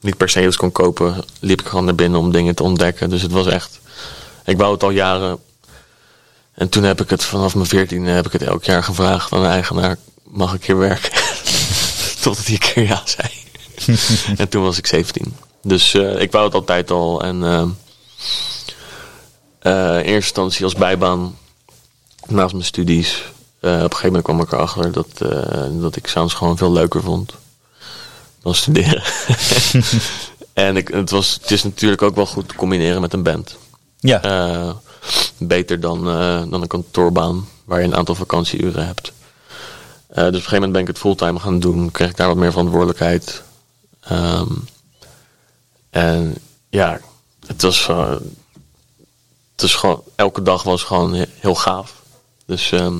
niet 0.00 0.16
per 0.16 0.28
se 0.28 0.46
iets 0.46 0.56
kon 0.56 0.72
kopen, 0.72 1.24
liep 1.40 1.60
ik 1.60 1.66
gewoon 1.66 1.84
naar 1.84 1.94
binnen 1.94 2.20
om 2.20 2.32
dingen 2.32 2.54
te 2.54 2.62
ontdekken. 2.62 3.10
Dus 3.10 3.22
het 3.22 3.32
was 3.32 3.46
echt... 3.46 3.80
Ik 4.44 4.56
wou 4.56 4.72
het 4.72 4.82
al 4.82 4.90
jaren. 4.90 5.38
En 6.54 6.68
toen 6.68 6.82
heb 6.82 7.00
ik 7.00 7.10
het 7.10 7.24
vanaf 7.24 7.54
mijn 7.54 7.66
veertiende 7.66 8.10
heb 8.10 8.26
ik 8.26 8.32
het 8.32 8.42
elk 8.42 8.64
jaar 8.64 8.82
gevraagd 8.82 9.32
aan 9.32 9.42
de 9.42 9.48
eigenaar. 9.48 9.96
Mag 10.22 10.54
ik 10.54 10.64
hier 10.64 10.78
werken? 10.78 11.12
Totdat 12.20 12.44
hij 12.44 12.54
een 12.54 12.58
keer 12.58 12.86
ja 12.86 13.02
zei. 13.04 13.30
en 14.40 14.48
toen 14.48 14.62
was 14.62 14.78
ik 14.78 14.86
17. 14.86 15.36
Dus 15.62 15.94
eh, 15.94 16.20
ik 16.20 16.32
wou 16.32 16.44
het 16.44 16.54
altijd 16.54 16.90
al. 16.90 17.22
En 17.22 17.42
eh, 17.44 17.66
in 19.62 20.00
eerste 20.00 20.12
instantie 20.12 20.64
als 20.64 20.74
bijbaan 20.74 21.36
naast 22.26 22.52
mijn 22.52 22.64
studies. 22.64 23.24
Op 23.60 23.68
een 23.68 23.80
gegeven 23.80 24.06
moment 24.06 24.24
kwam 24.24 24.40
ik 24.40 24.52
erachter 24.52 24.92
dat, 24.92 25.08
dat 25.80 25.96
ik 25.96 26.06
sounds 26.06 26.34
gewoon 26.34 26.56
veel 26.56 26.72
leuker 26.72 27.02
vond 27.02 27.32
dan 28.42 28.54
studeren. 28.54 29.02
en 30.52 30.76
ik, 30.76 30.88
het, 30.88 31.10
was, 31.10 31.38
het 31.40 31.50
is 31.50 31.62
natuurlijk 31.62 32.02
ook 32.02 32.14
wel 32.14 32.26
goed 32.26 32.48
te 32.48 32.54
combineren 32.54 33.00
met 33.00 33.12
een 33.12 33.22
band. 33.22 33.56
Ja, 33.98 34.20
beter 35.38 35.80
dan, 35.80 36.08
eh, 36.08 36.42
dan 36.50 36.62
een 36.62 36.66
kantoorbaan 36.66 37.48
waar 37.64 37.78
je 37.80 37.84
een 37.86 37.96
aantal 37.96 38.14
vakantieuren 38.14 38.86
hebt. 38.86 39.12
Eh, 40.08 40.16
dus 40.16 40.26
op 40.26 40.26
een 40.26 40.32
gegeven 40.34 40.54
moment 40.54 40.72
ben 40.72 40.80
ik 40.82 40.88
het 40.88 40.98
fulltime 40.98 41.40
gaan 41.40 41.60
doen. 41.60 41.90
Kreeg 41.90 42.10
ik 42.10 42.16
daar 42.16 42.26
wat 42.28 42.36
meer 42.36 42.50
verantwoordelijkheid. 42.50 43.42
Ehm, 44.00 44.46
en 45.90 46.34
ja, 46.68 47.00
het 47.46 47.62
was, 47.62 47.88
eh, 47.88 48.10
het 49.52 49.62
is 49.62 49.74
gewoon, 49.74 50.02
elke 50.14 50.42
dag 50.42 50.62
was 50.62 50.82
gewoon 50.82 51.14
he- 51.14 51.24
heel 51.38 51.54
gaaf. 51.54 52.02
Dus 52.46 52.72
ehm, 52.72 52.94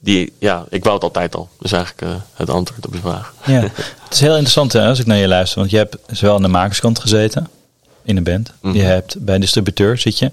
die, 0.00 0.32
ja, 0.38 0.64
ik 0.68 0.82
wou 0.82 0.94
het 0.94 1.04
altijd 1.04 1.34
al. 1.34 1.48
Dus 1.58 1.72
eigenlijk 1.72 2.12
eh, 2.12 2.20
het 2.34 2.50
antwoord 2.50 2.86
op 2.86 2.94
je 2.94 3.00
vraag. 3.00 3.34
ja. 3.46 3.60
het 4.04 4.12
is 4.12 4.20
heel 4.20 4.30
interessant 4.32 4.72
hè, 4.72 4.86
als 4.88 4.98
ik 4.98 5.06
naar 5.06 5.16
je 5.16 5.28
luister. 5.28 5.58
Want 5.58 5.70
je 5.70 5.76
hebt 5.76 5.96
zowel 6.06 6.34
aan 6.34 6.42
de 6.42 6.48
makerskant 6.48 6.98
gezeten 6.98 7.48
in 8.02 8.16
een 8.16 8.24
band. 8.24 8.52
Mhm. 8.60 8.74
Je 8.76 8.82
hebt 8.82 9.24
bij 9.24 9.34
een 9.34 9.40
distributeur 9.40 9.98
zit 9.98 10.18
je. 10.18 10.30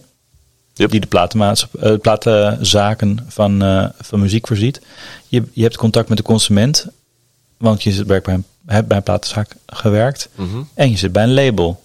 Yep. 0.74 0.92
Die 0.92 1.00
de 1.00 1.08
platenmaatschap- 1.08 1.76
eh, 1.76 1.94
platenzaken 2.02 3.26
van, 3.28 3.62
eh, 3.64 3.86
van 4.02 4.20
muziek 4.20 4.48
voorziet. 4.48 4.82
Je, 5.28 5.44
je 5.54 5.64
hebt 5.64 5.78
contact 5.78 6.10
met 6.10 6.18
de 6.18 6.24
consument. 6.24 6.86
Want 7.58 7.84
je 7.84 7.92
zit 7.92 8.08
bij, 8.08 8.22
een- 8.24 8.46
hebt 8.66 8.88
bij 8.88 8.98
een 8.98 9.04
platenzaak 9.04 9.56
gewerkt. 9.68 10.30
Mhm. 10.36 10.62
En 10.74 10.90
je 10.90 10.98
zit 10.98 11.12
bij 11.12 11.24
een 11.24 11.34
label. 11.34 11.82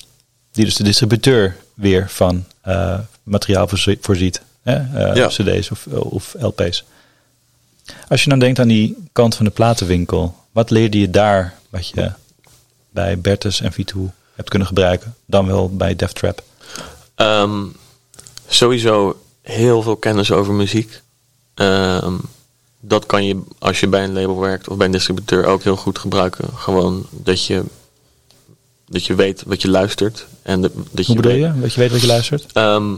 Die 0.53 0.65
dus 0.65 0.75
de 0.77 0.85
distributeur 0.85 1.57
weer 1.75 2.11
van 2.11 2.45
eh, 2.61 2.99
materiaal 3.23 3.69
voorzie- 3.69 3.99
voorziet. 4.01 4.41
Hè? 4.63 4.75
Ja. 5.15 5.27
CD's 5.29 5.71
of, 5.71 5.87
of 5.87 6.35
LP's. 6.39 6.85
Als 8.09 8.23
je 8.23 8.29
nou 8.29 8.41
denkt 8.41 8.59
aan 8.59 8.69
die 8.69 8.97
kant 9.13 9.35
van 9.35 9.45
de 9.45 9.51
platenwinkel. 9.51 10.37
Wat 10.53 10.71
leerde 10.71 10.99
je 11.01 11.11
daar 11.11 11.55
wat 11.71 11.89
je 11.89 12.11
bij 12.91 13.19
Bertus 13.19 13.61
en 13.61 13.73
V2 13.73 13.99
hebt 14.35 14.49
kunnen 14.49 14.69
gebruiken? 14.69 15.15
Dan 15.27 15.47
wel 15.47 15.77
bij 15.77 15.97
Def 15.97 16.13
Trap. 16.13 16.43
Ehm, 17.15 17.63
sowieso 18.49 19.17
heel 19.43 19.83
veel 19.83 19.97
kennis 19.97 20.33
over 20.33 20.53
muziek. 20.53 21.01
Ehm, 21.55 22.15
dat 22.81 23.07
kan 23.07 23.25
je 23.25 23.41
als 23.59 23.81
je 23.81 23.89
bij 23.89 24.05
een 24.05 24.13
label 24.13 24.39
werkt 24.39 24.69
of 24.69 24.77
bij 24.77 24.87
een 24.87 24.93
distributeur 24.93 25.45
ook 25.47 25.63
heel 25.63 25.77
goed 25.77 25.99
gebruiken. 25.99 26.49
Gewoon 26.55 27.07
dat 27.11 27.45
je 27.45 27.63
dat 28.89 29.05
je 29.07 29.15
weet 29.15 29.43
wat 29.47 29.63
je 29.63 29.71
luistert. 29.71 30.27
En 30.43 30.61
de- 30.63 30.71
dat 30.91 31.07
Hoe 31.07 31.17
je 31.17 31.23
bedoel 31.23 31.33
weet- 31.41 31.55
je? 31.55 31.61
Dat 31.61 31.73
je 31.75 31.81
weet 31.81 31.91
wat 31.91 32.01
je 32.01 32.07
luistert? 32.07 32.53
Ehm, 32.53 32.95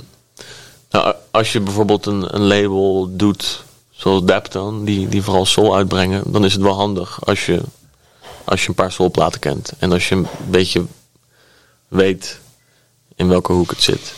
nou, 0.90 1.14
als 1.30 1.52
je 1.52 1.60
bijvoorbeeld 1.60 2.06
een, 2.06 2.34
een 2.34 2.46
label 2.46 3.16
doet, 3.16 3.64
zoals 3.90 4.24
Dapton, 4.24 4.84
die, 4.84 5.08
die 5.08 5.22
vooral 5.22 5.46
soul 5.46 5.76
uitbrengen, 5.76 6.22
dan 6.32 6.44
is 6.44 6.52
het 6.52 6.62
wel 6.62 6.74
handig 6.74 7.26
als 7.26 7.46
je, 7.46 7.60
als 8.44 8.62
je 8.62 8.68
een 8.68 8.74
paar 8.74 8.92
soulplaten 8.92 9.40
kent. 9.40 9.72
En 9.78 9.92
als 9.92 10.08
je 10.08 10.14
een 10.14 10.26
beetje 10.50 10.84
weet 11.88 12.38
in 13.14 13.28
welke 13.28 13.52
hoek 13.52 13.70
het 13.70 13.82
zit. 13.82 14.12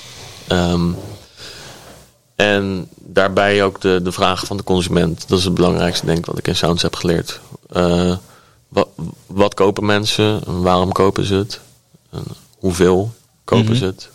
Ehm, 0.46 0.90
en 2.40 2.88
daarbij 2.96 3.64
ook 3.64 3.80
de, 3.80 4.00
de 4.02 4.12
vraag 4.12 4.44
van 4.46 4.56
de 4.56 4.62
consument. 4.62 5.28
Dat 5.28 5.38
is 5.38 5.44
het 5.44 5.54
belangrijkste, 5.54 6.06
denk 6.06 6.18
ik, 6.18 6.26
wat 6.26 6.38
ik 6.38 6.48
in 6.48 6.56
Sounds 6.56 6.82
heb 6.82 6.94
geleerd. 6.96 7.40
Eh, 7.70 8.16
wat, 8.68 8.88
wat 9.26 9.54
kopen 9.54 9.86
mensen? 9.86 10.40
En 10.46 10.62
Waarom 10.62 10.92
kopen 10.92 11.24
ze 11.24 11.34
het? 11.34 11.60
En 12.10 12.22
hoeveel 12.58 13.12
kopen 13.44 13.64
Mhm. 13.64 13.74
ze 13.74 13.84
het? 13.84 14.08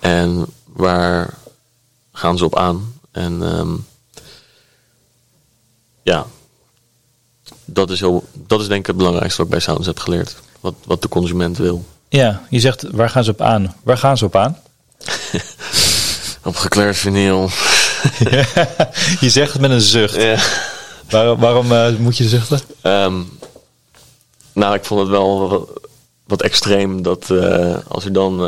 En 0.00 0.46
waar 0.64 1.34
gaan 2.12 2.38
ze 2.38 2.44
op 2.44 2.56
aan? 2.56 2.94
En 3.10 3.42
ehm, 3.42 3.74
ja, 6.02 6.26
dat 7.64 7.90
is, 7.90 8.00
heel, 8.00 8.24
dat 8.32 8.60
is 8.60 8.66
denk 8.66 8.80
ik 8.80 8.86
het 8.86 8.96
belangrijkste 8.96 9.36
wat 9.36 9.46
ik 9.46 9.52
bij 9.52 9.62
Sounds 9.62 9.86
heb 9.86 9.98
geleerd. 9.98 10.36
Wat, 10.60 10.74
wat 10.84 11.02
de 11.02 11.08
consument 11.08 11.56
wil. 11.58 11.84
Ja, 12.08 12.42
je 12.50 12.60
zegt 12.60 12.82
waar 12.90 13.10
gaan 13.10 13.24
ze 13.24 13.30
op 13.30 13.40
aan? 13.40 13.74
Waar 13.82 13.98
gaan 13.98 14.16
ze 14.18 14.24
op 14.24 14.36
aan? 14.36 14.56
Op 16.46 16.56
gekleurd 16.56 16.96
vinyl. 16.96 17.48
je 19.20 19.30
zegt 19.30 19.52
het 19.52 19.60
met 19.60 19.70
een 19.70 19.80
zucht. 19.80 20.14
Ja. 20.14 20.36
Waarom, 21.10 21.40
waarom 21.40 21.72
eh, 21.72 21.96
moet 21.96 22.16
je 22.16 22.28
zuchten? 22.28 22.60
Ehm, 22.82 23.22
nou, 24.52 24.74
ik 24.74 24.84
vond 24.84 25.00
het 25.00 25.10
wel 25.10 25.48
wat, 25.48 25.68
wat 26.26 26.42
extreem 26.42 27.02
dat 27.02 27.30
eh, 27.30 27.76
als 27.88 28.04
er 28.04 28.12
dan 28.12 28.40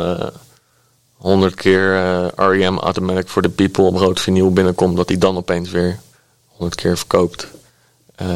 honderd 1.19 1.55
keer 1.55 1.95
eh, 1.95 2.27
R.E.M. 2.35 2.77
Automatic 2.77 3.27
for 3.27 3.41
the 3.41 3.49
People 3.49 3.83
op 3.83 3.95
rood 3.95 4.19
vinyl 4.19 4.53
binnenkomt, 4.53 4.97
dat 4.97 5.07
die 5.07 5.17
dan 5.17 5.37
opeens 5.37 5.69
weer 5.69 5.99
honderd 6.47 6.81
keer 6.81 6.97
verkoopt. 6.97 7.47
Eh, 8.15 8.27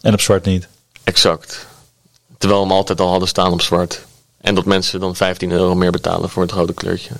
En 0.00 0.12
op 0.12 0.20
zwart 0.20 0.44
niet. 0.44 0.68
exact. 1.04 1.66
Terwijl 2.38 2.60
we 2.60 2.66
hem 2.66 2.76
altijd 2.76 3.00
al 3.00 3.10
hadden 3.10 3.28
staan 3.28 3.52
op 3.52 3.62
zwart. 3.62 4.04
En 4.40 4.54
dat 4.54 4.64
mensen 4.64 5.00
dan 5.00 5.16
15 5.16 5.50
euro 5.50 5.74
meer 5.74 5.90
betalen 5.90 6.30
voor 6.30 6.42
het 6.42 6.52
rode 6.52 6.74
kleurtje. 6.74 7.10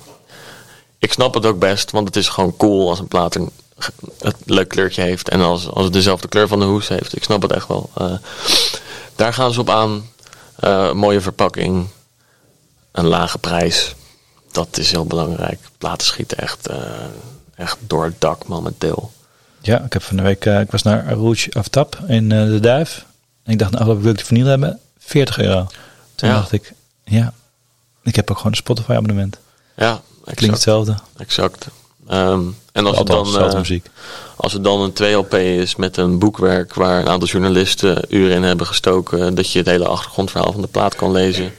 Ik 0.99 1.11
snap 1.11 1.33
het 1.33 1.45
ook 1.45 1.59
best, 1.59 1.91
want 1.91 2.07
het 2.07 2.15
is 2.15 2.27
gewoon 2.27 2.57
cool 2.57 2.89
als 2.89 2.99
een 2.99 3.07
plaat 3.07 3.35
een, 3.35 3.49
een 4.19 4.33
leuk 4.45 4.67
kleurtje 4.67 5.01
heeft. 5.01 5.29
En 5.29 5.41
als, 5.41 5.69
als 5.69 5.83
het 5.83 5.93
dezelfde 5.93 6.27
kleur 6.27 6.47
van 6.47 6.59
de 6.59 6.65
hoes 6.65 6.87
heeft. 6.87 7.15
Ik 7.15 7.23
snap 7.23 7.41
het 7.41 7.51
echt 7.51 7.67
wel. 7.67 7.89
Eh, 7.95 8.13
daar 9.15 9.33
gaan 9.33 9.53
ze 9.53 9.59
op 9.59 9.69
aan. 9.69 10.09
Eh, 10.55 10.91
mooie 10.93 11.21
verpakking. 11.21 11.87
Een 12.91 13.07
lage 13.07 13.37
prijs. 13.37 13.95
Dat 14.51 14.77
is 14.77 14.91
heel 14.91 15.05
belangrijk. 15.05 15.59
Platen 15.77 16.07
schieten 16.07 16.37
echt, 16.37 16.67
eh, 16.67 16.77
echt 17.55 17.77
door 17.79 18.03
het 18.03 18.21
dak 18.21 18.47
momenteel. 18.47 19.11
Ja, 19.61 19.81
ik 19.81 19.93
heb 19.93 20.03
van 20.03 20.15
de 20.17 20.23
week, 20.23 20.45
ik 20.45 20.71
was 20.71 20.81
naar 20.83 21.07
Rouge 21.13 21.51
of 21.57 21.67
Tap 21.67 21.99
in 22.07 22.29
de 22.29 22.59
Duif. 22.59 23.05
En 23.43 23.51
ik 23.51 23.59
dacht, 23.59 23.71
nou, 23.71 23.97
wil 24.01 24.11
ik 24.11 24.17
de 24.17 24.25
vinyl 24.25 24.45
hebben? 24.45 24.79
40 24.99 25.37
euro. 25.39 25.67
Toen 26.15 26.29
Ja. 26.29 26.35
dacht 26.35 26.51
ik, 26.51 26.73
ja, 27.03 27.33
ik 28.03 28.15
heb 28.15 28.31
ook 28.31 28.37
gewoon 28.37 28.51
een 28.51 28.57
Spotify 28.57 28.91
abonnement. 28.91 29.37
Ja, 29.75 30.01
Klinkt 30.35 30.55
hetzelfde. 30.55 30.95
exact. 31.17 31.67
Ehm, 32.07 32.41
en 32.71 32.85
als 32.85 32.97
het, 32.97 33.07
dan, 33.07 33.27
eh, 33.37 33.79
als 34.35 34.53
het 34.53 34.63
dan 34.63 34.81
een 34.81 34.93
2LP 34.93 35.33
is 35.33 35.75
met 35.75 35.97
een 35.97 36.19
boekwerk 36.19 36.73
waar 36.73 36.99
een 36.99 37.07
aantal 37.07 37.27
journalisten 37.27 38.05
uren 38.09 38.35
in 38.35 38.43
hebben 38.43 38.67
gestoken, 38.67 39.35
dat 39.35 39.51
je 39.51 39.59
het 39.59 39.67
hele 39.67 39.87
achtergrondverhaal 39.87 40.51
van 40.51 40.61
de 40.61 40.67
plaat 40.67 40.95
kan 40.95 41.11
lezen, 41.11 41.53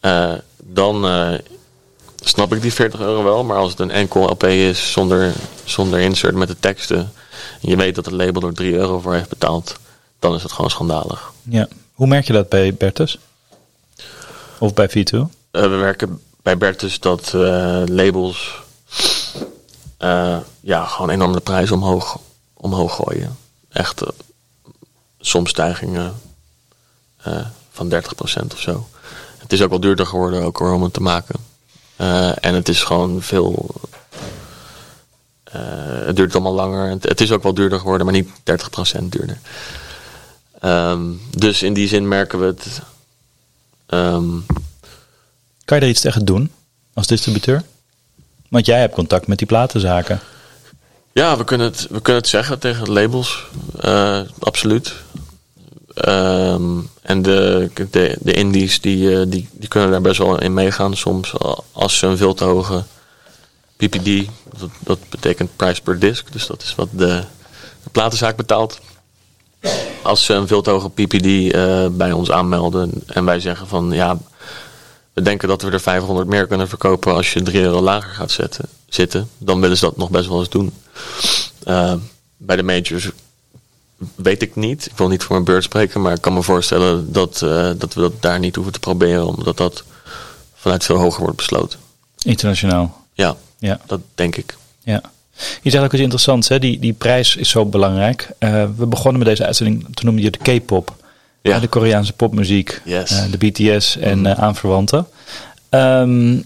eh, 0.00 0.32
dan 0.62 1.06
eh, 1.06 1.32
snap 2.20 2.54
ik 2.54 2.62
die 2.62 2.72
40 2.72 3.00
euro 3.00 3.24
wel. 3.24 3.44
Maar 3.44 3.56
als 3.56 3.70
het 3.70 3.80
een 3.80 3.90
enkel 3.90 4.22
LP 4.22 4.44
is 4.44 4.92
zonder, 4.92 5.32
zonder 5.64 6.00
insert 6.00 6.34
met 6.34 6.48
de 6.48 6.56
teksten, 6.60 7.12
en 7.62 7.68
je 7.68 7.76
weet 7.76 7.94
dat 7.94 8.04
het 8.04 8.14
label 8.14 8.42
er 8.42 8.54
3 8.54 8.74
euro 8.74 9.00
voor 9.00 9.14
heeft 9.14 9.28
betaald, 9.28 9.76
dan 10.18 10.34
is 10.34 10.42
het 10.42 10.52
gewoon 10.52 10.70
schandalig. 10.70 11.32
Ja. 11.42 11.68
Hoe 11.92 12.06
merk 12.06 12.26
je 12.26 12.32
dat 12.32 12.48
bij 12.48 12.74
Bertus? 12.74 13.18
Of 14.58 14.74
bij 14.74 14.88
V2? 14.88 15.18
Eh, 15.50 15.62
we 15.62 15.68
werken 15.68 16.20
bij 16.44 16.58
Bertus 16.58 17.00
dat 17.00 17.34
eh, 17.34 17.82
labels 17.86 18.62
eh, 19.96 20.38
ja, 20.60 20.84
gewoon 20.84 21.10
enorm 21.10 21.32
de 21.32 21.40
prijs 21.40 21.70
omhoog, 21.70 22.18
omhoog 22.54 22.94
gooien. 22.94 23.36
Echt 23.68 24.02
eh, 24.02 24.08
soms 25.20 25.50
stijgingen 25.50 26.14
van 27.70 27.92
30% 27.92 27.96
of 28.52 28.60
zo. 28.60 28.88
Het 29.38 29.52
is 29.52 29.62
ook 29.62 29.70
wel 29.70 29.80
duurder 29.80 30.06
geworden 30.06 30.42
ook 30.42 30.60
om 30.60 30.90
te 30.90 31.00
maken. 31.00 31.36
En 32.40 32.54
het 32.54 32.68
is 32.68 32.82
gewoon 32.82 33.22
veel... 33.22 33.74
het 36.04 36.16
duurt 36.16 36.34
allemaal 36.34 36.54
langer. 36.54 36.90
Het, 36.90 37.02
het 37.02 37.20
is 37.20 37.32
ook 37.32 37.42
wel 37.42 37.54
duurder 37.54 37.78
geworden, 37.78 38.06
maar 38.06 38.14
niet 38.14 38.28
30% 38.98 39.04
duurder. 39.04 39.38
Ehm, 40.60 41.12
dus 41.30 41.62
in 41.62 41.74
die 41.74 41.88
zin 41.88 42.08
merken 42.08 42.40
we 42.40 42.46
het... 42.46 42.80
ehm, 43.86 44.38
Kan 45.64 45.78
je 45.78 45.84
er 45.84 45.90
iets 45.90 46.00
tegen 46.00 46.24
doen 46.24 46.52
als 46.94 47.06
distributeur? 47.06 47.62
Want 48.48 48.66
jij 48.66 48.80
hebt 48.80 48.94
contact 48.94 49.26
met 49.26 49.38
die 49.38 49.46
platenzaken. 49.46 50.20
Ja, 51.12 51.36
we 51.36 51.44
kunnen 51.44 51.66
het, 51.66 51.86
we 51.90 52.00
kunnen 52.00 52.22
het 52.22 52.30
zeggen 52.30 52.58
tegen 52.58 52.92
labels. 52.92 53.46
Eh, 53.80 54.20
absoluut. 54.38 54.94
Ehm, 55.94 56.78
en 57.02 57.22
de, 57.22 57.70
de, 57.90 58.16
de 58.20 58.32
indies 58.32 58.80
die, 58.80 59.20
eh, 59.20 59.22
die, 59.28 59.48
die 59.52 59.68
kunnen 59.68 59.90
daar 59.90 60.00
best 60.00 60.18
wel 60.18 60.40
in 60.40 60.54
meegaan 60.54 60.96
soms. 60.96 61.32
Als 61.72 61.98
ze 61.98 62.06
een 62.06 62.16
veel 62.16 62.34
te 62.34 62.44
hoge 62.44 62.84
PPD, 63.76 64.28
dat, 64.58 64.70
dat 64.78 64.98
betekent 65.08 65.56
price 65.56 65.82
per 65.82 65.98
disc. 65.98 66.32
Dus 66.32 66.46
dat 66.46 66.62
is 66.62 66.74
wat 66.74 66.88
de, 66.90 67.24
de 67.82 67.90
platenzaak 67.92 68.36
betaalt. 68.36 68.80
Als 70.02 70.24
ze 70.24 70.34
een 70.34 70.46
veel 70.46 70.62
te 70.62 70.70
hoge 70.70 70.90
PPD 70.90 71.52
eh, 71.52 71.86
bij 71.90 72.12
ons 72.12 72.30
aanmelden 72.30 72.92
en 73.06 73.24
wij 73.24 73.40
zeggen 73.40 73.66
van 73.66 73.90
ja, 73.92 74.18
we 75.14 75.22
denken 75.22 75.48
dat 75.48 75.62
we 75.62 75.70
er 75.70 75.80
500 75.80 76.28
meer 76.28 76.46
kunnen 76.46 76.68
verkopen 76.68 77.14
als 77.14 77.32
je 77.32 77.42
3 77.42 77.60
euro 77.60 77.80
lager 77.80 78.10
gaat 78.10 78.30
zetten, 78.30 78.64
zitten, 78.88 79.28
dan 79.38 79.60
willen 79.60 79.76
ze 79.76 79.84
dat 79.84 79.96
nog 79.96 80.10
best 80.10 80.28
wel 80.28 80.38
eens 80.38 80.48
doen. 80.48 80.72
Uh, 81.68 81.94
bij 82.36 82.56
de 82.56 82.62
majors 82.62 83.10
weet 84.14 84.42
ik 84.42 84.56
niet. 84.56 84.86
Ik 84.86 84.96
wil 84.96 85.08
niet 85.08 85.22
voor 85.22 85.32
mijn 85.32 85.44
beurt 85.44 85.64
spreken, 85.64 86.00
maar 86.02 86.12
ik 86.12 86.20
kan 86.20 86.32
me 86.34 86.42
voorstellen 86.42 87.12
dat, 87.12 87.40
uh, 87.44 87.70
dat 87.76 87.94
we 87.94 88.00
dat 88.00 88.22
daar 88.22 88.38
niet 88.38 88.54
hoeven 88.54 88.72
te 88.72 88.78
proberen, 88.78 89.26
omdat 89.26 89.56
dat 89.56 89.84
vanuit 90.54 90.84
veel 90.84 90.96
hoger 90.96 91.20
wordt 91.22 91.36
besloten. 91.36 91.78
Internationaal. 92.22 93.02
Ja, 93.12 93.36
Ja. 93.58 93.80
dat 93.86 94.00
denk 94.14 94.36
ik. 94.36 94.56
Ja. 94.82 95.00
Je 95.62 95.70
zegt 95.70 95.84
ook 95.84 95.92
iets 95.92 96.02
interessants, 96.02 96.48
hè? 96.48 96.58
Die, 96.58 96.78
die 96.78 96.92
prijs 96.92 97.36
is 97.36 97.48
zo 97.48 97.64
belangrijk. 97.64 98.28
Uh, 98.40 98.64
we 98.76 98.86
begonnen 98.86 99.18
met 99.18 99.28
deze 99.28 99.44
uitzending, 99.44 99.82
toen 99.94 100.06
noemde 100.06 100.22
je 100.22 100.30
de 100.30 100.58
K-pop. 100.60 100.94
Ja. 101.52 101.58
De 101.58 101.68
Koreaanse 101.68 102.12
popmuziek, 102.12 102.80
Yes. 102.84 103.10
uh, 103.10 103.24
de 103.30 103.36
BTS 103.38 103.96
en 103.96 104.18
mm. 104.18 104.26
aanverwanten. 104.26 105.06
Um, 105.70 106.44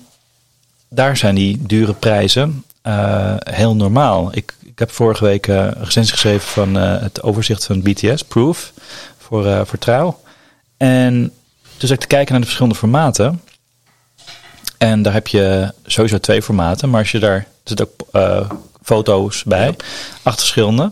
daar 0.88 1.16
zijn 1.16 1.34
die 1.34 1.62
dure 1.66 1.92
prijzen 1.92 2.64
uh, 2.86 3.34
heel 3.38 3.76
normaal. 3.76 4.28
Ik, 4.32 4.54
ik 4.64 4.78
heb 4.78 4.90
vorige 4.90 5.24
week 5.24 5.46
een 5.46 5.72
recensie 5.72 6.12
geschreven 6.12 6.48
van 6.48 6.74
het 6.74 7.22
overzicht 7.22 7.64
van 7.66 7.82
BTS, 7.82 8.22
Proof, 8.22 8.72
voor, 9.18 9.66
voor 9.66 9.78
Trouw. 9.78 10.20
En 10.76 11.32
dus 11.76 11.90
ik 11.90 12.00
te 12.00 12.06
kijken 12.06 12.30
naar 12.30 12.40
de 12.40 12.46
verschillende 12.46 12.78
formaten. 12.78 13.42
En 14.78 15.02
daar 15.02 15.12
heb 15.12 15.26
je 15.26 15.72
sowieso 15.86 16.18
twee 16.18 16.42
formaten, 16.42 16.90
maar 16.90 17.00
als 17.00 17.10
je 17.10 17.18
daar 17.18 17.36
er 17.36 17.46
zitten 17.64 17.86
ook 17.86 18.08
uh, 18.12 18.50
foto's 18.82 19.44
bij, 19.44 19.76
acht 20.22 20.38
verschillende. 20.38 20.90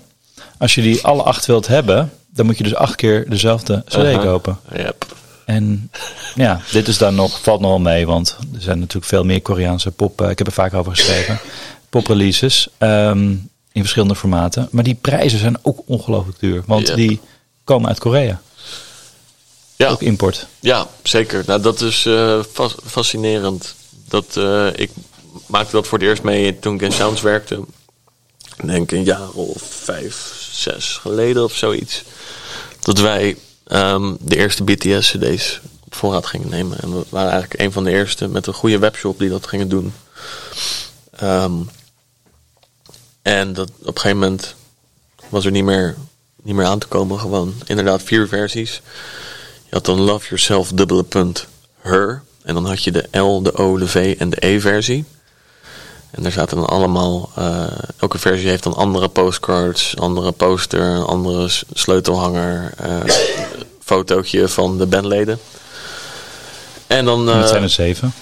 Als 0.58 0.74
je 0.74 0.82
die 0.82 1.02
alle 1.04 1.22
acht 1.22 1.46
wilt 1.46 1.66
hebben, 1.66 2.12
dan 2.36 2.46
moet 2.46 2.58
je 2.58 2.64
dus 2.64 2.74
acht 2.74 2.96
keer 2.96 3.28
dezelfde 3.28 3.82
CD 3.86 3.94
-huh. 3.94 4.22
kopen. 4.22 4.58
Yep. 4.74 5.06
En 5.44 5.90
ja, 6.34 6.60
dit 6.72 6.88
is 6.88 6.98
dan 6.98 7.14
nog, 7.14 7.40
valt 7.42 7.60
nog 7.60 7.70
wel 7.70 7.78
mee, 7.78 8.06
want 8.06 8.36
er 8.54 8.62
zijn 8.62 8.78
natuurlijk 8.78 9.06
veel 9.06 9.24
meer 9.24 9.42
Koreaanse 9.42 9.90
pop, 9.90 10.20
uh, 10.20 10.30
ik 10.30 10.38
heb 10.38 10.46
er 10.46 10.52
vaak 10.52 10.74
over 10.74 10.92
geschreven, 10.96 11.40
popreleases 11.90 12.68
um, 12.78 13.50
in 13.72 13.80
verschillende 13.80 14.14
formaten. 14.14 14.68
Maar 14.70 14.84
die 14.84 14.98
prijzen 15.00 15.38
zijn 15.38 15.58
ook 15.62 15.82
ongelooflijk 15.86 16.38
duur, 16.40 16.62
want 16.66 16.86
Yep. 16.86 16.96
die 16.96 17.20
komen 17.64 17.88
uit 17.88 17.98
Korea. 17.98 18.40
Ja. 19.76 19.88
Ook 19.88 20.02
import. 20.02 20.46
Ja, 20.60 20.86
zeker. 21.02 21.42
Nou, 21.46 21.60
dat 21.62 21.80
is 21.80 22.04
uh, 22.04 22.40
fascinerend. 22.84 23.74
Dat, 24.08 24.34
uh, 24.38 24.66
ik 24.74 24.90
maakte 25.46 25.72
dat 25.72 25.86
voor 25.86 25.98
het 25.98 26.06
eerst 26.06 26.22
mee 26.22 26.58
toen 26.58 26.74
ik 26.74 26.80
in 26.80 26.92
Sounds 26.92 27.20
werkte. 27.20 27.64
Ik 28.56 28.66
denk 28.66 28.90
een 28.90 29.04
jaar 29.04 29.30
of 29.30 29.62
vijf, 29.62 30.48
zes 30.52 30.96
geleden 30.96 31.44
of 31.44 31.52
zoiets. 31.54 32.04
Dat 32.86 32.98
wij 32.98 33.36
um, 33.68 34.16
de 34.20 34.36
eerste 34.36 34.64
BTS-CD's 34.64 35.60
op 35.84 35.94
voorraad 35.94 36.26
gingen 36.26 36.48
nemen. 36.48 36.78
En 36.80 36.92
we 36.92 37.04
waren 37.08 37.30
eigenlijk 37.30 37.60
een 37.60 37.72
van 37.72 37.84
de 37.84 37.90
eerste 37.90 38.28
met 38.28 38.46
een 38.46 38.54
goede 38.54 38.78
webshop 38.78 39.18
die 39.18 39.28
dat 39.28 39.46
gingen 39.46 39.68
doen. 39.68 39.92
Um, 41.22 41.68
en 43.22 43.52
dat 43.52 43.70
op 43.80 43.94
een 43.94 44.00
gegeven 44.00 44.18
moment 44.18 44.54
was 45.28 45.44
er 45.44 45.50
niet 45.50 45.64
meer, 45.64 45.96
niet 46.42 46.54
meer 46.54 46.66
aan 46.66 46.78
te 46.78 46.86
komen. 46.86 47.18
Gewoon 47.18 47.54
inderdaad 47.64 48.02
vier 48.02 48.28
versies. 48.28 48.82
Je 49.64 49.74
had 49.74 49.84
dan 49.84 50.00
Love 50.00 50.26
Yourself, 50.26 50.72
dubbele 50.72 51.04
punt, 51.04 51.46
Her. 51.80 52.22
En 52.42 52.54
dan 52.54 52.66
had 52.66 52.84
je 52.84 52.92
de 52.92 53.18
L, 53.18 53.42
de 53.42 53.54
O, 53.54 53.78
de 53.78 53.88
V 53.88 54.14
en 54.18 54.30
de 54.30 54.46
E-versie. 54.46 55.04
En 56.10 56.22
daar 56.22 56.32
zaten 56.32 56.56
dan 56.56 56.66
allemaal, 56.66 57.30
eh, 57.34 57.66
elke 57.98 58.18
versie 58.18 58.48
heeft 58.48 58.62
dan 58.62 58.74
andere 58.74 59.08
postcards, 59.08 59.96
andere 59.96 60.32
poster, 60.32 60.80
een 60.80 61.02
andere 61.02 61.48
sleutelhanger, 61.72 62.72
eh 62.76 63.00
fotootje 63.82 64.48
van 64.48 64.78
de 64.78 64.86
bandleden. 64.86 65.38
En 66.86 67.04
dan... 67.04 67.26
Dat 67.26 67.42
eh, 67.42 67.46
zijn 67.46 67.62
er 67.62 67.70
zeven. 67.70 68.12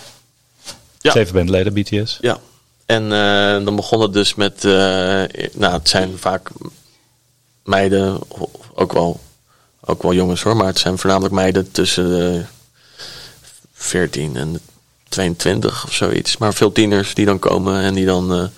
ja. 1.00 1.12
Zeven 1.12 1.34
bandleden, 1.34 1.72
BTS. 1.72 2.18
ja, 2.20 2.38
en 2.86 3.08
dan 3.64 3.76
begon 3.76 4.00
het 4.00 4.12
dus 4.12 4.34
met, 4.34 4.62
nou 5.52 5.72
het 5.72 5.88
zijn 5.88 6.18
vaak 6.18 6.50
meiden, 7.64 8.18
of 8.28 8.48
ook 8.74 8.92
wel, 8.92 9.20
ook 9.80 10.02
wel 10.02 10.14
jongens 10.14 10.42
hoor, 10.42 10.56
maar 10.56 10.66
het 10.66 10.78
zijn 10.78 10.98
voornamelijk 10.98 11.34
meiden 11.34 11.70
tussen 11.70 12.08
de 12.08 12.44
14 13.72 14.36
en 14.36 14.52
de 14.52 14.60
22 15.14 15.84
of 15.84 15.92
zoiets. 15.92 16.36
Maar 16.36 16.54
veel 16.54 16.72
tieners 16.72 17.14
die 17.14 17.26
dan 17.26 17.38
komen 17.38 17.80
en 17.80 17.94
die 17.94 18.06
dan 18.06 18.34
eh, 18.34 18.48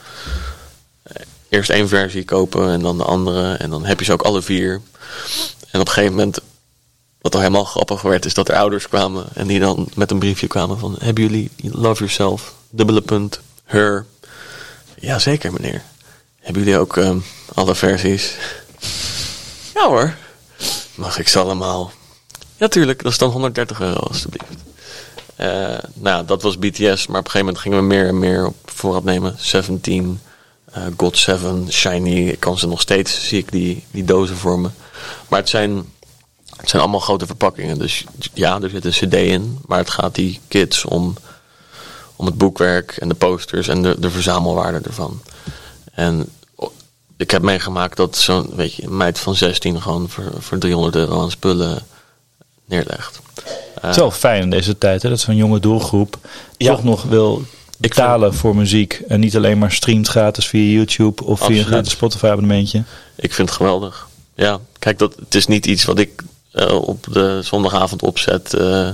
eerst 1.49 1.71
één 1.71 1.89
versie 1.89 2.25
kopen 2.25 2.71
en 2.71 2.81
dan 2.81 2.99
de 2.99 3.05
andere. 3.05 3.55
En 3.55 3.71
dan 3.71 3.85
heb 3.85 3.99
je 3.99 4.05
ze 4.05 4.13
ook 4.13 4.23
alle 4.23 4.43
vier. 4.43 4.81
En 5.71 5.81
op 5.81 5.87
een 5.87 5.93
gegeven 5.93 6.17
moment, 6.17 6.39
wat 7.21 7.35
al 7.35 7.41
helemaal 7.41 7.65
grappig 7.65 8.03
werd, 8.03 8.25
is 8.25 8.35
dat 8.35 8.49
er 8.49 8.57
ouders 8.57 8.89
kwamen 8.89 9.27
en 9.35 9.47
die 9.47 9.61
dan 9.61 9.89
met 9.95 10.11
een 10.11 10.19
briefje 10.19 10.47
kwamen 10.47 10.79
van, 10.79 10.97
hebben 10.99 11.23
jullie 11.25 11.51
Love 11.57 11.99
Yourself, 11.99 12.55
dubbele 12.71 13.01
punt, 13.01 13.41
Her? 13.65 14.07
Jazeker 14.99 15.53
meneer. 15.53 15.83
Hebben 16.41 16.63
jullie 16.63 16.79
ook 16.79 16.97
ehm, 16.97 17.19
alle 17.55 17.75
versies? 17.75 18.35
Ja 19.75 19.89
hoor. 19.89 20.15
Mag 20.95 21.19
ik 21.19 21.29
ze 21.29 21.39
allemaal? 21.39 21.93
Ja 22.57 22.69
tuurlijk, 22.69 23.03
dat 23.03 23.13
is 23.13 23.19
dan 23.19 23.31
130 23.31 23.81
euro 23.81 23.99
alstublieft. 23.99 24.53
Eh, 25.37 25.79
nou, 25.95 26.27
dat 26.27 26.43
was 26.43 26.59
BTS, 26.59 27.07
maar 27.07 27.21
op 27.21 27.25
een 27.25 27.31
gegeven 27.31 27.39
moment 27.39 27.59
gingen 27.59 27.79
we 27.79 27.85
meer 27.85 28.07
en 28.07 28.19
meer 28.19 28.47
op 28.47 28.57
voorraad 28.65 29.05
nemen. 29.05 29.35
17, 29.39 30.21
eh, 30.65 30.83
God 30.97 31.19
7, 31.19 31.73
Shiny. 31.73 32.29
Ik 32.29 32.41
kan 32.41 32.59
ze 32.59 32.67
nog 32.67 32.81
steeds, 32.81 33.29
zie 33.29 33.39
ik 33.39 33.53
die, 33.53 33.85
die 33.91 34.05
dozen 34.05 34.37
voor 34.37 34.59
me. 34.59 34.69
Maar 35.29 35.41
het 35.41 35.49
zijn, 35.49 35.93
het 36.57 36.69
zijn 36.69 36.83
allemaal 36.83 37.01
grote 37.01 37.27
verpakkingen. 37.27 37.79
Dus 37.79 38.05
ja, 38.33 38.61
er 38.61 38.71
zit 38.71 38.85
een 38.85 38.91
cd 39.09 39.15
in. 39.15 39.59
Maar 39.67 39.79
het 39.79 39.91
gaat 39.91 40.15
die 40.15 40.41
kids 40.49 40.85
om, 40.85 41.15
om 42.17 42.27
het 42.27 42.39
boekwerk 42.39 42.97
en 42.97 43.09
de 43.09 43.15
posters 43.15 43.69
en 43.69 43.83
de, 43.83 43.97
de 43.99 44.11
verzamelwaarde 44.11 44.81
ervan. 44.81 45.21
En 45.93 46.29
ik 47.17 47.31
heb 47.31 47.43
meegemaakt 47.43 47.97
dat 47.97 48.17
zo'n 48.17 48.51
weet 48.55 48.75
je, 48.75 48.89
meid 48.89 49.19
van 49.19 49.35
16 49.35 49.83
gewoon 49.83 50.09
voor, 50.09 50.33
voor 50.39 50.59
300 50.59 50.97
euro 50.97 51.23
aan 51.23 51.31
spullen 51.31 51.87
neerlegt. 52.65 53.21
Het 53.87 53.97
is 53.97 54.01
wel 54.01 54.11
fijn 54.11 54.43
in 54.43 54.51
deze 54.51 54.79
tijd 54.79 55.03
hè, 55.03 55.09
dat 55.09 55.21
zo'n 55.21 55.37
jonge 55.37 55.61
doelgroep 55.61 56.19
Ja. 56.57 56.75
toch 56.75 56.85
nog 56.85 57.03
wil 57.03 57.43
betalen 57.79 58.35
voor 58.35 58.57
muziek. 58.57 59.03
En 59.09 59.21
niet 59.21 59.37
alleen 59.37 59.59
maar 59.59 59.73
streamt 59.73 60.09
gratis 60.09 60.47
via 60.47 60.73
YouTube 60.73 61.25
of 61.25 61.41
via 61.41 61.59
een 61.59 61.65
gratis 61.65 61.93
Spotify 61.93 62.27
abonnementje. 62.27 62.83
Ik 63.17 63.35
vind 63.35 63.49
het 63.49 63.57
geweldig. 63.57 64.09
Ja, 64.35 64.59
kijk, 64.79 64.99
dat, 64.99 65.15
het 65.19 65.35
is 65.35 65.47
niet 65.47 65.67
iets 65.67 65.85
wat 65.85 65.99
ik 65.99 66.23
eh, 66.53 66.75
op 66.75 67.07
de 67.11 67.41
zondagavond 67.43 68.03
opzet 68.03 68.55
eh, 68.55 68.89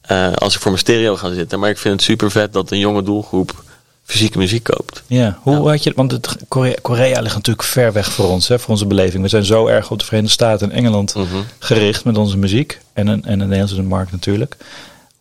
eh, 0.00 0.32
als 0.32 0.54
ik 0.54 0.60
voor 0.60 0.70
mijn 0.70 0.82
stereo 0.82 1.16
ga 1.16 1.34
zitten. 1.34 1.58
Maar 1.60 1.70
ik 1.70 1.78
vind 1.78 1.94
het 1.94 2.02
super 2.02 2.30
vet 2.30 2.52
dat 2.52 2.70
een 2.70 2.78
jonge 2.78 3.02
doelgroep 3.02 3.64
fysieke 4.06 4.38
muziek 4.38 4.62
koopt. 4.62 5.02
Ja, 5.06 5.38
hoe 5.42 5.68
had 5.68 5.82
je 5.82 5.92
Want 5.96 6.10
het, 6.12 6.36
Korea, 6.48 6.74
Korea 6.82 7.20
ligt 7.20 7.34
natuurlijk 7.34 7.66
ver 7.66 7.92
weg 7.92 8.12
voor 8.12 8.28
ons, 8.28 8.48
hè, 8.48 8.58
voor 8.58 8.70
onze 8.70 8.86
beleving. 8.86 9.22
We 9.22 9.28
zijn 9.28 9.44
zo 9.44 9.66
erg 9.66 9.90
op 9.90 9.98
de 9.98 10.04
Verenigde 10.04 10.32
Staten 10.32 10.70
en 10.70 10.76
Engeland 10.76 11.14
Mhm. 11.14 11.26
gericht 11.58 12.04
met 12.04 12.16
onze 12.18 12.36
muziek. 12.36 12.80
En, 12.92 13.06
een- 13.06 13.24
en 13.24 13.38
de 13.38 13.44
Nederlandse 13.44 13.82
markt 13.82 14.12
natuurlijk. 14.12 14.56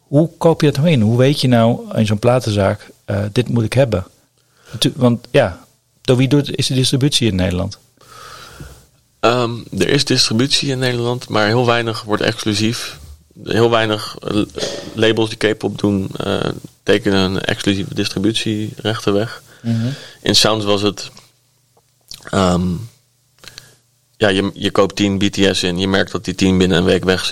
Hoe 0.08 0.30
koop 0.38 0.62
je 0.62 0.68
dat 0.72 0.78
nou 0.78 0.90
in? 0.90 1.02
Hoe 1.02 1.18
weet 1.18 1.42
je 1.42 1.48
nou 1.48 1.80
in 1.98 2.06
zo'n 2.06 2.20
platenzaak, 2.20 2.90
eh, 3.06 3.20
dit 3.32 3.50
moet 3.50 3.64
ik 3.64 3.74
hebben? 3.74 4.06
Want 4.96 5.20
ja, 5.32 5.60
door 6.02 6.18
wie 6.18 6.28
doet, 6.28 6.56
is 6.58 6.68
de 6.68 6.74
distributie 6.74 7.28
in 7.28 7.36
Nederland? 7.36 7.78
Ehm, 9.20 9.52
er 9.78 9.88
is 9.88 10.06
distributie 10.06 10.70
in 10.70 10.80
Nederland, 10.80 11.30
maar 11.30 11.48
heel 11.48 11.66
weinig 11.66 12.04
wordt 12.04 12.22
exclusief. 12.24 12.98
Heel 13.44 13.70
weinig 13.70 14.16
eh, 14.20 14.42
labels 14.94 15.30
die 15.30 15.38
K-pop 15.54 15.78
doen, 15.80 16.08
eh, 16.18 16.40
tekenen 16.86 17.20
een 17.20 17.42
exclusieve 17.42 17.94
distributierechten 17.94 19.14
weg. 19.14 19.42
In 20.22 20.36
Sounds 20.36 20.66
was 20.66 20.82
het. 20.82 21.10
ehm, 22.30 22.68
ja, 24.18 24.28
je, 24.28 24.52
je 24.54 24.72
koopt 24.72 24.96
10 24.96 25.18
BTS 25.18 25.64
in. 25.64 25.78
Je 25.78 25.88
merkt 25.88 26.12
dat 26.12 26.26
die 26.26 26.36
10 26.36 26.58
binnen 26.58 26.78
een 26.78 26.84
week 26.84 27.04
weg 27.04 27.26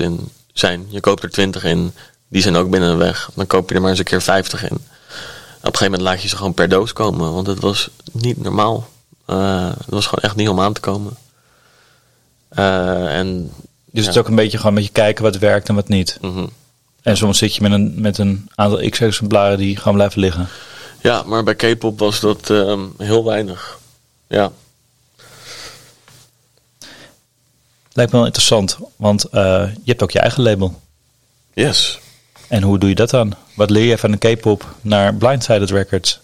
zijn. 0.53 0.85
Je 0.89 0.99
koopt 0.99 1.23
er 1.23 1.29
20 1.29 1.63
in. 1.63 1.93
Die 2.27 2.41
zijn 2.41 2.55
ook 2.55 2.69
binnen 2.69 2.89
een 2.89 2.97
weg. 2.97 3.29
Dan 3.35 3.47
koop 3.47 3.69
je 3.69 3.75
er 3.75 3.81
maar 3.81 3.89
eens 3.89 3.99
een 3.99 4.05
keer 4.05 4.21
50 4.21 4.63
in. 4.63 4.75
Op 4.75 4.79
een 4.79 5.77
gegeven 5.77 5.83
moment 5.83 6.01
laat 6.01 6.21
je 6.21 6.27
ze 6.27 6.35
gewoon 6.35 6.53
per 6.53 6.69
doos 6.69 6.93
komen. 6.93 7.33
Want 7.33 7.47
het 7.47 7.59
was 7.59 7.89
niet 8.11 8.41
normaal. 8.41 8.89
Eh, 9.25 9.69
het 9.69 9.89
was 9.89 10.05
gewoon 10.05 10.23
echt 10.23 10.35
niet 10.35 10.49
om 10.49 10.59
aan 10.59 10.73
te 10.73 10.79
komen. 10.81 11.17
Eh, 12.49 13.17
en, 13.17 13.51
Dus 13.85 14.01
ja. 14.01 14.01
het 14.01 14.09
is 14.09 14.17
ook 14.17 14.27
een 14.27 14.35
beetje 14.35 14.57
gewoon 14.57 14.73
met 14.73 14.83
je 14.85 14.91
kijken 14.91 15.23
wat 15.23 15.37
werkt 15.37 15.69
en 15.69 15.75
wat 15.75 15.87
niet. 15.87 16.17
Mhm. 16.21 16.45
En 17.03 17.17
soms 17.17 17.37
zit 17.37 17.55
je 17.55 17.61
met 17.61 17.71
een, 17.71 17.93
met 18.01 18.17
een 18.17 18.49
aantal 18.55 18.89
x-exemplaren 18.89 19.57
die 19.57 19.77
gewoon 19.77 19.93
blijven 19.93 20.19
liggen. 20.19 20.47
Ja, 21.01 21.23
maar 21.23 21.43
bij 21.43 21.55
K-pop 21.55 21.99
was 21.99 22.19
dat 22.19 22.49
ehm, 22.49 22.81
heel 22.97 23.25
weinig. 23.25 23.79
Ja. 24.27 24.51
Lijkt 27.91 28.11
me 28.11 28.17
wel 28.17 28.25
interessant, 28.25 28.77
want 28.95 29.23
eh, 29.23 29.65
je 29.73 29.89
hebt 29.89 30.03
ook 30.03 30.11
je 30.11 30.19
eigen 30.19 30.43
label. 30.43 30.81
Yes. 31.53 31.99
En 32.47 32.63
hoe 32.63 32.79
doe 32.79 32.89
je 32.89 32.95
dat 32.95 33.09
dan? 33.09 33.33
Wat 33.55 33.69
leer 33.69 33.85
je 33.85 33.97
van 33.97 34.11
de 34.11 34.17
K-pop 34.35 34.75
naar 34.81 35.13
Blindsided 35.13 35.69
Records? 35.69 36.19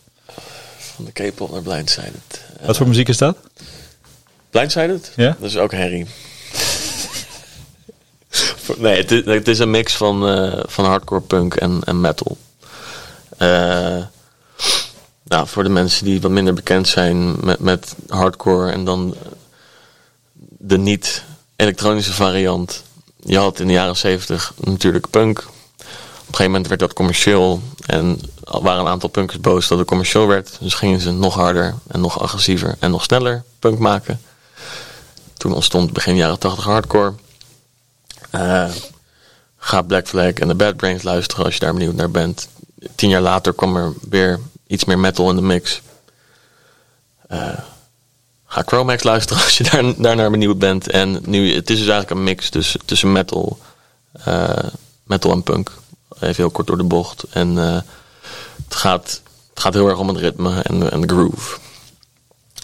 Van 0.77 1.05
de 1.05 1.11
K-pop 1.11 1.51
naar 1.51 1.61
Blindsided. 1.61 2.41
Wat 2.65 2.77
voor 2.77 2.87
muziek 2.87 3.07
is 3.07 3.17
dat? 3.17 3.37
Blindsided? 4.49 5.11
Ja? 5.15 5.35
Dat 5.39 5.49
is 5.49 5.57
ook 5.57 5.71
herrie. 5.71 6.05
Nee, 8.77 9.05
het 9.25 9.47
is, 9.47 9.59
een 9.59 9.71
mix 9.71 9.95
van, 9.95 10.27
eh, 10.29 10.59
van 10.65 10.85
hardcore 10.85 11.21
punk 11.21 11.55
en, 11.55 11.81
en 11.85 12.01
metal. 12.01 12.37
Eh, 13.37 14.03
nou, 15.23 15.47
voor 15.47 15.63
de 15.63 15.69
mensen 15.69 16.05
die 16.05 16.21
wat 16.21 16.31
minder 16.31 16.53
bekend 16.53 16.87
zijn 16.87 17.45
met, 17.45 17.59
met 17.59 17.95
hardcore 18.07 18.71
en 18.71 18.85
dan 18.85 19.15
de 20.57 20.77
niet-elektronische 20.77 22.13
variant. 22.13 22.83
Je 23.19 23.37
had 23.37 23.59
in 23.59 23.67
de 23.67 23.73
jaren 23.73 23.97
70 23.97 24.53
natuurlijk 24.59 25.09
punk. 25.09 25.39
Op 25.39 25.45
een 26.35 26.35
gegeven 26.35 26.51
moment 26.51 26.67
werd 26.67 26.79
dat 26.79 26.93
commercieel. 26.93 27.61
En 27.85 28.19
waren 28.43 28.79
een 28.79 28.91
aantal 28.91 29.09
punkers 29.09 29.39
boos 29.39 29.67
dat 29.67 29.77
het 29.77 29.87
commercieel 29.87 30.27
werd. 30.27 30.57
Dus 30.59 30.73
gingen 30.73 30.99
ze 30.99 31.11
nog 31.11 31.35
harder 31.35 31.75
en 31.87 32.01
nog 32.01 32.21
agressiever 32.21 32.75
en 32.79 32.91
nog 32.91 33.03
sneller 33.03 33.43
punk 33.59 33.79
maken. 33.79 34.21
Toen 35.37 35.53
ontstond 35.53 35.93
begin 35.93 36.15
jaren 36.15 36.39
80 36.39 36.63
hardcore. 36.63 37.13
Eh, 38.29 38.71
ga 39.57 39.81
Black 39.81 40.07
Flag 40.07 40.33
en 40.33 40.47
de 40.47 40.55
Bad 40.55 40.75
Brains 40.75 41.03
luisteren 41.03 41.45
als 41.45 41.53
je 41.53 41.59
daar 41.59 41.73
benieuwd 41.73 41.95
naar 41.95 42.11
bent. 42.11 42.47
Tien 42.95 43.09
jaar 43.09 43.21
later 43.21 43.53
kwam 43.53 43.75
er 43.75 43.93
weer 44.09 44.39
iets 44.67 44.85
meer 44.85 44.99
metal 44.99 45.29
in 45.29 45.35
de 45.35 45.41
mix. 45.41 45.81
Eh, 47.27 47.59
ga 48.45 48.63
Chromax 48.65 49.03
luisteren 49.03 49.43
als 49.43 49.57
je 49.57 49.63
daar, 49.63 50.01
daarnaar 50.01 50.31
benieuwd 50.31 50.59
bent. 50.59 50.89
En 50.89 51.21
nu, 51.25 51.53
het 51.53 51.69
is 51.69 51.77
dus 51.77 51.87
eigenlijk 51.87 52.09
een 52.09 52.23
mix 52.23 52.49
tussen, 52.49 52.79
tussen 52.85 53.11
metal, 53.11 53.59
eh, 54.11 54.67
metal 55.03 55.31
en 55.31 55.43
punk. 55.43 55.71
Even 56.19 56.35
heel 56.35 56.49
kort 56.49 56.67
door 56.67 56.77
de 56.77 56.83
bocht. 56.83 57.23
En 57.29 57.55
het, 57.55 57.83
gaat, 58.75 59.21
het 59.49 59.59
gaat 59.59 59.73
heel 59.73 59.87
erg 59.87 59.97
om 59.97 60.07
het 60.07 60.17
ritme 60.17 60.61
en, 60.61 60.91
en 60.91 61.01
de 61.01 61.07
groove. 61.07 61.57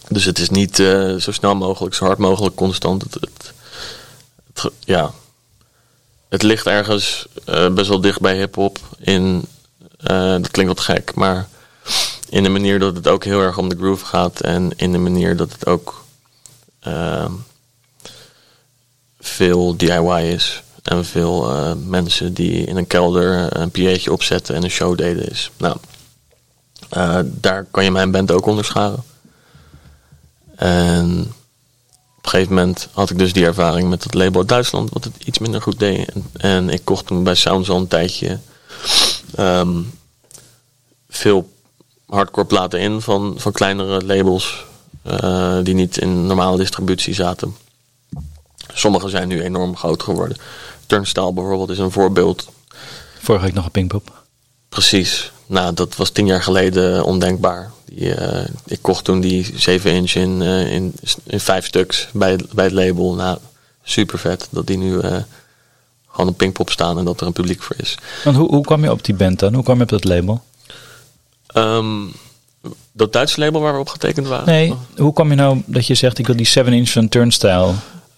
Dus 0.08 0.26
het 0.26 0.40
is 0.40 0.50
niet 0.50 0.76
zo 1.20 1.32
snel 1.32 1.56
mogelijk, 1.56 1.96
zo 1.96 2.06
hard 2.06 2.18
mogelijk 2.18 2.56
constant. 2.56 3.02
Het, 3.02 3.18
het, 4.54 4.72
ja. 4.80 5.12
Het 6.36 6.44
ligt 6.44 6.66
ergens 6.66 7.28
eh, 7.46 7.74
best 7.74 7.90
wel 7.90 8.02
dicht 8.02 8.20
bij 8.20 8.36
hip-hop. 8.38 8.80
In, 9.00 9.46
eh, 9.98 10.32
dat 10.32 10.52
klinkt 10.52 10.74
wat 10.74 10.86
gek, 10.86 11.14
maar 11.14 11.48
in 12.30 12.44
de 12.44 12.50
manier 12.50 12.80
dat 12.80 12.96
het 12.96 13.08
ook 13.08 13.24
heel 13.24 13.42
erg 13.42 13.58
om 13.58 13.70
de 13.70 13.78
groove 13.78 14.06
gaat. 14.06 14.40
En 14.40 14.72
in 14.76 14.92
de 14.92 14.98
manier 14.98 15.36
dat 15.36 15.52
het 15.52 15.66
ook 15.66 16.06
ehm, 16.80 17.32
veel 19.20 19.78
DIY 19.78 20.34
is. 20.34 20.64
En 20.84 21.06
veel 21.06 21.50
eh, 21.50 21.72
mensen 21.86 22.34
die 22.34 22.66
in 22.66 22.78
een 22.78 22.88
kelder 22.88 23.58
een 23.58 23.72
PA'tje 23.72 24.12
opzetten 24.12 24.56
en 24.56 24.64
een 24.64 24.70
show 24.70 24.98
deden 24.98 25.30
is. 25.30 25.52
Nou, 25.58 25.78
eh, 26.90 27.20
daar 27.24 27.66
kan 27.72 27.84
je 27.84 27.92
mijn 27.92 28.12
band 28.12 28.32
ook 28.32 28.46
onder 28.46 28.66
scharen. 28.66 29.04
En 30.56 31.34
op 32.26 32.34
een 32.34 32.38
gegeven 32.38 32.56
moment 32.56 32.88
had 32.92 33.10
ik 33.10 33.18
dus 33.18 33.34
die 33.34 33.46
ervaring 33.46 33.90
met 33.90 34.04
het 34.04 34.14
label 34.14 34.40
uit 34.40 34.50
Duitsland, 34.50 34.90
wat 34.90 35.04
het 35.04 35.14
iets 35.26 35.40
minder 35.40 35.62
goed 35.62 35.80
deed. 35.80 36.12
En, 36.38 36.70
ik 36.70 36.82
kocht 36.84 37.06
toen 37.06 37.24
bij 37.24 37.36
Sounds 37.36 37.70
een 37.70 37.88
tijdje 37.88 38.40
ehm, 39.36 39.82
veel 41.10 41.50
hardcore 42.06 42.48
platen 42.48 42.80
in 42.80 43.02
van, 43.02 43.34
van 43.38 43.52
kleinere 43.52 44.06
labels 44.06 44.66
eh, 45.02 45.58
die 45.64 45.74
niet 45.74 45.98
in 45.98 46.26
normale 46.26 46.58
distributie 46.58 47.14
zaten. 47.14 47.56
Sommige 48.74 49.10
zijn 49.10 49.28
nu 49.28 49.42
enorm 49.42 49.76
groot 49.76 50.04
geworden. 50.04 50.38
Turnstile 50.86 51.34
bijvoorbeeld 51.34 51.70
is 51.70 51.78
een 51.78 51.92
voorbeeld. 51.92 52.48
Vorige 53.20 53.46
week 53.46 53.54
nog 53.54 53.66
een 53.66 53.72
Pinkpop. 53.72 54.25
Precies. 54.80 55.32
Nou, 55.46 55.74
dat 55.74 55.96
was 55.96 56.10
tien 56.10 56.26
jaar 56.26 56.42
geleden 56.44 57.04
ondenkbaar. 57.04 57.72
Die, 57.86 58.14
eh, 58.16 58.46
ik 58.66 58.80
kocht 58.82 59.04
toen 59.04 59.20
die 59.20 59.52
7 59.56 59.92
inch 59.92 60.12
in, 60.14 60.42
eh, 60.42 60.72
in, 60.72 60.94
in 61.24 61.40
vijf 61.40 61.66
stuks 61.66 62.08
bij, 62.14 62.32
het- 62.32 62.52
bij 62.52 62.66
het 62.66 62.74
label. 62.74 63.14
Nou, 63.14 63.38
super 63.84 64.20
vet 64.20 64.48
dat 64.50 64.68
die 64.68 64.78
nu 64.78 65.00
eh, 65.00 65.18
gewoon 66.12 66.30
op 66.30 66.38
Pinkpop 66.38 66.70
staan 66.70 66.98
en 66.98 67.06
dat 67.06 67.22
er 67.22 67.28
een 67.28 67.34
publiek 67.34 67.62
voor 67.62 67.76
is. 67.80 67.96
Want 68.24 68.38
hoe, 68.38 68.48
hoe 68.50 68.64
kwam 68.66 68.84
je 68.84 68.92
op 68.92 69.04
die 69.06 69.16
band 69.16 69.40
dan? 69.40 69.54
Hoe 69.54 69.64
kwam 69.64 69.78
je 69.78 69.84
op 69.84 69.90
dat 69.90 70.04
label? 70.04 70.44
Ehm, 71.48 72.02
dat 72.92 73.14
Duitse 73.14 73.40
label 73.40 73.62
waar 73.62 73.74
we 73.74 73.80
op 73.80 73.90
getekend 73.90 74.28
waren? 74.28 74.46
Nee, 74.46 74.74
hoe 74.98 75.14
kwam 75.14 75.30
je 75.30 75.36
nou 75.36 75.62
dat 75.66 75.88
je 75.88 75.96
zegt 75.96 76.18
ik 76.18 76.28
wil 76.28 76.36
die 76.36 76.46
7 76.48 76.74
inch 76.74 76.90
van 76.90 77.10
Turnstile. 77.10 77.66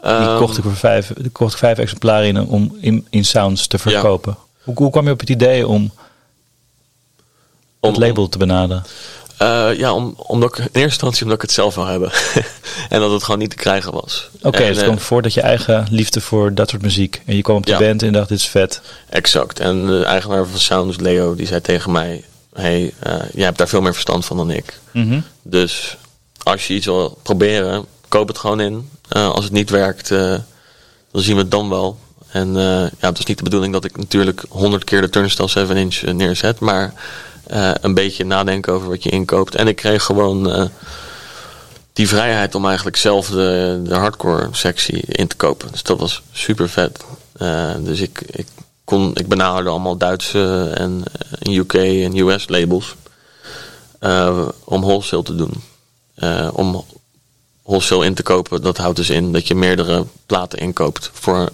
Die 0.01 0.11
Ehm, 0.11 0.37
kocht 0.37 0.57
ik 0.57 0.63
voor 0.63 0.75
vijf, 0.75 1.11
kocht 1.31 1.51
ik 1.53 1.57
vijf 1.59 1.77
exemplaren 1.77 2.27
in 2.27 2.39
om 2.47 2.77
in, 2.81 3.07
in 3.09 3.25
sounds 3.25 3.67
te 3.67 3.77
verkopen. 3.77 4.37
Hoe, 4.63 4.75
hoe 4.77 4.89
kwam 4.91 5.05
je 5.05 5.11
op 5.11 5.19
het 5.19 5.29
idee 5.29 5.67
om 5.67 5.91
om- 7.79 7.89
het 7.89 7.99
label 7.99 8.29
te 8.29 8.37
benaderen? 8.37 8.83
Eh, 9.37 9.69
ja, 9.77 9.93
om, 9.93 10.13
omdat 10.17 10.49
ik, 10.49 10.57
in 10.57 10.63
eerste 10.63 10.79
instantie 10.81 11.21
omdat 11.21 11.35
ik 11.37 11.41
het 11.41 11.51
zelf 11.51 11.75
wil 11.75 11.85
hebben. 11.85 12.11
en 12.89 12.99
dat 12.99 13.11
het 13.11 13.23
gewoon 13.23 13.39
niet 13.39 13.49
te 13.49 13.55
krijgen 13.55 13.91
was. 13.93 14.29
Oké, 14.41 14.57
dus 14.57 14.67
het 14.67 14.77
eh, 14.77 14.83
kwam 14.83 14.99
voor 14.99 15.21
dat 15.21 15.33
je 15.33 15.41
eigen 15.41 15.87
liefde 15.91 16.21
voor 16.21 16.53
dat 16.53 16.69
soort 16.69 16.81
muziek. 16.81 17.21
En 17.25 17.35
je 17.35 17.41
kwam 17.41 17.55
op 17.55 17.65
de 17.65 17.71
Ja. 17.71 17.77
band 17.79 18.03
en 18.03 18.13
dacht 18.13 18.29
dit 18.29 18.37
is 18.39 18.47
vet. 18.47 18.81
Exact. 19.09 19.59
En 19.59 19.85
de 19.85 20.03
eigenaar 20.03 20.45
van 20.45 20.59
Sounds, 20.59 20.97
Leo, 20.97 21.35
die 21.35 21.47
zei 21.47 21.61
tegen 21.61 21.91
mij... 21.91 22.23
hey, 22.53 22.93
eh, 22.99 23.13
jij 23.33 23.45
hebt 23.45 23.57
daar 23.57 23.67
veel 23.67 23.81
meer 23.81 23.93
verstand 23.93 24.25
van 24.25 24.37
dan 24.37 24.51
ik. 24.51 24.79
Mhm. 24.91 25.19
Dus 25.43 25.97
als 26.43 26.67
je 26.67 26.73
iets 26.73 26.85
wil 26.85 27.17
proberen, 27.23 27.85
koop 28.07 28.27
het 28.27 28.37
gewoon 28.37 28.59
in. 28.59 28.89
Als 29.09 29.43
het 29.43 29.53
niet 29.53 29.69
werkt, 29.69 30.09
dan 30.09 30.43
zien 31.11 31.35
we 31.35 31.41
het 31.41 31.51
dan 31.51 31.69
wel. 31.69 31.97
En 32.31 32.53
ja, 32.53 32.89
het 32.99 33.19
is 33.19 33.25
niet 33.25 33.37
de 33.37 33.43
bedoeling 33.43 33.73
dat 33.73 33.85
ik 33.85 33.97
natuurlijk 33.97 34.45
honderd 34.49 34.83
keer 34.83 35.01
de 35.01 35.09
Turnstile 35.09 35.47
7 35.47 35.77
inch 35.77 36.01
neerzet. 36.01 36.59
Maar 36.59 36.93
eh, 37.47 37.71
een 37.81 37.93
beetje 37.93 38.25
nadenken 38.25 38.73
over 38.73 38.89
wat 38.89 39.03
je 39.03 39.09
inkoopt. 39.09 39.55
En 39.55 39.67
ik 39.67 39.75
kreeg 39.75 40.03
gewoon 40.03 40.51
eh, 40.51 40.65
die 41.93 42.07
vrijheid 42.07 42.55
om 42.55 42.65
eigenlijk 42.65 42.97
zelf 42.97 43.29
de, 43.29 43.81
de 43.83 43.95
hardcore 43.95 44.47
sectie 44.51 45.01
in 45.01 45.27
te 45.27 45.35
kopen. 45.35 45.71
Dus 45.71 45.83
dat 45.83 45.99
was 45.99 46.21
super 46.31 46.69
vet. 46.69 46.99
Eh, 47.37 47.73
dus 47.79 47.99
ik, 47.99 48.21
ik, 48.25 48.47
kon, 48.83 49.11
ik 49.15 49.27
benaderde 49.27 49.69
allemaal 49.69 49.97
Duitse 49.97 50.71
en 50.73 51.03
UK 51.49 51.73
en 51.73 52.17
US 52.17 52.47
labels. 52.47 52.95
om 54.63 54.81
wholesale 54.81 55.23
te 55.23 55.35
doen. 55.35 55.63
Om 56.53 56.85
wholesale 57.63 58.05
in 58.05 58.13
te 58.13 58.23
kopen, 58.23 58.61
dat 58.61 58.77
houdt 58.77 58.97
dus 58.97 59.09
in 59.09 59.31
dat 59.31 59.47
je 59.47 59.55
meerdere 59.55 60.05
platen 60.25 60.59
inkoopt. 60.59 61.09
Voor 61.13 61.49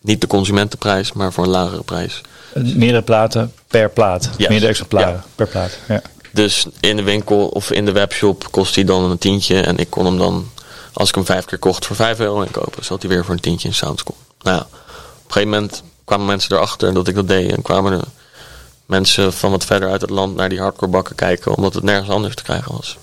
niet 0.00 0.20
de 0.20 0.26
consumentenprijs, 0.26 1.12
maar 1.12 1.32
voor 1.32 1.44
een 1.44 1.50
lagere 1.50 1.82
prijs. 1.82 2.20
Meerdere 2.54 3.02
platen 3.02 3.52
per 3.66 3.90
plaat. 3.90 4.30
Yes. 4.36 4.48
Meerdere 4.48 4.70
exemplaren 4.70 5.12
Ja. 5.14 5.24
per 5.34 5.46
plaat. 5.48 5.78
Ja. 5.88 6.02
Dus 6.32 6.66
in 6.80 6.96
de 6.96 7.02
winkel 7.02 7.46
of 7.48 7.70
in 7.70 7.84
de 7.84 7.92
webshop 7.92 8.48
kost 8.50 8.74
hij 8.74 8.84
dan 8.84 9.10
een 9.10 9.18
tientje. 9.18 9.60
En 9.60 9.76
ik 9.78 9.90
kon 9.90 10.04
hem 10.04 10.18
dan, 10.18 10.50
als 10.92 11.08
ik 11.08 11.14
hem 11.14 11.24
vijf 11.24 11.44
keer 11.44 11.58
kocht, 11.58 11.86
voor 11.86 11.96
vijf 11.96 12.18
euro 12.20 12.40
inkopen. 12.42 12.84
Zodat 12.84 13.02
hij 13.02 13.10
weer 13.10 13.24
voor 13.24 13.34
een 13.34 13.40
tientje 13.40 13.68
in 13.68 13.74
Sounds 13.74 14.02
kon. 14.02 14.14
Nou 14.42 14.56
ja, 14.56 14.62
op 14.62 14.72
een 15.26 15.32
gegeven 15.32 15.48
moment 15.48 15.82
kwamen 16.04 16.26
mensen 16.26 16.56
erachter 16.56 16.94
dat 16.94 17.08
ik 17.08 17.14
dat 17.14 17.28
deed. 17.28 17.52
En 17.52 17.62
kwamen 17.62 17.92
er 17.92 18.04
mensen 18.86 19.32
van 19.32 19.50
wat 19.50 19.64
verder 19.64 19.90
uit 19.90 20.00
het 20.00 20.10
land 20.10 20.36
naar 20.36 20.48
die 20.48 20.60
hardcore 20.60 20.90
bakken 20.90 21.14
kijken. 21.14 21.54
Omdat 21.56 21.74
het 21.74 21.82
nergens 21.84 22.10
anders 22.10 22.34
te 22.34 22.42
krijgen 22.42 22.72
was. 22.76 22.98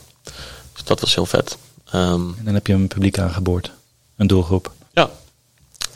Dus 0.73 0.83
dat 0.83 0.99
was 0.99 1.15
heel 1.15 1.25
vet. 1.25 1.57
Ehm, 1.91 2.03
En 2.37 2.41
dan 2.43 2.53
heb 2.53 2.67
je 2.67 2.73
een 2.73 2.87
publiek 2.87 3.19
aangeboord. 3.19 3.71
Een 4.17 4.27
doelgroep. 4.27 4.71
ja. 4.93 5.09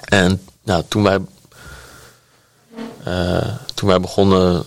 En 0.05 0.41
nou, 0.63 0.83
toen 0.87 1.03
wij, 1.03 1.17
toen 3.73 3.89
wij 3.89 3.99
begonnen, 3.99 4.63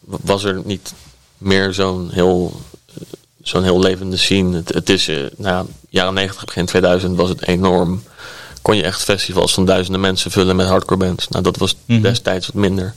was 0.00 0.44
er 0.44 0.60
niet 0.64 0.92
meer 1.38 1.72
zo'n 1.74 2.10
heel, 2.12 2.60
zo'n 3.42 3.62
heel 3.62 3.80
levende 3.80 4.16
scene. 4.16 4.56
Het, 4.56 4.74
het 4.74 4.88
is, 4.90 5.08
eh, 5.08 5.16
nou, 5.36 5.66
jaren 5.88 6.14
90, 6.14 6.44
begin 6.44 6.66
2000 6.66 7.16
was 7.16 7.28
het 7.28 7.46
enorm. 7.46 8.02
Kon 8.62 8.76
je 8.76 8.82
echt 8.82 9.02
festivals 9.02 9.54
van 9.54 9.64
duizenden 9.64 10.00
mensen 10.00 10.30
vullen 10.30 10.56
met 10.56 10.66
hardcore 10.66 11.00
bands. 11.06 11.28
Nou, 11.28 11.42
dat 11.42 11.56
was 11.56 11.76
Mhm. 11.84 12.00
destijds 12.02 12.46
wat 12.46 12.54
minder. 12.54 12.94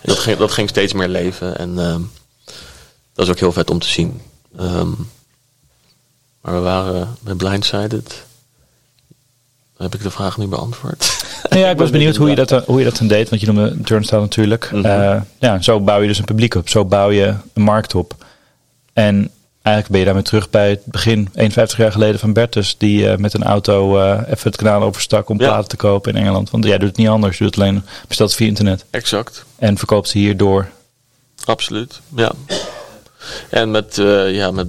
En 0.00 0.08
dat, 0.08 0.18
ging, 0.18 0.38
dat 0.38 0.52
ging 0.52 0.68
steeds 0.68 0.92
meer 0.92 1.08
leven. 1.08 1.58
En 1.58 1.78
ehm, 1.78 2.00
dat 3.14 3.24
is 3.26 3.28
ook 3.32 3.38
heel 3.38 3.52
vet 3.52 3.70
om 3.70 3.78
te 3.78 3.88
zien. 3.88 4.20
Ehm, 4.56 4.90
maar 6.40 6.54
we 6.54 6.60
waren 6.60 7.16
met 7.20 7.36
Blindsided. 7.36 8.24
Heb 9.78 9.94
ik 9.94 10.02
de 10.02 10.10
vraag 10.10 10.38
nu 10.38 10.46
beantwoord? 10.46 11.06
Ja, 11.50 11.70
ik 11.70 11.78
was 11.78 11.90
benieuwd 11.90 12.16
hoe 12.16 12.28
je, 12.28 12.34
dat, 12.34 12.48
dan- 12.48 12.62
hoe 12.66 12.78
je 12.78 12.84
dat 12.84 12.96
dan 12.96 13.06
deed. 13.08 13.28
Want 13.28 13.40
je 13.40 13.46
noemde 13.52 13.80
Turnstile 13.80 14.20
natuurlijk. 14.20 14.70
Mhm. 14.72 14.84
Eh, 14.84 15.20
ja, 15.38 15.62
zo 15.62 15.80
bouw 15.80 16.00
je 16.00 16.08
dus 16.08 16.18
een 16.18 16.24
publiek 16.24 16.54
op. 16.54 16.68
Zo 16.68 16.84
bouw 16.84 17.10
je 17.10 17.34
een 17.54 17.62
markt 17.62 17.94
op. 17.94 18.14
En 18.92 19.30
eigenlijk 19.62 19.88
ben 19.88 19.98
je 19.98 20.04
daarmee 20.04 20.22
terug 20.22 20.50
bij 20.50 20.70
het 20.70 20.80
begin, 20.84 21.28
51 21.34 21.78
jaar 21.78 21.92
geleden, 21.92 22.20
van 22.20 22.32
Bertus. 22.32 22.74
Die 22.78 23.08
eh, 23.10 23.16
met 23.16 23.34
een 23.34 23.42
auto 23.44 23.98
eh, 24.00 24.20
even 24.26 24.38
het 24.50 24.56
kanaal 24.56 24.82
overstak 24.82 25.28
om 25.28 25.40
Ja. 25.40 25.46
platen 25.46 25.68
te 25.68 25.76
kopen 25.76 26.14
in 26.14 26.20
Engeland. 26.22 26.50
Want 26.50 26.64
jij 26.64 26.78
doet 26.78 26.88
het 26.88 26.96
niet 26.98 27.08
anders. 27.08 27.38
Je 27.38 27.44
doet 27.44 27.54
het 27.54 27.64
alleen 27.64 27.82
bestelt 28.08 28.34
via 28.34 28.46
internet. 28.46 28.84
Exact. 28.90 29.44
En 29.58 29.78
verkoopt 29.78 30.08
ze 30.08 30.18
hier 30.18 30.36
door. 30.36 30.68
Absoluut, 31.44 32.00
ja. 32.16 32.32
En 33.50 33.70
met, 33.70 33.98
eh, 33.98 34.34
ja, 34.34 34.50
met, 34.50 34.66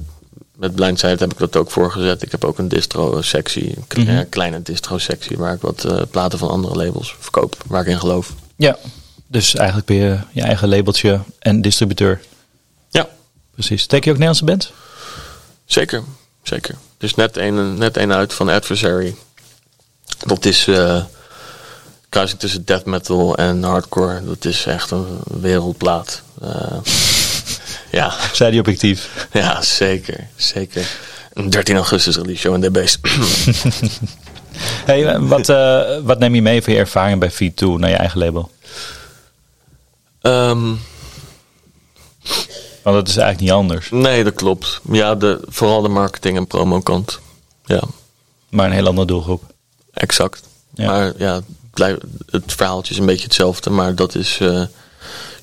met 0.60 0.76
Blindsided 0.76 1.20
heb 1.20 1.32
ik 1.32 1.38
dat 1.38 1.56
ook 1.56 1.72
voorgezet. 1.72 2.22
Ik 2.22 2.32
heb 2.32 2.44
ook 2.46 2.58
een 2.58 2.68
distro-sectie, 2.68 3.76
een 3.88 4.04
Mhm. 4.04 4.30
kleine 4.30 4.62
distro-sectie... 4.62 5.38
waar 5.38 5.54
ik 5.54 5.62
wat 5.62 5.84
eh, 5.84 6.02
platen 6.12 6.40
van 6.40 6.50
andere 6.50 6.76
labels 6.86 7.16
verkoop, 7.20 7.56
waar 7.68 7.82
ik 7.82 7.88
in 7.88 8.00
geloof. 8.00 8.34
Ja. 8.56 8.78
Dus 9.28 9.56
eigenlijk 9.56 9.88
ben 9.88 9.96
je 9.98 10.20
je 10.32 10.42
eigen 10.42 10.70
labeltje 10.70 11.20
en 11.40 11.62
distributeur. 11.62 12.22
Ja, 12.90 13.08
Precies. 13.54 13.86
Teken 13.86 14.06
je 14.06 14.12
ook 14.12 14.18
Nederlandse 14.18 14.46
bands? 14.46 14.72
zeker, 15.66 16.04
zeker. 16.44 16.76
Dus 16.98 17.16
net 17.16 17.38
een, 17.38 17.78
net 17.78 17.98
een 17.98 18.14
uit 18.14 18.34
van 18.34 18.50
Adversary. 18.50 19.16
Dat 20.26 20.46
is 20.46 20.68
eh 20.68 21.04
kruising 22.10 22.40
tussen 22.40 22.66
death 22.66 22.86
metal 22.86 23.36
en 23.38 23.64
hardcore. 23.64 24.26
Dat 24.26 24.46
is 24.46 24.66
echt 24.66 24.92
een 24.92 25.06
wereldplaat. 25.40 26.22
Eh, 26.42 26.78
ja, 27.92 28.14
Zei 28.34 28.52
die 28.52 28.60
objectief. 28.60 29.28
ja, 29.32 29.62
zeker, 29.62 30.28
zeker. 30.36 30.88
Een 31.34 31.50
13 31.50 31.76
augustus 31.76 32.16
release 32.16 32.40
show 32.42 32.54
in 32.54 32.62
de 32.62 32.72
base. 32.72 32.98
Hey, 34.86 35.20
wat, 35.20 35.50
eh, 35.50 35.82
wat 36.04 36.20
neem 36.20 36.36
je 36.36 36.42
mee 36.42 36.62
van 36.64 36.74
je 36.74 36.80
ervaring 36.80 37.20
bij 37.20 37.32
V2 37.32 37.66
naar 37.80 37.90
je 37.90 37.96
eigen 37.96 38.20
label? 38.20 38.52
Ehm, 40.22 40.66
Want 42.84 42.96
dat 42.96 43.08
is 43.08 43.18
eigenlijk 43.18 43.40
niet 43.40 43.52
anders. 43.52 43.90
nee, 43.92 44.24
dat 44.24 44.34
klopt. 44.34 44.80
Ja, 44.92 45.16
de, 45.16 45.40
vooral 45.48 45.82
de 45.82 45.88
marketing- 45.90 46.38
en 46.38 46.48
promokant. 46.48 47.20
Ja, 47.66 47.82
Maar 48.50 48.66
een 48.66 48.72
heel 48.72 48.88
andere 48.88 49.08
doelgroep. 49.08 49.44
exact. 49.94 50.42
Ja. 50.74 50.86
Maar 50.86 51.14
ja, 51.18 51.42
het 52.30 52.44
verhaaltje 52.54 52.94
is 52.94 53.00
een 53.00 53.06
beetje 53.06 53.24
hetzelfde. 53.24 53.70
Maar 53.70 53.96
dat 53.96 54.16
is, 54.16 54.38
eh, 54.42 54.48
als 54.58 54.68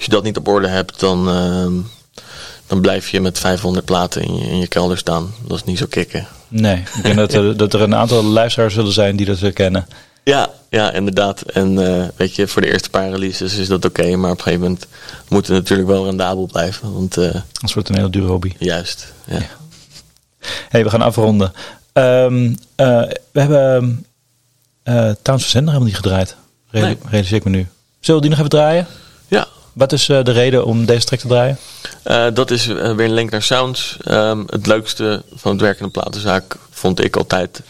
je 0.05 0.09
dat 0.11 0.23
niet 0.23 0.37
op 0.37 0.49
orde 0.49 0.69
hebt, 0.69 1.01
dan, 1.01 1.29
ehm, 1.29 1.73
dan 2.67 2.81
blijf 2.81 3.09
je 3.09 3.21
met 3.21 3.39
500 3.39 3.85
platen 3.85 4.23
in 4.23 4.37
je, 4.37 4.45
in 4.49 4.59
je 4.59 4.67
kelder 4.67 4.99
staan. 4.99 5.35
Dat 5.47 5.57
is 5.57 5.65
niet 5.65 5.79
zo 5.79 5.87
kicken. 5.89 6.27
Nee, 6.49 6.77
ik 6.77 7.03
denk 7.03 7.17
dat 7.17 7.33
er, 7.33 7.57
dat 7.63 7.75
er 7.75 7.81
een 7.83 7.95
aantal 7.95 8.25
luisteraars 8.25 8.75
zullen 8.75 8.93
zijn 8.93 9.17
die 9.17 9.27
dat 9.27 9.39
herkennen. 9.41 9.87
Ja, 10.25 10.51
ja, 10.71 10.93
inderdaad. 10.93 11.41
En 11.43 11.87
eh, 11.87 12.05
weet 12.17 12.35
je, 12.35 12.49
voor 12.49 12.63
de 12.63 12.73
eerste 12.73 12.91
paar 12.91 13.11
releases 13.11 13.57
is 13.57 13.69
dat 13.69 13.85
oké. 13.85 14.17
maar 14.17 14.31
op 14.31 14.37
een 14.37 14.43
gegeven 14.43 14.65
moment 14.65 14.87
moet 15.29 15.47
het 15.47 15.57
natuurlijk 15.57 15.89
wel 15.89 16.05
rendabel 16.05 16.47
blijven. 16.47 16.93
Want 16.93 17.17
Anders 17.17 17.43
wordt 17.61 17.75
het 17.75 17.89
een 17.89 17.97
hele 17.97 18.11
dure 18.11 18.27
hobby. 18.27 18.53
juist, 18.59 19.13
ja. 19.25 19.39
Hey, 20.69 20.85
we 20.85 20.91
gaan 20.91 21.03
afronden. 21.03 21.53
Ehm, 21.93 22.55
eh, 22.75 23.03
we 23.33 23.41
hebben 23.41 24.07
eh 24.83 25.11
Towns 25.23 25.43
van 25.43 25.51
Zender 25.51 25.73
helemaal 25.73 25.83
niet 25.83 25.97
gedraaid. 25.97 26.37
Nee. 26.71 26.97
Realiseer 27.09 27.37
ik 27.37 27.45
me 27.45 27.51
nu. 27.51 27.67
Zullen 28.01 28.21
we 28.23 28.29
die 28.29 28.37
nog 28.37 28.47
even 28.47 28.59
draaien? 28.59 28.87
ja. 29.29 29.47
Wat 29.77 29.93
is 29.93 30.09
eh, 30.09 30.25
de 30.25 30.31
reden 30.31 30.65
om 30.65 30.85
deze 30.85 31.07
track 31.07 31.21
te 31.21 31.27
draaien? 31.27 31.59
Eh, 32.03 32.27
dat 32.35 32.51
is 32.51 32.69
eh, 32.69 32.95
weer 32.95 33.07
een 33.07 33.13
link 33.13 33.31
naar 33.31 33.43
Sounds. 33.43 33.97
Ehm, 34.01 34.43
het 34.47 34.67
leukste 34.67 35.23
van 35.35 35.53
het 35.53 35.61
werken 35.61 35.79
in 35.79 35.85
een 35.85 35.91
platenzaak 35.91 36.57
vond 36.71 37.05
ik 37.05 37.17
altijd... 37.17 37.63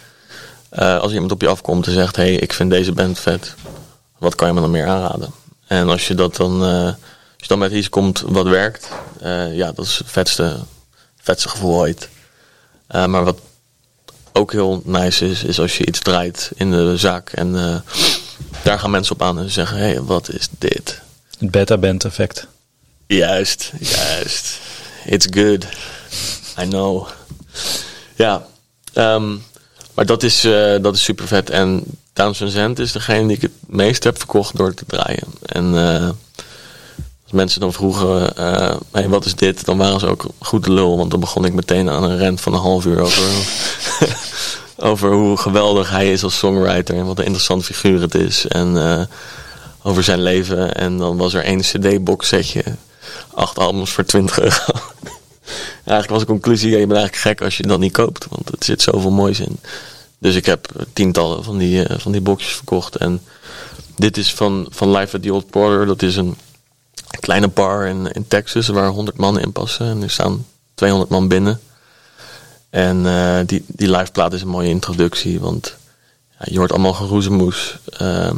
als 0.70 1.12
iemand 1.12 1.32
op 1.32 1.40
je 1.40 1.48
afkomt 1.48 1.86
en 1.86 1.92
zegt... 1.92 2.16
hey, 2.16 2.34
ik 2.34 2.52
vind 2.52 2.70
deze 2.70 2.92
band 2.92 3.18
vet. 3.18 3.54
Wat 4.18 4.34
kan 4.34 4.48
je 4.48 4.54
me 4.54 4.60
dan 4.60 4.70
meer 4.70 4.86
aanraden? 4.86 5.30
En 5.66 5.88
als 5.88 6.08
je 6.08 6.14
dat 6.14 6.36
dan, 6.36 6.62
als 6.62 6.96
je 7.36 7.46
dan 7.46 7.58
met 7.58 7.72
iets 7.72 7.88
komt 7.88 8.22
wat 8.26 8.46
werkt... 8.46 8.88
ja, 9.52 9.72
dat 9.72 9.84
is 9.84 9.98
het 9.98 10.10
vetste, 10.10 10.56
vetste 11.20 11.48
gevoel 11.48 11.74
ooit. 11.74 12.08
Maar 12.88 13.24
wat 13.24 13.38
ook 14.32 14.52
heel 14.52 14.82
nice 14.84 15.28
is... 15.28 15.44
is 15.44 15.60
als 15.60 15.78
je 15.78 15.86
iets 15.86 16.00
draait 16.00 16.50
in 16.54 16.70
de 16.70 16.96
zaak... 16.96 17.32
en 17.32 17.82
daar 18.62 18.78
gaan 18.78 18.90
mensen 18.90 19.14
op 19.14 19.22
aan 19.22 19.38
en 19.38 19.50
zeggen... 19.50 19.76
hey, 19.76 20.02
wat 20.02 20.32
is 20.32 20.48
dit? 20.58 21.04
Het 21.38 21.50
beta-band 21.50 22.04
effect. 22.04 22.46
Juist, 23.06 23.72
juist. 23.80 24.58
It's 25.04 25.26
good. 25.30 25.66
I 26.60 26.68
know. 26.68 27.08
Ja, 28.14 28.46
ehm, 28.92 29.36
maar 29.94 30.06
dat 30.06 30.22
is, 30.22 30.44
eh, 30.44 30.74
dat 30.80 30.94
is 30.94 31.02
super 31.02 31.26
vet. 31.26 31.50
En 31.50 31.84
Towns 32.12 32.38
Van 32.38 32.48
Zandt 32.48 32.78
is 32.78 32.92
degene 32.92 33.26
die 33.26 33.36
ik 33.36 33.42
het 33.42 33.52
meest 33.66 34.04
heb 34.04 34.18
verkocht 34.18 34.56
door 34.56 34.74
te 34.74 34.84
draaien. 34.86 35.26
En 35.42 35.76
eh, 35.76 36.08
Als 37.22 37.34
mensen 37.34 37.60
dan 37.60 37.72
vroegen, 37.72 38.36
eh, 38.36 38.76
hey, 38.92 39.08
wat 39.08 39.24
is 39.24 39.34
dit? 39.34 39.64
Dan 39.64 39.78
waren 39.78 40.00
ze 40.00 40.06
ook 40.06 40.26
goed 40.38 40.66
lul. 40.66 40.96
Want 40.96 41.10
dan 41.10 41.20
begon 41.20 41.44
ik 41.44 41.52
meteen 41.52 41.90
aan 41.90 42.02
een 42.02 42.18
rent 42.18 42.40
van 42.40 42.52
een 42.54 42.60
half 42.60 42.84
uur 42.84 43.00
over, 43.00 43.22
over 44.90 45.12
hoe 45.12 45.36
geweldig 45.36 45.90
hij 45.90 46.12
is 46.12 46.22
als 46.22 46.38
songwriter. 46.38 46.96
En 46.96 47.06
wat 47.06 47.18
een 47.18 47.24
interessant 47.24 47.64
figuur 47.64 48.00
het 48.00 48.14
is. 48.14 48.46
En 48.46 48.76
over 49.86 50.02
zijn 50.02 50.22
leven. 50.22 50.74
En 50.74 50.96
dan 50.96 51.16
was 51.16 51.34
er 51.34 51.44
één 51.44 51.60
cd-box 51.60 52.28
setje. 52.28 52.64
Acht 53.34 53.58
albums 53.58 53.90
voor 53.90 54.04
20 54.04 54.40
euro. 54.40 54.56
eigenlijk 55.84 56.08
was 56.08 56.20
de 56.20 56.26
conclusie, 56.26 56.70
je 56.70 56.86
bent 56.86 56.92
eigenlijk 56.92 57.22
gek 57.22 57.40
als 57.40 57.56
je 57.56 57.62
dat 57.62 57.78
niet 57.78 57.92
koopt. 57.92 58.26
Want 58.30 58.48
er 58.48 58.56
zit 58.58 58.82
zoveel 58.82 59.10
moois 59.10 59.40
in. 59.40 59.58
Dus 60.18 60.34
ik 60.34 60.46
heb 60.46 60.68
tientallen 60.92 61.44
van 61.44 61.58
die, 61.58 61.84
eh, 61.84 61.98
van 61.98 62.12
die 62.12 62.20
boxjes 62.20 62.54
verkocht. 62.54 62.96
En 62.96 63.20
dit 63.96 64.16
is 64.16 64.34
van, 64.34 64.66
van 64.70 64.90
Live 64.90 65.16
at 65.16 65.22
the 65.22 65.32
Old 65.32 65.50
Porter. 65.50 65.86
Dat 65.86 66.02
is 66.02 66.16
een 66.16 66.36
kleine 67.20 67.48
bar 67.48 67.86
in, 67.86 68.12
in 68.12 68.28
Texas 68.28 68.68
waar 68.68 68.88
100 68.88 69.16
man 69.16 69.40
in 69.40 69.52
passen. 69.52 69.86
En 69.86 70.02
er 70.02 70.10
staan 70.10 70.46
200 70.74 71.10
man 71.10 71.28
binnen. 71.28 71.60
En 72.70 73.04
uh, 73.04 73.38
die, 73.46 73.64
die 73.66 73.90
liveplaat 73.90 74.32
is 74.32 74.42
een 74.42 74.48
mooie 74.48 74.68
introductie. 74.68 75.40
Want 75.40 75.76
je 76.44 76.58
hoort 76.58 76.72
allemaal 76.72 76.92
geroezemoes 76.92 77.78
uh, 78.02 78.30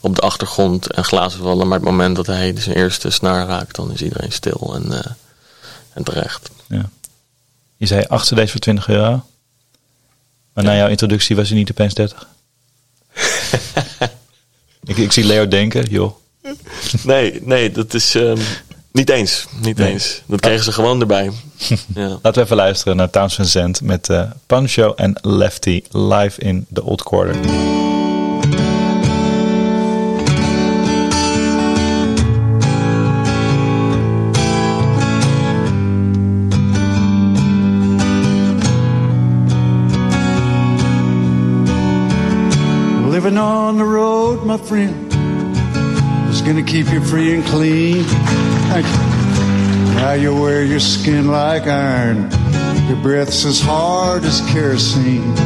op 0.00 0.14
de 0.14 0.20
achtergrond 0.20 0.92
en 0.92 1.04
glazen 1.04 1.40
vallen. 1.40 1.68
Maar 1.68 1.78
het 1.78 1.88
moment 1.88 2.16
dat 2.16 2.26
hij 2.26 2.54
zijn 2.58 2.76
eerste 2.76 3.10
snaar 3.10 3.46
raakt, 3.46 3.76
dan 3.76 3.92
is 3.92 4.02
iedereen 4.02 4.32
stil 4.32 4.72
en, 4.74 4.86
uh, 4.86 4.98
en 5.92 6.02
terecht. 6.02 6.50
Ja. 6.68 6.90
Je 7.76 7.86
zei 7.86 8.04
8 8.04 8.34
cd's 8.34 8.50
voor 8.50 8.60
20 8.60 8.88
euro. 8.88 9.24
Maar 10.52 10.64
ja. 10.64 10.70
na 10.70 10.76
jouw 10.76 10.88
introductie 10.88 11.36
was 11.36 11.48
hij 11.48 11.58
niet 11.58 11.70
opeens 11.70 11.94
30. 11.94 12.28
ik, 14.84 14.96
ik 14.96 15.12
zie 15.12 15.24
Leo 15.24 15.48
denken, 15.48 15.84
joh. 15.90 16.16
Nee, 17.02 17.40
nee, 17.42 17.70
dat 17.72 17.94
is 17.94 18.14
um, 18.14 18.38
niet 18.92 19.10
eens. 19.10 19.46
Niet 19.60 19.76
nee. 19.76 19.92
eens. 19.92 20.22
Dat 20.26 20.40
kregen 20.40 20.64
ze 20.64 20.72
gewoon 20.72 21.00
erbij. 21.00 21.30
ja. 21.94 22.08
Laten 22.08 22.32
we 22.32 22.40
even 22.40 22.56
luisteren 22.56 22.96
naar 22.96 23.10
Townsend 23.10 23.48
Zend 23.48 23.80
met 23.80 24.08
uh, 24.08 24.30
Pancho 24.46 24.94
en 24.94 25.18
Lefty 25.22 25.82
live 25.90 26.40
in 26.40 26.66
the 26.72 26.82
Old 26.82 27.02
Quarter. 27.02 27.36
My 44.50 44.56
friend 44.56 45.12
is 46.28 46.42
gonna 46.42 46.64
keep 46.64 46.90
you 46.90 47.00
free 47.00 47.36
and 47.36 47.44
clean. 47.44 48.02
Thank 48.72 48.84
you. 48.84 49.94
Now 49.94 50.14
you 50.14 50.34
wear 50.34 50.64
your 50.64 50.80
skin 50.80 51.28
like 51.28 51.68
iron, 51.68 52.28
your 52.88 53.00
breath's 53.00 53.44
as 53.44 53.60
hard 53.60 54.24
as 54.24 54.40
kerosene. 54.50 55.36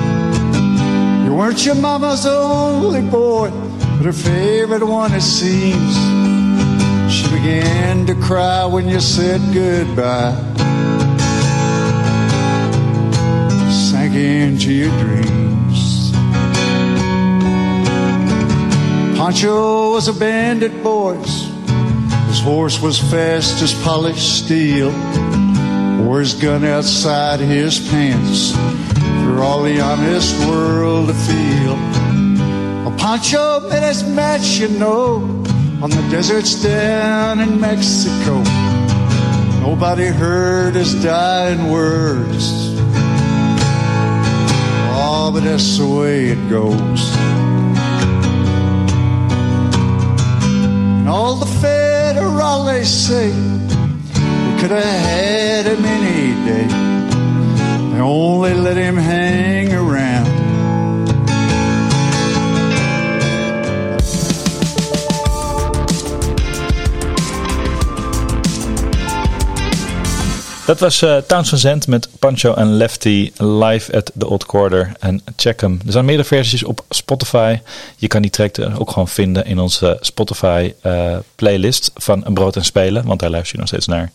You 1.26 1.34
weren't 1.34 1.66
your 1.66 1.74
mama's 1.74 2.24
only 2.24 3.02
boy, 3.02 3.50
but 3.50 4.06
her 4.06 4.12
favorite 4.14 4.86
one 4.86 5.12
it 5.12 5.20
seems. 5.20 5.94
She 7.12 7.24
began 7.28 8.06
to 8.06 8.14
cry 8.14 8.64
when 8.64 8.88
you 8.88 9.00
said 9.00 9.42
goodbye. 9.52 10.34
Sank 13.70 14.14
into 14.14 14.72
your 14.72 14.98
dreams. 14.98 15.43
Pancho 19.24 19.92
was 19.92 20.06
a 20.06 20.12
bandit, 20.12 20.82
boys. 20.82 21.46
His 22.28 22.40
horse 22.40 22.82
was 22.82 22.98
fast 22.98 23.62
as 23.62 23.72
polished 23.82 24.44
steel. 24.44 24.90
Wore 26.04 26.20
his 26.20 26.34
gun 26.34 26.62
outside 26.62 27.40
his 27.40 27.78
pants 27.88 28.52
for 29.24 29.42
all 29.42 29.62
the 29.62 29.80
honest 29.80 30.38
world 30.46 31.08
to 31.08 31.14
feel. 31.14 31.74
Well, 32.84 32.94
Pancho 32.98 33.60
met 33.66 33.82
his 33.82 34.04
match, 34.04 34.58
you 34.58 34.68
know, 34.68 35.22
on 35.80 35.88
the 35.88 36.06
deserts 36.10 36.62
down 36.62 37.40
in 37.40 37.58
Mexico. 37.58 38.42
Nobody 39.62 40.08
heard 40.08 40.74
his 40.74 41.02
dying 41.02 41.72
words. 41.72 42.76
Oh, 44.92 45.30
but 45.32 45.44
that's 45.44 45.78
the 45.78 45.86
way 45.86 46.26
it 46.26 46.50
goes. 46.50 47.43
And 51.04 51.10
all 51.10 51.34
the 51.34 51.44
federales 51.44 52.86
say 52.86 53.28
we 53.28 54.58
could 54.58 54.70
have 54.70 54.82
had 54.82 55.66
him 55.66 55.84
any 55.84 56.32
day. 56.46 56.66
They 57.92 58.00
only 58.00 58.54
let 58.54 58.78
him 58.78 58.96
hang 58.96 59.74
around. 59.74 60.43
Dat 70.66 70.80
was 70.80 71.02
uh, 71.02 71.16
Townsend 71.16 71.60
Zend 71.60 71.86
met 71.86 72.08
Pancho 72.18 72.54
en 72.54 72.76
Lefty 72.76 73.32
live 73.36 73.96
at 73.96 74.12
the 74.18 74.28
Old 74.28 74.46
Quarter. 74.46 74.92
En 75.00 75.22
check 75.36 75.60
hem. 75.60 75.80
Er 75.86 75.92
zijn 75.92 76.04
meerdere 76.04 76.28
versies 76.28 76.64
op 76.64 76.84
Spotify. 76.88 77.58
Je 77.96 78.06
kan 78.06 78.22
die 78.22 78.30
track 78.30 78.56
ook 78.78 78.90
gewoon 78.90 79.08
vinden 79.08 79.44
in 79.46 79.58
onze 79.58 79.96
Spotify 80.00 80.72
uh, 80.82 81.16
playlist 81.34 81.90
van 81.94 82.24
Brood 82.32 82.56
en 82.56 82.64
Spelen. 82.64 83.06
Want 83.06 83.20
daar 83.20 83.30
luister 83.30 83.52
je 83.52 83.58
nog 83.58 83.68
steeds 83.68 83.86
naar. 83.86 84.10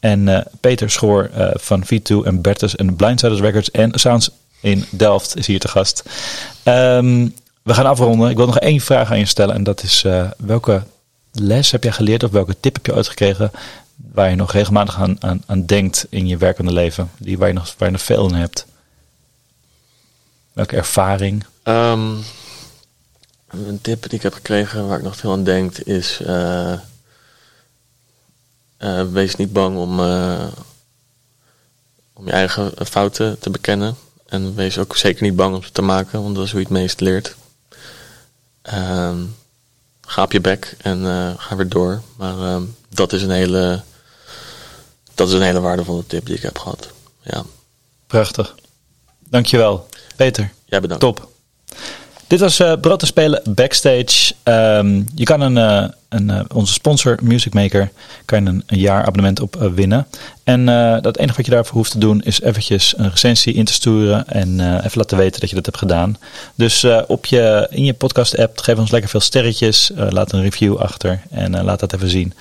En 0.00 0.26
uh, 0.26 0.38
Peter 0.60 0.90
Schoor 0.90 1.30
van 1.54 1.84
V2 1.84 2.24
en 2.24 2.40
Bertus 2.40 2.76
en 2.76 2.96
Blindsiders 2.96 3.40
Records 3.40 3.70
en 3.70 3.90
Sounds 3.94 4.30
in 4.60 4.84
Delft 4.90 5.36
is 5.36 5.46
hier 5.46 5.60
te 5.60 5.68
gast. 5.68 6.02
Um, 6.64 7.34
we 7.62 7.74
gaan 7.74 7.86
afronden. 7.86 8.30
Ik 8.30 8.36
wil 8.36 8.46
nog 8.46 8.58
één 8.58 8.80
vraag 8.80 9.10
aan 9.10 9.18
je 9.18 9.26
stellen. 9.26 9.54
En 9.54 9.64
dat 9.64 9.82
is 9.82 10.04
welke 10.36 10.82
les 11.32 11.70
heb 11.70 11.82
jij 11.82 11.92
geleerd 11.92 12.22
of 12.22 12.30
welke 12.30 12.56
tip 12.60 12.74
heb 12.74 12.86
je 12.86 12.94
uitgekregen 12.94 13.50
waar 13.94 14.30
je 14.30 14.36
nog 14.36 14.52
regelmatig 14.52 14.96
aan, 14.96 15.22
aan, 15.22 15.42
aan 15.46 15.66
denkt 15.66 16.06
in 16.08 16.26
je 16.26 16.36
werkende 16.36 16.72
leven? 16.72 17.10
Die 17.18 17.38
waar 17.38 17.48
je 17.48 17.54
nog, 17.54 17.74
waar 17.78 17.88
je 17.88 17.94
nog 17.94 18.02
veel 18.02 18.28
in 18.28 18.34
hebt? 18.34 18.66
Welke 20.52 20.76
ervaring? 20.76 21.44
Um, 21.64 22.24
een 23.48 23.80
tip 23.80 24.02
die 24.02 24.12
ik 24.18 24.22
heb 24.22 24.34
gekregen 24.34 24.88
waar 24.88 24.98
ik 24.98 25.04
nog 25.04 25.16
veel 25.16 25.32
aan 25.32 25.44
denk 25.44 25.78
is... 25.78 26.20
Uh, 26.22 26.78
uh, 28.78 29.12
wees 29.12 29.36
niet 29.36 29.52
bang 29.52 29.76
om, 29.76 30.00
uh, 30.00 30.46
om 32.12 32.26
je 32.26 32.32
eigen 32.32 32.72
fouten 32.86 33.38
te 33.38 33.50
bekennen. 33.50 33.96
En 34.26 34.54
wees 34.54 34.78
ook 34.78 34.96
zeker 34.96 35.22
niet 35.22 35.36
bang 35.36 35.54
om 35.54 35.62
ze 35.62 35.72
te 35.72 35.82
maken, 35.82 36.22
want 36.22 36.34
dat 36.34 36.44
is 36.44 36.50
hoe 36.50 36.60
je 36.60 36.66
het 36.66 36.76
meest 36.76 37.00
leert. 37.00 37.36
Um, 38.74 39.34
ga 40.06 40.22
op 40.22 40.32
je 40.32 40.40
bek 40.40 40.76
en 40.78 41.04
ga 41.38 41.56
weer 41.56 41.68
door. 41.68 42.02
Maar 42.16 42.36
uh, 42.36 42.56
dat 42.88 43.12
is 43.12 43.22
een 43.22 43.30
hele. 43.30 43.82
Dat 45.14 45.28
is 45.28 45.34
een 45.34 45.42
hele 45.42 45.60
waardevolle 45.60 46.06
tip 46.06 46.26
die 46.26 46.36
ik 46.36 46.42
heb 46.42 46.58
gehad. 46.58 46.88
Ja. 47.22 47.44
Prachtig. 48.06 48.54
Dankjewel. 49.28 49.88
Peter. 50.16 50.52
Jij 50.64 50.80
bedankt. 50.80 51.02
Top. 51.02 51.33
Dit 52.26 52.40
was 52.40 52.60
uh, 52.60 52.72
Brood 52.80 52.98
te 52.98 53.06
Spelen 53.06 53.42
Backstage. 53.48 54.34
Um, 54.44 55.06
je 55.14 55.24
kan 55.24 55.40
een, 55.40 55.56
uh, 55.56 55.88
een, 56.08 56.28
uh, 56.30 56.40
onze 56.54 56.72
sponsor 56.72 57.18
Music 57.22 57.54
Maker 57.54 57.90
kan 58.24 58.46
een, 58.46 58.62
een 58.66 58.78
jaar 58.78 59.04
abonnement 59.04 59.40
op 59.40 59.70
winnen. 59.74 60.06
En 60.44 60.64
dat 61.02 61.16
enige 61.16 61.36
wat 61.36 61.46
je 61.46 61.52
daarvoor 61.52 61.76
hoeft 61.76 61.90
te 61.90 61.98
doen 61.98 62.22
is 62.22 62.40
eventjes 62.40 62.94
een 62.96 63.10
recensie 63.10 63.54
in 63.54 63.64
te 63.64 63.72
sturen 63.72 64.28
en 64.28 64.78
even 64.78 64.98
laten 64.98 65.16
weten 65.16 65.40
dat 65.40 65.48
je 65.48 65.54
dat 65.54 65.66
hebt 65.66 65.78
gedaan. 65.78 66.16
Dus 66.54 66.86
op 67.06 67.26
je, 67.26 67.66
in 67.70 67.84
je 67.84 67.92
podcast 67.92 68.38
app 68.38 68.58
geef 68.58 68.78
ons 68.78 68.90
lekker 68.90 69.10
veel 69.10 69.20
sterretjes, 69.20 69.90
laat 69.94 70.32
een 70.32 70.42
review 70.42 70.76
achter 70.76 71.20
en 71.30 71.64
laat 71.64 71.80
dat 71.80 71.92
even 71.92 72.10
zien. 72.10 72.32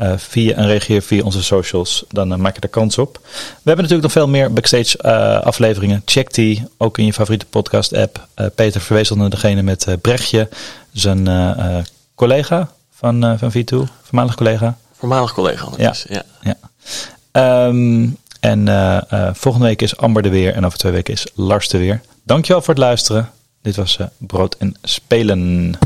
Uh, 0.00 0.12
via 0.16 0.54
en 0.54 0.66
reageer 0.66 1.02
via 1.02 1.22
onze 1.22 1.42
socials. 1.42 2.04
Dan 2.08 2.32
uh, 2.32 2.38
maak 2.38 2.54
je 2.54 2.60
er 2.60 2.68
kans 2.68 2.98
op. 2.98 3.18
We 3.22 3.30
hebben 3.64 3.76
natuurlijk 3.76 4.02
nog 4.02 4.12
veel 4.12 4.28
meer 4.28 4.52
backstage 4.52 4.98
uh, 5.02 5.40
afleveringen. 5.46 6.02
Check 6.04 6.34
die 6.34 6.64
ook 6.76 6.98
in 6.98 7.04
je 7.04 7.12
favoriete 7.12 7.46
podcast 7.46 7.94
app. 7.94 8.26
Peter 8.54 8.80
verwees 8.80 9.10
naar 9.10 9.30
degene 9.30 9.62
met 9.62 9.96
Brechtje, 10.00 10.48
zijn 10.92 11.28
collega 12.14 12.70
van, 12.94 13.38
van 13.38 13.52
V2, 13.52 13.90
voormalig 14.02 14.34
collega. 14.34 14.76
Voormalig 14.98 15.32
collega. 15.32 15.68
Ja. 15.76 15.94
ja. 16.08 16.22
ja. 16.40 17.66
Um, 17.66 18.16
en 18.40 18.66
volgende 19.34 19.66
week 19.66 19.82
is 19.82 19.96
Amber 19.96 20.24
er 20.24 20.30
weer 20.30 20.54
en 20.54 20.66
over 20.66 20.78
twee 20.78 20.92
weken 20.92 21.12
is 21.14 21.26
Lars 21.34 21.68
er 21.68 21.78
weer. 21.78 22.00
Dankjewel 22.22 22.62
voor 22.62 22.74
het 22.74 22.82
luisteren. 22.82 23.30
Dit 23.62 23.76
was 23.76 23.98
Brood 24.18 24.56
en 24.58 24.74
Spelen. 24.82 25.76